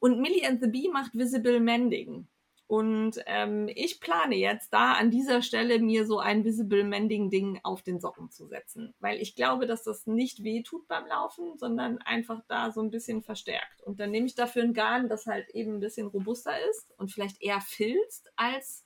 Und 0.00 0.20
Millie 0.20 0.46
and 0.46 0.60
the 0.62 0.68
Bee 0.68 0.88
macht 0.92 1.14
Visible 1.14 1.60
Mending. 1.60 2.28
Und 2.66 3.20
ähm, 3.26 3.68
ich 3.74 4.00
plane 4.00 4.36
jetzt 4.36 4.72
da 4.72 4.94
an 4.94 5.10
dieser 5.10 5.42
Stelle 5.42 5.78
mir 5.80 6.06
so 6.06 6.18
ein 6.18 6.44
Visible 6.44 6.82
Mending 6.82 7.28
Ding 7.28 7.60
auf 7.62 7.82
den 7.82 8.00
Socken 8.00 8.30
zu 8.30 8.46
setzen, 8.46 8.94
weil 9.00 9.20
ich 9.20 9.36
glaube, 9.36 9.66
dass 9.66 9.82
das 9.82 10.06
nicht 10.06 10.42
weh 10.42 10.62
tut 10.62 10.88
beim 10.88 11.06
Laufen, 11.06 11.58
sondern 11.58 11.98
einfach 11.98 12.42
da 12.48 12.72
so 12.72 12.80
ein 12.80 12.90
bisschen 12.90 13.22
verstärkt. 13.22 13.82
Und 13.82 14.00
dann 14.00 14.10
nehme 14.10 14.26
ich 14.26 14.34
dafür 14.34 14.62
ein 14.62 14.72
Garn, 14.72 15.10
das 15.10 15.26
halt 15.26 15.50
eben 15.50 15.74
ein 15.74 15.80
bisschen 15.80 16.06
robuster 16.06 16.54
ist 16.70 16.90
und 16.96 17.12
vielleicht 17.12 17.42
eher 17.42 17.60
filzt 17.60 18.32
als 18.36 18.83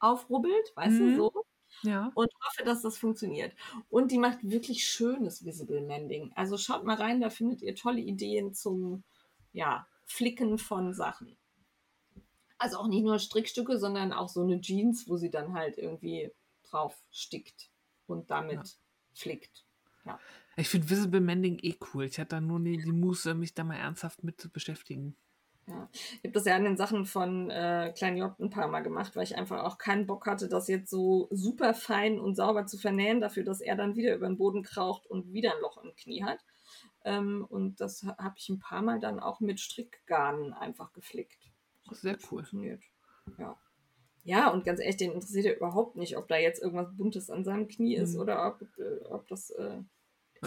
aufrubbelt, 0.00 0.72
weißt 0.76 1.00
Mhm. 1.00 1.00
du, 1.00 1.14
so 1.14 1.46
Ja. 1.82 2.12
und 2.14 2.30
hoffe, 2.44 2.64
dass 2.64 2.82
das 2.82 2.98
funktioniert. 2.98 3.54
Und 3.90 4.10
die 4.12 4.18
macht 4.18 4.38
wirklich 4.42 4.84
schönes 4.86 5.44
Visible 5.44 5.80
Mending. 5.82 6.32
Also 6.34 6.58
schaut 6.58 6.84
mal 6.84 6.96
rein, 6.96 7.20
da 7.20 7.30
findet 7.30 7.62
ihr 7.62 7.74
tolle 7.76 8.00
Ideen 8.00 8.54
zum 8.54 9.04
ja, 9.52 9.86
Flicken 10.06 10.58
von 10.58 10.94
Sachen. 10.94 11.36
Also 12.58 12.76
auch 12.78 12.86
nicht 12.86 13.02
nur 13.02 13.18
Strickstücke, 13.18 13.76
sondern 13.78 14.12
auch 14.12 14.28
so 14.28 14.42
eine 14.42 14.60
Jeans, 14.60 15.08
wo 15.08 15.16
sie 15.16 15.30
dann 15.30 15.54
halt 15.54 15.78
irgendwie 15.78 16.30
drauf 16.62 17.02
stickt 17.10 17.70
und 18.06 18.30
damit 18.30 18.56
Ja. 18.56 18.62
flickt. 19.14 19.64
Ich 20.56 20.68
finde 20.68 20.90
Visible 20.90 21.20
Mending 21.20 21.58
eh 21.62 21.76
cool. 21.92 22.04
Ich 22.04 22.18
hatte 22.18 22.30
da 22.36 22.40
nur 22.40 22.58
nie 22.60 22.78
die 22.78 22.92
Muße, 22.92 23.34
mich 23.34 23.54
da 23.54 23.64
mal 23.64 23.76
ernsthaft 23.76 24.22
mit 24.24 24.40
zu 24.40 24.50
beschäftigen. 24.50 25.16
Ja. 25.66 25.88
Ich 25.92 26.18
habe 26.24 26.32
das 26.32 26.44
ja 26.46 26.56
an 26.56 26.64
den 26.64 26.76
Sachen 26.76 27.06
von 27.06 27.48
äh, 27.50 27.92
Klein 27.96 28.16
J 28.16 28.38
ein 28.40 28.50
paar 28.50 28.66
Mal 28.68 28.80
gemacht, 28.80 29.14
weil 29.14 29.22
ich 29.22 29.36
einfach 29.36 29.62
auch 29.62 29.78
keinen 29.78 30.06
Bock 30.06 30.26
hatte, 30.26 30.48
das 30.48 30.66
jetzt 30.68 30.90
so 30.90 31.28
super 31.30 31.74
fein 31.74 32.18
und 32.18 32.34
sauber 32.34 32.66
zu 32.66 32.76
vernähen, 32.76 33.20
dafür, 33.20 33.44
dass 33.44 33.60
er 33.60 33.76
dann 33.76 33.94
wieder 33.94 34.14
über 34.16 34.26
den 34.26 34.36
Boden 34.36 34.62
kraucht 34.64 35.06
und 35.06 35.32
wieder 35.32 35.52
ein 35.54 35.60
Loch 35.62 35.82
im 35.84 35.94
Knie 35.94 36.24
hat. 36.24 36.38
Ähm, 37.04 37.46
und 37.48 37.80
das 37.80 38.02
ha- 38.02 38.16
habe 38.18 38.34
ich 38.36 38.48
ein 38.48 38.58
paar 38.58 38.82
Mal 38.82 38.98
dann 39.00 39.20
auch 39.20 39.40
mit 39.40 39.60
Strickgarnen 39.60 40.52
einfach 40.52 40.92
geflickt. 40.92 41.38
Das 41.88 42.00
Sehr 42.00 42.14
cool. 42.14 42.42
Funktioniert. 42.44 42.82
Ja. 43.38 43.56
Ja, 44.24 44.50
und 44.50 44.64
ganz 44.64 44.80
ehrlich, 44.80 44.96
den 44.98 45.12
interessiert 45.12 45.46
ja 45.46 45.52
überhaupt 45.54 45.96
nicht, 45.96 46.16
ob 46.18 46.28
da 46.28 46.36
jetzt 46.36 46.60
irgendwas 46.62 46.94
Buntes 46.96 47.30
an 47.30 47.42
seinem 47.44 47.68
Knie 47.68 47.94
ist 47.96 48.14
Mhm. 48.14 48.20
oder 48.20 48.46
ob, 48.46 48.60
äh, 48.78 49.04
ob 49.08 49.26
das. 49.28 49.50
Äh, 49.50 49.78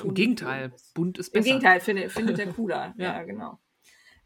Im 0.04 0.14
Gegenteil, 0.14 0.72
ist. 0.76 0.94
bunt 0.94 1.18
ist 1.18 1.30
Im 1.30 1.34
besser. 1.34 1.46
Gegenteil, 1.50 1.80
finde, 1.80 2.10
findet 2.10 2.40
er 2.40 2.54
cooler. 2.54 2.94
ja. 2.98 3.04
Ja. 3.18 3.24
genau. 3.24 3.60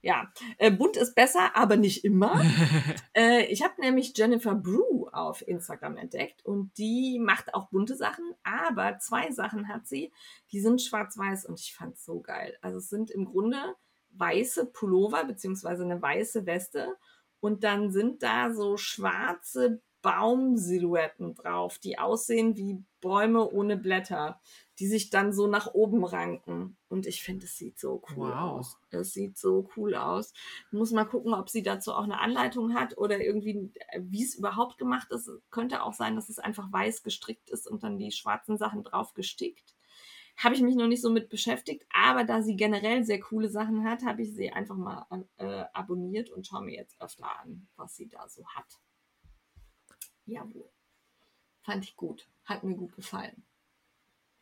Ja, 0.02 0.32
äh, 0.58 0.72
bunt 0.72 0.96
ist 0.96 1.16
besser, 1.16 1.56
aber 1.56 1.76
nicht 1.76 2.06
immer. 2.06 2.42
äh, 3.14 3.46
ich 3.46 3.64
habe 3.64 3.82
nämlich 3.82 4.14
Jennifer 4.16 4.56
Brew 4.56 5.08
auf 5.12 5.46
Instagram 5.48 5.98
entdeckt 5.98 6.46
und 6.46 6.78
die 6.78 7.20
macht 7.20 7.54
auch 7.54 7.70
bunte 7.70 7.96
Sachen, 7.96 8.26
aber 8.44 9.00
zwei 9.00 9.32
Sachen 9.32 9.68
hat 9.68 9.88
sie, 9.88 10.12
die 10.52 10.62
sind 10.62 10.82
schwarz-weiß 10.82 11.46
und 11.46 11.60
ich 11.60 11.74
fand's 11.76 12.06
so 12.06 12.22
geil. 12.22 12.58
Also 12.62 12.78
es 12.78 12.90
sind 12.90 13.10
im 13.10 13.26
Grunde 13.26 13.76
weiße 14.12 14.68
Pullover 14.68 15.26
beziehungsweise 15.26 15.84
eine 15.84 16.02
weiße 16.02 16.46
Weste 16.46 16.96
und 17.40 17.64
dann 17.64 17.92
sind 17.92 18.24
da 18.24 18.54
so 18.54 18.78
schwarze 18.78 19.82
Baumsilhouetten 20.02 21.34
drauf, 21.36 21.80
die 21.80 21.98
aussehen 22.00 22.56
wie 22.56 22.84
Bäume 23.02 23.50
ohne 23.50 23.78
Blätter. 23.78 24.40
Die 24.80 24.88
sich 24.88 25.10
dann 25.10 25.34
so 25.34 25.48
nach 25.48 25.74
oben 25.74 26.04
ranken. 26.06 26.78
Und 26.88 27.08
ich 27.08 27.24
finde, 27.24 27.46
es 27.46 27.58
sieht 27.58 27.80
so 27.80 28.02
cool 28.12 28.30
Wow. 28.30 28.60
aus. 28.60 28.78
Es 28.92 29.12
sieht 29.14 29.38
so 29.38 29.70
cool 29.76 29.96
aus. 29.96 30.34
Muss 30.72 30.92
mal 30.92 31.06
gucken, 31.06 31.34
ob 31.34 31.50
sie 31.50 31.64
dazu 31.64 31.94
auch 31.94 32.04
eine 32.04 32.20
Anleitung 32.20 32.74
hat 32.74 32.98
oder 32.98 33.20
irgendwie, 33.20 33.72
äh, 33.90 34.02
wie 34.04 34.24
es 34.24 34.36
überhaupt 34.36 34.78
gemacht 34.78 35.12
ist. 35.12 35.30
Könnte 35.50 35.82
auch 35.84 35.94
sein, 35.94 36.16
dass 36.16 36.30
es 36.30 36.40
einfach 36.40 36.72
weiß 36.72 37.04
gestrickt 37.04 37.50
ist 37.50 37.68
und 37.68 37.84
dann 37.84 37.98
die 37.98 38.12
schwarzen 38.12 38.58
Sachen 38.58 38.84
drauf 38.84 39.14
gestickt. 39.14 39.74
Habe 40.38 40.54
ich 40.54 40.62
mich 40.62 40.76
noch 40.76 40.86
nicht 40.86 41.02
so 41.02 41.10
mit 41.10 41.30
beschäftigt, 41.30 41.84
aber 41.92 42.24
da 42.24 42.44
sie 42.44 42.56
generell 42.56 43.04
sehr 43.04 43.20
coole 43.20 43.50
Sachen 43.50 43.84
hat, 43.84 44.06
habe 44.06 44.22
ich 44.22 44.36
sie 44.36 44.52
einfach 44.52 44.76
mal 44.76 45.08
äh, 45.38 45.66
abonniert 45.74 46.30
und 46.30 46.46
schaue 46.46 46.62
mir 46.64 46.76
jetzt 46.76 47.02
öfter 47.02 47.40
an, 47.40 47.68
was 47.76 47.96
sie 47.96 48.08
da 48.08 48.30
so 48.30 48.46
hat. 48.50 48.80
Jawohl. 50.28 50.70
Fand 51.64 51.84
ich 51.86 51.96
gut. 51.96 52.28
Hat 52.46 52.64
mir 52.64 52.76
gut 52.76 52.96
gefallen. 52.96 53.44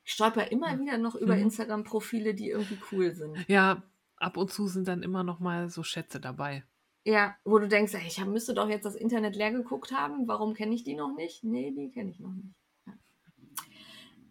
Ich 0.06 0.14
stolper 0.14 0.52
immer 0.52 0.80
wieder 0.80 0.98
noch 0.98 1.16
über 1.16 1.36
Mhm. 1.36 1.42
Instagram-Profile, 1.44 2.34
die 2.36 2.50
irgendwie 2.50 2.78
cool 2.92 3.14
sind. 3.14 3.38
Ja, 3.50 3.82
ab 4.18 4.38
und 4.38 4.52
zu 4.52 4.68
sind 4.68 4.88
dann 4.88 5.02
immer 5.04 5.24
noch 5.24 5.40
mal 5.40 5.70
so 5.70 5.84
Schätze 5.84 6.20
dabei. 6.22 6.64
Ja, 7.06 7.36
wo 7.44 7.60
du 7.60 7.68
denkst, 7.68 7.94
ey, 7.96 8.08
ich 8.08 8.20
hab, 8.20 8.28
müsste 8.28 8.54
doch 8.54 8.70
jetzt 8.70 8.86
das 8.86 8.96
Internet 8.96 9.36
leer 9.36 9.52
geguckt 9.52 9.92
haben. 9.92 10.28
Warum 10.28 10.54
kenne 10.54 10.74
ich 10.76 10.84
die 10.84 10.96
noch 10.96 11.14
nicht? 11.16 11.44
Nee, 11.44 11.72
die 11.72 11.92
kenne 11.92 12.12
ich 12.12 12.20
noch 12.20 12.34
nicht. 12.34 12.54
Ja. 12.88 12.94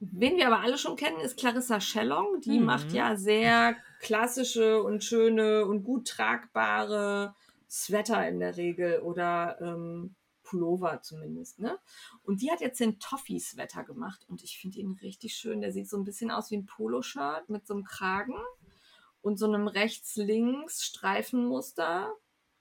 Wen 0.01 0.37
wir 0.37 0.47
aber 0.47 0.61
alle 0.61 0.77
schon 0.79 0.97
kennen, 0.97 1.19
ist 1.21 1.37
Clarissa 1.39 1.81
Schellong. 1.81 2.41
Die 2.41 2.59
Mhm. 2.59 2.67
macht 2.67 2.93
ja 2.93 3.17
sehr 3.17 3.77
klassische 4.01 4.83
und 4.83 5.03
schöne 5.05 5.67
und 5.67 5.83
gut 5.85 6.07
tragbare 6.09 7.35
Sweater 7.71 8.29
in 8.29 8.39
der 8.41 8.57
Regel 8.57 9.01
oder 9.01 9.59
ähm, 9.61 10.15
Pullover 10.45 11.03
zumindest. 11.03 11.59
Ne? 11.59 11.77
Und 12.23 12.41
die 12.43 12.53
hat 12.53 12.61
jetzt 12.61 12.79
den 12.79 13.01
Toffee-Sweater 13.01 13.83
gemacht 13.83 14.25
und 14.29 14.45
ich 14.45 14.59
finde 14.59 14.79
ihn 14.79 14.93
richtig 15.03 15.35
schön. 15.35 15.61
Der 15.61 15.73
sieht 15.73 15.89
so 15.89 15.97
ein 15.97 16.05
bisschen 16.05 16.31
aus 16.31 16.53
wie 16.53 16.57
ein 16.59 16.67
Poloshirt 16.67 17.49
mit 17.49 17.67
so 17.67 17.75
einem 17.75 17.83
Kragen 17.85 18.37
und 19.23 19.39
so 19.39 19.47
einem 19.47 19.67
rechts-links-Streifenmuster. 19.69 22.15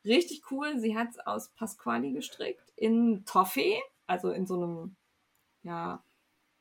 Richtig 0.05 0.51
cool. 0.51 0.77
Sie 0.80 0.97
hat 0.97 1.10
es 1.11 1.19
aus 1.19 1.49
Pasquali 1.49 2.11
gestrickt 2.11 2.73
in 2.76 3.23
Toffee, 3.26 3.80
also 4.07 4.31
in 4.31 4.45
so 4.45 4.55
einem, 4.55 4.95
ja, 5.61 6.03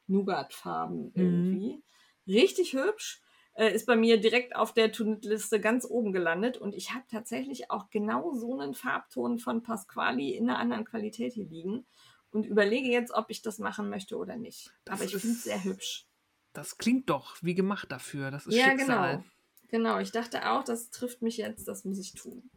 Nougat-Farben 0.07 1.07
Mhm. 1.07 1.13
irgendwie. 1.15 1.83
Richtig 2.27 2.75
hübsch. 2.75 3.21
Äh, 3.55 3.75
ist 3.75 3.87
bei 3.87 3.97
mir 3.97 4.19
direkt 4.19 4.57
auf 4.57 4.73
der 4.73 4.93
To-Liste 4.93 5.61
ganz 5.61 5.85
oben 5.85 6.13
gelandet 6.13 6.57
und 6.57 6.75
ich 6.75 6.93
habe 6.95 7.05
tatsächlich 7.11 7.71
auch 7.71 7.91
genau 7.91 8.33
so 8.33 8.59
einen 8.59 8.73
Farbton 8.75 9.39
von 9.39 9.63
Pasquali 9.63 10.31
in 10.35 10.49
einer 10.49 10.59
anderen 10.59 10.85
Qualität 10.87 11.35
hier 11.35 11.47
liegen 11.47 11.87
und 12.31 12.47
überlege 12.47 12.89
jetzt, 12.89 13.13
ob 13.13 13.27
ich 13.29 13.43
das 13.43 13.59
machen 13.59 13.91
möchte 13.91 14.17
oder 14.17 14.37
nicht. 14.37 14.73
Das 14.87 14.95
Aber 15.01 15.05
ich 15.05 15.17
finde 15.17 15.37
es 15.37 15.45
sehr 15.45 15.63
hübsch. 15.65 16.07
Das 16.55 16.79
klingt 16.79 17.11
doch 17.11 17.37
wie 17.43 17.55
gemacht 17.55 17.93
dafür. 17.93 18.31
Das 18.31 18.47
ist 18.47 18.55
Ja, 18.55 18.71
Schicksal. 18.71 19.17
genau. 19.19 19.25
Genau, 19.69 19.99
ich 20.01 20.13
dachte 20.13 20.51
auch, 20.51 20.65
das 20.65 20.91
trifft 20.91 21.23
mich 21.23 21.37
jetzt, 21.39 21.67
das 21.69 21.85
muss 21.85 21.99
ich 21.99 22.13
tun. 22.15 22.51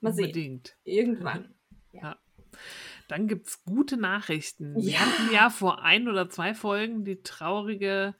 Mal 0.00 0.12
sehen. 0.12 0.24
Unbedingt. 0.26 0.76
Irgendwann. 0.84 1.54
Dann 3.08 3.28
gibt 3.28 3.48
es 3.48 3.62
gute 3.64 3.96
Nachrichten. 3.96 4.74
Wir 4.76 4.92
Ja. 4.92 4.98
hatten 5.00 5.32
ja 5.32 5.50
vor 5.50 5.82
ein 5.82 6.08
oder 6.08 6.30
zwei 6.30 6.54
Folgen 6.54 7.04
die 7.04 7.22
traurige 7.22 8.14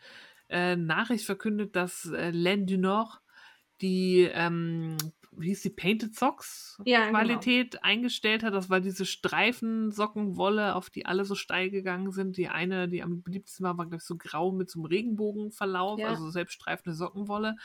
äh, 0.48 0.76
Nachricht 0.76 1.24
verkündet, 1.24 1.76
dass 1.76 2.06
äh, 2.06 2.30
Laine 2.30 2.66
du 2.66 2.78
Nord 2.78 3.20
die, 3.80 4.28
ähm, 4.32 4.96
wie 5.32 5.48
hieß 5.48 5.62
die, 5.62 5.70
Painted 5.70 6.14
Socks 6.14 6.80
Ja, 6.84 7.06
genau. 7.06 7.18
Qualität 7.18 7.82
eingestellt 7.82 8.44
hat. 8.44 8.54
Das 8.54 8.70
war 8.70 8.80
diese 8.80 9.04
Streifensockenwolle, 9.04 10.74
auf 10.74 10.90
die 10.90 11.06
alle 11.06 11.24
so 11.24 11.34
steil 11.34 11.70
gegangen 11.70 12.12
sind. 12.12 12.36
Die 12.36 12.48
eine, 12.48 12.88
die 12.88 13.02
am 13.02 13.22
beliebtesten 13.22 13.64
war, 13.64 13.76
war, 13.76 13.86
glaube 13.86 13.96
ich, 13.96 14.06
so 14.06 14.16
grau 14.16 14.52
mit 14.52 14.70
so 14.70 14.78
einem 14.78 14.86
Regenbogenverlauf, 14.86 15.98
Ja. 15.98 16.08
also 16.08 16.30
selbststreifende 16.30 16.94
Sockenwolle. 16.94 17.56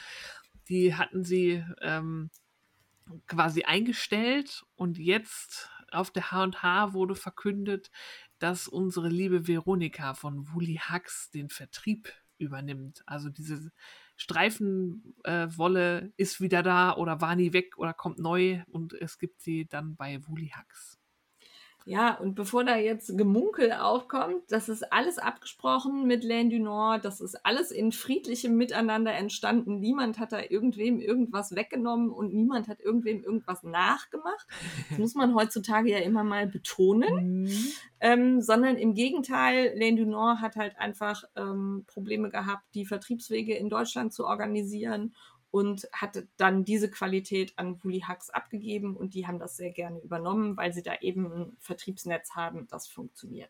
Die 0.68 0.96
hatten 0.96 1.24
sie 1.24 1.64
ähm, 1.82 2.32
quasi 3.28 3.64
eingestellt 3.64 4.64
und 4.76 4.98
jetzt 4.98 5.70
auf 5.92 6.12
der 6.12 6.32
H&H 6.32 6.94
wurde 6.94 7.16
verkündet, 7.16 7.90
dass 8.40 8.68
unsere 8.68 9.10
liebe 9.10 9.48
Veronika 9.48 10.14
von 10.14 10.54
Woolly 10.54 10.76
Hacks 10.82 11.32
den 11.32 11.50
Vertrieb 11.50 12.14
übernimmt. 12.40 13.04
Also 13.06 13.30
diese 13.30 13.72
Streifenwolle 14.16 16.02
äh, 16.02 16.12
ist 16.18 16.42
wieder 16.42 16.64
da 16.64 16.96
oder 16.96 17.22
war 17.22 17.36
nie 17.36 17.54
weg 17.54 17.78
oder 17.78 17.94
kommt 17.94 18.20
neu 18.20 18.64
und 18.68 18.94
es 18.94 19.18
gibt 19.18 19.42
sie 19.42 19.66
dann 19.68 19.96
bei 19.96 20.20
Woolly 20.28 20.50
Hacks. 20.50 20.99
Ja, 21.90 22.14
und 22.20 22.36
bevor 22.36 22.64
da 22.64 22.78
jetzt 22.78 23.18
Gemunkel 23.18 23.72
aufkommt, 23.72 24.44
das 24.50 24.70
ist 24.70 24.94
alles 24.94 25.18
abgesprochen 25.18 26.06
mit 26.06 26.24
Laine 26.24 26.52
du 26.52 26.60
Nord, 26.60 27.04
das 27.04 27.20
ist 27.20 27.44
alles 27.44 27.72
in 27.72 27.92
friedlichem 27.92 28.56
Miteinander 28.56 29.12
entstanden. 29.14 29.80
Niemand 29.80 30.20
hat 30.20 30.32
da 30.32 30.40
irgendwem 30.40 31.00
irgendwas 31.00 31.56
weggenommen 31.56 32.12
und 32.12 32.32
niemand 32.32 32.68
hat 32.68 32.80
irgendwem 32.80 33.24
irgendwas 33.24 33.64
nachgemacht. 33.64 34.46
Das 34.92 35.00
muss 35.00 35.16
man 35.16 35.34
heutzutage 35.34 35.90
ja 35.90 35.98
immer 35.98 36.24
mal 36.24 36.46
betonen. 36.46 37.46
Mhm. 37.46 37.68
ähm, 38.02 38.42
sondern 38.42 38.78
im 38.78 38.94
Gegenteil, 38.94 39.74
Laine 39.76 40.04
du 40.04 40.06
Nord 40.06 40.42
hat 40.42 40.58
halt 40.58 40.78
einfach 40.78 41.24
ähm, 41.36 41.86
Probleme 41.88 42.30
gehabt, 42.30 42.66
die 42.76 42.86
Vertriebswege 42.86 43.56
in 43.56 43.68
Deutschland 43.68 44.14
zu 44.14 44.28
organisieren 44.28 45.16
und 45.52 45.88
hat 45.92 46.24
dann 46.38 46.64
diese 46.64 46.90
Qualität 46.90 47.54
an 47.58 47.84
Woolly 47.84 48.02
Hacks 48.02 48.30
abgegeben 48.30 48.96
und 48.96 49.14
die 49.14 49.26
haben 49.26 49.40
das 49.40 49.58
sehr 49.58 49.72
gerne 49.72 50.00
übernommen, 50.00 50.58
weil 50.58 50.74
sie 50.74 50.84
da 50.84 50.96
eben 51.02 51.32
ein 51.32 51.58
Vertriebsnetz 51.60 52.32
haben, 52.36 52.68
das 52.68 52.88
funktioniert. 52.88 53.50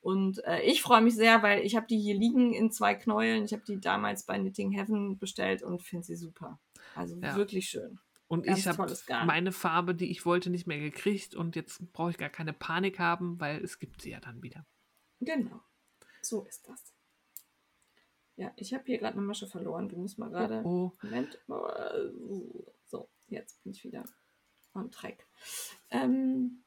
Und 0.00 0.42
äh, 0.44 0.62
ich 0.62 0.80
freue 0.82 1.02
mich 1.02 1.14
sehr, 1.14 1.42
weil 1.42 1.64
ich 1.64 1.76
habe 1.76 1.86
die 1.86 1.98
hier 1.98 2.14
liegen 2.14 2.54
in 2.54 2.70
zwei 2.70 2.94
Knäueln. 2.94 3.44
Ich 3.44 3.52
habe 3.52 3.64
die 3.66 3.80
damals 3.80 4.24
bei 4.24 4.38
Knitting 4.38 4.70
Heaven 4.70 5.18
bestellt 5.18 5.62
und 5.62 5.82
finde 5.82 6.06
sie 6.06 6.16
super. 6.16 6.58
Also 6.94 7.16
Ja. 7.20 7.36
wirklich 7.36 7.68
schön. 7.68 7.98
Und 8.28 8.46
Ganz 8.46 8.58
ich 8.58 8.66
habe 8.66 8.92
meine 9.24 9.52
Farbe, 9.52 9.94
die 9.94 10.10
ich 10.10 10.26
wollte, 10.26 10.50
nicht 10.50 10.66
mehr 10.66 10.80
gekriegt 10.80 11.34
und 11.34 11.54
jetzt 11.54 11.92
brauche 11.92 12.10
ich 12.10 12.18
gar 12.18 12.28
keine 12.28 12.52
Panik 12.52 12.98
haben, 12.98 13.38
weil 13.38 13.62
es 13.62 13.78
gibt 13.78 14.02
sie 14.02 14.10
ja 14.10 14.20
dann 14.20 14.42
wieder. 14.42 14.66
Genau. 15.20 15.60
So 16.22 16.44
ist 16.44 16.68
das. 16.68 16.95
Ja, 18.36 18.52
ich 18.56 18.74
habe 18.74 18.84
hier 18.86 18.98
gerade 18.98 19.16
eine 19.16 19.26
Masche 19.26 19.46
verloren. 19.46 19.88
Du 19.88 19.96
musst 19.96 20.18
mal 20.18 20.28
gerade. 20.30 20.62
Oh, 20.64 20.92
Moment. 21.02 21.38
So, 22.84 23.08
jetzt 23.28 23.62
bin 23.62 23.72
ich 23.72 23.82
wieder 23.84 24.04
on 24.74 24.90
track. 24.90 25.26
Ähm, 25.90 26.62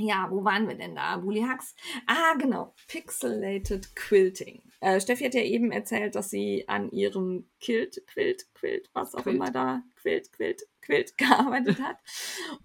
ja, 0.00 0.28
wo 0.30 0.44
waren 0.44 0.68
wir 0.68 0.74
denn 0.74 0.94
da? 0.94 1.16
Bully 1.18 1.42
Hacks. 1.42 1.74
Ah, 2.06 2.34
genau. 2.38 2.74
Pixelated 2.88 3.94
Quilting. 3.94 4.62
Äh, 4.80 5.00
Steffi 5.00 5.24
hat 5.24 5.34
ja 5.34 5.42
eben 5.42 5.72
erzählt, 5.72 6.14
dass 6.14 6.30
sie 6.30 6.64
an 6.66 6.90
ihrem 6.90 7.46
Quilt, 7.60 8.02
Quilt, 8.06 8.46
Quilt, 8.54 8.88
was 8.94 9.14
auch 9.14 9.24
Quilt. 9.24 9.36
immer 9.36 9.50
da, 9.50 9.82
Quilt, 9.96 10.32
Quilt, 10.32 10.62
Quilt 10.80 11.18
gearbeitet 11.18 11.80
hat. 11.82 11.96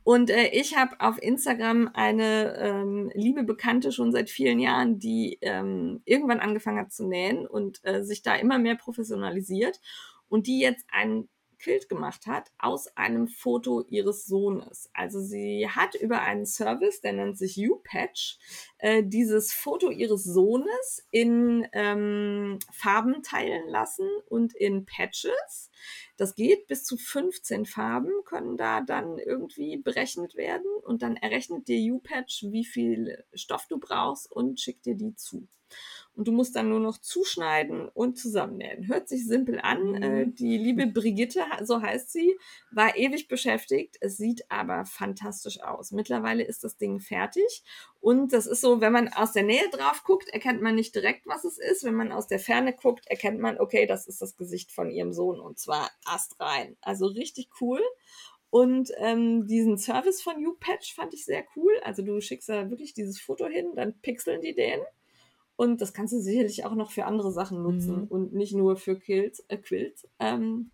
Und 0.04 0.30
äh, 0.30 0.48
ich 0.48 0.78
habe 0.78 0.96
auf 1.00 1.22
Instagram 1.22 1.90
eine 1.94 2.56
ähm, 2.58 3.12
liebe 3.14 3.44
Bekannte 3.44 3.92
schon 3.92 4.14
seit 4.14 4.30
vielen 4.30 4.60
Jahren, 4.60 4.98
die 4.98 5.38
ähm, 5.42 6.02
irgendwann 6.06 6.40
angefangen 6.40 6.80
hat 6.80 6.94
zu 6.94 7.06
nähen 7.06 7.46
und 7.46 7.82
äh, 7.84 8.04
sich 8.04 8.22
da 8.22 8.36
immer 8.36 8.60
mehr 8.60 8.76
professionalisiert 8.76 9.82
und 10.30 10.48
die 10.48 10.60
jetzt 10.60 10.86
ein 10.92 11.28
Quilt 11.66 11.90
gemacht 11.90 12.28
hat 12.28 12.52
aus 12.60 12.96
einem 12.96 13.28
Foto 13.28 13.82
ihres 13.90 14.28
Sohnes. 14.28 14.92
Also 14.94 15.20
sie 15.20 15.68
hat 15.68 15.96
über 15.96 16.22
einen 16.22 16.46
Service, 16.46 17.02
der 17.02 17.14
nennt 17.14 17.40
sich 17.40 17.56
YouPatch, 17.58 18.38
äh, 18.78 19.02
dieses 19.04 19.52
Foto 19.52 19.90
ihres 19.90 20.24
Sohnes 20.24 21.08
in 21.10 21.68
ähm, 21.74 22.60
Farben 22.72 23.24
teilen 23.24 23.68
lassen 23.68 24.08
und 24.30 24.54
in 24.54 24.86
Patches. 24.86 25.72
Das 26.18 26.36
geht 26.36 26.68
bis 26.68 26.84
zu 26.84 26.98
15 26.98 27.66
Farben, 27.66 28.12
können 28.26 28.58
da 28.58 28.82
dann 28.82 29.18
irgendwie 29.18 29.78
berechnet 29.78 30.36
werden 30.36 30.70
und 30.84 31.02
dann 31.02 31.16
errechnet 31.16 31.68
dir 31.68 31.80
YouPatch, 31.80 32.44
wie 32.52 32.66
viel 32.66 33.26
Stoff 33.34 33.66
du 33.68 33.80
brauchst 33.80 34.32
und 34.32 34.60
schickt 34.60 34.86
dir 34.86 34.96
die 34.96 35.16
zu. 35.16 35.48
Und 36.16 36.28
du 36.28 36.32
musst 36.32 36.56
dann 36.56 36.70
nur 36.70 36.80
noch 36.80 36.98
zuschneiden 36.98 37.90
und 37.90 38.18
zusammennähen. 38.18 38.88
Hört 38.88 39.10
sich 39.10 39.28
simpel 39.28 39.60
an. 39.60 39.92
Mhm. 39.92 40.04
Äh, 40.04 40.28
die 40.28 40.58
liebe 40.58 40.88
Brigitte, 40.88 41.42
so 41.64 41.82
heißt 41.82 42.12
sie, 42.12 42.38
war 42.72 42.96
ewig 42.96 43.28
beschäftigt. 43.28 43.98
Es 44.00 44.18
sieht 44.18 44.50
aber 44.50 44.86
fantastisch 44.86 45.62
aus. 45.62 45.92
Mittlerweile 45.92 46.44
ist 46.44 46.64
das 46.64 46.78
Ding 46.78 47.00
fertig. 47.00 47.64
Und 48.00 48.34
das 48.34 48.48
ist 48.48 48.62
so, 48.62 48.82
wenn 48.82 48.94
man 48.94 49.10
aus 49.10 49.34
der 49.34 49.44
Nähe 49.44 49.70
drauf 49.72 50.04
guckt, 50.04 50.30
erkennt 50.30 50.62
man 50.62 50.76
nicht 50.76 50.96
direkt, 50.96 51.26
was 51.26 51.44
es 51.44 51.58
ist. 51.58 51.84
Wenn 51.84 51.96
man 51.96 52.12
aus 52.12 52.28
der 52.28 52.40
Ferne 52.40 52.74
guckt, 52.74 53.08
erkennt 53.08 53.40
man, 53.40 53.60
okay, 53.60 53.86
das 53.86 54.08
ist 54.08 54.22
das 54.22 54.38
Gesicht 54.38 54.72
von 54.72 54.92
ihrem 54.92 55.12
Sohn 55.12 55.40
und 55.40 55.60
zwar 55.60 55.90
astrein. 56.06 56.78
Also 56.82 57.08
richtig 57.08 57.50
cool. 57.60 57.82
Und 58.50 58.90
ähm, 59.00 59.48
diesen 59.48 59.78
Service 59.78 60.22
von 60.22 60.40
YouPatch 60.40 60.94
fand 60.96 61.14
ich 61.14 61.26
sehr 61.26 61.44
cool. 61.58 61.74
Also 61.84 62.04
du 62.04 62.22
schickst 62.22 62.48
da 62.48 62.70
wirklich 62.70 62.94
dieses 62.94 63.20
Foto 63.20 63.48
hin, 63.48 63.74
dann 63.76 64.00
pixeln 64.00 64.40
die 64.40 64.56
den. 64.56 64.80
Und 65.58 65.82
das 65.82 65.94
kannst 65.94 66.14
du 66.14 66.20
sicherlich 66.20 66.66
auch 66.66 66.76
noch 66.76 66.92
für 66.92 67.06
andere 67.06 67.32
Sachen 67.32 67.64
nutzen 67.64 68.02
Mhm. 68.02 68.08
und 68.08 68.34
nicht 68.34 68.54
nur 68.54 68.76
für 68.76 68.98
Quilts. 69.00 69.40
Äh, 69.48 69.58
Quilts. 69.58 70.08
Ähm, 70.20 70.72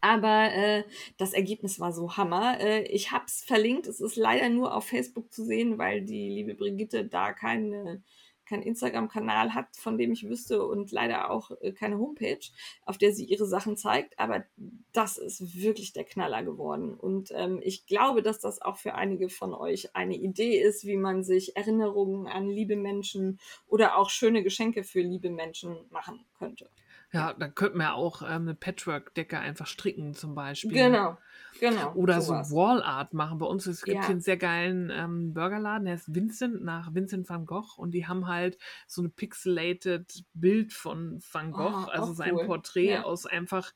aber 0.00 0.52
äh, 0.52 0.84
das 1.16 1.32
Ergebnis 1.32 1.80
war 1.80 1.92
so 1.92 2.16
Hammer. 2.16 2.60
Äh, 2.60 2.82
ich 2.84 3.10
habe 3.10 3.24
es 3.26 3.40
verlinkt. 3.42 3.86
Es 3.86 4.00
ist 4.00 4.16
leider 4.16 4.48
nur 4.50 4.74
auf 4.74 4.84
Facebook 4.84 5.32
zu 5.32 5.44
sehen, 5.44 5.78
weil 5.78 6.02
die 6.02 6.28
liebe 6.28 6.54
Brigitte 6.54 7.06
da 7.06 7.32
keine 7.32 8.02
keinen 8.46 8.62
Instagram-Kanal 8.62 9.54
hat, 9.54 9.76
von 9.76 9.98
dem 9.98 10.12
ich 10.12 10.28
wüsste 10.28 10.64
und 10.64 10.90
leider 10.92 11.30
auch 11.30 11.50
äh, 11.60 11.72
keine 11.72 11.98
Homepage, 11.98 12.40
auf 12.82 12.98
der 12.98 13.12
sie 13.12 13.24
ihre 13.24 13.46
Sachen 13.46 13.76
zeigt. 13.76 14.18
Aber 14.18 14.44
das 14.92 15.18
ist 15.18 15.60
wirklich 15.60 15.92
der 15.92 16.04
Knaller 16.04 16.42
geworden. 16.42 16.94
Und 16.94 17.30
ähm, 17.34 17.60
ich 17.62 17.86
glaube, 17.86 18.22
dass 18.22 18.40
das 18.40 18.62
auch 18.62 18.76
für 18.76 18.94
einige 18.94 19.28
von 19.28 19.52
euch 19.52 19.94
eine 19.94 20.16
Idee 20.16 20.60
ist, 20.60 20.86
wie 20.86 20.96
man 20.96 21.22
sich 21.22 21.56
Erinnerungen 21.56 22.26
an 22.26 22.48
liebe 22.48 22.76
Menschen 22.76 23.38
oder 23.66 23.96
auch 23.96 24.10
schöne 24.10 24.42
Geschenke 24.42 24.84
für 24.84 25.00
liebe 25.00 25.30
Menschen 25.30 25.76
machen 25.90 26.24
könnte. 26.38 26.70
Ja, 27.12 27.32
dann 27.32 27.54
könnten 27.54 27.78
wir 27.78 27.94
auch 27.94 28.22
ähm, 28.22 28.42
eine 28.42 28.54
Patchwork-Decke 28.54 29.38
einfach 29.38 29.66
stricken 29.66 30.14
zum 30.14 30.34
Beispiel. 30.34 30.72
Genau, 30.72 31.16
genau. 31.60 31.94
Oder 31.94 32.20
sowas. 32.20 32.48
so 32.50 32.56
Wall-Art 32.56 33.14
machen. 33.14 33.38
Bei 33.38 33.46
uns 33.46 33.66
es 33.66 33.84
gibt 33.84 33.96
Ja. 33.96 34.06
hier 34.06 34.12
einen 34.14 34.20
sehr 34.20 34.36
geilen 34.36 34.90
ähm, 34.90 35.32
Burgerladen, 35.34 35.86
der 35.86 35.94
ist 35.94 36.14
Vincent 36.14 36.62
nach 36.64 36.94
Vincent 36.94 37.28
van 37.28 37.46
Gogh 37.46 37.76
und 37.78 37.92
die 37.92 38.06
haben 38.06 38.26
halt 38.26 38.58
so 38.86 39.02
ein 39.02 39.12
pixelated 39.12 40.24
Bild 40.34 40.72
von 40.72 41.22
Van 41.32 41.52
Gogh, 41.52 41.86
Oh, 41.86 41.90
also 41.90 42.12
sein 42.14 42.34
cool. 42.34 42.44
Porträt 42.46 42.90
Ja. 42.92 43.02
aus 43.04 43.26
einfach 43.26 43.72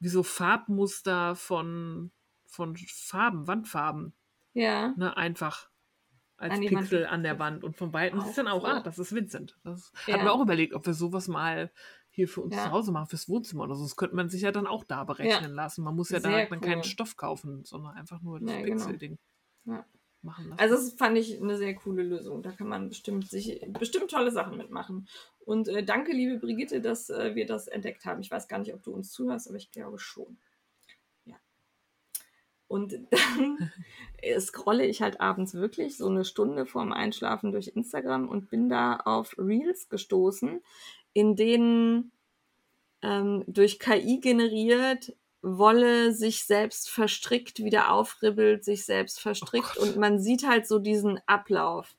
wie 0.00 0.08
so 0.08 0.22
Farbmuster 0.22 1.34
von, 1.34 2.12
von 2.46 2.76
Farben, 2.76 3.46
Wandfarben, 3.48 4.14
Ja, 4.54 4.94
ne, 4.96 5.16
einfach 5.16 5.68
als 6.36 6.54
An 6.54 6.60
Pixel 6.60 7.04
an 7.06 7.24
der 7.24 7.38
Wand 7.40 7.64
und 7.64 7.76
von 7.76 7.92
Weitem 7.92 8.20
Auch 8.20 8.28
ist 8.28 8.38
dann 8.38 8.46
auch, 8.48 8.62
cool. 8.62 8.70
ah, 8.70 8.80
das 8.80 8.98
ist 9.00 9.12
Vincent. 9.14 9.58
Das 9.64 9.92
Ja. 10.06 10.14
hatten 10.14 10.24
wir 10.26 10.32
auch 10.32 10.40
überlegt, 10.40 10.72
ob 10.74 10.86
wir 10.86 10.94
sowas 10.94 11.26
mal 11.26 11.72
hier 12.18 12.26
für 12.28 12.40
uns 12.42 12.56
Ja. 12.56 12.64
zu 12.64 12.70
Hause 12.72 12.90
machen, 12.90 13.06
fürs 13.08 13.28
Wohnzimmer 13.28 13.62
oder 13.62 13.76
so. 13.76 13.84
Das 13.84 13.94
könnte 13.96 14.16
man 14.16 14.28
sich 14.28 14.42
ja 14.42 14.50
dann 14.50 14.66
auch 14.66 14.82
da 14.82 15.04
berechnen 15.04 15.52
lassen. 15.54 15.84
Man 15.84 15.94
muss 15.94 16.10
ja 16.10 16.18
da 16.18 16.30
halt 16.32 16.50
dann 16.50 16.60
keinen 16.60 16.78
cool. 16.78 16.84
Stoff 16.84 17.16
kaufen, 17.16 17.64
sondern 17.64 17.94
einfach 17.94 18.20
nur 18.22 18.40
das 18.40 18.50
Ja, 18.50 18.60
genau. 18.62 18.74
Pixel-Ding 18.74 19.18
Ja. 19.66 19.86
machen 20.22 20.48
lassen. 20.48 20.58
Also 20.60 20.74
das 20.74 20.92
fand 20.94 21.16
ich 21.16 21.40
eine 21.40 21.56
sehr 21.56 21.76
coole 21.76 22.02
Lösung. 22.02 22.42
Da 22.42 22.50
kann 22.50 22.66
man 22.68 22.88
bestimmt 22.88 23.28
sich 23.30 23.64
bestimmt 23.78 24.10
tolle 24.10 24.32
Sachen 24.32 24.56
mitmachen. 24.58 25.06
Und 25.46 25.68
äh, 25.68 25.84
danke, 25.84 26.10
liebe 26.12 26.38
Brigitte, 26.38 26.80
dass 26.80 27.08
äh, 27.08 27.36
wir 27.36 27.46
das 27.46 27.68
entdeckt 27.68 28.04
haben. 28.04 28.20
Ich 28.20 28.30
weiß 28.32 28.48
gar 28.48 28.58
nicht, 28.58 28.74
ob 28.74 28.82
du 28.82 28.92
uns 28.92 29.12
zuhörst, 29.12 29.46
aber 29.48 29.56
ich 29.58 29.70
glaube 29.70 29.98
schon. 30.00 30.36
Ja. 31.24 31.36
Und 32.66 32.92
dann 33.10 33.70
äh, 34.18 34.38
scrolle 34.40 34.84
ich 34.84 35.00
halt 35.00 35.20
abends 35.20 35.54
wirklich 35.54 35.96
so 35.96 36.08
eine 36.08 36.24
Stunde 36.24 36.66
vorm 36.66 36.92
Einschlafen 36.92 37.52
durch 37.52 37.68
Instagram 37.68 38.28
und 38.28 38.50
bin 38.50 38.68
da 38.68 38.96
auf 38.96 39.34
Reels 39.38 39.88
gestoßen, 39.88 40.60
in 41.18 41.34
denen 41.36 42.12
ähm, 43.02 43.44
durch 43.46 43.78
KI 43.78 44.20
generiert 44.20 45.14
Wolle 45.40 46.12
sich 46.12 46.44
selbst 46.44 46.90
verstrickt, 46.90 47.62
wieder 47.62 47.92
aufribbelt, 47.92 48.64
sich 48.64 48.84
selbst 48.84 49.20
verstrickt 49.20 49.74
Gott. 49.76 49.82
und 49.82 49.96
man 49.96 50.18
sieht 50.20 50.46
halt 50.46 50.66
so 50.66 50.78
diesen 50.80 51.20
Ablauf. 51.26 51.94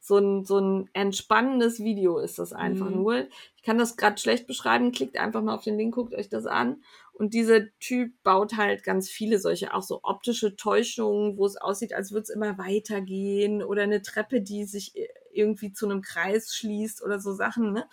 So 0.00 0.18
ein, 0.18 0.44
so 0.44 0.58
ein 0.58 0.88
entspannendes 0.92 1.80
Video 1.80 2.18
ist 2.18 2.38
das 2.38 2.52
einfach 2.52 2.88
Mhm. 2.88 2.96
nur. 2.96 3.26
Ich 3.56 3.62
kann 3.64 3.76
das 3.76 3.96
gerade 3.96 4.18
schlecht 4.18 4.46
beschreiben. 4.46 4.92
Klickt 4.92 5.18
einfach 5.18 5.42
mal 5.42 5.54
auf 5.54 5.64
den 5.64 5.76
Link, 5.76 5.94
guckt 5.94 6.14
euch 6.14 6.28
das 6.28 6.46
an. 6.46 6.82
Und 7.12 7.34
dieser 7.34 7.66
Typ 7.80 8.12
baut 8.22 8.56
halt 8.56 8.82
ganz 8.82 9.10
viele 9.10 9.38
solche, 9.38 9.74
auch 9.74 9.82
so 9.82 10.00
optische 10.02 10.56
Täuschungen, 10.56 11.36
wo 11.36 11.44
es 11.46 11.56
aussieht, 11.56 11.92
als 11.92 12.12
würde 12.12 12.22
es 12.22 12.30
immer 12.30 12.56
weitergehen 12.56 13.62
oder 13.62 13.82
eine 13.82 14.00
Treppe, 14.00 14.40
die 14.40 14.64
sich 14.64 14.94
irgendwie 15.32 15.72
zu 15.72 15.86
einem 15.86 16.02
Kreis 16.02 16.54
schließt 16.54 17.02
oder 17.02 17.20
so 17.20 17.32
Sachen. 17.32 17.72
Ne? 17.72 17.88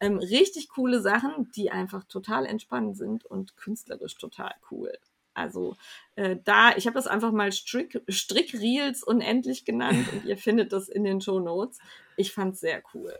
Ähm, 0.00 0.18
richtig 0.18 0.68
coole 0.68 1.00
Sachen, 1.00 1.50
die 1.52 1.70
einfach 1.70 2.04
total 2.04 2.46
entspannt 2.46 2.96
sind 2.96 3.24
und 3.24 3.56
künstlerisch 3.56 4.16
total 4.16 4.54
cool. 4.70 4.92
Also 5.34 5.76
äh, 6.16 6.36
da, 6.44 6.76
ich 6.76 6.86
habe 6.86 6.94
das 6.94 7.06
einfach 7.06 7.30
mal 7.30 7.52
Strick, 7.52 8.02
Strickreels 8.08 9.04
unendlich 9.04 9.64
genannt 9.64 10.12
und 10.12 10.24
ihr 10.24 10.36
findet 10.36 10.72
das 10.72 10.88
in 10.88 11.04
den 11.04 11.20
Show 11.20 11.38
Notes. 11.38 11.78
Ich 12.16 12.32
fand 12.32 12.54
es 12.54 12.60
sehr 12.60 12.82
cool. 12.92 13.16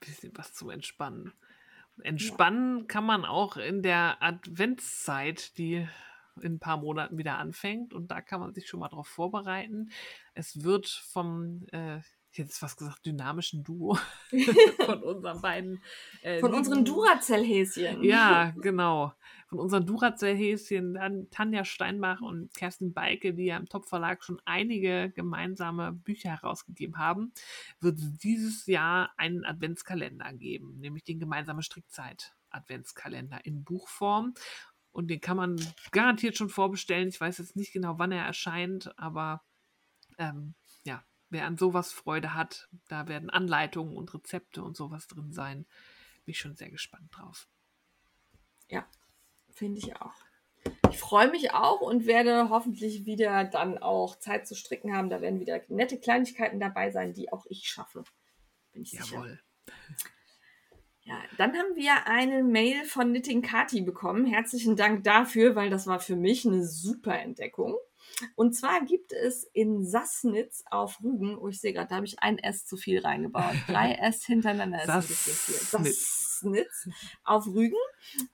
bisschen 0.00 0.32
was 0.34 0.54
zum 0.54 0.70
Entspannen. 0.70 1.34
Entspannen 2.02 2.86
kann 2.86 3.04
man 3.04 3.26
auch 3.26 3.58
in 3.58 3.82
der 3.82 4.22
Adventszeit, 4.22 5.58
die 5.58 5.86
in 6.40 6.54
ein 6.54 6.60
paar 6.60 6.78
Monaten 6.78 7.18
wieder 7.18 7.38
anfängt. 7.38 7.92
Und 7.92 8.10
da 8.10 8.20
kann 8.20 8.40
man 8.40 8.54
sich 8.54 8.66
schon 8.66 8.80
mal 8.80 8.88
darauf 8.88 9.08
vorbereiten. 9.08 9.90
Es 10.34 10.62
wird 10.62 10.88
vom, 10.88 11.66
äh, 11.72 12.00
ich 12.32 12.38
hätte 12.38 12.48
jetzt 12.48 12.62
was 12.62 12.76
gesagt, 12.76 13.04
dynamischen 13.04 13.64
Duo 13.64 13.98
von 14.84 15.02
unseren 15.02 15.40
beiden. 15.40 15.82
Äh, 16.22 16.38
Von 16.38 16.54
unseren 16.54 16.84
Duracell-Häschen. 16.84 18.04
Ja, 18.04 18.52
genau. 18.56 19.12
Von 19.48 19.58
unseren 19.58 19.84
Duracell-Häschen, 19.84 20.94
dann 20.94 21.28
Tanja 21.30 21.64
Steinbach 21.64 22.20
und 22.20 22.54
Kerstin 22.54 22.92
Beike, 22.92 23.34
die 23.34 23.46
ja 23.46 23.56
im 23.56 23.68
Top-Verlag 23.68 24.22
schon 24.22 24.40
einige 24.44 25.10
gemeinsame 25.10 25.92
Bücher 25.92 26.30
herausgegeben 26.30 26.98
haben, 26.98 27.32
wird 27.80 27.98
es 27.98 28.16
dieses 28.18 28.66
Jahr 28.66 29.10
einen 29.16 29.44
Adventskalender 29.44 30.32
geben, 30.32 30.78
nämlich 30.78 31.02
den 31.02 31.18
gemeinsame 31.18 31.64
Strickzeit-Adventskalender 31.64 33.44
in 33.44 33.64
Buchform. 33.64 34.34
Und 34.92 35.08
den 35.08 35.20
kann 35.20 35.36
man 35.36 35.60
garantiert 35.90 36.36
schon 36.36 36.48
vorbestellen. 36.48 37.08
Ich 37.08 37.20
weiß 37.20 37.38
jetzt 37.38 37.56
nicht 37.56 37.72
genau, 37.72 37.98
wann 37.98 38.12
er 38.12 38.24
erscheint, 38.24 38.96
aber 38.98 39.42
ähm, 40.18 40.54
wer 41.30 41.46
an 41.46 41.56
sowas 41.56 41.92
Freude 41.92 42.34
hat, 42.34 42.68
da 42.88 43.08
werden 43.08 43.30
Anleitungen 43.30 43.96
und 43.96 44.12
Rezepte 44.12 44.62
und 44.62 44.76
sowas 44.76 45.06
drin 45.06 45.32
sein. 45.32 45.66
Bin 46.24 46.32
ich 46.32 46.38
schon 46.38 46.56
sehr 46.56 46.70
gespannt 46.70 47.10
drauf. 47.16 47.48
Finde 49.52 49.78
ich 49.78 49.96
auch. 49.96 50.14
Ich 50.90 50.98
freue 50.98 51.30
mich 51.30 51.52
auch 51.52 51.80
und 51.80 52.06
werde 52.06 52.50
hoffentlich 52.50 53.06
wieder 53.06 53.44
dann 53.44 53.78
auch 53.78 54.18
Zeit 54.18 54.46
zu 54.46 54.54
stricken 54.54 54.94
haben. 54.94 55.08
Da 55.08 55.20
werden 55.20 55.40
wieder 55.40 55.60
nette 55.68 55.98
Kleinigkeiten 55.98 56.60
dabei 56.60 56.90
sein, 56.90 57.14
die 57.14 57.32
auch 57.32 57.46
ich 57.48 57.68
schaffe. 57.68 58.04
Bin 58.72 58.82
ich 58.82 58.90
sicher. 58.90 59.16
Jawohl. 59.16 59.40
Ja, 61.02 61.18
dann 61.38 61.56
haben 61.56 61.76
wir 61.76 62.06
eine 62.06 62.42
Mail 62.44 62.84
von 62.84 63.10
Knitting 63.10 63.42
Kati 63.42 63.80
bekommen. 63.80 64.26
Herzlichen 64.26 64.76
Dank 64.76 65.02
dafür, 65.04 65.56
weil 65.56 65.70
das 65.70 65.86
war 65.86 65.98
für 65.98 66.16
mich 66.16 66.46
eine 66.46 66.64
super 66.64 67.18
Entdeckung. 67.18 67.76
Und 68.36 68.54
zwar 68.54 68.84
gibt 68.84 69.12
es 69.12 69.44
in 69.52 69.84
Sassnitz 69.84 70.64
auf 70.70 71.00
Rügen, 71.02 71.38
oh, 71.38 71.48
ich 71.48 71.60
sehe 71.60 71.72
gerade, 71.72 71.88
da 71.88 71.96
habe 71.96 72.06
ich 72.06 72.20
ein 72.20 72.38
S 72.38 72.66
zu 72.66 72.76
viel 72.76 73.00
reingebaut. 73.00 73.54
Drei 73.66 73.92
S 74.00 74.24
hintereinander. 74.24 74.84
Sassnitz. 74.84 75.70
Sassnitz 76.40 76.88
auf 77.24 77.46
Rügen. 77.46 77.76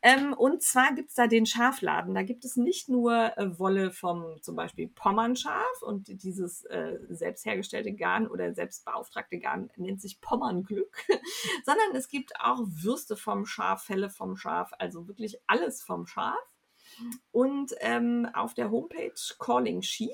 Ähm, 0.03 0.33
und 0.33 0.63
zwar 0.63 0.95
gibt 0.95 1.11
es 1.11 1.15
da 1.15 1.27
den 1.27 1.47
Schafladen. 1.47 2.15
Da 2.15 2.23
gibt 2.23 2.45
es 2.45 2.57
nicht 2.57 2.89
nur 2.89 3.37
äh, 3.37 3.59
Wolle 3.59 3.91
vom 3.91 4.41
zum 4.43 4.57
Beispiel 4.57 4.89
Pommernschaf 4.89 5.83
und 5.83 6.23
dieses 6.23 6.65
äh, 6.65 6.99
selbst 7.09 7.45
hergestellte 7.45 7.93
Garn 7.95 8.27
oder 8.29 8.55
selbst 8.55 8.85
beauftragte 8.85 9.39
Garn 9.39 9.71
nennt 9.77 10.01
sich 10.01 10.21
Pommernglück, 10.21 10.97
sondern 11.65 11.95
es 11.95 12.09
gibt 12.09 12.33
auch 12.41 12.61
Würste 12.65 13.17
vom 13.17 13.47
Schaf, 13.47 13.85
Felle 13.85 14.11
vom 14.11 14.37
Schaf, 14.37 14.73
also 14.79 15.09
wirklich 15.09 15.39
alles 15.47 15.83
vom 15.83 16.07
Schaf. 16.07 16.37
Und 17.33 17.75
ähm, 17.81 18.29
auf 18.35 18.55
der 18.55 18.71
Homepage 18.71 19.15
Calling 19.39 19.83
Sheep, 19.83 20.11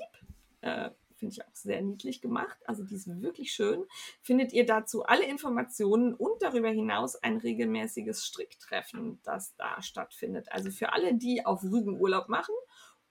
äh, 0.61 0.89
finde 1.23 1.33
ich 1.33 1.45
auch 1.45 1.55
sehr 1.55 1.81
niedlich 1.81 2.21
gemacht, 2.21 2.57
also 2.65 2.83
die 2.83 2.95
ist 2.95 3.07
wirklich 3.21 3.53
schön, 3.53 3.85
findet 4.21 4.51
ihr 4.51 4.65
dazu 4.65 5.03
alle 5.03 5.25
Informationen 5.25 6.13
und 6.13 6.41
darüber 6.41 6.69
hinaus 6.69 7.15
ein 7.15 7.37
regelmäßiges 7.37 8.25
Stricktreffen, 8.25 9.21
das 9.23 9.55
da 9.55 9.81
stattfindet. 9.81 10.51
Also 10.51 10.69
für 10.69 10.91
alle, 10.91 11.15
die 11.15 11.45
auf 11.45 11.63
Rügen 11.63 11.99
Urlaub 11.99 12.27
machen 12.27 12.55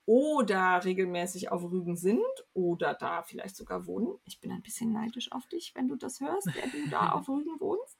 oder 0.05 0.85
regelmäßig 0.85 1.53
auf 1.53 1.62
Rügen 1.62 1.97
sind 1.97 2.24
oder 2.53 2.94
da 2.94 3.23
vielleicht 3.23 3.57
sogar 3.57 3.86
wohnen. 3.86 4.19
Ich 4.24 4.40
bin 4.40 4.51
ein 4.51 4.62
bisschen 4.62 4.93
neidisch 4.93 5.31
auf 5.32 5.47
dich, 5.47 5.73
wenn 5.74 5.89
du 5.89 5.97
das 5.97 6.20
hörst, 6.20 6.49
der 6.49 6.66
du 6.66 6.90
da 6.90 7.12
auf 7.12 7.28
Rügen 7.28 7.61
wohnst. 7.61 7.99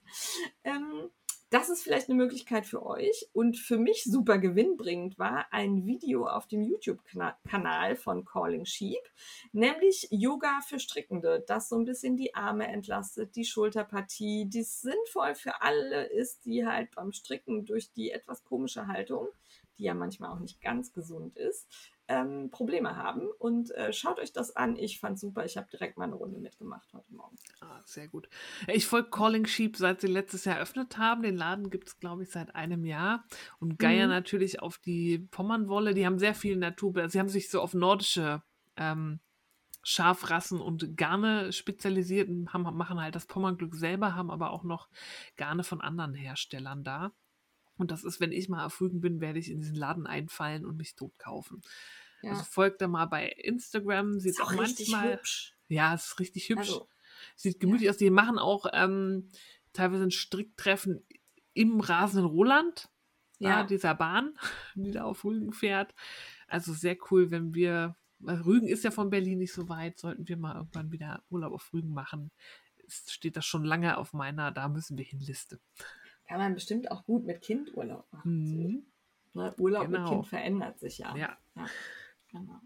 Ähm, 0.65 1.11
das 1.53 1.69
ist 1.69 1.83
vielleicht 1.83 2.09
eine 2.09 2.17
Möglichkeit 2.17 2.65
für 2.65 2.85
euch. 2.85 3.29
Und 3.35 3.59
für 3.59 3.79
mich 3.79 4.05
super 4.05 4.39
gewinnbringend 4.39 5.19
war 5.19 5.47
ein 5.53 5.85
Video 5.85 6.27
auf 6.27 6.47
dem 6.47 6.63
YouTube-Kanal 6.63 7.95
von 7.97 8.25
Calling 8.25 8.65
Sheep, 8.65 9.03
nämlich 9.53 10.09
Yoga 10.11 10.61
für 10.67 10.79
Strickende, 10.79 11.45
das 11.47 11.69
so 11.69 11.77
ein 11.77 11.85
bisschen 11.85 12.17
die 12.17 12.35
Arme 12.35 12.69
entlastet, 12.69 13.37
die 13.37 13.45
Schulterpartie, 13.45 14.47
die 14.47 14.63
sinnvoll 14.63 15.35
für 15.35 15.61
alle 15.61 16.05
ist, 16.05 16.47
die 16.47 16.67
halt 16.67 16.91
beim 16.95 17.13
Stricken 17.13 17.67
durch 17.67 17.93
die 17.93 18.13
etwas 18.13 18.45
komische 18.45 18.87
Haltung, 18.87 19.29
die 19.79 19.85
ja 19.85 19.95
manchmal 19.95 20.31
auch 20.31 20.41
nicht 20.41 20.63
ganz 20.63 20.95
gesund 20.95 21.37
ist, 21.37 21.69
ähm, 22.09 22.51
Probleme 22.51 22.97
haben. 22.97 23.29
Und 23.39 23.71
äh, 23.73 23.93
schaut 23.93 24.19
euch 24.19 24.33
das 24.33 24.55
an. 24.57 24.77
Ich 24.77 25.01
fand 25.01 25.19
super. 25.19 25.45
Ich 25.45 25.57
habe 25.57 25.69
direkt 25.71 25.97
mal 25.99 26.05
eine 26.05 26.15
Runde 26.15 26.39
mitgemacht 26.39 26.93
heute 26.93 27.13
Morgen. 27.13 27.37
Ah, 27.61 27.81
sehr 27.85 28.09
gut. 28.09 28.29
Ich 28.69 28.87
folge 28.87 29.11
Calling 29.11 29.47
Sheep, 29.47 29.77
seit 29.77 30.01
sie 30.01 30.09
letztes 30.09 30.45
Jahr 30.45 30.57
eröffnet 30.57 30.99
haben. 30.99 31.23
Den 31.23 31.37
Laden 31.37 31.71
gibt 31.71 31.89
es, 31.89 31.99
glaube 31.99 32.23
ich, 32.25 32.31
seit 32.31 32.55
einem 32.55 32.85
Jahr. 32.85 33.25
Und 33.59 33.79
Geier 33.79 34.07
Mhm. 34.07 34.13
natürlich 34.13 34.61
auf 34.61 34.79
die 34.79 35.19
Pommernwolle. 35.31 35.95
Die 35.95 36.07
haben 36.07 36.19
sehr 36.19 36.35
viel 36.35 36.57
Natur. 36.57 37.09
Sie 37.09 37.19
haben 37.19 37.29
sich 37.29 37.51
so 37.51 37.61
auf 37.61 37.75
nordische 37.75 38.43
ähm, 38.77 39.21
Schafrassen 39.85 40.61
und 40.61 40.97
Garne 40.97 41.53
spezialisiert 41.53 42.29
und 42.29 42.53
haben, 42.53 42.63
machen 42.77 43.01
halt 43.01 43.15
das 43.15 43.27
Pommernglück 43.27 43.75
selber, 43.75 44.15
haben 44.15 44.31
aber 44.31 44.51
auch 44.51 44.63
noch 44.63 44.89
Garne 45.37 45.65
von 45.65 45.81
anderen 45.81 46.15
Herstellern 46.15 46.85
da. 46.85 47.13
Und 47.83 47.91
das 47.91 48.05
ist, 48.05 48.21
wenn 48.21 48.31
ich 48.31 48.49
mal 48.49 48.65
auf 48.65 48.81
Rügen 48.81 49.01
bin, 49.01 49.21
werde 49.21 49.41
ich 49.41 49.51
in 49.51 49.61
diesen 49.61 49.75
Laden 49.75 50.07
einfallen 50.07 50.65
und 50.65 50.77
mich 50.77 50.95
tot 50.95 51.19
kaufen. 51.19 51.63
Ja. 52.23 52.31
Also 52.31 52.45
folgt 52.45 52.81
da 52.81 52.87
mal 52.87 53.07
bei 53.07 53.29
Instagram. 53.29 54.21
Sieht 54.21 54.35
ist 54.35 54.41
auch 54.41 54.55
manchmal. 54.55 55.15
hübsch. 55.15 55.57
Ja, 55.69 55.95
es 55.95 56.07
ist 56.07 56.21
richtig 56.21 56.49
hübsch. 56.49 56.69
Also, 56.69 56.89
Sieht 57.35 57.59
gemütlich 57.59 57.91
aus. 57.91 57.97
Die 57.97 58.09
machen 58.09 58.39
auch 58.39 58.67
ähm, 58.73 59.31
teilweise 59.73 60.05
ein 60.05 60.13
Stricktreffen 60.13 61.05
im 61.55 61.81
rasenden 61.81 62.31
Roland, 62.31 62.89
ja. 63.41 63.49
Ja. 63.49 63.65
dieser 63.65 63.97
Bahn, 63.97 64.35
die 64.77 64.93
da 64.93 65.03
auf 65.03 65.25
Rügen 65.25 65.53
fährt. 65.53 65.93
Also 66.47 66.73
sehr 66.73 66.97
cool, 67.11 67.33
wenn 67.33 67.53
wir, 67.53 67.97
weil 68.21 68.41
Rügen 68.43 68.69
ist 68.69 68.85
ja 68.85 68.93
von 68.93 69.11
Berlin 69.11 69.39
nicht 69.39 69.53
so 69.53 69.69
weit, 69.69 69.99
sollten 69.99 70.29
wir 70.29 70.37
mal 70.37 70.55
irgendwann 70.55 70.93
wieder 70.93 71.25
Urlaub 71.31 71.53
auf 71.53 71.73
Rügen 71.73 71.93
machen. 71.93 72.31
Es 72.87 73.11
steht 73.13 73.37
das 73.37 73.45
schon 73.45 73.65
lange 73.65 73.99
auf 73.99 74.13
meiner, 74.13 74.53
da 74.53 74.69
müssen 74.69 74.97
wir 74.99 75.05
hin 75.05 75.19
Liste. 75.19 75.59
Kann 76.29 76.39
man 76.39 76.55
bestimmt 76.55 76.91
auch 76.91 77.05
gut 77.05 77.25
mit 77.25 77.43
Kind 77.43 77.77
Urlaub 77.77 78.07
machen. 78.13 78.33
Mhm. 78.33 78.87
Ne? 79.35 79.55
Urlaub 79.59 79.89
mit 79.89 79.99
Genau. 80.01 80.11
Kind 80.11 80.27
verändert 80.27 80.79
sich 80.79 80.99
ja. 80.99 81.17
Ja. 81.17 81.37
Genau. 82.31 82.61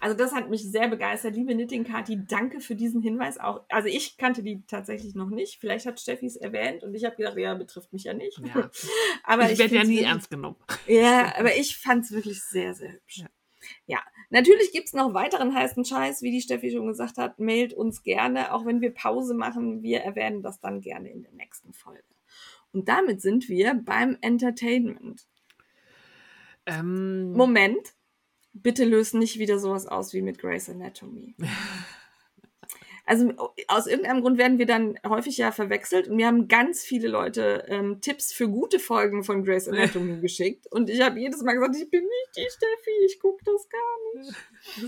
Also 0.00 0.14
das 0.16 0.34
hat 0.34 0.50
mich 0.50 0.70
sehr 0.70 0.88
begeistert. 0.88 1.34
Liebe 1.34 1.54
Knitting 1.54 1.84
Kati, 1.84 2.26
danke 2.26 2.60
für 2.60 2.74
diesen 2.74 3.00
Hinweis. 3.00 3.38
Auch, 3.38 3.64
also 3.70 3.88
ich 3.88 4.18
kannte 4.18 4.42
die 4.42 4.62
tatsächlich 4.66 5.14
noch 5.14 5.30
nicht. 5.30 5.58
Vielleicht 5.60 5.86
hat 5.86 5.98
Steffi 5.98 6.26
es 6.26 6.36
erwähnt 6.36 6.82
und 6.82 6.94
ich 6.94 7.06
habe 7.06 7.16
gedacht, 7.16 7.38
ja, 7.38 7.54
betrifft 7.54 7.90
mich 7.94 8.04
ja 8.04 8.12
nicht. 8.12 8.38
Ja. 8.38 8.70
aber 9.24 9.50
ich 9.50 9.58
werde 9.58 9.76
ja 9.76 9.82
nie 9.84 9.96
wirklich- 9.96 10.06
ernst 10.06 10.28
genommen. 10.30 10.56
Ja, 10.86 11.34
aber 11.38 11.56
ich 11.56 11.78
fand 11.78 12.04
es 12.04 12.12
wirklich 12.12 12.42
sehr, 12.42 12.74
sehr 12.74 12.92
hübsch. 12.92 13.18
Ja. 13.18 13.28
Ja, 13.86 13.98
natürlich 14.28 14.72
gibt 14.72 14.88
es 14.88 14.92
noch 14.92 15.14
weiteren 15.14 15.54
heißen 15.54 15.86
Scheiß, 15.86 16.20
wie 16.20 16.30
die 16.30 16.42
Steffi 16.42 16.70
schon 16.70 16.86
gesagt 16.86 17.16
hat. 17.16 17.38
Mailt 17.38 17.72
uns 17.72 18.02
gerne, 18.02 18.52
auch 18.52 18.66
wenn 18.66 18.82
wir 18.82 18.92
Pause 18.92 19.32
machen. 19.32 19.82
Wir 19.82 20.00
erwähnen 20.00 20.42
das 20.42 20.60
dann 20.60 20.82
gerne 20.82 21.10
in 21.10 21.22
der 21.22 21.32
nächsten 21.32 21.72
Folge. 21.72 22.04
Und 22.74 22.88
damit 22.88 23.22
sind 23.22 23.48
wir 23.48 23.74
beim 23.74 24.18
Entertainment. 24.20 25.26
Ähm, 26.66 27.32
Moment, 27.32 27.94
bitte 28.52 28.84
löst 28.84 29.14
nicht 29.14 29.38
wieder 29.38 29.58
sowas 29.58 29.86
aus 29.86 30.12
wie 30.12 30.22
mit 30.22 30.38
Grey's 30.38 30.68
Anatomy. 30.68 31.36
Also 33.06 33.34
aus 33.68 33.86
irgendeinem 33.86 34.22
Grund 34.22 34.38
werden 34.38 34.58
wir 34.58 34.64
dann 34.64 34.98
häufig 35.06 35.36
ja 35.36 35.52
verwechselt 35.52 36.08
und 36.08 36.16
mir 36.16 36.26
haben 36.26 36.48
ganz 36.48 36.82
viele 36.82 37.08
Leute 37.08 37.64
ähm, 37.68 38.00
Tipps 38.00 38.32
für 38.32 38.48
gute 38.48 38.78
Folgen 38.78 39.24
von 39.24 39.44
Grey's 39.44 39.68
Anatomy 39.68 40.20
geschickt 40.22 40.66
und 40.72 40.88
ich 40.88 41.02
habe 41.02 41.20
jedes 41.20 41.42
Mal 41.42 41.52
gesagt, 41.52 41.76
ich 41.76 41.90
bin 41.90 42.02
nicht 42.02 42.36
die 42.36 42.48
Steffi, 42.50 42.90
ich 43.04 43.20
gucke 43.20 43.44
das 43.44 43.68
gar 43.68 44.22
nicht. 44.22 44.36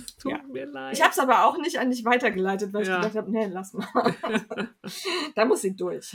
es 0.07 0.17
tut 0.17 0.33
Ja. 0.33 0.43
mir 0.45 0.65
leid. 0.67 0.95
Ich 0.95 1.03
habe 1.03 1.11
es 1.13 1.19
aber 1.19 1.45
auch 1.45 1.59
nicht 1.59 1.79
an 1.79 1.91
dich 1.91 2.05
weitergeleitet, 2.07 2.73
weil 2.73 2.87
Ja. 2.87 2.95
ich 2.97 3.03
gedacht 3.03 3.17
habe, 3.17 3.31
nee, 3.31 3.47
lass 3.53 3.75
mal. 3.75 3.87
da 5.35 5.45
muss 5.45 5.61
sie 5.61 5.77
durch. 5.77 6.13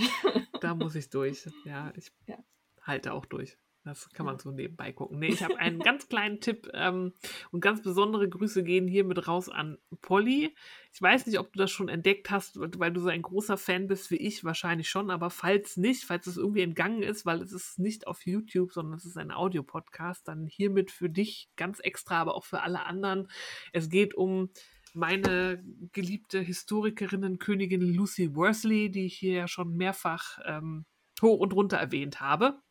Da 0.60 0.74
muss 0.74 0.96
ich 0.96 1.10
durch. 1.10 1.48
Ja, 1.66 1.94
ich 1.96 2.12
Ja. 2.26 2.38
halte 2.82 3.14
auch 3.14 3.26
durch. 3.28 3.58
Das 3.84 4.10
kann 4.12 4.28
man 4.28 4.38
so 4.38 4.52
nebenbei 4.52 4.92
gucken. 4.92 5.18
Nee, 5.18 5.30
ich 5.30 5.44
habe 5.44 5.58
einen 5.58 5.80
ganz 5.80 6.08
kleinen 6.08 6.40
Tipp 6.40 6.70
ähm, 6.74 7.14
und 7.52 7.62
ganz 7.62 7.82
besondere 7.82 8.30
Grüße 8.30 8.64
gehen 8.64 8.88
hier 8.88 9.04
mit 9.04 9.28
raus 9.28 9.50
an 9.50 9.80
Polly. 10.02 10.56
Ich 10.94 11.02
weiß 11.02 11.26
nicht, 11.26 11.40
ob 11.40 11.52
du 11.52 11.58
das 11.58 11.72
schon 11.72 11.90
entdeckt 11.90 12.30
hast, 12.30 12.60
weil 12.60 12.92
du 12.92 13.02
so 13.02 13.10
ein 13.10 13.24
großer 13.24 13.58
Fan 13.58 13.88
bist 13.88 14.12
wie 14.12 14.18
ich, 14.18 14.44
wahrscheinlich 14.44 14.88
schon, 14.88 15.10
aber 15.10 15.32
falls 15.32 15.78
nicht, 15.78 16.04
falls 16.04 16.28
es 16.28 16.38
irgendwie 16.38 16.62
entgangen 16.62 17.02
ist, 17.02 17.26
weil 17.26 17.42
es 17.42 17.54
ist 17.54 17.80
nicht 17.80 18.06
auf 18.06 18.26
YouTube, 18.26 18.72
sondern 18.72 18.98
es 18.98 19.06
ist 19.06 19.18
ein 19.18 19.32
Audiopodcast, 19.32 20.28
dann 20.28 20.46
hiermit 20.46 20.92
für 20.92 21.10
dich 21.10 21.50
ganz 21.56 21.80
extra, 21.80 22.22
aber 22.22 22.36
auch 22.36 22.46
für 22.46 22.62
alle 22.62 22.86
anderen. 22.86 23.30
Es 23.74 23.90
geht 23.90 24.14
um 24.14 24.50
meine 24.94 25.64
geliebte 25.92 26.40
Historikerinnen-Königin 26.40 27.82
Lucy 27.82 28.36
Worsley, 28.36 28.92
die 28.92 29.06
ich 29.06 29.18
hier 29.18 29.34
ja 29.34 29.48
schon 29.48 29.76
mehrfach 29.76 30.38
ähm, 30.46 30.86
hoch 31.22 31.40
und 31.40 31.54
runter 31.54 31.78
erwähnt 31.78 32.20
habe, 32.20 32.62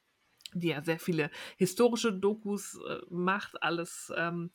die 0.55 0.69
ja 0.69 0.83
sehr 0.83 0.99
viele 0.99 1.31
historische 1.57 2.13
Dokus 2.13 2.79
äh, 2.89 2.99
macht, 3.09 3.63
alles 3.63 4.13
ähm, 4.17 4.51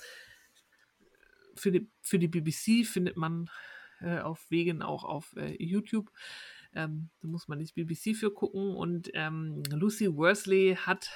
für, 1.55 1.71
die, 1.71 1.89
für 2.01 2.19
die 2.19 2.27
BBC 2.27 2.85
findet 2.85 3.17
man 3.17 3.49
äh, 4.01 4.19
auf 4.19 4.45
Wegen 4.49 4.81
auch 4.81 5.03
auf 5.03 5.35
äh, 5.37 5.55
YouTube. 5.63 6.11
Ähm, 6.73 7.09
da 7.21 7.27
muss 7.27 7.47
man 7.47 7.57
nicht 7.57 7.75
BBC 7.75 8.15
für 8.15 8.31
gucken. 8.31 8.75
Und 8.75 9.09
ähm, 9.13 9.63
Lucy 9.71 10.13
Worsley 10.13 10.77
hat 10.79 11.09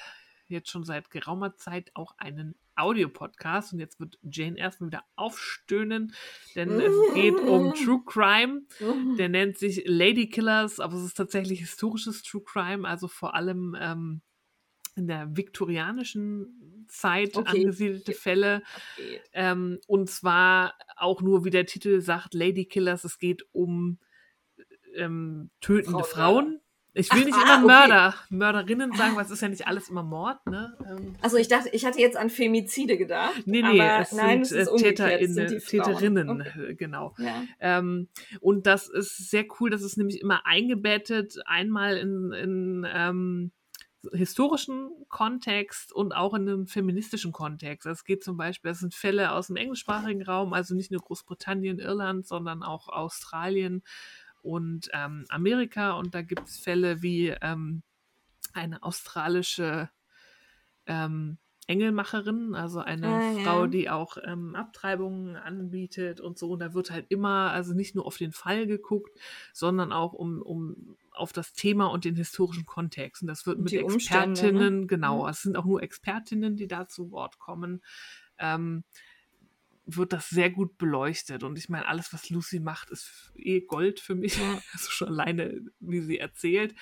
jetzt 0.47 0.69
schon 0.69 0.83
seit 0.83 1.11
geraumer 1.11 1.55
Zeit 1.57 1.91
auch 1.93 2.15
einen 2.17 2.55
Audiopodcast. 2.75 3.73
Und 3.73 3.79
jetzt 3.79 3.99
wird 3.99 4.17
Jane 4.23 4.57
erstmal 4.57 4.87
wieder 4.87 5.03
aufstöhnen, 5.15 6.13
denn 6.55 6.71
es 6.79 7.13
geht 7.13 7.35
um 7.35 7.73
True 7.85 8.01
Crime. 8.05 8.61
Der 9.17 9.29
nennt 9.29 9.57
sich 9.57 9.83
Lady 9.85 10.29
Killers, 10.29 10.79
aber 10.79 10.95
es 10.95 11.03
ist 11.03 11.17
tatsächlich 11.17 11.59
historisches 11.59 12.23
True 12.23 12.43
Crime, 12.43 12.87
also 12.87 13.07
vor 13.07 13.35
allem 13.35 13.75
ähm, 13.79 14.21
in 14.99 15.07
der 15.07 15.35
viktorianischen 15.35 16.85
Zeit 16.87 17.35
Okay. 17.35 17.61
angesiedelte 17.61 18.13
Fälle. 18.13 18.61
Geht. 18.97 19.21
Ähm, 19.33 19.79
und 19.87 20.09
zwar 20.09 20.73
auch 20.97 21.21
nur, 21.21 21.45
wie 21.45 21.49
der 21.51 21.65
Titel 21.65 22.01
sagt, 22.01 22.33
Lady 22.33 22.65
Killers. 22.65 23.03
Es 23.03 23.17
geht 23.19 23.43
um 23.51 23.99
ähm, 24.95 25.49
tötende 25.61 26.03
Frauenmörder. 26.03 26.49
Frauen. 26.49 26.61
Ich 26.95 27.13
will 27.13 27.21
Ach, 27.21 27.25
nicht 27.27 27.37
ah, 27.37 27.43
immer 27.43 27.55
okay. 27.57 27.87
Mörder, 27.87 28.15
Mörderinnen 28.29 28.91
sagen, 28.93 29.15
weil 29.15 29.23
es 29.23 29.29
ist 29.29 29.41
ja 29.41 29.47
nicht 29.47 29.67
alles 29.67 29.89
immer 29.89 30.01
Mord, 30.01 30.43
ne? 30.47 30.75
Ähm, 30.89 31.15
Also 31.21 31.37
ich 31.37 31.47
dachte, 31.47 31.69
ich 31.71 31.85
hatte 31.85 31.99
jetzt 31.99 32.17
an 32.17 32.31
Femizide 32.31 32.97
gedacht. 32.97 33.43
nee, 33.45 33.61
nee, 33.61 33.79
es 33.79 34.11
nein, 34.11 34.43
sind 34.43 34.59
es 34.59 34.67
ist 34.67 34.67
äh, 34.67 34.71
umgekehrt, 34.71 35.21
es 35.21 35.33
sind 35.35 35.61
Frauen. 35.61 35.83
Täterinnen, 35.83 36.41
Okay. 36.41 36.71
äh, 36.71 36.75
genau. 36.75 37.13
Ja. 37.19 37.43
Ähm, 37.59 38.07
und 38.41 38.65
das 38.65 38.89
ist 38.89 39.29
sehr 39.29 39.45
cool, 39.59 39.69
das 39.69 39.83
ist 39.83 39.97
nämlich 39.97 40.19
immer 40.19 40.47
eingebettet, 40.47 41.35
einmal 41.45 41.95
in, 41.97 42.31
in 42.33 42.87
ähm, 42.91 43.51
historischen 44.13 44.91
Kontext 45.09 45.91
und 45.93 46.13
auch 46.13 46.33
in 46.33 46.47
einem 46.47 46.67
feministischen 46.67 47.31
Kontext. 47.31 47.85
Es 47.85 48.05
geht 48.05 48.23
zum 48.23 48.37
Beispiel, 48.37 48.71
es 48.71 48.79
sind 48.79 48.95
Fälle 48.95 49.31
aus 49.33 49.47
dem 49.47 49.55
englischsprachigen 49.57 50.23
Raum, 50.23 50.53
also 50.53 50.75
nicht 50.75 50.91
nur 50.91 51.01
Großbritannien, 51.01 51.79
Irland, 51.79 52.27
sondern 52.27 52.63
auch 52.63 52.87
Australien 52.89 53.83
und 54.41 54.89
ähm, 54.93 55.25
Amerika. 55.29 55.91
Und 55.91 56.15
da 56.15 56.21
gibt 56.21 56.47
es 56.47 56.57
Fälle 56.59 57.01
wie 57.01 57.29
ähm, 57.41 57.83
eine 58.53 58.83
australische 58.83 59.89
ähm, 60.85 61.37
Engelmacherin, 61.67 62.55
also 62.55 62.79
eine 62.79 63.05
Ah, 63.07 63.31
ja. 63.31 63.43
Frau, 63.43 63.67
die 63.67 63.91
auch 63.91 64.17
ähm, 64.25 64.55
Abtreibungen 64.55 65.35
anbietet 65.35 66.19
und 66.19 66.39
so. 66.39 66.49
Und 66.49 66.59
da 66.59 66.73
wird 66.73 66.89
halt 66.89 67.05
immer, 67.09 67.51
also 67.51 67.75
nicht 67.75 67.93
nur 67.93 68.07
auf 68.07 68.17
den 68.17 68.31
Fall 68.31 68.65
geguckt, 68.65 69.11
sondern 69.53 69.91
auch 69.91 70.13
um, 70.13 70.41
um 70.41 70.97
auf 71.19 71.33
das 71.33 71.53
Thema 71.53 71.87
und 71.87 72.05
den 72.05 72.15
historischen 72.15 72.65
Kontext. 72.65 73.21
Und 73.21 73.27
das 73.27 73.45
wird 73.45 73.57
Und 73.57 73.63
mit 73.65 73.71
die 73.71 73.79
Umstände, 73.79 74.41
ne? 74.41 74.47
Expertinnen, 74.49 74.87
genau, 74.87 75.23
Mhm. 75.23 75.29
es 75.29 75.41
sind 75.41 75.57
auch 75.57 75.65
nur 75.65 75.83
Expertinnen, 75.83 76.55
die 76.55 76.67
da 76.67 76.87
zu 76.87 77.11
Wort 77.11 77.39
kommen. 77.39 77.81
Ähm, 78.37 78.83
wird 79.95 80.13
das 80.13 80.29
sehr 80.29 80.49
gut 80.49 80.77
beleuchtet. 80.77 81.43
Und 81.43 81.57
ich 81.57 81.69
meine, 81.69 81.87
alles, 81.87 82.13
was 82.13 82.29
Lucy 82.29 82.59
macht, 82.59 82.89
ist 82.89 83.31
eh 83.35 83.61
Gold 83.61 83.99
für 83.99 84.15
mich. 84.15 84.37
Also 84.73 84.89
schon 84.91 85.07
alleine, 85.09 85.61
wie 85.79 86.01
sie 86.01 86.17
erzählt. 86.19 86.75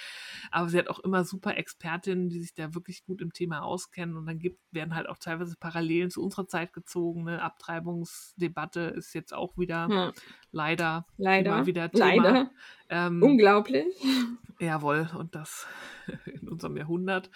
Aber 0.51 0.69
sie 0.69 0.77
hat 0.77 0.87
auch 0.89 0.99
immer 0.99 1.23
super 1.23 1.57
Expertinnen, 1.57 2.29
die 2.29 2.39
sich 2.41 2.53
da 2.53 2.73
wirklich 2.75 3.03
gut 3.05 3.21
im 3.21 3.33
Thema 3.33 3.61
auskennen. 3.63 4.17
Und 4.17 4.25
dann 4.25 4.39
gibt, 4.39 4.59
werden 4.71 4.95
halt 4.95 5.07
auch 5.07 5.17
teilweise 5.17 5.55
Parallelen 5.59 6.09
zu 6.11 6.23
unserer 6.23 6.47
Zeit 6.47 6.73
gezogen. 6.73 7.27
Eine 7.27 7.41
Abtreibungsdebatte 7.41 8.81
ist 8.97 9.13
jetzt 9.13 9.33
auch 9.33 9.57
wieder 9.57 9.87
Ja. 9.89 10.11
leider, 10.51 11.05
Leider. 11.17 11.55
immer 11.55 11.65
wieder 11.65 11.91
Thema. 11.91 12.05
Leider. 12.23 12.51
Ähm, 12.89 13.21
Unglaublich. 13.23 13.85
Jawohl, 14.59 15.09
und 15.17 15.35
das 15.35 15.67
in 16.25 16.47
unserem 16.49 16.77
Jahrhundert. 16.77 17.29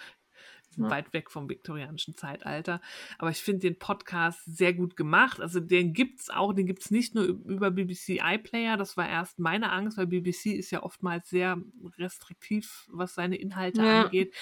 Ja. 0.76 0.90
Weit 0.90 1.12
weg 1.12 1.30
vom 1.30 1.48
viktorianischen 1.48 2.14
Zeitalter. 2.16 2.80
Aber 3.18 3.30
ich 3.30 3.38
finde 3.38 3.60
den 3.60 3.78
Podcast 3.78 4.40
sehr 4.44 4.72
gut 4.74 4.96
gemacht. 4.96 5.40
Also 5.40 5.60
den 5.60 5.92
gibt's 5.92 6.30
auch, 6.30 6.52
den 6.52 6.66
gibt's 6.66 6.90
nicht 6.90 7.14
nur 7.14 7.24
über 7.24 7.70
BBC 7.70 8.20
iPlayer. 8.22 8.76
Das 8.76 8.96
war 8.96 9.08
erst 9.08 9.38
meine 9.38 9.70
Angst, 9.70 9.98
weil 9.98 10.06
BBC 10.06 10.46
ist 10.54 10.70
ja 10.70 10.82
oftmals 10.82 11.28
sehr 11.28 11.58
restriktiv, 11.98 12.86
was 12.90 13.14
seine 13.14 13.36
Inhalte 13.36 13.82
Ja. 13.82 14.04
angeht. 14.04 14.34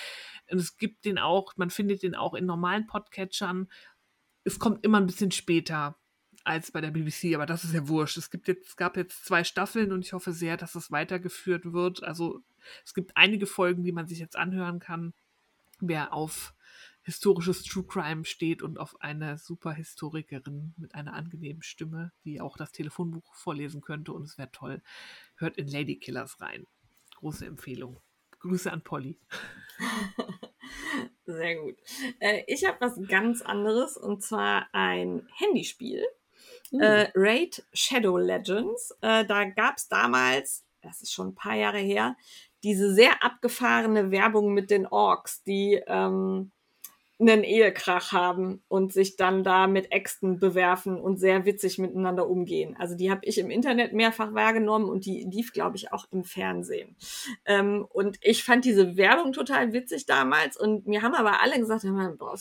Und 0.51 0.59
es 0.59 0.77
gibt 0.77 1.05
den 1.05 1.19
auch, 1.19 1.57
man 1.57 1.71
findet 1.71 2.03
den 2.03 2.15
auch 2.15 2.35
in 2.35 2.47
normalen 2.47 2.87
Podcatchern. 2.87 3.69
Es 4.45 4.59
kommt 4.59 4.85
immer 4.85 4.99
ein 4.99 5.07
bisschen 5.07 5.31
später 5.31 5.97
als 6.45 6.73
bei 6.73 6.81
der 6.81 6.91
BBC, 6.91 7.35
aber 7.35 7.45
das 7.45 7.65
ist 7.65 7.75
ja 7.75 7.87
wurscht. 7.87 8.17
Es 8.17 8.31
gibt 8.31 8.49
jetzt, 8.49 8.69
es 8.69 8.77
gab 8.77 8.97
jetzt 8.97 9.27
zwei 9.27 9.45
Staffeln 9.45 9.93
und 9.93 10.05
ich 10.05 10.13
hoffe 10.15 10.33
sehr, 10.33 10.57
dass 10.57 10.75
es 10.75 10.91
weitergeführt 10.91 11.73
wird. 11.73 12.03
Also 12.03 12.41
es 12.85 12.95
gibt 12.95 13.17
einige 13.17 13.47
Folgen, 13.47 13.85
die 13.85 13.93
man 13.93 14.07
sich 14.07 14.19
jetzt 14.19 14.37
anhören 14.37 14.79
kann, 14.79 15.13
wer 15.81 16.13
auf 16.13 16.55
historisches 17.03 17.65
True 17.65 17.85
Crime 17.85 18.25
steht 18.25 18.63
und 18.63 18.79
auf 18.79 19.01
eine 19.01 19.39
super 19.39 19.73
Historikerin 19.73 20.75
mit 20.77 20.95
einer 20.95 21.15
angenehmen 21.15 21.63
Stimme, 21.63 22.13
die 22.25 22.41
auch 22.41 22.57
das 22.57 22.73
Telefonbuch 22.73 23.35
vorlesen 23.35 23.81
könnte 23.81 24.13
und 24.13 24.25
es 24.25 24.39
wäre 24.39 24.53
toll. 24.53 24.83
Hört 25.37 25.57
in 25.57 25.69
Lady 25.69 25.97
Killers 25.97 26.41
rein. 26.41 26.67
Große 27.17 27.47
Empfehlung. 27.47 28.01
Grüße 28.41 28.73
an 28.73 28.83
Polly. 28.83 29.19
Sehr 31.27 31.57
gut. 31.57 31.77
Äh, 32.21 32.43
ich 32.47 32.65
habe 32.65 32.79
was 32.81 32.99
ganz 33.09 33.43
anderes 33.43 33.97
und 33.97 34.23
zwar 34.23 34.69
ein 34.73 35.29
Handyspiel. 35.37 36.05
Uh. 36.73 36.81
Äh, 36.81 37.13
Raid 37.15 37.65
Shadow 37.73 38.17
Legends. 38.17 38.93
Äh, 39.01 39.25
da 39.25 39.45
gab 39.45 39.77
es 39.77 39.89
damals, 39.89 40.65
das 40.81 41.03
ist 41.03 41.13
schon 41.13 41.29
ein 41.29 41.35
paar 41.35 41.57
Jahre 41.57 41.79
her, 41.79 42.17
diese 42.63 42.93
sehr 42.95 43.23
abgefahrene 43.23 44.11
Werbung 44.11 44.53
mit 44.53 44.71
den 44.71 44.87
Orks, 44.87 45.43
die 45.45 45.81
ähm, 45.87 46.53
einen 47.21 47.45
Ehekrach 47.45 48.13
haben 48.13 48.63
und 48.69 48.93
sich 48.93 49.17
dann 49.17 49.45
da 49.45 49.67
mit 49.67 49.93
Äxten 49.93 50.39
bewerfen 50.39 50.99
und 50.99 51.19
sehr 51.19 51.45
witzig 51.45 51.79
miteinander 51.79 52.29
umgehen. 52.29 52.77
Also 52.79 52.97
die 52.97 53.11
habe 53.11 53.21
ich 53.25 53.37
im 53.39 53.51
Internet 53.51 53.93
mehrfach 53.93 54.33
wahrgenommen 54.33 54.89
und 54.89 55.05
die 55.05 55.27
lief, 55.31 55.53
glaube 55.53 55.77
ich, 55.77 55.93
auch 55.93 56.07
im 56.11 56.25
Fernsehen. 56.25 56.97
Ähm, 57.45 57.87
und 57.91 58.19
ich 58.23 58.43
fand 58.43 58.65
diese 58.65 58.97
Werbung 58.97 59.33
total 59.33 59.75
witzig 59.75 60.07
damals 60.07 60.57
und 60.57 60.87
mir 60.87 61.03
haben 61.03 61.15
aber 61.15 61.43
alle 61.43 61.59
gesagt, 61.59 61.85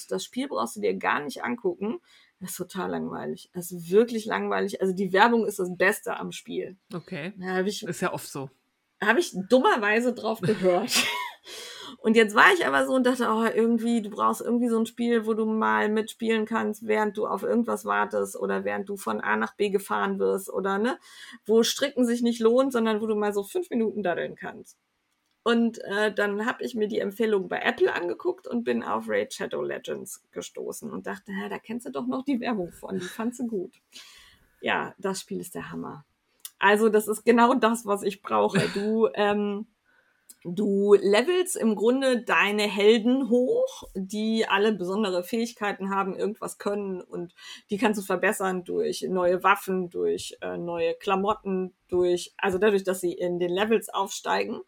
das 0.09 0.23
Spiel 0.23 0.47
brauchst 0.47 0.77
du 0.77 0.81
dir 0.81 0.95
gar 0.95 1.19
nicht 1.19 1.43
angucken. 1.43 1.99
Das 2.39 2.51
ist 2.51 2.57
total 2.57 2.91
langweilig. 2.91 3.49
Das 3.53 3.71
ist 3.71 3.91
wirklich 3.91 4.25
langweilig. 4.25 4.81
Also 4.81 4.93
die 4.93 5.11
Werbung 5.11 5.45
ist 5.45 5.59
das 5.59 5.75
Beste 5.75 6.15
am 6.15 6.31
Spiel. 6.31 6.77
Okay. 6.93 7.33
Da 7.37 7.59
ich, 7.61 7.83
ist 7.83 7.99
ja 7.99 8.13
oft 8.13 8.29
so. 8.29 8.49
Habe 9.01 9.19
ich 9.19 9.33
dummerweise 9.49 10.13
drauf 10.13 10.41
gehört. 10.41 10.91
Und 12.01 12.15
jetzt 12.15 12.33
war 12.33 12.53
ich 12.53 12.65
aber 12.65 12.85
so 12.85 12.93
und 12.93 13.05
dachte, 13.05 13.27
oh, 13.29 13.43
irgendwie, 13.43 14.01
du 14.01 14.09
brauchst 14.09 14.39
irgendwie 14.39 14.69
so 14.69 14.79
ein 14.79 14.85
Spiel, 14.85 15.25
wo 15.25 15.33
du 15.33 15.45
mal 15.45 15.89
mitspielen 15.89 16.45
kannst, 16.45 16.87
während 16.87 17.17
du 17.17 17.27
auf 17.27 17.43
irgendwas 17.43 17.83
wartest 17.83 18.37
oder 18.37 18.63
während 18.63 18.87
du 18.87 18.95
von 18.95 19.19
A 19.19 19.35
nach 19.35 19.55
B 19.55 19.69
gefahren 19.69 20.17
wirst 20.17 20.49
oder 20.49 20.77
ne, 20.77 20.97
wo 21.45 21.61
Stricken 21.61 22.05
sich 22.05 22.21
nicht 22.21 22.39
lohnt, 22.39 22.71
sondern 22.71 23.01
wo 23.01 23.07
du 23.07 23.15
mal 23.15 23.33
so 23.33 23.43
fünf 23.43 23.69
Minuten 23.69 24.01
daddeln 24.01 24.35
kannst. 24.35 24.77
Und 25.43 25.79
äh, 25.79 26.13
dann 26.13 26.45
habe 26.45 26.63
ich 26.63 26.75
mir 26.75 26.87
die 26.87 26.99
Empfehlung 26.99 27.49
bei 27.49 27.59
Apple 27.59 27.93
angeguckt 27.93 28.47
und 28.47 28.63
bin 28.63 28.83
auf 28.83 29.09
Raid 29.09 29.33
Shadow 29.33 29.61
Legends 29.61 30.23
gestoßen 30.31 30.89
und 30.91 31.05
dachte, 31.05 31.31
da 31.49 31.59
kennst 31.59 31.85
du 31.85 31.91
doch 31.91 32.07
noch 32.07 32.23
die 32.23 32.39
Werbung 32.39 32.71
von, 32.71 32.99
die 32.99 33.05
fandst 33.05 33.39
du 33.39 33.47
gut. 33.47 33.73
Ja, 34.61 34.93
das 34.99 35.21
Spiel 35.21 35.39
ist 35.39 35.55
der 35.55 35.71
Hammer. 35.71 36.05
Also 36.59 36.89
das 36.89 37.07
ist 37.07 37.23
genau 37.25 37.53
das, 37.55 37.85
was 37.85 38.03
ich 38.03 38.21
brauche. 38.21 38.59
Du 38.73 39.07
ähm, 39.15 39.67
Du 40.45 40.93
levelst 40.93 41.57
im 41.57 41.75
Grunde 41.75 42.23
deine 42.23 42.63
Helden 42.63 43.29
hoch, 43.29 43.83
die 43.93 44.45
alle 44.47 44.71
besondere 44.71 45.21
Fähigkeiten 45.21 45.89
haben, 45.89 46.15
irgendwas 46.15 46.57
können 46.57 47.01
und 47.01 47.35
die 47.69 47.77
kannst 47.77 47.99
du 47.99 48.05
verbessern 48.05 48.63
durch 48.63 49.05
neue 49.09 49.43
Waffen, 49.43 49.89
durch 49.89 50.37
äh, 50.39 50.57
neue 50.57 50.93
Klamotten, 50.93 51.75
durch, 51.89 52.33
also 52.37 52.57
dadurch, 52.57 52.85
dass 52.85 53.01
sie 53.01 53.11
in 53.11 53.37
den 53.39 53.51
Levels 53.51 53.89
aufsteigen. 53.89 54.61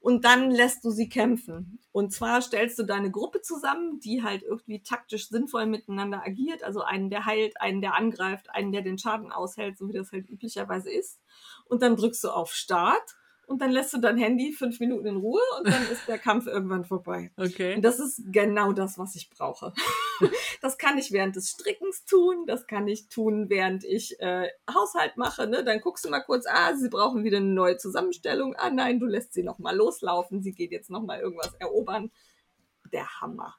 Und 0.00 0.24
dann 0.24 0.50
lässt 0.50 0.84
du 0.84 0.90
sie 0.90 1.08
kämpfen. 1.10 1.78
Und 1.92 2.12
zwar 2.12 2.40
stellst 2.40 2.78
du 2.78 2.84
deine 2.84 3.10
Gruppe 3.10 3.42
zusammen, 3.42 4.00
die 4.00 4.22
halt 4.22 4.42
irgendwie 4.42 4.82
taktisch 4.82 5.28
sinnvoll 5.28 5.66
miteinander 5.66 6.22
agiert. 6.24 6.62
Also 6.62 6.80
einen, 6.80 7.10
der 7.10 7.26
heilt, 7.26 7.60
einen, 7.60 7.82
der 7.82 7.94
angreift, 7.94 8.48
einen, 8.50 8.72
der 8.72 8.80
den 8.80 8.96
Schaden 8.96 9.30
aushält, 9.30 9.76
so 9.76 9.88
wie 9.88 9.92
das 9.92 10.10
halt 10.10 10.28
üblicherweise 10.28 10.90
ist. 10.90 11.20
Und 11.66 11.82
dann 11.82 11.96
drückst 11.96 12.24
du 12.24 12.30
auf 12.30 12.52
Start 12.52 13.16
und 13.50 13.60
dann 13.60 13.72
lässt 13.72 13.92
du 13.92 13.98
dein 13.98 14.16
Handy 14.16 14.52
fünf 14.52 14.78
Minuten 14.78 15.06
in 15.06 15.16
Ruhe 15.16 15.40
und 15.58 15.66
dann 15.66 15.82
ist 15.90 16.06
der 16.06 16.18
Kampf 16.18 16.46
irgendwann 16.46 16.84
vorbei. 16.84 17.32
Okay. 17.36 17.74
Und 17.74 17.82
das 17.82 17.98
ist 17.98 18.22
genau 18.26 18.72
das, 18.72 18.96
was 18.96 19.16
ich 19.16 19.28
brauche. 19.28 19.72
das 20.62 20.78
kann 20.78 20.98
ich 20.98 21.10
während 21.10 21.34
des 21.34 21.50
Strickens 21.50 22.04
tun, 22.04 22.46
das 22.46 22.68
kann 22.68 22.86
ich 22.86 23.08
tun, 23.08 23.50
während 23.50 23.82
ich 23.82 24.20
äh, 24.20 24.48
Haushalt 24.72 25.16
mache. 25.16 25.48
Ne? 25.48 25.64
Dann 25.64 25.80
guckst 25.80 26.04
du 26.04 26.10
mal 26.10 26.20
kurz, 26.20 26.46
ah, 26.48 26.76
sie 26.76 26.88
brauchen 26.88 27.24
wieder 27.24 27.38
eine 27.38 27.46
neue 27.46 27.76
Zusammenstellung. 27.76 28.54
Ah 28.56 28.70
nein, 28.70 29.00
du 29.00 29.06
lässt 29.06 29.32
sie 29.32 29.42
nochmal 29.42 29.74
loslaufen, 29.74 30.42
sie 30.42 30.52
geht 30.52 30.70
jetzt 30.70 30.88
nochmal 30.88 31.18
irgendwas 31.18 31.52
erobern. 31.58 32.12
Der 32.92 33.20
Hammer. 33.20 33.56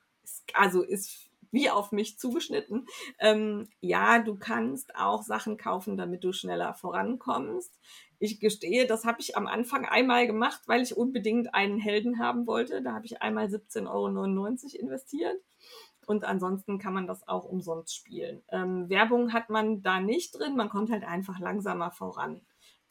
Also 0.54 0.84
ist 0.84 1.31
wie 1.52 1.70
auf 1.70 1.92
mich 1.92 2.18
zugeschnitten. 2.18 2.88
Ähm, 3.20 3.70
ja, 3.80 4.20
du 4.20 4.36
kannst 4.36 4.96
auch 4.96 5.24
Sachen 5.24 5.58
kaufen, 5.58 5.98
damit 5.98 6.24
du 6.24 6.34
schneller 6.34 6.74
vorankommst. 6.74 7.80
Ich 8.20 8.40
gestehe, 8.40 8.88
das 8.88 9.06
habe 9.06 9.20
ich 9.20 9.36
am 9.36 9.48
Anfang 9.48 9.86
einmal 9.86 10.28
gemacht, 10.28 10.62
weil 10.68 10.82
ich 10.82 10.96
unbedingt 10.96 11.54
einen 11.54 11.80
Helden 11.80 12.20
haben 12.20 12.48
wollte. 12.48 12.82
Da 12.82 12.94
habe 12.94 13.06
ich 13.06 13.22
einmal 13.22 13.48
17,99 13.48 13.88
Euro 13.88 14.82
investiert. 14.82 15.38
Und 16.08 16.24
ansonsten 16.26 16.80
kann 16.80 16.94
man 16.94 17.08
das 17.08 17.28
auch 17.28 17.46
umsonst 17.46 17.96
spielen. 17.96 18.44
Ähm, 18.50 18.90
Werbung 18.90 19.34
hat 19.34 19.50
man 19.50 19.82
da 19.82 20.00
nicht 20.00 20.38
drin, 20.38 20.56
man 20.56 20.70
kommt 20.70 20.92
halt 20.92 21.04
einfach 21.04 21.40
langsamer 21.40 21.92
voran. 21.92 22.42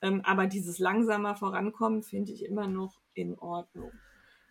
Ähm, 0.01 0.23
aber 0.25 0.47
dieses 0.47 0.79
langsamer 0.79 1.35
Vorankommen 1.35 2.03
finde 2.03 2.33
ich 2.33 2.45
immer 2.45 2.67
noch 2.67 3.01
in 3.13 3.39
Ordnung. 3.39 3.91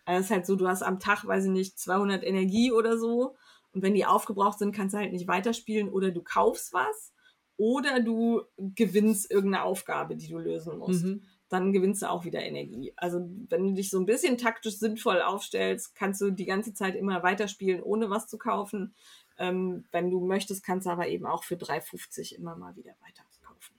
Also 0.04 0.20
es 0.20 0.26
ist 0.26 0.30
halt 0.30 0.46
so, 0.46 0.56
du 0.56 0.68
hast 0.68 0.82
am 0.82 0.98
Tag, 0.98 1.26
weiß 1.26 1.46
ich 1.46 1.50
nicht, 1.50 1.78
200 1.78 2.22
Energie 2.22 2.72
oder 2.72 2.98
so 2.98 3.36
und 3.72 3.82
wenn 3.82 3.94
die 3.94 4.06
aufgebraucht 4.06 4.58
sind, 4.58 4.74
kannst 4.74 4.94
du 4.94 4.98
halt 4.98 5.12
nicht 5.12 5.28
weiterspielen 5.28 5.88
oder 5.88 6.10
du 6.10 6.22
kaufst 6.22 6.72
was 6.72 7.12
oder 7.56 8.00
du 8.00 8.42
gewinnst 8.56 9.30
irgendeine 9.30 9.64
Aufgabe, 9.64 10.16
die 10.16 10.28
du 10.28 10.38
lösen 10.38 10.78
musst. 10.78 11.04
Mhm. 11.04 11.22
Dann 11.48 11.72
gewinnst 11.72 12.02
du 12.02 12.10
auch 12.10 12.24
wieder 12.24 12.42
Energie. 12.42 12.92
Also 12.96 13.28
wenn 13.48 13.66
du 13.66 13.74
dich 13.74 13.90
so 13.90 13.98
ein 13.98 14.06
bisschen 14.06 14.38
taktisch 14.38 14.78
sinnvoll 14.78 15.20
aufstellst, 15.20 15.94
kannst 15.94 16.20
du 16.20 16.30
die 16.30 16.46
ganze 16.46 16.74
Zeit 16.74 16.94
immer 16.94 17.22
weiterspielen, 17.22 17.82
ohne 17.82 18.08
was 18.08 18.28
zu 18.28 18.38
kaufen. 18.38 18.94
Ähm, 19.36 19.84
wenn 19.90 20.10
du 20.10 20.20
möchtest, 20.20 20.64
kannst 20.64 20.86
du 20.86 20.90
aber 20.90 21.08
eben 21.08 21.26
auch 21.26 21.44
für 21.44 21.56
3,50 21.56 22.34
immer 22.34 22.56
mal 22.56 22.76
wieder 22.76 22.94
weiter 23.00 23.24
kaufen. 23.42 23.74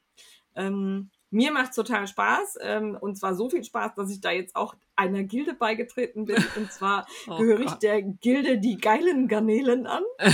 Ähm, 0.56 1.12
mir 1.32 1.52
macht 1.52 1.70
es 1.70 1.76
total 1.76 2.08
Spaß 2.08 2.60
ähm, 2.62 2.98
und 3.00 3.16
zwar 3.18 3.36
so 3.36 3.50
viel 3.50 3.64
Spaß, 3.64 3.96
dass 3.96 4.12
ich 4.12 4.22
da 4.22 4.32
jetzt 4.32 4.56
auch 4.56 4.76
einer 4.96 5.24
Gilde 5.24 5.54
beigetreten 5.54 6.26
bin. 6.26 6.36
Und 6.58 6.72
zwar 6.72 7.08
oh 7.28 7.38
gehöre 7.38 7.62
ich 7.62 7.74
der 7.76 8.02
Gilde 8.02 8.60
die 8.60 8.78
geilen 8.78 9.28
Garnelen 9.28 9.88
an. 9.88 10.04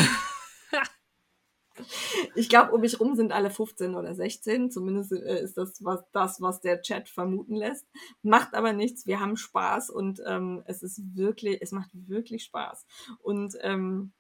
ich 2.36 2.50
glaube, 2.50 2.72
um 2.72 2.82
mich 2.82 3.00
rum 3.00 3.16
sind 3.16 3.32
alle 3.32 3.52
15 3.52 3.96
oder 3.96 4.16
16. 4.16 4.72
Zumindest 4.72 5.12
äh, 5.12 5.42
ist 5.44 5.58
das 5.58 5.84
was, 5.84 6.04
das, 6.12 6.42
was 6.42 6.62
der 6.62 6.82
Chat 6.82 7.10
vermuten 7.10 7.56
lässt. 7.56 7.86
Macht 8.24 8.56
aber 8.56 8.74
nichts. 8.74 9.06
Wir 9.06 9.20
haben 9.20 9.38
Spaß 9.38 9.92
und 9.92 10.20
ähm, 10.26 10.64
es 10.66 10.82
ist 10.82 11.16
wirklich, 11.16 11.62
es 11.62 11.72
macht 11.72 11.90
wirklich 11.94 12.44
Spaß. 12.44 12.86
Und 13.22 13.56
ähm, 13.62 14.14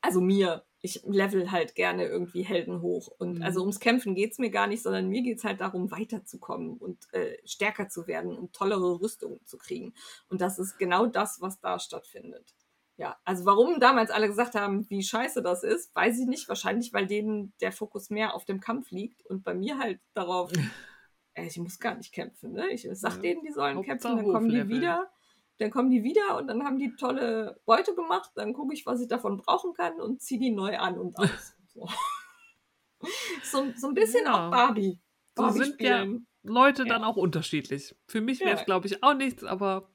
also 0.00 0.22
mir, 0.22 0.64
ich 0.82 1.02
level 1.04 1.50
halt 1.50 1.74
gerne 1.74 2.06
irgendwie 2.06 2.42
Helden 2.42 2.80
hoch. 2.80 3.08
Und 3.18 3.38
mhm. 3.38 3.42
also 3.42 3.60
ums 3.60 3.80
Kämpfen 3.80 4.14
geht's 4.14 4.38
mir 4.38 4.50
gar 4.50 4.66
nicht, 4.66 4.82
sondern 4.82 5.08
mir 5.08 5.22
geht's 5.22 5.44
halt 5.44 5.60
darum, 5.60 5.90
weiterzukommen 5.90 6.78
und 6.78 7.12
äh, 7.12 7.36
stärker 7.44 7.88
zu 7.88 8.06
werden 8.06 8.36
und 8.36 8.52
tollere 8.52 9.00
Rüstungen 9.00 9.44
zu 9.44 9.58
kriegen. 9.58 9.92
Und 10.28 10.40
das 10.40 10.58
ist 10.58 10.78
genau 10.78 11.06
das, 11.06 11.40
was 11.40 11.60
da 11.60 11.78
stattfindet. 11.78 12.54
Ja, 12.96 13.18
also 13.24 13.46
warum 13.46 13.80
damals 13.80 14.10
alle 14.10 14.26
gesagt 14.26 14.54
haben, 14.54 14.88
wie 14.90 15.02
scheiße 15.02 15.42
das 15.42 15.62
ist, 15.62 15.94
weiß 15.94 16.18
ich 16.18 16.26
nicht. 16.26 16.48
Wahrscheinlich, 16.48 16.92
weil 16.92 17.06
denen 17.06 17.52
der 17.60 17.72
Fokus 17.72 18.10
mehr 18.10 18.34
auf 18.34 18.44
dem 18.44 18.60
Kampf 18.60 18.90
liegt 18.90 19.24
und 19.26 19.42
bei 19.42 19.54
mir 19.54 19.78
halt 19.78 20.00
darauf, 20.14 20.50
äh, 21.34 21.46
ich 21.46 21.58
muss 21.58 21.78
gar 21.78 21.94
nicht 21.94 22.12
kämpfen. 22.12 22.52
Ne? 22.52 22.68
Ich 22.70 22.86
sag 22.92 23.16
ja. 23.16 23.20
denen, 23.20 23.42
die 23.42 23.52
sollen 23.52 23.76
Hauptsache 23.76 23.98
kämpfen, 23.98 24.16
dann 24.16 24.32
kommen 24.32 24.48
die 24.48 24.68
wieder 24.68 25.10
dann 25.60 25.70
kommen 25.70 25.90
die 25.90 26.02
wieder 26.02 26.38
und 26.38 26.46
dann 26.48 26.64
haben 26.64 26.78
die 26.78 26.94
tolle 26.96 27.60
Beute 27.66 27.94
gemacht. 27.94 28.30
Dann 28.34 28.54
gucke 28.54 28.74
ich, 28.74 28.86
was 28.86 29.00
ich 29.00 29.08
davon 29.08 29.36
brauchen 29.36 29.74
kann 29.74 30.00
und 30.00 30.22
ziehe 30.22 30.40
die 30.40 30.50
neu 30.50 30.76
an 30.78 30.98
und 30.98 31.18
aus. 31.18 31.54
So, 33.42 33.62
so, 33.64 33.72
so 33.76 33.88
ein 33.88 33.94
bisschen 33.94 34.26
ja. 34.26 34.48
auch 34.48 34.50
Barbie. 34.50 35.00
Barbie 35.34 35.58
so 35.58 35.64
sind 35.64 35.74
spielen. 35.74 36.12
ja 36.12 36.20
Leute 36.42 36.82
ja. 36.82 36.88
dann 36.88 37.04
auch 37.04 37.16
unterschiedlich. 37.16 37.94
Für 38.06 38.20
mich 38.20 38.40
wäre 38.40 38.58
es, 38.58 38.64
glaube 38.64 38.86
ich, 38.86 39.02
auch 39.02 39.14
nichts, 39.14 39.44
aber. 39.44 39.90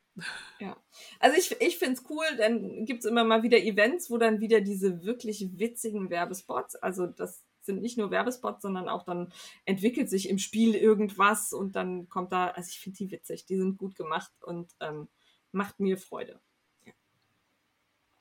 Ja. 0.60 0.78
Also 1.20 1.38
ich, 1.38 1.60
ich 1.60 1.78
finde 1.78 1.96
es 1.96 2.10
cool, 2.10 2.26
dann 2.38 2.86
gibt 2.86 3.02
es 3.02 3.06
immer 3.06 3.24
mal 3.26 3.44
wieder 3.44 3.58
Events, 3.58 4.10
wo 4.10 4.18
dann 4.18 4.40
wieder 4.40 4.62
diese 4.62 5.04
wirklich 5.04 5.46
witzigen 5.60 6.10
Werbespots, 6.10 6.78
also 6.78 7.06
das 7.06 7.44
sind 7.62 7.82
nicht 7.82 7.98
nur 7.98 8.12
Werbespots, 8.12 8.62
sondern 8.62 8.88
auch 8.88 9.04
dann 9.04 9.34
entwickelt 9.66 10.10
sich 10.10 10.30
im 10.30 10.38
Spiel 10.38 10.74
irgendwas 10.74 11.52
und 11.52 11.76
dann 11.76 12.08
kommt 12.08 12.32
da, 12.32 12.48
also 12.48 12.70
ich 12.70 12.80
finde 12.80 12.98
die 12.98 13.12
witzig, 13.12 13.46
die 13.46 13.58
sind 13.58 13.78
gut 13.78 13.96
gemacht 13.96 14.32
und 14.42 14.72
ähm, 14.80 15.10
macht 15.56 15.80
mir 15.80 15.98
Freude. 15.98 16.40
Ja. 16.86 16.94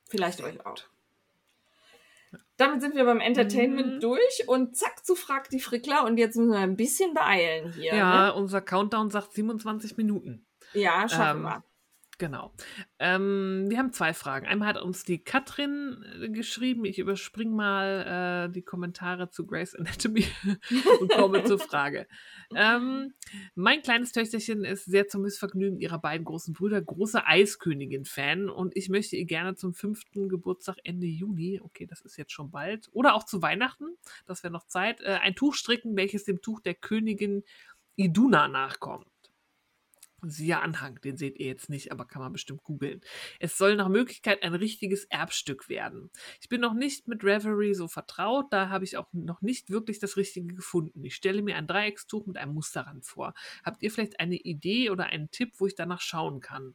Vielleicht 0.08 0.38
Sehr 0.38 0.46
euch 0.46 0.58
gut. 0.58 0.66
auch. 0.66 0.78
Damit 2.56 2.80
sind 2.80 2.94
wir 2.94 3.04
beim 3.04 3.20
Entertainment 3.20 3.94
mhm. 3.94 4.00
durch 4.00 4.48
und 4.48 4.76
zack, 4.76 5.04
zu 5.04 5.16
fragt 5.16 5.52
die 5.52 5.60
Frickler 5.60 6.04
und 6.04 6.18
jetzt 6.18 6.36
müssen 6.36 6.52
wir 6.52 6.60
ein 6.60 6.76
bisschen 6.76 7.12
beeilen 7.12 7.72
hier. 7.72 7.94
Ja, 7.94 8.26
ne? 8.26 8.34
unser 8.34 8.60
Countdown 8.60 9.10
sagt 9.10 9.32
27 9.32 9.96
Minuten. 9.96 10.46
Ja, 10.72 11.08
schaffen 11.08 11.38
ähm, 11.38 11.42
wir. 11.42 11.64
Genau. 12.18 12.52
Ähm, 13.00 13.66
wir 13.68 13.78
haben 13.78 13.92
zwei 13.92 14.14
Fragen. 14.14 14.46
Einmal 14.46 14.68
hat 14.68 14.80
uns 14.80 15.04
die 15.04 15.18
Katrin 15.18 16.04
äh, 16.20 16.28
geschrieben. 16.28 16.84
Ich 16.84 16.98
überspringe 16.98 17.54
mal 17.54 18.48
äh, 18.48 18.52
die 18.52 18.62
Kommentare 18.62 19.30
zu 19.30 19.46
Grace 19.46 19.74
Anatomy 19.74 20.26
und 21.00 21.10
komme 21.10 21.42
zur 21.44 21.58
Frage. 21.58 22.06
Ähm, 22.54 23.14
mein 23.56 23.82
kleines 23.82 24.12
Töchterchen 24.12 24.64
ist 24.64 24.84
sehr 24.84 25.08
zum 25.08 25.22
Missvergnügen 25.22 25.80
ihrer 25.80 25.98
beiden 25.98 26.24
großen 26.24 26.54
Brüder 26.54 26.80
großer 26.80 27.26
Eiskönigin-Fan 27.26 28.48
und 28.48 28.76
ich 28.76 28.88
möchte 28.88 29.16
ihr 29.16 29.24
gerne 29.24 29.56
zum 29.56 29.74
fünften 29.74 30.28
Geburtstag 30.28 30.76
Ende 30.84 31.06
Juni, 31.06 31.60
okay, 31.62 31.86
das 31.86 32.00
ist 32.00 32.16
jetzt 32.16 32.32
schon 32.32 32.50
bald, 32.50 32.88
oder 32.92 33.14
auch 33.14 33.24
zu 33.24 33.42
Weihnachten, 33.42 33.86
das 34.26 34.44
wäre 34.44 34.52
noch 34.52 34.66
Zeit, 34.66 35.00
äh, 35.00 35.18
ein 35.22 35.34
Tuch 35.34 35.54
stricken, 35.54 35.96
welches 35.96 36.24
dem 36.24 36.40
Tuch 36.40 36.60
der 36.60 36.74
Königin 36.74 37.42
Iduna 37.96 38.48
nachkommt. 38.48 39.06
Siehe 40.30 40.60
Anhang, 40.60 41.00
den 41.02 41.16
seht 41.16 41.38
ihr 41.38 41.46
jetzt 41.46 41.68
nicht, 41.68 41.92
aber 41.92 42.04
kann 42.06 42.22
man 42.22 42.32
bestimmt 42.32 42.62
googeln. 42.62 43.00
Es 43.40 43.58
soll 43.58 43.76
nach 43.76 43.88
Möglichkeit 43.88 44.42
ein 44.42 44.54
richtiges 44.54 45.04
Erbstück 45.04 45.68
werden. 45.68 46.10
Ich 46.40 46.48
bin 46.48 46.60
noch 46.60 46.74
nicht 46.74 47.08
mit 47.08 47.24
Reverie 47.24 47.74
so 47.74 47.88
vertraut, 47.88 48.46
da 48.52 48.68
habe 48.68 48.84
ich 48.84 48.96
auch 48.96 49.08
noch 49.12 49.42
nicht 49.42 49.70
wirklich 49.70 49.98
das 49.98 50.16
Richtige 50.16 50.54
gefunden. 50.54 51.04
Ich 51.04 51.14
stelle 51.14 51.42
mir 51.42 51.56
ein 51.56 51.66
Dreieckstuch 51.66 52.26
mit 52.26 52.36
einem 52.36 52.54
Musterrand 52.54 53.04
vor. 53.06 53.34
Habt 53.64 53.82
ihr 53.82 53.90
vielleicht 53.90 54.20
eine 54.20 54.36
Idee 54.36 54.90
oder 54.90 55.06
einen 55.06 55.30
Tipp, 55.30 55.54
wo 55.58 55.66
ich 55.66 55.74
danach 55.74 56.00
schauen 56.00 56.40
kann? 56.40 56.74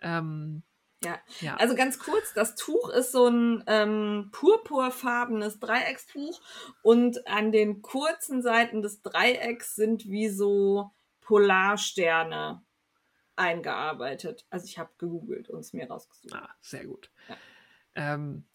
Ähm, 0.00 0.62
Ja. 1.02 1.18
Ja. 1.40 1.56
Also 1.56 1.74
ganz 1.74 1.98
kurz, 1.98 2.32
das 2.34 2.54
Tuch 2.56 2.88
ist 2.90 3.12
so 3.12 3.26
ein 3.28 3.62
ähm, 3.66 4.30
purpurfarbenes 4.32 5.60
Dreieckstuch 5.60 6.40
und 6.82 7.26
an 7.26 7.52
den 7.52 7.82
kurzen 7.82 8.42
Seiten 8.42 8.80
des 8.82 9.02
Dreiecks 9.02 9.74
sind 9.76 10.06
wie 10.06 10.28
so 10.28 10.90
Polarsterne 11.24 12.62
eingearbeitet. 13.36 14.46
Also 14.50 14.66
ich 14.66 14.78
habe 14.78 14.92
gegoogelt 14.98 15.50
und 15.50 15.60
es 15.60 15.72
mir 15.72 15.88
rausgesucht. 15.88 16.34
Ah, 16.34 16.54
sehr 16.60 16.86
gut. 16.86 17.10
Ja. 17.28 17.36
Ähm, 17.96 18.46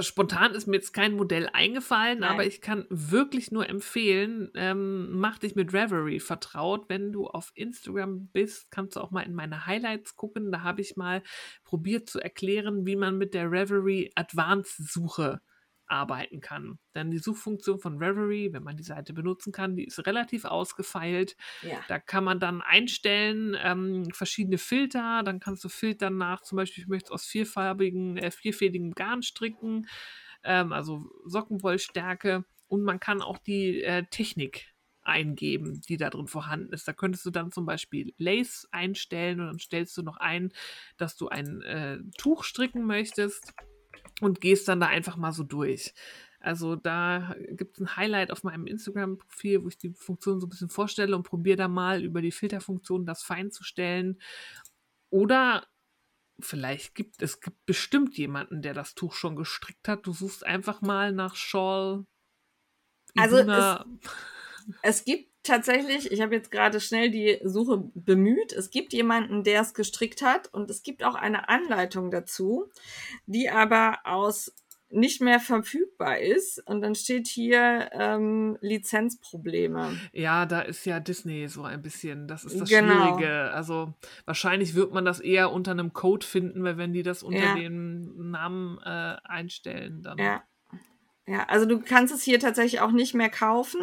spontan 0.00 0.54
ist 0.54 0.66
mir 0.66 0.76
jetzt 0.76 0.92
kein 0.92 1.14
Modell 1.14 1.48
eingefallen, 1.52 2.20
Nein. 2.20 2.30
aber 2.30 2.46
ich 2.46 2.60
kann 2.60 2.86
wirklich 2.88 3.50
nur 3.50 3.68
empfehlen, 3.68 4.50
ähm, 4.54 5.18
mach 5.18 5.38
dich 5.38 5.56
mit 5.56 5.72
Reverie 5.72 6.20
vertraut. 6.20 6.88
Wenn 6.88 7.12
du 7.12 7.26
auf 7.26 7.50
Instagram 7.54 8.28
bist, 8.28 8.70
kannst 8.70 8.96
du 8.96 9.00
auch 9.00 9.10
mal 9.10 9.22
in 9.22 9.34
meine 9.34 9.66
Highlights 9.66 10.14
gucken. 10.14 10.52
Da 10.52 10.62
habe 10.62 10.82
ich 10.82 10.96
mal 10.96 11.22
probiert 11.64 12.08
zu 12.08 12.20
erklären, 12.20 12.86
wie 12.86 12.96
man 12.96 13.18
mit 13.18 13.34
der 13.34 13.50
Reverie 13.50 14.12
Advanced 14.14 14.76
Suche 14.88 15.40
arbeiten 15.88 16.40
kann. 16.40 16.78
Denn 16.94 17.10
die 17.10 17.18
Suchfunktion 17.18 17.78
von 17.78 17.98
Reverie, 17.98 18.52
wenn 18.52 18.62
man 18.62 18.76
die 18.76 18.82
Seite 18.82 19.12
benutzen 19.12 19.52
kann, 19.52 19.76
die 19.76 19.84
ist 19.84 20.04
relativ 20.06 20.44
ausgefeilt. 20.44 21.36
Ja. 21.62 21.78
Da 21.88 21.98
kann 21.98 22.24
man 22.24 22.40
dann 22.40 22.62
einstellen, 22.62 23.56
ähm, 23.60 24.10
verschiedene 24.12 24.58
Filter. 24.58 25.22
Dann 25.24 25.40
kannst 25.40 25.64
du 25.64 25.68
filtern 25.68 26.16
nach, 26.16 26.42
zum 26.42 26.56
Beispiel, 26.56 26.84
ich 26.84 26.88
möchte 26.88 27.06
es 27.06 27.12
aus 27.12 27.26
vierfarbigen, 27.26 28.16
äh, 28.16 28.30
vierfädigem 28.30 28.92
Garn 28.92 29.22
stricken, 29.22 29.88
ähm, 30.42 30.72
also 30.72 31.10
Sockenwollstärke. 31.24 32.44
Und 32.68 32.82
man 32.82 32.98
kann 32.98 33.22
auch 33.22 33.38
die 33.38 33.82
äh, 33.82 34.04
Technik 34.10 34.72
eingeben, 35.02 35.80
die 35.88 35.96
da 35.96 36.10
drin 36.10 36.26
vorhanden 36.26 36.72
ist. 36.72 36.88
Da 36.88 36.92
könntest 36.92 37.24
du 37.24 37.30
dann 37.30 37.52
zum 37.52 37.64
Beispiel 37.64 38.12
Lace 38.18 38.66
einstellen 38.72 39.40
und 39.40 39.46
dann 39.46 39.58
stellst 39.60 39.96
du 39.96 40.02
noch 40.02 40.16
ein, 40.16 40.52
dass 40.96 41.16
du 41.16 41.28
ein 41.28 41.62
äh, 41.62 41.98
Tuch 42.18 42.42
stricken 42.42 42.84
möchtest 42.84 43.54
und 44.20 44.40
gehst 44.40 44.68
dann 44.68 44.80
da 44.80 44.86
einfach 44.86 45.16
mal 45.16 45.32
so 45.32 45.42
durch. 45.42 45.94
Also 46.40 46.76
da 46.76 47.34
gibt 47.50 47.76
es 47.76 47.80
ein 47.80 47.96
Highlight 47.96 48.30
auf 48.30 48.44
meinem 48.44 48.66
Instagram-Profil, 48.66 49.64
wo 49.64 49.68
ich 49.68 49.78
die 49.78 49.94
Funktion 49.94 50.40
so 50.40 50.46
ein 50.46 50.50
bisschen 50.50 50.68
vorstelle 50.68 51.16
und 51.16 51.24
probiere 51.24 51.56
da 51.56 51.68
mal 51.68 52.02
über 52.02 52.22
die 52.22 52.30
Filterfunktion 52.30 53.06
das 53.06 53.22
fein 53.22 53.50
zu 53.50 53.64
stellen. 53.64 54.20
Oder 55.10 55.66
vielleicht 56.38 56.94
gibt 56.94 57.22
es 57.22 57.40
gibt 57.40 57.64
bestimmt 57.66 58.16
jemanden, 58.16 58.62
der 58.62 58.74
das 58.74 58.94
Tuch 58.94 59.14
schon 59.14 59.36
gestrickt 59.36 59.88
hat. 59.88 60.06
Du 60.06 60.12
suchst 60.12 60.46
einfach 60.46 60.82
mal 60.82 61.12
nach 61.12 61.34
Shawl. 61.34 62.06
Also 63.16 63.38
Iduna. 63.38 63.86
Es 64.82 65.04
gibt 65.04 65.32
tatsächlich, 65.46 66.10
ich 66.12 66.20
habe 66.20 66.34
jetzt 66.34 66.50
gerade 66.50 66.80
schnell 66.80 67.10
die 67.10 67.38
Suche 67.44 67.90
bemüht, 67.94 68.52
es 68.52 68.70
gibt 68.70 68.92
jemanden, 68.92 69.44
der 69.44 69.60
es 69.62 69.74
gestrickt 69.74 70.22
hat 70.22 70.52
und 70.52 70.70
es 70.70 70.82
gibt 70.82 71.02
auch 71.04 71.14
eine 71.14 71.48
Anleitung 71.48 72.10
dazu, 72.10 72.70
die 73.26 73.48
aber 73.50 73.98
aus 74.04 74.52
nicht 74.88 75.20
mehr 75.20 75.40
verfügbar 75.40 76.18
ist 76.20 76.62
und 76.68 76.80
dann 76.80 76.94
steht 76.94 77.26
hier 77.26 77.90
ähm, 77.92 78.56
Lizenzprobleme. 78.60 79.98
Ja, 80.12 80.46
da 80.46 80.60
ist 80.60 80.84
ja 80.86 81.00
Disney 81.00 81.48
so 81.48 81.64
ein 81.64 81.82
bisschen, 81.82 82.28
das 82.28 82.44
ist 82.44 82.60
das 82.60 82.68
Genau. 82.68 83.16
Schwierige. 83.16 83.50
Also 83.52 83.94
wahrscheinlich 84.26 84.74
wird 84.74 84.92
man 84.92 85.04
das 85.04 85.18
eher 85.20 85.50
unter 85.52 85.72
einem 85.72 85.92
Code 85.92 86.24
finden, 86.24 86.62
weil 86.62 86.78
wenn 86.78 86.92
die 86.92 87.02
das 87.02 87.22
unter 87.24 87.38
Ja. 87.40 87.54
dem 87.54 88.30
Namen 88.30 88.78
äh, 88.84 89.16
einstellen, 89.24 90.02
dann. 90.02 90.18
Ja. 90.18 90.42
Ja, 91.28 91.44
also 91.48 91.66
du 91.66 91.80
kannst 91.80 92.14
es 92.14 92.22
hier 92.22 92.38
tatsächlich 92.38 92.80
auch 92.80 92.92
nicht 92.92 93.12
mehr 93.14 93.28
kaufen. 93.30 93.80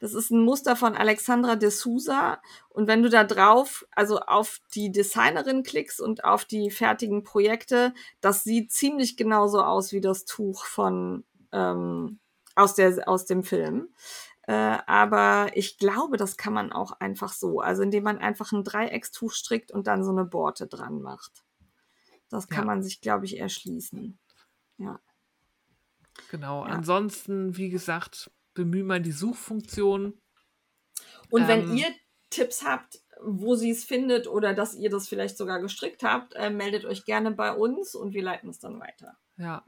Das 0.00 0.14
ist 0.14 0.30
ein 0.30 0.40
Muster 0.44 0.76
von 0.76 0.94
Alexandra 0.94 1.56
de 1.56 1.70
Souza. 1.70 2.40
Und 2.68 2.86
wenn 2.86 3.02
du 3.02 3.10
da 3.10 3.24
drauf, 3.24 3.84
also 3.90 4.20
auf 4.20 4.60
die 4.76 4.92
Designerin 4.92 5.64
klickst 5.64 6.00
und 6.00 6.22
auf 6.24 6.44
die 6.44 6.70
fertigen 6.70 7.24
Projekte, 7.24 7.94
das 8.20 8.44
sieht 8.44 8.70
ziemlich 8.70 9.16
genauso 9.16 9.60
aus 9.62 9.90
wie 9.90 10.00
das 10.00 10.24
Tuch 10.24 10.66
von 10.66 11.24
ähm, 11.50 12.20
aus, 12.54 12.76
der, 12.76 13.08
aus 13.08 13.24
dem 13.26 13.42
Film. 13.42 13.88
Äh, 14.42 14.52
aber 14.86 15.48
ich 15.54 15.78
glaube, 15.78 16.16
das 16.16 16.36
kann 16.36 16.52
man 16.52 16.70
auch 16.70 16.92
einfach 17.00 17.32
so. 17.32 17.58
Also 17.60 17.82
indem 17.82 18.04
man 18.04 18.18
einfach 18.18 18.52
ein 18.52 18.62
Dreieckstuch 18.62 19.32
strickt 19.32 19.72
und 19.72 19.88
dann 19.88 20.04
so 20.04 20.12
eine 20.12 20.24
Borte 20.26 20.68
dran 20.68 21.02
macht. 21.02 21.42
Das 22.30 22.48
kann 22.48 22.64
Ja. 22.64 22.66
man 22.66 22.82
sich, 22.84 23.00
glaube 23.00 23.24
ich, 23.24 23.38
erschließen. 23.40 24.18
Ja. 24.78 25.00
Genau. 26.34 26.66
Ja. 26.66 26.72
Ansonsten, 26.72 27.56
wie 27.56 27.68
gesagt, 27.70 28.28
bemühe 28.54 28.82
mal 28.82 29.00
die 29.00 29.12
Suchfunktion. 29.12 30.18
Und 31.30 31.46
wenn 31.46 31.70
Ähm, 31.70 31.76
ihr 31.76 31.86
Tipps 32.30 32.64
habt, 32.64 32.98
wo 33.22 33.54
sie 33.54 33.70
es 33.70 33.84
findet 33.84 34.26
oder 34.26 34.52
dass 34.52 34.74
ihr 34.74 34.90
das 34.90 35.06
vielleicht 35.08 35.36
sogar 35.38 35.60
gestrickt 35.60 36.02
habt, 36.02 36.34
äh, 36.34 36.50
meldet 36.50 36.84
euch 36.86 37.04
gerne 37.04 37.30
bei 37.30 37.52
uns 37.52 37.94
und 37.94 38.14
wir 38.14 38.22
leiten 38.24 38.50
es 38.50 38.58
dann 38.58 38.80
weiter. 38.80 39.16
Ja. 39.36 39.64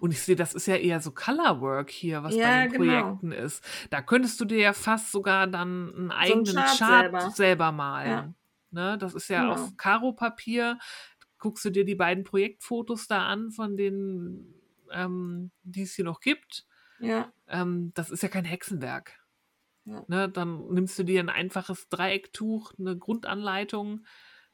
Und 0.00 0.12
ich 0.12 0.22
sehe, 0.22 0.36
das 0.36 0.54
ist 0.54 0.66
ja 0.66 0.76
eher 0.76 1.00
so 1.00 1.10
Colorwork 1.10 1.90
hier, 1.90 2.22
was 2.22 2.36
Ja, 2.36 2.46
bei 2.46 2.68
den 2.68 2.72
genau. 2.82 2.84
Projekten 3.16 3.32
ist. 3.32 3.64
Da 3.90 4.02
könntest 4.02 4.40
du 4.40 4.44
dir 4.44 4.58
ja 4.58 4.72
fast 4.72 5.10
sogar 5.10 5.48
dann 5.48 5.92
einen 5.94 6.10
eigenen 6.12 6.54
Chart 6.54 6.78
Chart, 6.78 7.02
selber. 7.02 7.30
selber. 7.30 7.72
malen. 7.72 8.10
Ja. 8.10 8.34
Ne? 8.70 8.98
Das 8.98 9.14
ist 9.14 9.26
ja 9.28 9.40
Genau. 9.42 9.54
auf 9.54 9.76
Karo-Papier. 9.76 10.78
Guckst 11.38 11.64
du 11.64 11.70
dir 11.70 11.84
die 11.84 11.96
beiden 11.96 12.22
Projektfotos 12.22 13.08
da 13.08 13.26
an, 13.26 13.50
von 13.50 13.76
denen, 13.76 14.61
ähm, 14.92 15.50
die 15.62 15.82
es 15.82 15.94
hier 15.94 16.04
noch 16.04 16.20
gibt. 16.20 16.66
Ja, 16.98 17.32
Ähm, 17.48 17.92
das 17.94 18.10
ist 18.10 18.22
ja 18.22 18.28
kein 18.28 18.44
Hexenwerk. 18.44 19.18
Ja. 19.84 20.04
Ne? 20.06 20.28
Dann 20.28 20.68
nimmst 20.68 20.98
du 20.98 21.02
dir 21.02 21.20
ein 21.20 21.28
einfaches 21.28 21.88
Dreiecktuch, 21.88 22.72
eine 22.78 22.96
Grundanleitung. 22.96 24.06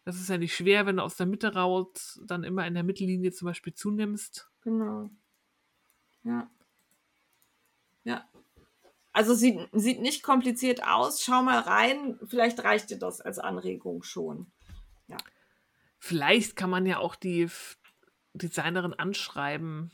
Das 0.05 0.17
ist 0.17 0.31
ja 0.31 0.39
nicht 0.39 0.57
schwer, 0.57 0.87
wenn 0.87 0.97
du 0.97 1.03
aus 1.03 1.17
der 1.17 1.27
Mitte 1.27 1.55
raus 1.55 2.21
dann 2.27 2.45
immer 2.45 2.67
in 2.67 2.75
der 2.75 2.85
Mittellinie 2.85 3.33
zum 3.33 3.47
Beispiel 3.47 3.75
zunimmst. 3.75 4.51
genau. 4.63 5.11
Ja. 6.25 6.51
Ja. 8.05 8.29
Also 9.13 9.35
sieht, 9.35 9.69
sieht 9.73 10.01
nicht 10.01 10.23
kompliziert 10.23 10.87
aus. 10.87 11.23
Schau 11.23 11.43
mal 11.43 11.59
rein. 11.59 12.19
Vielleicht 12.27 12.65
reicht 12.65 12.91
dir 12.91 12.99
das 12.99 13.21
als 13.21 13.39
Anregung 13.39 14.03
schon. 14.03 14.51
Vielleicht 15.99 16.57
kann 16.57 16.71
man 16.71 16.87
ja 16.87 16.99
auch 16.99 17.17
die 17.17 17.49
Designerin 18.33 18.95
anschreiben 18.95 19.91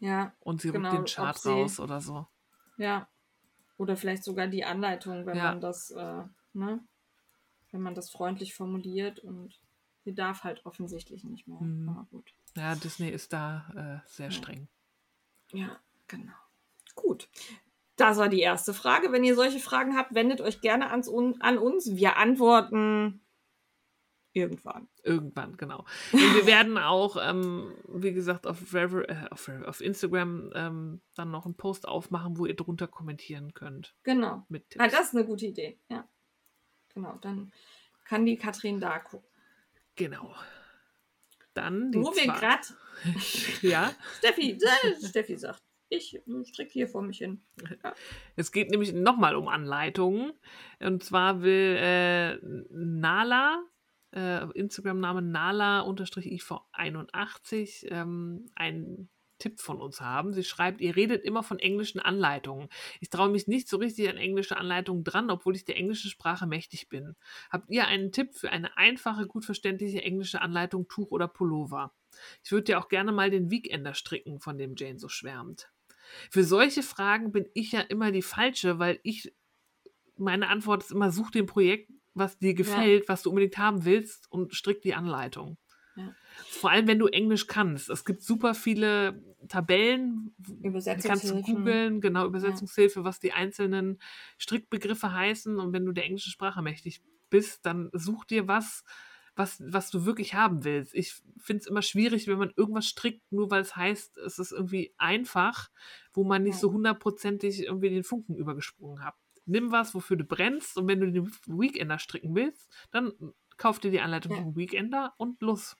Ja, 0.00 0.32
und 0.40 0.60
sie 0.62 0.72
Genau, 0.72 0.88
rückt 0.88 0.98
den 0.98 1.02
ob 1.02 1.08
Chart 1.08 1.38
sie- 1.38 1.50
raus 1.50 1.78
oder 1.80 2.00
so. 2.00 2.26
ja. 2.76 3.08
Oder 3.76 3.96
vielleicht 3.96 4.24
sogar 4.24 4.46
die 4.46 4.64
Anleitung, 4.64 5.24
wenn 5.24 5.38
Ja. 5.38 5.44
man 5.44 5.60
das, 5.62 5.90
äh, 5.92 6.22
ne? 6.52 6.84
Wenn 7.70 7.80
man 7.80 7.94
das 7.94 8.10
freundlich 8.10 8.52
formuliert 8.54 9.20
und 9.20 9.58
sie 10.04 10.14
darf 10.14 10.44
halt 10.44 10.66
offensichtlich 10.66 11.24
nicht 11.24 11.46
mehr. 11.48 11.60
Mhm. 11.62 11.88
Aber 11.88 12.04
gut. 12.10 12.34
Ja, 12.56 12.74
Disney 12.74 13.08
ist 13.08 13.32
da 13.32 14.02
äh, 14.04 14.06
sehr 14.08 14.26
Ja. 14.26 14.32
streng. 14.32 14.68
Ja, 15.52 15.80
genau. 16.08 16.32
Gut. 16.94 17.30
Das 17.96 18.18
war 18.18 18.28
die 18.28 18.40
erste 18.40 18.74
Frage. 18.74 19.12
Wenn 19.12 19.24
ihr 19.24 19.34
solche 19.34 19.60
Fragen 19.60 19.96
habt, 19.96 20.14
wendet 20.14 20.40
euch 20.42 20.60
gerne 20.60 20.90
ans, 20.90 21.08
an 21.40 21.56
uns. 21.58 21.94
Wir 21.96 22.16
antworten 22.18 23.22
irgendwann. 24.32 24.88
Irgendwann, 25.02 25.56
genau. 25.56 25.84
Und 26.12 26.20
wir 26.34 26.46
werden 26.46 26.78
auch, 26.78 27.16
ähm, 27.20 27.74
wie 27.88 28.12
gesagt, 28.12 28.46
auf, 28.46 28.72
Rever 28.72 29.08
äh, 29.08 29.28
auf, 29.30 29.48
auf 29.66 29.80
Instagram 29.80 30.50
ähm, 30.54 31.00
dann 31.14 31.30
noch 31.30 31.44
einen 31.46 31.56
Post 31.56 31.86
aufmachen, 31.88 32.38
wo 32.38 32.46
ihr 32.46 32.54
drunter 32.56 32.86
kommentieren 32.86 33.54
könnt 33.54 33.94
Genau. 34.02 34.44
mit 34.48 34.70
Tipps. 34.70 34.84
Ah, 34.84 34.88
das 34.88 35.08
ist 35.08 35.16
eine 35.16 35.24
gute 35.26 35.46
Idee. 35.46 35.78
Ja. 35.88 36.08
Genau. 36.94 37.18
Dann 37.20 37.52
kann 38.04 38.26
die 38.26 38.36
Katrin 38.36 38.80
da 38.80 38.98
gucken. 38.98 39.28
Genau. 39.96 40.34
Dann 41.54 41.90
die 41.92 41.98
Wo 41.98 42.14
wir 42.14 42.26
gerade. 42.26 42.62
Ja, 43.62 43.94
Steffi, 44.18 44.52
äh, 44.52 45.06
Steffi 45.06 45.36
sagt, 45.36 45.62
ich 45.88 46.20
stricke 46.44 46.70
hier 46.70 46.86
vor 46.86 47.02
mich 47.02 47.18
hin. 47.18 47.42
es 48.36 48.52
geht 48.52 48.70
nämlich 48.70 48.92
nochmal 48.92 49.34
um 49.36 49.48
Anleitungen. 49.48 50.32
Und 50.80 51.02
zwar 51.02 51.42
will 51.42 51.76
äh, 51.78 52.36
Nala, 52.70 53.62
äh, 54.12 54.44
Instagram-Name 54.52 55.22
Nala-IV81, 55.22 57.90
ähm, 57.90 58.46
einen 58.54 59.08
Tipp 59.40 59.60
von 59.60 59.80
uns 59.80 60.00
haben. 60.00 60.32
Sie 60.32 60.44
schreibt, 60.44 60.80
ihr 60.80 60.94
redet 60.94 61.24
immer 61.24 61.42
von 61.42 61.58
englischen 61.58 61.98
Anleitungen. 61.98 62.68
Ich 63.00 63.10
traue 63.10 63.30
mich 63.30 63.48
nicht 63.48 63.68
so 63.68 63.78
richtig 63.78 64.08
an 64.08 64.16
englische 64.16 64.56
Anleitungen 64.56 65.02
dran, 65.02 65.30
obwohl 65.30 65.56
ich 65.56 65.64
der 65.64 65.76
englischen 65.76 66.10
Sprache 66.10 66.46
mächtig 66.46 66.88
bin. 66.88 67.16
Habt 67.50 67.68
ihr 67.70 67.88
einen 67.88 68.12
Tipp 68.12 68.34
für 68.34 68.50
eine 68.50 68.76
einfache, 68.76 69.26
gut 69.26 69.44
verständliche 69.44 70.02
englische 70.02 70.40
Anleitung, 70.40 70.86
Tuch 70.86 71.10
oder 71.10 71.26
Pullover? 71.26 71.92
Ich 72.44 72.52
würde 72.52 72.72
ja 72.72 72.80
auch 72.80 72.88
gerne 72.88 73.10
mal 73.10 73.30
den 73.30 73.50
Weekender 73.50 73.94
stricken, 73.94 74.40
von 74.40 74.58
dem 74.58 74.74
Jane 74.76 74.98
so 74.98 75.08
schwärmt. 75.08 75.70
Für 76.30 76.44
solche 76.44 76.82
Fragen 76.82 77.32
bin 77.32 77.46
ich 77.54 77.72
ja 77.72 77.80
immer 77.80 78.12
die 78.12 78.22
falsche, 78.22 78.78
weil 78.78 79.00
ich, 79.02 79.32
meine 80.16 80.48
Antwort 80.48 80.84
ist 80.84 80.92
immer, 80.92 81.10
such 81.10 81.30
den 81.30 81.46
Projekt, 81.46 81.90
was 82.14 82.38
dir 82.38 82.54
gefällt, 82.54 83.08
was 83.08 83.22
du 83.22 83.30
unbedingt 83.30 83.58
haben 83.58 83.84
willst 83.84 84.30
und 84.30 84.54
strick 84.54 84.82
die 84.82 84.94
Anleitung. 84.94 85.58
Ja. 85.96 86.14
Vor 86.48 86.70
allem, 86.70 86.86
wenn 86.86 86.98
du 86.98 87.06
Englisch 87.06 87.46
kannst. 87.46 87.90
Es 87.90 88.04
gibt 88.04 88.22
super 88.22 88.54
viele 88.54 89.22
Tabellen, 89.48 90.34
die 90.38 90.70
kannst 91.02 91.28
du 91.28 91.42
googeln, 91.42 92.00
genau, 92.00 92.26
Übersetzungshilfe, 92.26 93.04
was 93.04 93.20
die 93.20 93.32
einzelnen 93.32 94.00
Strickbegriffe 94.38 95.12
heißen. 95.12 95.58
Und 95.58 95.72
wenn 95.72 95.84
du 95.84 95.92
der 95.92 96.04
englischen 96.04 96.30
Sprache 96.30 96.62
mächtig 96.62 97.02
bist, 97.28 97.66
dann 97.66 97.90
such 97.92 98.24
dir 98.24 98.48
was, 98.48 98.84
was, 99.36 99.62
was 99.64 99.90
du 99.90 100.04
wirklich 100.04 100.34
haben 100.34 100.64
willst. 100.64 100.94
Ich 100.94 101.14
finde 101.38 101.60
es 101.62 101.66
immer 101.66 101.82
schwierig, 101.82 102.26
wenn 102.28 102.38
man 102.38 102.52
irgendwas 102.56 102.86
strickt, 102.86 103.30
nur 103.32 103.50
weil 103.50 103.62
es 103.62 103.76
heißt, 103.76 104.18
es 104.18 104.38
ist 104.38 104.52
irgendwie 104.52 104.94
einfach, 104.98 105.70
wo 106.12 106.24
man 106.24 106.42
nicht 106.42 106.54
Ja. 106.54 106.60
so 106.60 106.72
hundertprozentig 106.72 107.64
irgendwie 107.64 107.90
den 107.90 108.04
Funken 108.04 108.34
übergesprungen 108.34 109.04
hat. 109.04 109.14
Nimm 109.50 109.72
was, 109.72 109.94
wofür 109.94 110.16
du 110.16 110.24
brennst 110.24 110.76
und 110.76 110.88
wenn 110.88 111.00
du 111.00 111.10
den 111.12 111.30
Weekender 111.46 111.98
stricken 111.98 112.34
willst, 112.34 112.72
dann 112.90 113.12
kauf 113.56 113.78
dir 113.80 113.90
die 113.90 114.00
Anleitung 114.00 114.32
Ja. 114.32 114.36
vom 114.36 114.56
Weekender 114.56 115.14
und 115.18 115.40
los. 115.42 115.76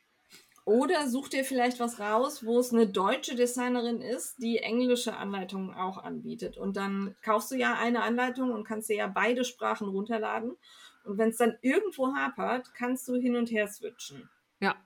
Oder 0.64 1.08
such 1.08 1.28
dir 1.28 1.44
vielleicht 1.44 1.80
was 1.80 1.98
raus, 2.00 2.44
wo 2.46 2.58
es 2.58 2.72
eine 2.72 2.86
deutsche 2.86 3.34
Designerin 3.34 4.00
ist, 4.02 4.42
die 4.42 4.58
englische 4.58 5.16
Anleitungen 5.16 5.74
auch 5.74 5.98
anbietet. 5.98 6.56
Und 6.58 6.76
dann 6.76 7.16
kaufst 7.22 7.50
du 7.50 7.56
ja 7.56 7.74
eine 7.74 8.02
Anleitung 8.02 8.52
und 8.52 8.64
kannst 8.64 8.88
dir 8.88 8.96
ja 8.96 9.06
beide 9.06 9.44
Sprachen 9.44 9.88
runterladen. 9.88 10.56
Und 11.04 11.18
wenn 11.18 11.30
es 11.30 11.38
dann 11.38 11.56
irgendwo 11.62 12.14
hapert, 12.14 12.72
kannst 12.74 13.08
du 13.08 13.16
hin 13.16 13.36
und 13.36 13.50
her 13.50 13.66
switchen. 13.68 14.28
Ja, 14.60 14.76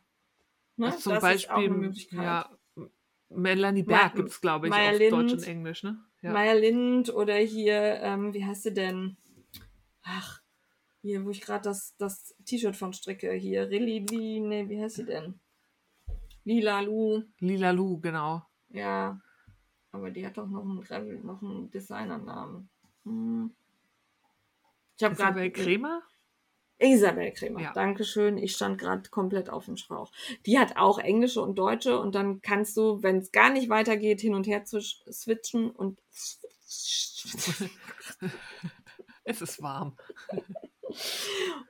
Ne? 0.77 0.87
Also 0.87 1.01
zum 1.01 1.13
das 1.15 1.21
Beispiel, 1.21 1.97
ja, 2.11 2.51
Melanie 3.31 3.83
Berg 3.85 4.17
gibt 4.17 4.31
es, 4.31 4.41
glaube 4.41 4.69
ich, 4.69 4.71
Maya 4.71 4.83
auf 4.83 4.99
Lind. 4.99 5.09
Deutsch 5.09 5.35
und 5.35 5.43
Englisch, 5.45 5.83
ne? 5.85 6.05
Ja. 6.25 6.33
Maya 6.33 6.55
Lind 6.55 7.13
oder 7.13 7.35
hier, 7.35 8.01
ähm, 8.01 8.33
wie 8.33 8.43
heißt 8.43 8.63
sie 8.63 8.73
denn? 8.73 9.19
Ach, 10.03 10.41
hier, 11.03 11.23
wo 11.23 11.29
ich 11.29 11.43
gerade 11.43 11.65
das, 11.65 11.95
das 11.99 12.35
T-Shirt 12.47 12.75
von 12.75 12.95
stricke. 12.95 13.31
Hier, 13.33 13.69
Rilli, 13.69 14.01
nee, 14.41 14.67
wie 14.67 14.81
heißt 14.81 14.97
sie 14.97 15.05
denn? 15.05 15.39
Lila 16.45 16.81
Lu. 16.81 17.25
Lila 17.41 17.73
Lu, 17.73 18.01
genau. 18.01 18.43
Ja, 18.71 19.21
aber 19.93 20.11
die 20.11 20.27
hat 20.27 20.39
doch 20.39 20.47
noch 20.49 20.63
einen, 20.63 20.81
Gravel- 20.81 21.21
noch 21.23 21.43
einen 21.43 21.71
Designernamen. 21.71 22.71
Hm. 23.05 23.55
Ich 24.97 25.05
habe 25.05 25.17
gerade 25.17 25.51
Kremer? 25.51 26.03
Isabel 26.85 27.33
Kremer. 27.33 27.61
Ja. 27.61 27.73
Dankeschön. 27.73 28.39
Ich 28.39 28.53
stand 28.55 28.79
gerade 28.79 29.09
komplett 29.11 29.51
auf 29.51 29.65
dem 29.67 29.77
Schlauch. 29.77 30.11
Die 30.47 30.59
hat 30.59 30.77
auch 30.77 30.99
englische 30.99 31.41
und 31.43 31.57
deutsche 31.59 31.99
und 31.99 32.15
dann 32.15 32.41
kannst 32.43 32.77
du, 32.77 33.03
wenn 33.03 33.19
es 33.19 33.33
gar 33.33 33.51
nicht 33.51 33.69
weitergeht, 33.69 34.21
hin 34.21 34.35
und 34.35 34.47
her 34.47 34.65
zwisch- 34.65 35.03
switchen 35.11 35.71
und 35.71 35.99
Es 39.25 39.41
ist 39.41 39.63
warm. 39.63 39.97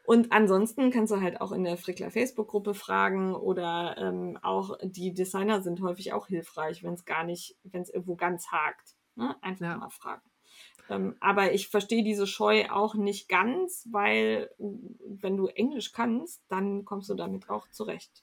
Und 0.04 0.32
ansonsten 0.32 0.90
kannst 0.90 1.10
du 1.12 1.20
halt 1.22 1.40
auch 1.40 1.52
in 1.52 1.64
der 1.64 1.78
Frickler 1.78 2.10
Facebook-Gruppe 2.10 2.74
fragen 2.74 3.34
oder 3.34 3.96
ähm, 3.96 4.38
auch 4.42 4.76
die 4.82 5.14
Designer 5.14 5.62
sind 5.62 5.80
häufig 5.80 6.12
auch 6.12 6.26
hilfreich, 6.26 6.82
wenn 6.82 6.92
es 6.94 7.06
gar 7.06 7.24
nicht, 7.24 7.56
wenn 7.62 7.80
es 7.80 7.88
irgendwo 7.88 8.16
ganz 8.16 8.48
hakt. 8.48 8.96
Ne? 9.14 9.34
Einfach 9.40 9.64
Ja. 9.66 9.76
mal 9.78 9.88
fragen. 9.88 10.20
Ähm, 10.90 11.16
aber 11.20 11.52
ich 11.52 11.68
verstehe 11.68 12.04
diese 12.04 12.26
Scheu 12.26 12.66
auch 12.70 12.94
nicht 12.94 13.28
ganz, 13.28 13.88
weil 13.90 14.50
äh, 14.58 14.64
wenn 15.06 15.36
du 15.36 15.46
Englisch 15.46 15.92
kannst, 15.92 16.42
dann 16.48 16.84
kommst 16.84 17.08
du 17.08 17.14
damit 17.14 17.48
auch 17.48 17.68
zurecht. 17.70 18.22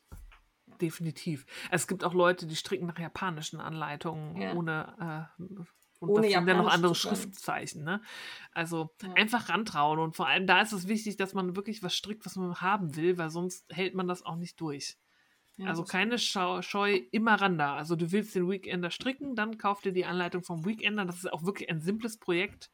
Definitiv. 0.79 1.45
Es 1.69 1.87
gibt 1.87 2.03
auch 2.03 2.13
Leute, 2.13 2.47
die 2.47 2.55
stricken 2.55 2.87
nach 2.87 2.97
japanischen 2.99 3.59
Anleitungen 3.59 4.41
Ja. 4.41 4.53
ohne, 4.53 5.29
äh, 5.39 5.43
und 5.99 6.09
Ohne 6.09 6.21
das 6.23 6.31
sind 6.31 6.47
dann 6.47 6.57
noch 6.57 6.71
andere. 6.73 6.95
Schriftzeichen. 6.95 7.83
Ne? 7.83 8.01
Also 8.51 8.89
Ja. 9.03 9.13
einfach 9.13 9.49
rantrauen. 9.49 9.99
Und 9.99 10.15
vor 10.15 10.27
allem 10.27 10.47
da 10.47 10.61
ist 10.61 10.71
es 10.71 10.87
wichtig, 10.87 11.17
dass 11.17 11.33
man 11.35 11.55
wirklich 11.55 11.83
was 11.83 11.95
strickt, 11.95 12.25
was 12.25 12.35
man 12.35 12.55
haben 12.61 12.95
will, 12.95 13.17
weil 13.19 13.29
sonst 13.29 13.65
hält 13.69 13.93
man 13.93 14.07
das 14.07 14.23
auch 14.25 14.35
nicht 14.35 14.59
durch. 14.59 14.97
Ja, 15.61 15.67
also 15.67 15.83
keine 15.83 16.17
Schau 16.17 16.61
Scheu, 16.61 17.01
immer 17.11 17.35
ran 17.35 17.57
da. 17.57 17.75
Also 17.75 17.95
du 17.95 18.11
willst 18.11 18.35
den 18.35 18.49
Weekender 18.49 18.91
stricken, 18.91 19.35
dann 19.35 19.57
kauf 19.57 19.81
dir 19.81 19.91
die 19.91 20.05
Anleitung 20.05 20.43
vom 20.43 20.65
Weekender. 20.65 21.05
Das 21.05 21.17
ist 21.17 21.31
auch 21.31 21.43
wirklich 21.43 21.69
ein 21.69 21.81
simples 21.81 22.17
Projekt. 22.17 22.71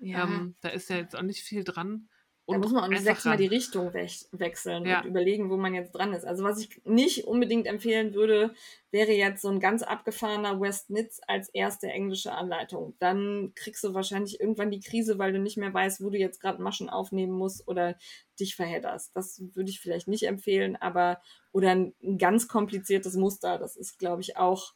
Ja. 0.00 0.24
Ähm, 0.24 0.56
da 0.60 0.70
ist 0.70 0.88
ja 0.88 0.96
jetzt 0.96 1.16
auch 1.16 1.22
nicht 1.22 1.42
viel 1.42 1.64
dran. 1.64 2.08
Da 2.52 2.58
muss 2.58 2.72
man 2.72 2.84
auch 2.84 2.88
nicht 2.88 3.02
sechsmal 3.02 3.36
die 3.36 3.46
Richtung 3.46 3.92
wech 3.94 4.26
wechseln 4.32 4.84
Ja. 4.84 5.00
und 5.00 5.06
überlegen, 5.06 5.50
wo 5.50 5.56
man 5.56 5.74
jetzt 5.74 5.92
dran 5.92 6.12
ist. 6.12 6.24
Also 6.24 6.44
was 6.44 6.60
ich 6.60 6.80
nicht 6.84 7.24
unbedingt 7.24 7.66
empfehlen 7.66 8.14
würde, 8.14 8.54
wäre 8.90 9.12
jetzt 9.12 9.42
so 9.42 9.48
ein 9.48 9.60
ganz 9.60 9.82
abgefahrener 9.82 10.60
West 10.60 10.90
Nitz 10.90 11.20
als 11.26 11.48
erste 11.50 11.88
englische 11.88 12.32
Anleitung. 12.32 12.94
Dann 12.98 13.52
kriegst 13.54 13.84
du 13.84 13.94
wahrscheinlich 13.94 14.40
irgendwann 14.40 14.70
die 14.70 14.80
Krise, 14.80 15.18
weil 15.18 15.32
du 15.32 15.38
nicht 15.38 15.56
mehr 15.56 15.72
weißt, 15.72 16.02
wo 16.02 16.10
du 16.10 16.18
jetzt 16.18 16.40
gerade 16.40 16.62
Maschen 16.62 16.90
aufnehmen 16.90 17.32
musst 17.32 17.66
oder 17.68 17.96
dich 18.38 18.56
verhedderst. 18.56 19.14
Das 19.14 19.42
würde 19.54 19.70
ich 19.70 19.80
vielleicht 19.80 20.08
nicht 20.08 20.24
empfehlen, 20.26 20.76
aber 20.76 21.20
oder 21.52 21.70
ein, 21.70 21.94
ein 22.02 22.18
ganz 22.18 22.48
kompliziertes 22.48 23.14
Muster, 23.14 23.58
das 23.58 23.76
ist, 23.76 23.98
glaube 23.98 24.22
ich, 24.22 24.36
auch 24.36 24.74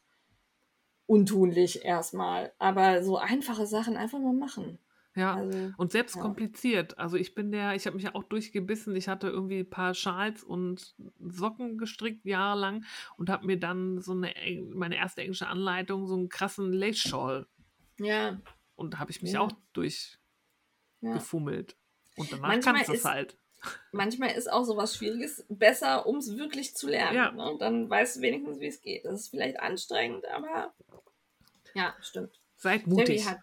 untunlich 1.07 1.85
erstmal. 1.85 2.51
Aber 2.57 3.03
so 3.03 3.17
einfache 3.17 3.67
Sachen 3.67 3.95
einfach 3.97 4.19
mal 4.19 4.33
machen. 4.33 4.79
Ja. 5.15 5.35
Also, 5.35 5.71
Und 5.77 5.91
selbst 5.93 6.15
Ja. 6.17 6.21
kompliziert. 6.21 6.97
Also 6.99 7.15
ich 7.17 7.33
bin 7.35 7.51
der, 7.51 7.73
ich 7.75 7.85
habe 7.85 7.95
mich 7.95 8.03
ja 8.05 8.15
auch 8.15 8.23
durchgebissen. 8.23 8.95
Ich 8.95 9.07
hatte 9.07 9.27
irgendwie 9.29 9.59
ein 9.59 9.69
paar 9.69 9.93
Schals 9.93 10.43
und 10.43 10.93
Socken 11.19 11.77
gestrickt 11.77 12.25
jahrelang 12.25 12.83
und 13.17 13.29
habe 13.29 13.45
mir 13.45 13.57
dann 13.57 14.01
so 14.01 14.11
eine 14.11 14.33
meine 14.73 14.97
erste 14.97 15.21
englische 15.21 15.47
Anleitung, 15.47 16.05
so 16.07 16.15
einen 16.15 16.27
krassen 16.29 16.73
Lace 16.73 16.97
Shawl 16.99 17.47
ja, 17.97 18.41
und 18.75 18.93
da 18.93 18.99
habe 18.99 19.09
ich 19.11 19.21
mich 19.21 19.31
Ja. 19.31 19.39
auch 19.39 19.53
durchgefummelt. 21.01 21.71
ja. 21.71 21.77
Und 22.17 22.31
danach 22.31 22.47
Manchmal 22.49 22.73
kannst 22.75 22.89
du 22.89 22.93
es 22.93 23.05
halt. 23.05 23.37
manchmal 23.93 24.31
ist 24.31 24.51
auch 24.51 24.63
sowas 24.63 24.95
Schwieriges 24.95 25.45
besser, 25.49 26.05
um 26.05 26.17
es 26.17 26.35
wirklich 26.37 26.75
zu 26.75 26.87
lernen. 26.87 27.15
Ja. 27.15 27.31
Ne? 27.31 27.55
Dann 27.59 27.89
weißt 27.89 28.17
du 28.17 28.21
wenigstens, 28.21 28.59
wie 28.59 28.67
es 28.67 28.81
geht. 28.81 29.05
Das 29.05 29.13
ist 29.21 29.29
vielleicht 29.29 29.59
anstrengend, 29.59 30.25
aber 30.27 30.73
ja, 31.73 31.93
stimmt. 32.01 32.39
Seid 32.57 32.87
mutig. 32.87 33.25
hat, 33.29 33.39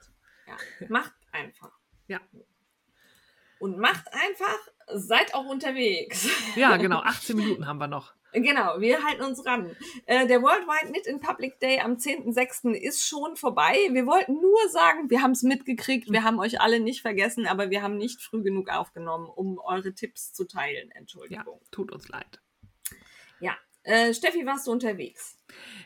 ja, 0.47 0.57
macht 0.89 1.13
einfach. 1.33 1.73
Ja. 2.09 2.21
Und 3.59 3.79
macht 3.79 4.13
einfach, 4.13 4.59
seid 4.89 5.35
auch 5.35 5.47
unterwegs. 5.47 6.29
Ja, 6.57 6.77
genau. 6.79 7.01
18 7.01 7.37
Minuten 7.37 7.67
haben 7.67 7.79
wir 7.79 7.89
noch. 7.89 8.13
Genau, 8.33 8.81
wir 8.81 9.05
halten 9.05 9.23
uns 9.23 9.45
ran. 9.45 9.77
Äh, 10.07 10.27
der 10.27 10.41
Worldwide 10.43 10.91
Knit 10.91 11.07
in 11.07 11.21
Public 11.21 11.61
Day 11.61 11.81
am 11.81 11.97
10.06. 11.97 12.73
ist 12.73 13.07
schon 13.07 13.37
vorbei. 13.37 13.77
Wir 13.91 14.07
wollten 14.07 14.41
nur 14.41 14.69
sagen, 14.71 15.11
wir 15.11 15.21
haben 15.21 15.33
es 15.33 15.43
mitgekriegt, 15.43 16.11
wir 16.11 16.25
haben 16.25 16.41
euch 16.41 16.61
alle 16.61 16.81
nicht 16.81 17.03
vergessen, 17.03 17.47
aber 17.47 17.69
wir 17.71 17.83
haben 17.83 17.99
nicht 17.99 18.23
früh 18.23 18.43
genug 18.43 18.71
aufgenommen, 18.71 19.29
um 19.29 19.59
eure 19.59 19.95
Tipps 19.95 20.33
zu 20.33 20.47
teilen. 20.47 20.89
Ja, 20.89 21.01
Entschuldigung. 21.01 21.61
tut 21.71 21.93
uns 21.93 22.09
leid. 22.09 22.42
Äh, 23.85 24.13
Steffi, 24.15 24.45
warst 24.47 24.67
du 24.67 24.73
unterwegs? 24.73 25.39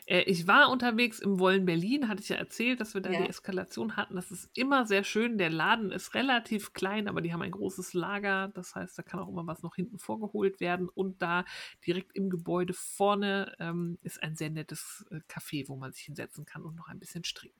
Äh, 0.05 0.21
ich 0.21 0.47
war 0.47 0.69
unterwegs 0.71 1.19
im 1.19 1.39
Wollen 1.39 1.65
Berlin, 1.65 2.07
hatte 2.07 2.21
ich 2.21 2.29
ja 2.29 2.35
erzählt, 2.37 2.79
dass 2.79 2.93
wir 2.93 3.01
da 3.01 3.13
Ja. 3.13 3.15
die 3.15 3.27
Eskalation 3.27 3.95
hatten. 3.95 4.15
Das 4.15 4.31
ist 4.31 4.49
immer 4.55 4.85
sehr 4.85 5.03
schön. 5.03 5.37
Der 5.37 5.49
Laden 5.49 5.91
ist 5.91 6.13
relativ 6.13 6.73
klein, 6.73 7.07
aber 7.07 7.21
die 7.21 7.33
haben 7.33 7.41
ein 7.41 7.51
großes 7.51 7.93
Lager. 7.93 8.49
Das 8.53 8.75
heißt, 8.75 8.97
da 8.97 9.03
kann 9.03 9.19
auch 9.19 9.29
immer 9.29 9.47
was 9.47 9.61
noch 9.63 9.75
hinten 9.75 9.99
vorgeholt 9.99 10.59
werden. 10.59 10.89
Und 10.89 11.21
da 11.21 11.45
direkt 11.85 12.15
im 12.15 12.29
Gebäude 12.29 12.73
vorne 12.73 13.55
ähm, 13.59 13.97
ist 14.01 14.21
ein 14.21 14.35
sehr 14.35 14.49
nettes 14.49 15.05
äh, 15.11 15.19
Café, 15.29 15.67
wo 15.67 15.75
man 15.75 15.91
sich 15.91 16.03
hinsetzen 16.03 16.45
kann 16.45 16.63
und 16.63 16.75
noch 16.75 16.87
ein 16.87 16.99
bisschen 16.99 17.23
stricken. 17.23 17.59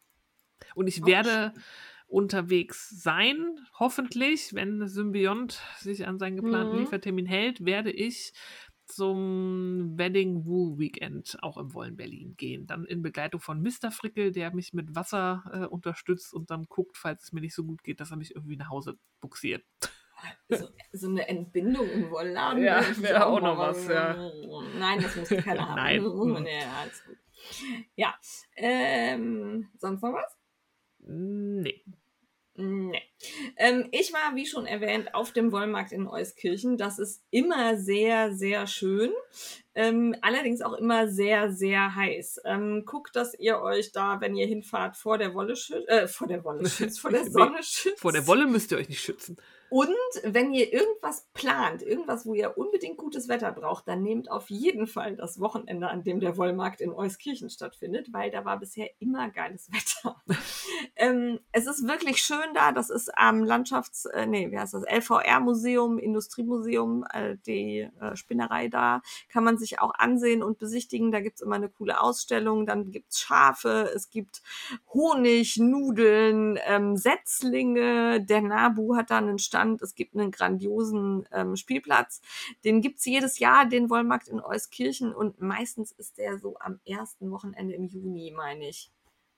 Und 0.75 0.87
ich 0.87 1.05
Auch 1.05 1.05
werde 1.05 1.53
unterwegs 2.07 2.89
sein, 2.89 3.59
hoffentlich, 3.79 4.53
wenn 4.53 4.87
Symbiont 4.87 5.61
sich 5.77 6.07
an 6.07 6.19
seinen 6.19 6.37
geplanten 6.37 6.75
Mhm. 6.75 6.77
Liefertermin 6.77 7.25
hält, 7.25 7.65
werde 7.65 7.91
ich 7.91 8.33
zum 8.87 9.97
Wedding 9.97 10.45
Wool 10.45 10.79
Weekend 10.79 11.37
auch 11.41 11.57
im 11.57 11.73
Wollen 11.73 11.97
Berlin 11.97 12.35
gehen. 12.37 12.67
Dann 12.67 12.85
in 12.85 13.01
Begleitung 13.01 13.41
von 13.41 13.61
Mr. 13.61 13.91
Frickel, 13.91 14.31
der 14.31 14.53
mich 14.53 14.73
mit 14.73 14.95
Wasser 14.95 15.43
äh, 15.51 15.65
unterstützt 15.65 16.33
und 16.33 16.49
dann 16.49 16.65
guckt, 16.65 16.97
falls 16.97 17.23
es 17.23 17.33
mir 17.33 17.41
nicht 17.41 17.53
so 17.53 17.63
gut 17.63 17.83
geht, 17.83 17.99
dass 17.99 18.11
er 18.11 18.17
mich 18.17 18.35
irgendwie 18.35 18.57
nach 18.57 18.69
Hause 18.69 18.97
buxiert. 19.21 19.63
So, 20.49 20.69
so 20.93 21.09
eine 21.09 21.27
Entbindung 21.27 21.89
im 21.89 22.09
Wollladen. 22.09 22.63
Ja, 22.63 22.81
wäre 22.97 23.25
auch 23.25 23.39
noch 23.39 23.57
was, 23.57 23.87
ja. 23.87 24.15
Nein, 24.79 25.01
das 25.01 25.15
muss 25.15 25.29
keiner 25.29 25.69
haben. 25.69 25.75
Nein. 25.75 26.01
Muss 26.01 26.27
man, 26.33 26.45
ja, 26.45 26.71
alles 26.81 27.03
gut. 27.05 27.17
Ja, 27.95 28.15
ähm, 28.55 29.69
sonst 29.77 30.01
noch 30.01 30.13
was? 30.13 30.37
Nee. 30.99 31.83
Nee. 32.59 33.03
Ähm, 33.55 33.87
ich 33.91 34.11
war, 34.13 34.35
wie 34.35 34.47
schon 34.47 34.65
erwähnt, 34.65 35.13
auf 35.13 35.31
dem 35.31 35.51
Wollmarkt 35.51 35.91
in 35.91 36.07
Euskirchen. 36.07 36.75
Das 36.75 36.97
ist 36.97 37.21
immer 37.29 37.77
sehr, 37.77 38.33
sehr 38.33 38.65
schön. 38.65 39.11
Ähm, 39.75 40.15
allerdings 40.21 40.61
auch 40.63 40.73
immer 40.73 41.07
sehr, 41.07 41.51
sehr 41.51 41.93
heiß. 41.93 42.41
Ähm, 42.45 42.83
guckt, 42.85 43.15
dass 43.15 43.35
ihr 43.35 43.61
euch 43.61 43.91
da, 43.91 44.21
wenn 44.21 44.35
ihr 44.35 44.47
hinfahrt, 44.47 44.97
vor 44.97 45.19
der 45.19 45.35
Wolle 45.35 45.55
schützt, 45.55 45.87
äh, 45.87 46.07
vor 46.07 46.27
der 46.27 46.43
Wolle 46.43 46.67
schützt, 46.67 46.99
vor 46.99 47.11
der 47.11 47.25
Sonne 47.31 47.61
schützt. 47.61 47.99
Vor 47.99 48.11
der 48.11 48.25
Wolle 48.25 48.47
müsst 48.47 48.71
ihr 48.71 48.79
euch 48.79 48.89
nicht 48.89 49.01
schützen. 49.01 49.37
Und 49.69 49.89
wenn 50.23 50.53
ihr 50.53 50.71
irgendwas 50.71 51.27
plant, 51.33 51.81
irgendwas, 51.81 52.25
wo 52.25 52.33
ihr 52.33 52.57
unbedingt 52.57 52.97
gutes 52.97 53.27
Wetter 53.27 53.51
braucht, 53.51 53.87
dann 53.87 54.01
nehmt 54.01 54.31
auf 54.31 54.49
jeden 54.49 54.87
Fall 54.87 55.17
das 55.17 55.39
Wochenende, 55.41 55.89
an 55.89 56.03
dem 56.03 56.21
der 56.21 56.37
Wollmarkt 56.37 56.79
in 56.79 56.93
Euskirchen 56.93 57.49
stattfindet, 57.49 58.13
weil 58.13 58.31
da 58.31 58.45
war 58.45 58.59
bisher 58.59 58.89
immer 58.99 59.29
geiles 59.29 59.69
Wetter. 59.71 60.21
ähm, 60.95 61.39
es 61.51 61.67
ist 61.67 61.85
wirklich 61.85 62.19
schön 62.19 62.53
da. 62.53 62.71
Das 62.71 62.89
ist 62.89 63.09
am 63.17 63.43
Landschafts-, 63.43 64.05
äh, 64.05 64.25
nee, 64.25 64.51
wie 64.51 64.57
heißt 64.57 64.73
das? 64.73 64.83
LVR-Museum, 64.83 65.97
Industriemuseum, 65.99 67.05
äh, 67.11 67.35
die 67.45 67.89
äh, 67.99 68.15
Spinnerei 68.15 68.69
da. 68.69 69.01
Kann 69.29 69.43
man 69.43 69.57
sich 69.57 69.81
auch 69.81 69.93
ansehen 69.95 70.43
und 70.43 70.59
besichtigen. 70.59 71.11
Da 71.11 71.19
gibt's 71.19 71.41
immer 71.41 71.55
eine 71.55 71.69
coole 71.69 71.99
Ausstellung. 71.99 72.65
Dann 72.65 72.91
gibt's 72.91 73.19
Schafe, 73.19 73.91
es 73.93 74.09
gibt 74.09 74.41
Honig, 74.93 75.57
Nudeln, 75.57 76.57
ähm, 76.65 76.95
Setzlinge. 76.95 78.21
Der 78.23 78.41
Nabu 78.41 78.95
hat 78.95 79.11
da 79.11 79.17
einen 79.17 79.39
Stand 79.39 79.56
Stand. 79.57 79.81
Es 79.81 79.95
gibt 79.95 80.15
einen 80.15 80.31
grandiosen 80.31 81.27
ähm, 81.31 81.55
Spielplatz. 81.55 82.21
Den 82.63 82.81
gibt's 82.81 83.05
jedes 83.05 83.39
Jahr, 83.39 83.65
den 83.65 83.89
Wollmarkt 83.89 84.27
in 84.27 84.39
Euskirchen. 84.39 85.13
Und 85.13 85.41
meistens 85.41 85.91
ist 85.91 86.17
der 86.17 86.37
so 86.37 86.57
am 86.59 86.79
ersten 86.85 87.31
Wochenende 87.31 87.73
im 87.73 87.85
Juni, 87.85 88.33
meine 88.35 88.69
ich. 88.69 88.91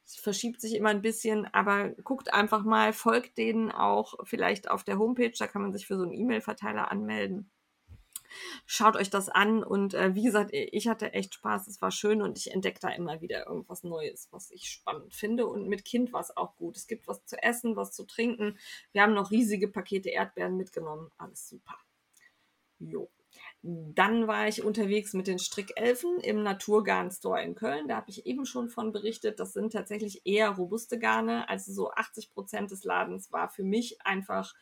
Es 0.05 0.15
verschiebt 0.15 0.59
sich 0.59 0.75
immer 0.75 0.89
ein 0.89 1.03
bisschen, 1.03 1.45
aber 1.53 1.89
guckt 2.03 2.33
einfach 2.33 2.63
mal, 2.63 2.93
folgt 2.93 3.37
denen 3.37 3.71
auch 3.71 4.15
vielleicht 4.23 4.69
auf 4.69 4.83
der 4.83 4.97
Homepage, 4.97 5.31
da 5.37 5.45
kann 5.45 5.61
man 5.61 5.71
sich 5.71 5.85
für 5.85 5.97
so 5.97 6.03
einen 6.03 6.13
E-Mail-Verteiler 6.13 6.91
anmelden. 6.91 7.51
Schaut 8.65 8.95
euch 8.95 9.10
das 9.10 9.30
an 9.30 9.64
und 9.64 9.93
äh, 9.93 10.15
wie 10.15 10.23
gesagt, 10.23 10.51
ich 10.53 10.88
hatte 10.88 11.14
echt 11.14 11.34
Spaß, 11.34 11.68
es 11.68 11.81
war 11.81 11.91
schön 11.91 12.22
und 12.22 12.38
ich 12.38 12.51
entdecke 12.51 12.80
da 12.80 12.89
immer 12.89 13.22
wieder 13.22 13.47
irgendwas 13.47 13.84
Neues, 13.84 14.27
was 14.31 14.51
ich 14.51 14.69
spannend 14.69 15.14
finde 15.14 15.47
und 15.47 15.68
mit 15.68 15.85
Kind 15.85 16.14
war 16.14 16.22
es 16.22 16.35
auch 16.35 16.56
gut. 16.56 16.77
Es 16.77 16.88
gibt 16.88 17.07
was 17.07 17.26
zu 17.26 17.41
essen, 17.41 17.76
was 17.76 17.91
zu 17.91 18.06
trinken. 18.06 18.57
Wir 18.91 19.01
haben 19.01 19.14
noch 19.14 19.31
riesige 19.31 19.68
Pakete 19.68 20.10
Erdbeeren 20.10 20.57
mitgenommen, 20.57 21.11
alles 21.18 21.47
super. 21.47 21.77
Jo. 22.80 23.10
Dann 23.61 24.27
war 24.27 24.47
ich 24.47 24.64
unterwegs 24.64 25.14
mit 25.14 25.27
den 25.27 25.39
Strickelfen 25.39 26.19
im 26.22 26.43
Naturgarn 26.43 27.11
Store 27.11 27.41
in 27.43 27.56
Köln. 27.56 27.88
Da 27.88 27.97
habe 27.97 28.10
ich 28.10 28.26
eben 28.26 28.45
schon 28.45 28.69
von 28.69 28.91
berichtet. 28.93 29.39
Das 29.39 29.53
sind 29.53 29.73
tatsächlich 29.73 30.26
eher 30.26 30.49
robuste 30.51 30.97
Garne. 30.97 31.47
Also 31.49 31.73
so 31.73 31.91
80 31.91 32.31
Prozent 32.31 32.72
des 32.72 32.84
Ladens 32.84 33.31
war 33.31 33.49
für 33.49 33.64
mich 33.64 34.01
einfach 34.06 34.53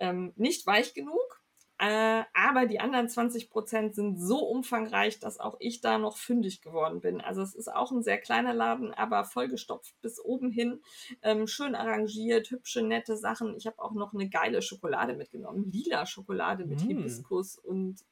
ähm, 0.00 0.32
nicht 0.36 0.66
weich 0.66 0.92
genug. 0.92 1.41
Äh, 1.82 2.22
aber 2.32 2.66
die 2.66 2.78
anderen 2.78 3.08
20 3.08 3.50
Prozent 3.50 3.96
sind 3.96 4.16
so 4.16 4.38
umfangreich, 4.38 5.18
dass 5.18 5.40
auch 5.40 5.56
ich 5.58 5.80
da 5.80 5.98
noch 5.98 6.16
fündig 6.16 6.62
geworden 6.62 7.00
bin. 7.00 7.20
Also 7.20 7.42
es 7.42 7.56
ist 7.56 7.66
auch 7.66 7.90
ein 7.90 8.04
sehr 8.04 8.18
kleiner 8.18 8.54
Laden, 8.54 8.94
aber 8.94 9.24
vollgestopft 9.24 10.00
bis 10.00 10.24
oben 10.24 10.52
hin. 10.52 10.80
Ähm, 11.22 11.48
schön 11.48 11.74
arrangiert, 11.74 12.48
hübsche, 12.52 12.82
nette 12.82 13.16
Sachen. 13.16 13.56
Ich 13.56 13.66
habe 13.66 13.82
auch 13.82 13.94
noch 13.94 14.14
eine 14.14 14.28
geile 14.28 14.62
Schokolade 14.62 15.14
mitgenommen. 15.14 15.72
Lila 15.72 16.06
Schokolade 16.06 16.66
mit 16.66 16.84
mm. 16.84 16.86
Hibiskus 16.86 17.58
und 17.58 18.04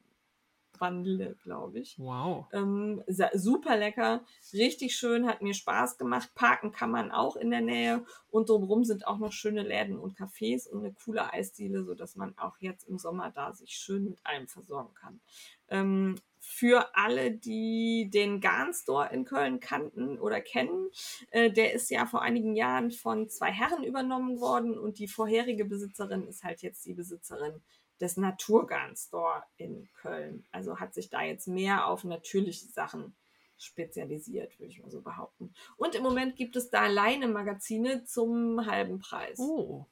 Vanille, 0.81 1.35
glaube 1.43 1.79
ich. 1.79 1.97
Wow. 1.99 2.47
Ähm, 2.51 3.03
super 3.33 3.77
lecker, 3.77 4.25
richtig 4.51 4.95
schön, 4.95 5.27
hat 5.27 5.41
mir 5.41 5.53
Spaß 5.53 5.97
gemacht. 5.97 6.31
Parken 6.35 6.71
kann 6.71 6.91
man 6.91 7.11
auch 7.11 7.35
in 7.35 7.51
der 7.51 7.61
Nähe 7.61 8.03
und 8.29 8.49
drumherum 8.49 8.83
sind 8.83 9.07
auch 9.07 9.19
noch 9.19 9.31
schöne 9.31 9.61
Läden 9.61 9.97
und 9.97 10.17
Cafés 10.17 10.67
und 10.67 10.79
eine 10.79 10.93
coole 10.93 11.31
Eisdiele, 11.31 11.83
sodass 11.83 12.15
man 12.15 12.37
auch 12.37 12.57
jetzt 12.59 12.89
im 12.89 12.97
Sommer 12.97 13.31
da 13.31 13.53
sich 13.53 13.71
schön 13.71 14.05
mit 14.05 14.19
allem 14.23 14.47
versorgen 14.47 14.93
kann. 14.95 15.21
Ähm, 15.69 16.15
für 16.43 16.95
alle, 16.95 17.31
die 17.31 18.09
den 18.11 18.41
Garn 18.41 18.73
Store 18.73 19.09
in 19.13 19.25
Köln 19.25 19.59
kannten 19.59 20.19
oder 20.19 20.41
kennen, 20.41 20.89
äh, 21.29 21.51
der 21.51 21.73
ist 21.73 21.91
ja 21.91 22.07
vor 22.07 22.23
einigen 22.23 22.55
Jahren 22.55 22.89
von 22.89 23.29
zwei 23.29 23.51
Herren 23.51 23.83
übernommen 23.83 24.39
worden 24.39 24.77
und 24.77 24.97
die 24.97 25.07
vorherige 25.07 25.65
Besitzerin 25.65 26.27
ist 26.27 26.43
halt 26.43 26.63
jetzt 26.63 26.83
die 26.85 26.95
Besitzerin 26.95 27.61
des 28.01 28.17
Naturgarn 28.17 28.95
Store 28.95 29.43
in 29.57 29.89
Köln. 29.93 30.45
Also 30.51 30.79
hat 30.79 30.93
sich 30.93 31.09
da 31.09 31.21
jetzt 31.21 31.47
mehr 31.47 31.87
auf 31.87 32.03
natürliche 32.03 32.65
Sachen 32.65 33.15
spezialisiert, 33.57 34.59
würde 34.59 34.71
ich 34.71 34.81
mal 34.81 34.89
so 34.89 35.01
behaupten. 35.01 35.53
Und 35.77 35.95
im 35.95 36.03
Moment 36.03 36.35
gibt 36.35 36.55
es 36.55 36.69
da 36.69 36.81
alleine 36.81 37.27
Magazine 37.27 38.03
zum 38.05 38.65
halben 38.65 38.99
Preis. 38.99 39.37
Oh. 39.39 39.85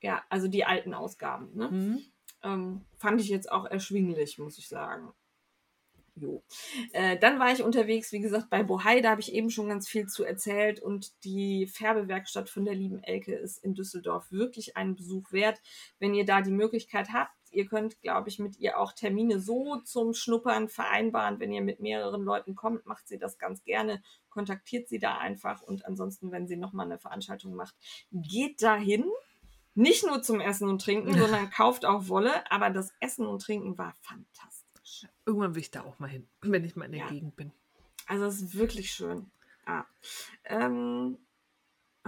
Ja, 0.00 0.22
also 0.28 0.46
die 0.46 0.64
alten 0.64 0.94
Ausgaben. 0.94 1.50
Ne? 1.54 1.68
Mhm. 1.68 2.04
Ähm, 2.44 2.84
fand 2.96 3.20
ich 3.20 3.28
jetzt 3.28 3.50
auch 3.50 3.64
erschwinglich, 3.64 4.38
muss 4.38 4.58
ich 4.58 4.68
sagen. 4.68 5.12
Jo. 6.20 6.42
Äh, 6.92 7.18
dann 7.18 7.38
war 7.38 7.52
ich 7.52 7.62
unterwegs, 7.62 8.12
wie 8.12 8.20
gesagt, 8.20 8.50
bei 8.50 8.62
Bohai, 8.62 9.00
da 9.00 9.10
habe 9.10 9.20
ich 9.20 9.32
eben 9.32 9.50
schon 9.50 9.68
ganz 9.68 9.88
viel 9.88 10.06
zu 10.06 10.24
erzählt 10.24 10.80
und 10.80 11.24
die 11.24 11.66
Färbewerkstatt 11.66 12.50
von 12.50 12.64
der 12.64 12.74
lieben 12.74 13.02
Elke 13.02 13.34
ist 13.34 13.58
in 13.58 13.74
Düsseldorf 13.74 14.30
wirklich 14.30 14.76
einen 14.76 14.96
Besuch 14.96 15.32
wert. 15.32 15.60
Wenn 15.98 16.14
ihr 16.14 16.24
da 16.24 16.40
die 16.40 16.50
Möglichkeit 16.50 17.12
habt, 17.12 17.32
ihr 17.52 17.66
könnt, 17.66 18.00
glaube 18.00 18.28
ich, 18.28 18.38
mit 18.38 18.58
ihr 18.58 18.78
auch 18.78 18.92
Termine 18.92 19.40
so 19.40 19.76
zum 19.76 20.14
Schnuppern 20.14 20.68
vereinbaren. 20.68 21.40
Wenn 21.40 21.52
ihr 21.52 21.62
mit 21.62 21.80
mehreren 21.80 22.22
Leuten 22.22 22.54
kommt, 22.54 22.86
macht 22.86 23.08
sie 23.08 23.18
das 23.18 23.38
ganz 23.38 23.64
gerne. 23.64 24.02
Kontaktiert 24.30 24.88
sie 24.88 24.98
da 24.98 25.18
einfach 25.18 25.62
und 25.62 25.84
ansonsten, 25.86 26.32
wenn 26.32 26.46
sie 26.46 26.56
nochmal 26.56 26.86
eine 26.86 26.98
Veranstaltung 26.98 27.54
macht, 27.54 27.74
geht 28.10 28.62
dahin. 28.62 29.04
Nicht 29.74 30.04
nur 30.04 30.22
zum 30.22 30.40
Essen 30.40 30.68
und 30.68 30.82
Trinken, 30.82 31.16
sondern 31.16 31.50
kauft 31.50 31.84
auch 31.84 32.08
Wolle. 32.08 32.50
Aber 32.50 32.70
das 32.70 32.92
Essen 33.00 33.26
und 33.26 33.42
Trinken 33.42 33.78
war 33.78 33.94
fantastisch. 34.00 35.06
Irgendwann 35.24 35.54
will 35.54 35.62
ich 35.62 35.70
da 35.70 35.82
auch 35.82 35.98
mal 35.98 36.08
hin, 36.08 36.28
wenn 36.42 36.64
ich 36.64 36.74
mal 36.74 36.86
in 36.86 36.92
der 36.92 37.02
ja. 37.02 37.08
Gegend 37.08 37.36
bin. 37.36 37.52
Also 38.06 38.24
es 38.24 38.40
ist 38.40 38.56
wirklich 38.56 38.90
schön. 38.90 39.30
Ah. 39.66 39.84
Ähm, 40.44 41.18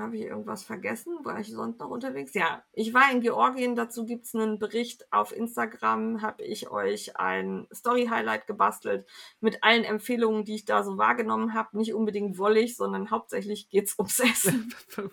habe 0.01 0.16
ich 0.16 0.22
irgendwas 0.22 0.64
vergessen? 0.64 1.18
War 1.22 1.39
ich 1.40 1.51
sonst 1.51 1.78
noch 1.78 1.90
unterwegs? 1.90 2.35
Ja, 2.35 2.62
ich 2.72 2.94
war 2.94 3.10
in 3.12 3.20
Georgien. 3.20 3.77
Dazu 3.77 4.05
gibt 4.05 4.27
es 4.27 4.35
einen 4.35 4.59
Bericht 4.59 5.12
auf 5.12 5.35
Instagram. 5.36 6.22
Habe 6.22 6.43
ich 6.43 6.70
euch 6.70 7.16
ein 7.16 7.66
Story-Highlight 7.72 8.47
gebastelt 8.47 9.06
mit 9.40 9.62
allen 9.62 9.85
Empfehlungen, 9.85 10.44
die 10.44 10.56
ich 10.56 10.64
da 10.64 10.82
so 10.82 10.98
wahrgenommen 10.98 11.55
habe. 11.55 11.77
Nicht 11.77 11.94
unbedingt 11.94 12.39
wollig, 12.39 12.77
sondern 12.77 13.10
hauptsächlich 13.10 13.68
geht 13.68 13.86
es 13.86 13.98
ums 13.98 14.20
Essen. 14.20 14.74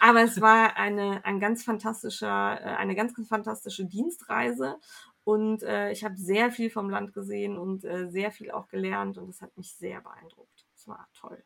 Aber 0.00 0.22
es 0.22 0.40
war 0.40 0.76
eine, 0.76 1.24
ein 1.24 1.40
ganz 1.40 1.64
fantastischer, 1.64 2.60
äh, 2.60 2.76
eine 2.76 2.94
ganz, 2.94 3.14
ganz 3.14 3.28
fantastische 3.28 3.84
Dienstreise. 3.84 4.78
Und 5.24 5.62
äh, 5.62 5.90
ich 5.92 6.04
habe 6.04 6.16
sehr 6.16 6.50
viel 6.50 6.70
vom 6.70 6.88
Land 6.88 7.12
gesehen 7.12 7.58
und 7.58 7.84
äh, 7.84 8.08
sehr 8.08 8.30
viel 8.30 8.50
auch 8.50 8.68
gelernt. 8.68 9.18
Und 9.18 9.28
das 9.28 9.42
hat 9.42 9.56
mich 9.56 9.74
sehr 9.74 10.00
beeindruckt. 10.00 10.66
Es 10.74 10.88
war 10.88 11.06
toll. 11.12 11.44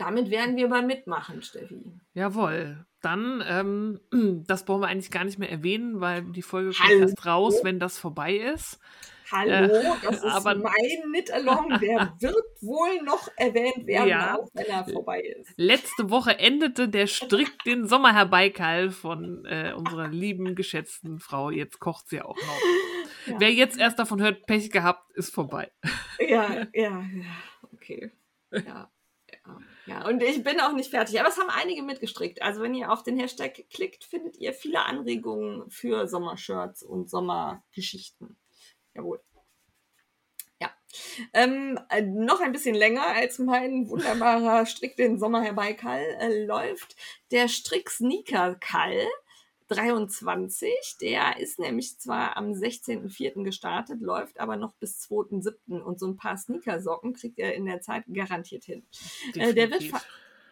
Damit 0.00 0.30
werden 0.30 0.56
wir 0.56 0.66
mal 0.66 0.82
mitmachen, 0.82 1.42
Steffi. 1.42 1.84
Jawohl. 2.14 2.86
Dann, 3.02 3.44
ähm, 3.46 4.00
das 4.46 4.64
brauchen 4.64 4.80
wir 4.80 4.88
eigentlich 4.88 5.10
gar 5.10 5.24
nicht 5.24 5.38
mehr 5.38 5.50
erwähnen, 5.50 6.00
weil 6.00 6.22
die 6.22 6.40
Folge 6.40 6.70
kommt 6.70 6.88
Hallo. 6.88 7.00
erst 7.00 7.26
raus, 7.26 7.60
wenn 7.64 7.78
das 7.78 7.98
vorbei 7.98 8.36
ist. 8.36 8.80
Hallo, 9.30 9.50
äh, 9.50 9.92
das 10.02 10.16
ist 10.16 10.24
aber, 10.24 10.54
mein 10.56 10.72
Knit-Along. 11.04 11.78
Der 11.80 12.14
wird 12.18 12.62
wohl 12.62 13.02
noch 13.04 13.28
erwähnt 13.36 13.86
werden, 13.86 14.08
ja. 14.08 14.38
auch 14.38 14.48
wenn 14.54 14.66
er 14.66 14.86
vorbei 14.86 15.20
ist. 15.20 15.52
Letzte 15.56 16.08
Woche 16.08 16.38
endete 16.38 16.88
der 16.88 17.06
Strick 17.06 17.52
den 17.66 17.86
Sommer 17.86 18.14
herbeikall 18.14 18.90
von 18.90 19.44
äh, 19.44 19.74
unserer 19.76 20.08
lieben, 20.08 20.54
geschätzten 20.54 21.20
Frau. 21.20 21.50
Jetzt 21.50 21.78
kocht 21.78 22.08
sie 22.08 22.22
auch 22.22 22.36
noch. 22.36 22.60
Ja. 23.26 23.36
Wer 23.38 23.52
jetzt 23.52 23.78
erst 23.78 23.98
davon 23.98 24.22
hört, 24.22 24.46
Pech 24.46 24.70
gehabt, 24.70 25.12
ist 25.12 25.34
vorbei. 25.34 25.70
Ja, 26.18 26.66
ja, 26.74 27.04
ja. 27.04 27.04
Okay. 27.74 28.10
Ja. 28.50 28.90
Ja, 29.90 30.06
und 30.06 30.22
ich 30.22 30.44
bin 30.44 30.60
auch 30.60 30.72
nicht 30.72 30.90
fertig. 30.90 31.18
Aber 31.18 31.30
es 31.30 31.36
haben 31.36 31.50
einige 31.50 31.82
mitgestrickt. 31.82 32.42
Also 32.42 32.62
wenn 32.62 32.76
ihr 32.76 32.92
auf 32.92 33.02
den 33.02 33.18
Hashtag 33.18 33.64
klickt, 33.70 34.04
findet 34.04 34.36
ihr 34.36 34.52
viele 34.52 34.84
Anregungen 34.84 35.68
für 35.68 36.06
Sommershirts 36.06 36.84
und 36.84 37.10
Sommergeschichten. 37.10 38.36
Jawohl. 38.94 39.20
Ja. 40.60 40.70
Ähm, 41.32 41.76
äh, 41.88 42.02
noch 42.02 42.40
ein 42.40 42.52
bisschen 42.52 42.76
länger 42.76 43.04
als 43.04 43.40
mein 43.40 43.88
wunderbarer 43.88 44.64
Strick 44.64 44.96
den 44.96 45.18
Sommer 45.18 45.42
herbeikall 45.42 46.04
äh, 46.20 46.44
läuft 46.44 46.94
der 47.32 47.48
Strick 47.48 47.90
Sneaker 47.90 48.54
Kall 48.60 49.08
23. 49.70 50.96
Der 51.00 51.38
ist 51.38 51.58
nämlich 51.58 51.98
zwar 51.98 52.36
am 52.36 52.52
16.04. 52.52 53.44
gestartet, 53.44 54.00
läuft 54.00 54.40
aber 54.40 54.56
noch 54.56 54.74
bis 54.74 55.00
2.07. 55.08 55.80
Und 55.80 56.00
so 56.00 56.06
ein 56.06 56.16
paar 56.16 56.36
Sneakersocken 56.36 57.12
kriegt 57.14 57.38
er 57.38 57.54
in 57.54 57.66
der 57.66 57.80
Zeit 57.80 58.04
garantiert 58.12 58.64
hin. 58.64 58.84
Äh, 59.34 59.54
der, 59.54 59.70
wird 59.70 59.84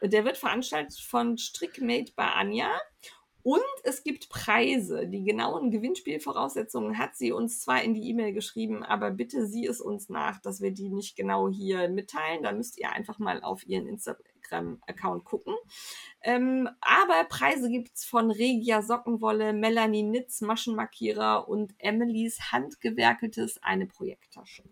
der 0.03 0.25
wird 0.25 0.37
veranstaltet 0.37 0.99
von 0.99 1.37
Strickmate 1.37 2.13
bei 2.15 2.27
Anja. 2.27 2.71
Und 3.43 3.63
es 3.83 4.05
gibt 4.05 4.29
Preise. 4.29 5.09
Die 5.09 5.25
genauen 5.25 5.71
Gewinnspielvoraussetzungen 5.71 6.99
hat 6.99 7.17
sie 7.17 7.33
uns 7.33 7.61
zwar 7.61 7.83
in 7.83 7.95
die 7.95 8.09
E-Mail 8.11 8.33
geschrieben, 8.33 8.85
aber 8.85 9.11
bitte 9.11 9.47
sieh 9.47 9.67
es 9.67 9.81
uns 9.81 10.09
nach, 10.09 10.41
dass 10.41 10.61
wir 10.61 10.71
die 10.71 10.91
nicht 10.91 11.17
genau 11.17 11.49
hier 11.49 11.89
mitteilen. 11.89 12.43
Da 12.43 12.53
müsst 12.53 12.79
ihr 12.79 12.91
einfach 12.93 13.19
mal 13.19 13.43
auf 13.43 13.67
ihren 13.67 13.89
Instagram-Account 14.49 15.25
gucken. 15.25 15.55
Ähm, 16.23 16.69
aber 16.81 17.25
Preise 17.29 17.71
gibt 17.71 17.95
es 17.95 18.05
von 18.05 18.31
Regia 18.31 18.83
Sockenwolle, 18.83 19.53
Melanie 19.53 20.03
Nitz 20.03 20.41
Maschenmarkierer 20.41 21.49
und 21.49 21.75
Emilys 21.79 22.53
handgewerkeltes 22.53 23.63
eine 23.63 23.87
Projekttasche. 23.87 24.65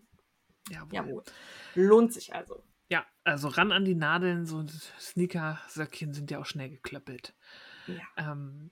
Jawohl. 0.69 0.93
Jawohl. 0.93 1.23
Lohnt 1.75 2.13
sich 2.13 2.33
also. 2.35 2.63
Ja, 2.89 3.05
also 3.23 3.49
ran 3.49 3.71
an 3.71 3.85
die 3.85 3.95
Nadeln, 3.95 4.45
so 4.45 4.63
Sneaker-Söckchen 4.99 6.13
sind 6.13 6.31
ja 6.31 6.39
auch 6.39 6.45
schnell 6.45 6.69
geklöppelt. 6.69 7.35
Ja. 7.87 8.33
Ähm, 8.33 8.71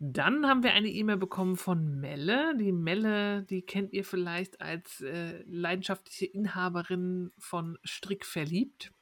dann 0.00 0.46
haben 0.46 0.62
wir 0.62 0.74
eine 0.74 0.88
E-Mail 0.88 1.16
bekommen 1.16 1.56
von 1.56 2.00
Melle. 2.00 2.56
Die 2.56 2.70
Melle, 2.70 3.42
die 3.42 3.62
kennt 3.62 3.92
ihr 3.92 4.04
vielleicht 4.04 4.60
als 4.60 5.00
äh, 5.00 5.42
leidenschaftliche 5.46 6.26
Inhaberin 6.26 7.32
von 7.36 7.78
Strick 7.82 8.24
verliebt. 8.24 8.92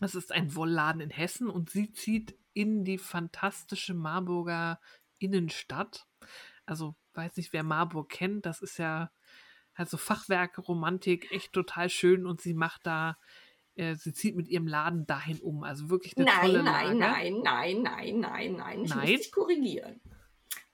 Das 0.00 0.14
ist 0.14 0.32
ein 0.32 0.54
Wollladen 0.54 1.00
in 1.00 1.10
Hessen 1.10 1.48
und 1.48 1.70
sie 1.70 1.92
zieht 1.92 2.36
in 2.52 2.84
die 2.84 2.98
fantastische 2.98 3.94
Marburger 3.94 4.80
Innenstadt. 5.18 6.06
Also, 6.66 6.96
weiß 7.14 7.36
nicht, 7.36 7.52
wer 7.52 7.62
Marburg 7.62 8.08
kennt, 8.08 8.46
das 8.46 8.60
ist 8.62 8.78
ja 8.78 9.10
also 9.74 9.96
Fachwerk, 9.96 10.58
Romantik, 10.68 11.30
echt 11.30 11.52
total 11.52 11.88
schön 11.88 12.26
und 12.26 12.40
sie 12.40 12.54
macht 12.54 12.86
da 12.86 13.16
äh, 13.76 13.94
sie 13.94 14.12
zieht 14.12 14.36
mit 14.36 14.48
ihrem 14.48 14.66
Laden 14.66 15.06
dahin 15.06 15.40
um. 15.40 15.62
Also 15.62 15.90
wirklich 15.90 16.16
eine 16.16 16.26
nein, 16.26 16.40
tolle 16.40 16.62
nein, 16.62 16.98
Lage. 16.98 16.98
Nein, 16.98 17.40
nein, 17.42 17.82
nein, 17.82 17.82
nein, 17.82 18.20
nein, 18.20 18.52
nein. 18.56 18.84
Ich 18.84 18.90
nein? 18.90 19.10
muss 19.10 19.20
dich 19.20 19.32
korrigieren. 19.32 20.00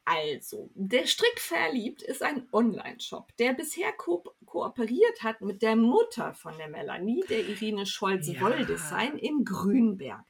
Also, 0.08 0.70
der 0.74 1.04
Strick 1.06 1.40
verliebt 1.40 2.00
ist 2.00 2.22
ein 2.22 2.48
Online-Shop, 2.52 3.36
der 3.38 3.54
bisher 3.54 3.92
ko 3.92 4.22
kooperiert 4.46 5.24
hat 5.24 5.40
mit 5.40 5.60
der 5.62 5.74
Mutter 5.74 6.32
von 6.32 6.56
der 6.56 6.68
Melanie, 6.68 7.24
der 7.28 7.40
Irine 7.40 7.84
Scholz 7.84 8.28
Ja. 9.16 9.18
In 9.18 9.44
Grünberg. 9.44 10.24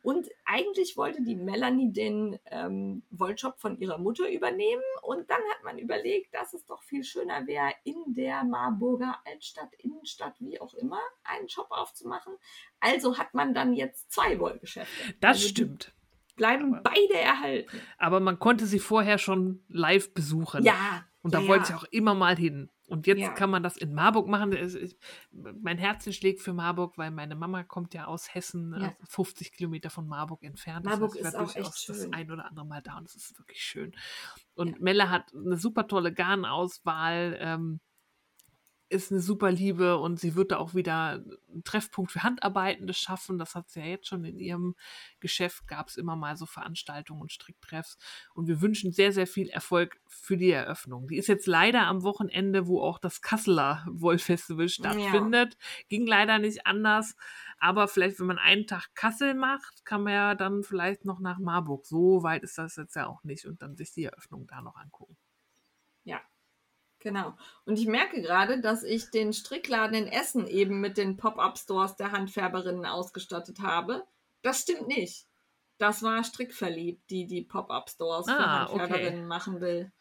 Und 0.00 0.28
eigentlich 0.44 0.96
wollte 0.96 1.22
die 1.24 1.34
Melanie 1.34 1.92
den 1.92 2.38
ähm, 2.46 3.02
Wollshop 3.10 3.58
von 3.58 3.76
ihrer 3.78 3.98
Mutter 3.98 4.30
übernehmen. 4.30 4.84
Und 5.02 5.28
dann 5.28 5.40
hat 5.50 5.64
man 5.64 5.78
überlegt, 5.78 6.32
dass 6.32 6.54
es 6.54 6.64
doch 6.64 6.84
viel 6.84 7.02
schöner 7.02 7.48
wäre, 7.48 7.72
in 7.82 8.14
der 8.14 8.44
Marburger 8.44 9.18
Altstadt, 9.26 9.74
Innenstadt, 9.78 10.36
wie 10.38 10.60
auch 10.60 10.74
immer, 10.74 11.00
einen 11.24 11.48
Shop 11.48 11.70
aufzumachen. 11.70 12.34
Also 12.78 13.18
hat 13.18 13.34
man 13.34 13.54
dann 13.54 13.74
jetzt 13.74 14.12
zwei 14.12 14.38
Wollgeschäfte. 14.38 15.14
Das 15.20 15.38
Also 15.38 15.48
stimmt. 15.48 15.92
Bleiben 16.36 16.74
Aber- 16.74 16.82
beide 16.82 17.18
erhalten. 17.18 17.80
Aber 17.98 18.20
man 18.20 18.38
konnte 18.38 18.66
sie 18.66 18.78
vorher 18.78 19.18
schon 19.18 19.64
live 19.68 20.12
besuchen. 20.14 20.62
Ja. 20.64 21.04
Und 21.22 21.34
da 21.34 21.40
ja, 21.40 21.48
wollte 21.48 21.70
ich 21.72 21.74
auch 21.76 21.84
immer 21.90 22.14
mal 22.14 22.36
hin. 22.36 22.70
Und 22.88 23.08
jetzt 23.08 23.18
Ja. 23.20 23.30
kann 23.30 23.50
man 23.50 23.64
das 23.64 23.76
in 23.76 23.92
Marburg 23.94 24.28
machen. 24.28 24.52
Ist- 24.52 24.96
Mein 25.32 25.76
Herzen 25.76 26.12
schlägt 26.12 26.40
für 26.40 26.52
Marburg, 26.52 26.96
weil 26.98 27.10
meine 27.10 27.34
Mama 27.34 27.64
kommt 27.64 27.94
ja 27.94 28.04
aus 28.04 28.32
Hessen, 28.32 28.76
Ja. 28.78 28.88
äh, 28.88 28.92
50 29.08 29.50
Kilometer 29.52 29.90
von 29.90 30.06
Marburg 30.06 30.44
entfernt. 30.44 30.84
Marburg 30.84 31.16
ich 31.16 31.22
war 31.22 31.30
ist 31.30 31.34
auch 31.34 31.42
echt 31.48 31.56
durchaus 31.56 31.84
das 31.86 31.96
schön. 32.02 32.14
ein 32.14 32.30
oder 32.30 32.44
andere 32.46 32.64
Mal 32.66 32.82
da 32.82 32.96
und 32.98 33.08
es 33.08 33.16
ist 33.16 33.36
wirklich 33.38 33.60
schön. 33.60 33.92
Und 34.54 34.68
Ja. 34.68 34.74
Melle 34.78 35.10
hat 35.10 35.32
eine 35.34 35.56
super 35.56 35.88
tolle 35.88 36.12
Garnauswahl. 36.12 37.36
Ähm, 37.40 37.80
ist 38.88 39.10
eine 39.10 39.20
super 39.20 39.50
Liebe 39.50 39.98
und 39.98 40.20
sie 40.20 40.36
wird 40.36 40.52
da 40.52 40.58
auch 40.58 40.74
wieder 40.74 41.22
einen 41.52 41.64
Treffpunkt 41.64 42.12
für 42.12 42.22
Handarbeitende 42.22 42.94
schaffen. 42.94 43.38
Das 43.38 43.54
hat 43.54 43.68
sie 43.68 43.80
ja 43.80 43.86
jetzt 43.86 44.06
schon 44.06 44.24
in 44.24 44.38
ihrem 44.38 44.76
Geschäft, 45.18 45.66
gab 45.66 45.88
es 45.88 45.96
immer 45.96 46.14
mal 46.14 46.36
so 46.36 46.46
Veranstaltungen 46.46 47.20
und 47.20 47.32
Stricktreffs. 47.32 47.98
Und 48.34 48.46
wir 48.46 48.60
wünschen 48.60 48.92
sehr, 48.92 49.12
sehr 49.12 49.26
viel 49.26 49.48
Erfolg 49.48 49.98
für 50.06 50.36
die 50.36 50.50
Eröffnung. 50.50 51.08
Die 51.08 51.16
ist 51.16 51.26
jetzt 51.26 51.46
leider 51.46 51.86
am 51.86 52.02
Wochenende, 52.04 52.68
wo 52.68 52.80
auch 52.80 52.98
das 52.98 53.22
Kasseler 53.22 53.84
Wollfestival 53.90 54.68
stattfindet. 54.68 55.56
Ging 55.88 56.06
leider 56.06 56.38
nicht 56.38 56.66
anders. 56.66 57.16
Aber 57.58 57.88
vielleicht, 57.88 58.20
wenn 58.20 58.26
man 58.26 58.38
einen 58.38 58.66
Tag 58.66 58.94
Kassel 58.94 59.34
macht, 59.34 59.84
kann 59.84 60.02
man 60.02 60.12
ja 60.12 60.34
dann 60.34 60.62
vielleicht 60.62 61.04
noch 61.04 61.18
nach 61.18 61.38
Marburg. 61.38 61.86
So 61.86 62.22
weit 62.22 62.44
ist 62.44 62.58
das 62.58 62.76
jetzt 62.76 62.94
ja 62.94 63.06
auch 63.06 63.24
nicht 63.24 63.46
und 63.46 63.62
dann 63.62 63.76
sich 63.76 63.92
die 63.92 64.04
Eröffnung 64.04 64.46
da 64.46 64.60
noch 64.60 64.76
angucken. 64.76 65.16
Genau. 67.06 67.34
Und 67.64 67.78
ich 67.78 67.86
merke 67.86 68.20
gerade, 68.20 68.60
dass 68.60 68.82
ich 68.82 69.12
den 69.12 69.32
Strickladen 69.32 69.94
in 69.94 70.08
Essen 70.08 70.48
eben 70.48 70.80
mit 70.80 70.98
den 70.98 71.16
Pop-Up-Stores 71.16 71.94
der 71.94 72.10
Handfärberinnen 72.10 72.84
ausgestattet 72.84 73.60
habe. 73.60 74.04
Das 74.42 74.62
stimmt 74.62 74.88
nicht. 74.88 75.28
Das 75.78 76.02
war 76.02 76.24
Strickverliebt, 76.24 77.08
die 77.08 77.28
die 77.28 77.42
Pop-Up-Stores 77.42 78.26
für 78.26 78.36
Ah, 78.36 78.64
okay. 78.64 78.80
Handfärberinnen 78.80 79.28
machen 79.28 79.60
will. 79.60 79.92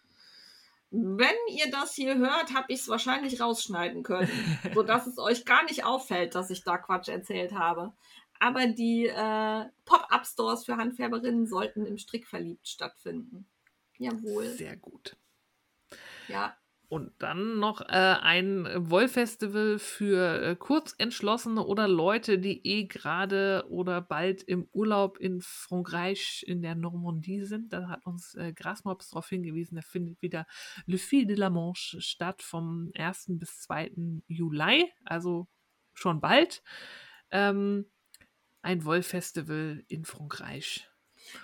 Wenn 0.89 1.35
ihr 1.51 1.69
das 1.69 1.93
hier 1.93 2.17
hört, 2.17 2.55
habe 2.55 2.73
ich 2.73 2.79
es 2.79 2.87
wahrscheinlich 2.87 3.39
rausschneiden 3.39 4.01
können, 4.01 4.27
sodass 4.73 5.05
es 5.05 5.19
euch 5.19 5.45
gar 5.45 5.63
nicht 5.65 5.85
auffällt, 5.85 6.33
dass 6.33 6.49
ich 6.49 6.63
da 6.63 6.79
Quatsch 6.79 7.09
erzählt 7.09 7.53
habe. 7.53 7.93
Aber 8.39 8.65
die 8.65 9.05
äh, 9.05 9.65
Pop-Up-Stores 9.85 10.65
für 10.65 10.77
Handfärberinnen 10.77 11.45
sollten 11.45 11.85
im 11.85 11.99
Strickverliebt 11.99 12.67
stattfinden. 12.67 13.45
Jawohl. 13.99 14.47
Sehr 14.47 14.75
gut. 14.75 15.15
Ja, 16.27 16.57
Und 16.87 17.11
dann 17.19 17.59
noch 17.59 17.81
äh, 17.81 18.15
ein 18.21 18.67
Wollfestival 18.89 19.79
für 19.79 20.41
äh, 20.41 20.55
Kurzentschlossene 20.55 21.65
oder 21.65 21.87
Leute, 21.87 22.37
die 22.37 22.65
eh 22.65 22.85
gerade 22.85 23.65
oder 23.69 24.01
bald 24.01 24.43
im 24.43 24.67
Urlaub 24.71 25.17
in 25.17 25.41
Frankreich 25.41 26.43
in 26.47 26.61
der 26.61 26.75
Normandie 26.75 27.43
sind. 27.43 27.73
Da 27.73 27.87
hat 27.89 28.05
uns 28.05 28.35
äh, 28.35 28.53
Grasmops 28.53 29.09
darauf 29.09 29.27
hingewiesen, 29.29 29.75
da 29.75 29.81
findet 29.81 30.21
wieder 30.21 30.45
Le 30.85 30.97
Fil 30.97 31.25
de 31.25 31.35
la 31.35 31.49
Manche 31.49 32.01
statt 32.01 32.41
vom 32.41 32.91
1. 32.95 33.25
bis 33.39 33.61
2. 33.61 33.91
Juli, 34.27 34.91
also 35.05 35.47
schon 35.93 36.21
bald. 36.21 36.61
Ähm, 37.31 37.85
ein 38.61 38.83
Wollfestival 38.85 39.83
in 39.87 40.05
Frankreich. 40.05 40.89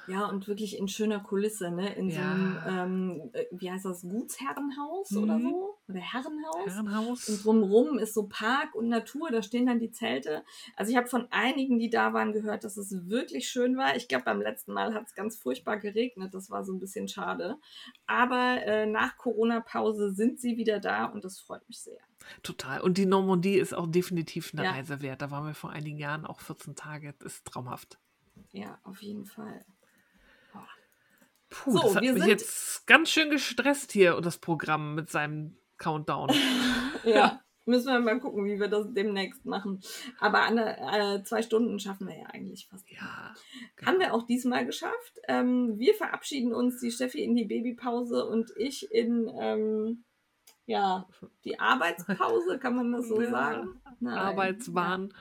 Ja, 0.08 0.26
und 0.28 0.48
wirklich 0.48 0.78
in 0.78 0.88
schöner 0.88 1.20
Kulisse, 1.20 1.72
ne? 1.72 1.94
In 1.96 2.10
so 2.10 2.16
Ja. 2.18 2.32
einem, 2.32 2.58
ähm, 2.68 3.30
äh, 3.34 3.46
wie 3.52 3.72
heißt 3.72 3.86
das, 3.86 4.02
Gutsherrenhaus 4.02 5.16
oder 5.16 5.38
Mhm. 5.38 5.50
so? 5.50 5.78
Oder 5.90 6.00
Herrenhaus? 6.00 6.66
Herrenhaus. 6.68 7.28
Und 7.30 7.44
drumrum 7.44 7.98
ist 8.00 8.14
so 8.14 8.28
Park 8.28 8.76
und 8.76 8.88
Natur, 8.90 9.30
da 9.32 9.42
stehen 9.42 9.66
dann 9.66 9.80
die 9.80 9.92
Zelte. 9.92 10.44
Also 10.76 10.92
ich 10.92 10.98
habe 10.98 11.08
von 11.08 11.28
einigen, 11.32 11.80
die 11.80 11.90
da 11.90 12.14
waren, 12.14 12.32
gehört, 12.34 12.64
dass 12.64 12.78
es 12.78 13.10
wirklich 13.10 13.50
schön 13.50 13.78
war. 13.78 13.96
Ich 13.96 14.08
glaube, 14.08 14.26
beim 14.26 14.42
letzten 14.42 14.74
Mal 14.74 14.94
hat 14.94 15.08
es 15.08 15.16
ganz 15.16 15.36
furchtbar 15.38 15.78
geregnet, 15.78 16.34
das 16.34 16.50
war 16.50 16.64
so 16.64 16.74
ein 16.74 16.80
bisschen 16.80 17.08
schade. 17.08 17.58
Aber 18.08 18.62
äh, 18.66 18.86
nach 18.86 19.18
Corona-Pause 19.18 20.12
sind 20.14 20.40
sie 20.40 20.58
wieder 20.58 20.80
da 20.80 21.06
und 21.06 21.24
das 21.26 21.40
freut 21.40 21.68
mich 21.68 21.82
sehr. 21.82 22.00
Total. 22.44 22.82
Und 22.82 22.98
die 22.98 23.06
Normandie 23.06 23.56
ist 23.58 23.74
auch 23.74 23.88
definitiv 23.88 24.52
eine 24.54 24.64
Ja. 24.64 24.72
Reise 24.72 25.02
wert. 25.02 25.22
Da 25.22 25.32
waren 25.32 25.46
wir 25.46 25.56
vor 25.56 25.72
einigen 25.72 25.98
Jahren 25.98 26.26
auch 26.26 26.40
14 26.40 26.76
Tage. 26.76 27.14
Das 27.20 27.34
ist 27.34 27.46
traumhaft. 27.46 28.00
Ja, 28.52 28.80
auf 28.84 29.02
jeden 29.02 29.26
Fall. 29.26 29.66
Puh, 31.50 31.72
So, 31.72 31.82
das 31.82 31.96
hat 31.96 32.04
wir 32.04 32.14
mich 32.14 32.22
sind- 32.24 32.30
jetzt 32.32 32.88
ganz 32.88 33.10
schön 33.10 33.30
gestresst 33.30 33.92
hier, 33.92 34.20
das 34.22 34.38
Programm 34.38 34.96
mit 34.96 35.10
seinem 35.10 35.58
Countdown. 35.78 36.30
Ja, 37.04 37.42
müssen 37.66 37.88
wir 37.88 38.00
mal 38.00 38.20
gucken, 38.20 38.46
wie 38.46 38.60
wir 38.60 38.68
das 38.68 38.86
demnächst 38.94 39.44
machen. 39.44 39.82
Aber 40.20 40.44
an, 40.44 40.58
äh, 40.60 41.24
zwei 41.24 41.42
Stunden 41.42 41.80
schaffen 41.80 42.08
wir 42.08 42.16
ja 42.16 42.28
eigentlich 42.28 42.68
fast. 42.70 42.88
ja. 42.92 43.34
Haben 43.84 44.00
wir 44.00 44.14
auch 44.14 44.24
diesmal 44.28 44.68
geschafft. 44.68 45.20
Ähm, 45.28 45.80
wir 45.80 45.96
verabschieden 45.96 46.54
uns, 46.54 46.80
die 46.80 46.92
Steffi 46.92 47.24
in 47.24 47.36
die 47.36 47.46
Babypause 47.46 48.28
und 48.28 48.52
ich 48.56 48.92
in 48.92 49.32
ähm, 49.40 50.04
ja, 50.66 51.08
die 51.44 51.60
Arbeitspause, 51.60 52.60
kann 52.60 52.76
man 52.76 52.92
das 52.92 53.08
so 53.08 53.22
Ja, 53.22 53.30
sagen? 53.30 53.82
Nein. 54.00 54.18
Arbeitswahn. 54.18 55.14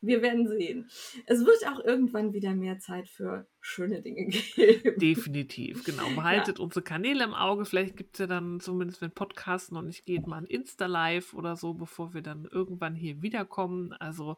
Wir 0.00 0.22
werden 0.22 0.48
sehen. 0.48 0.88
Es 1.26 1.44
wird 1.44 1.66
auch 1.68 1.84
irgendwann 1.84 2.32
wieder 2.32 2.54
mehr 2.54 2.78
Zeit 2.78 3.08
für 3.08 3.46
schöne 3.60 4.00
Dinge 4.00 4.26
geben. 4.30 4.98
Definitiv, 4.98 5.84
genau. 5.84 6.08
Behaltet 6.14 6.60
unsere 6.60 6.82
Kanäle 6.82 7.24
im 7.24 7.34
Auge. 7.34 7.64
Vielleicht 7.64 7.96
gibt 7.96 8.14
es 8.14 8.20
ja 8.20 8.26
dann, 8.26 8.60
zumindest 8.60 9.02
wenn 9.02 9.10
Podcast 9.10 9.72
noch 9.72 9.82
nicht 9.82 10.06
geht, 10.06 10.26
mal 10.26 10.38
ein 10.38 10.46
Insta-Live 10.46 11.34
oder 11.34 11.56
so, 11.56 11.74
bevor 11.74 12.14
wir 12.14 12.22
dann 12.22 12.46
irgendwann 12.50 12.94
hier 12.94 13.22
wiederkommen. 13.22 13.92
Also, 13.94 14.36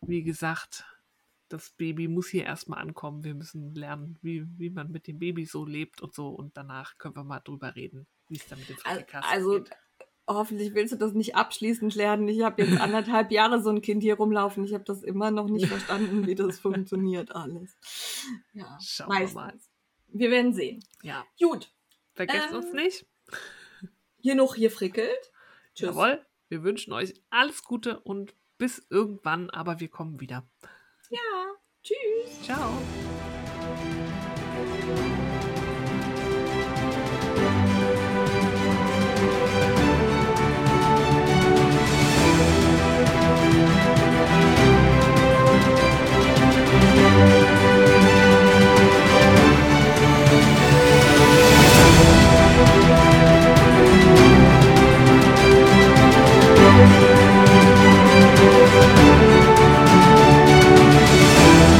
wie 0.00 0.22
gesagt, 0.22 0.84
das 1.48 1.70
Baby 1.70 2.08
muss 2.08 2.28
hier 2.28 2.44
erstmal 2.44 2.80
ankommen. 2.80 3.24
Wir 3.24 3.34
müssen 3.34 3.74
lernen, 3.74 4.18
wie, 4.22 4.46
wie 4.58 4.70
man 4.70 4.90
mit 4.90 5.06
dem 5.06 5.18
Baby 5.18 5.44
so 5.44 5.64
lebt 5.64 6.00
und 6.00 6.14
so. 6.14 6.28
Und 6.28 6.56
danach 6.56 6.98
können 6.98 7.16
wir 7.16 7.24
mal 7.24 7.40
drüber 7.40 7.74
reden, 7.74 8.06
wie 8.28 8.36
es 8.36 8.46
dann 8.46 8.58
mit 8.58 8.68
dem 8.68 8.76
Frickelkasten 8.76 9.32
Also, 9.32 9.52
geht. 9.58 9.70
hoffentlich 10.26 10.74
willst 10.74 10.92
du 10.92 10.96
das 10.96 11.12
nicht 11.12 11.34
abschließend 11.36 11.94
lernen. 11.94 12.28
Ich 12.28 12.42
habe 12.42 12.62
jetzt 12.62 12.80
anderthalb 12.80 13.30
Jahre 13.32 13.62
so 13.62 13.70
ein 13.70 13.80
Kind 13.82 14.02
hier 14.02 14.16
rumlaufen. 14.16 14.64
Ich 14.64 14.74
habe 14.74 14.84
das 14.84 15.02
immer 15.02 15.30
noch 15.30 15.48
nicht 15.48 15.66
verstanden, 15.66 16.26
wie 16.26 16.34
das 16.34 16.58
funktioniert 16.58 17.34
alles. 17.34 17.76
Ja, 18.52 18.78
Schauen 18.80 19.08
wir 19.08 19.14
meistens. 19.20 19.34
mal. 19.34 19.54
Wir 20.08 20.30
werden 20.30 20.54
sehen. 20.54 20.82
Ja, 21.02 21.24
Gut, 21.40 21.70
vergesst 22.14 22.48
Ähm, 22.50 22.56
uns 22.56 22.72
nicht. 22.72 23.06
hier 24.20 24.34
noch 24.34 24.54
hier 24.54 24.70
frickelt. 24.70 25.32
Tschüss. 25.74 25.88
Jawohl, 25.88 26.24
wir 26.48 26.62
wünschen 26.62 26.92
euch 26.92 27.14
alles 27.30 27.62
Gute 27.62 28.00
und 28.00 28.34
bis 28.58 28.84
irgendwann, 28.90 29.50
aber 29.50 29.80
wir 29.80 29.88
kommen 29.88 30.18
wieder. 30.20 30.48
Ja, 31.10 31.18
tschüss. 31.82 32.42
Ciao. 32.42 32.72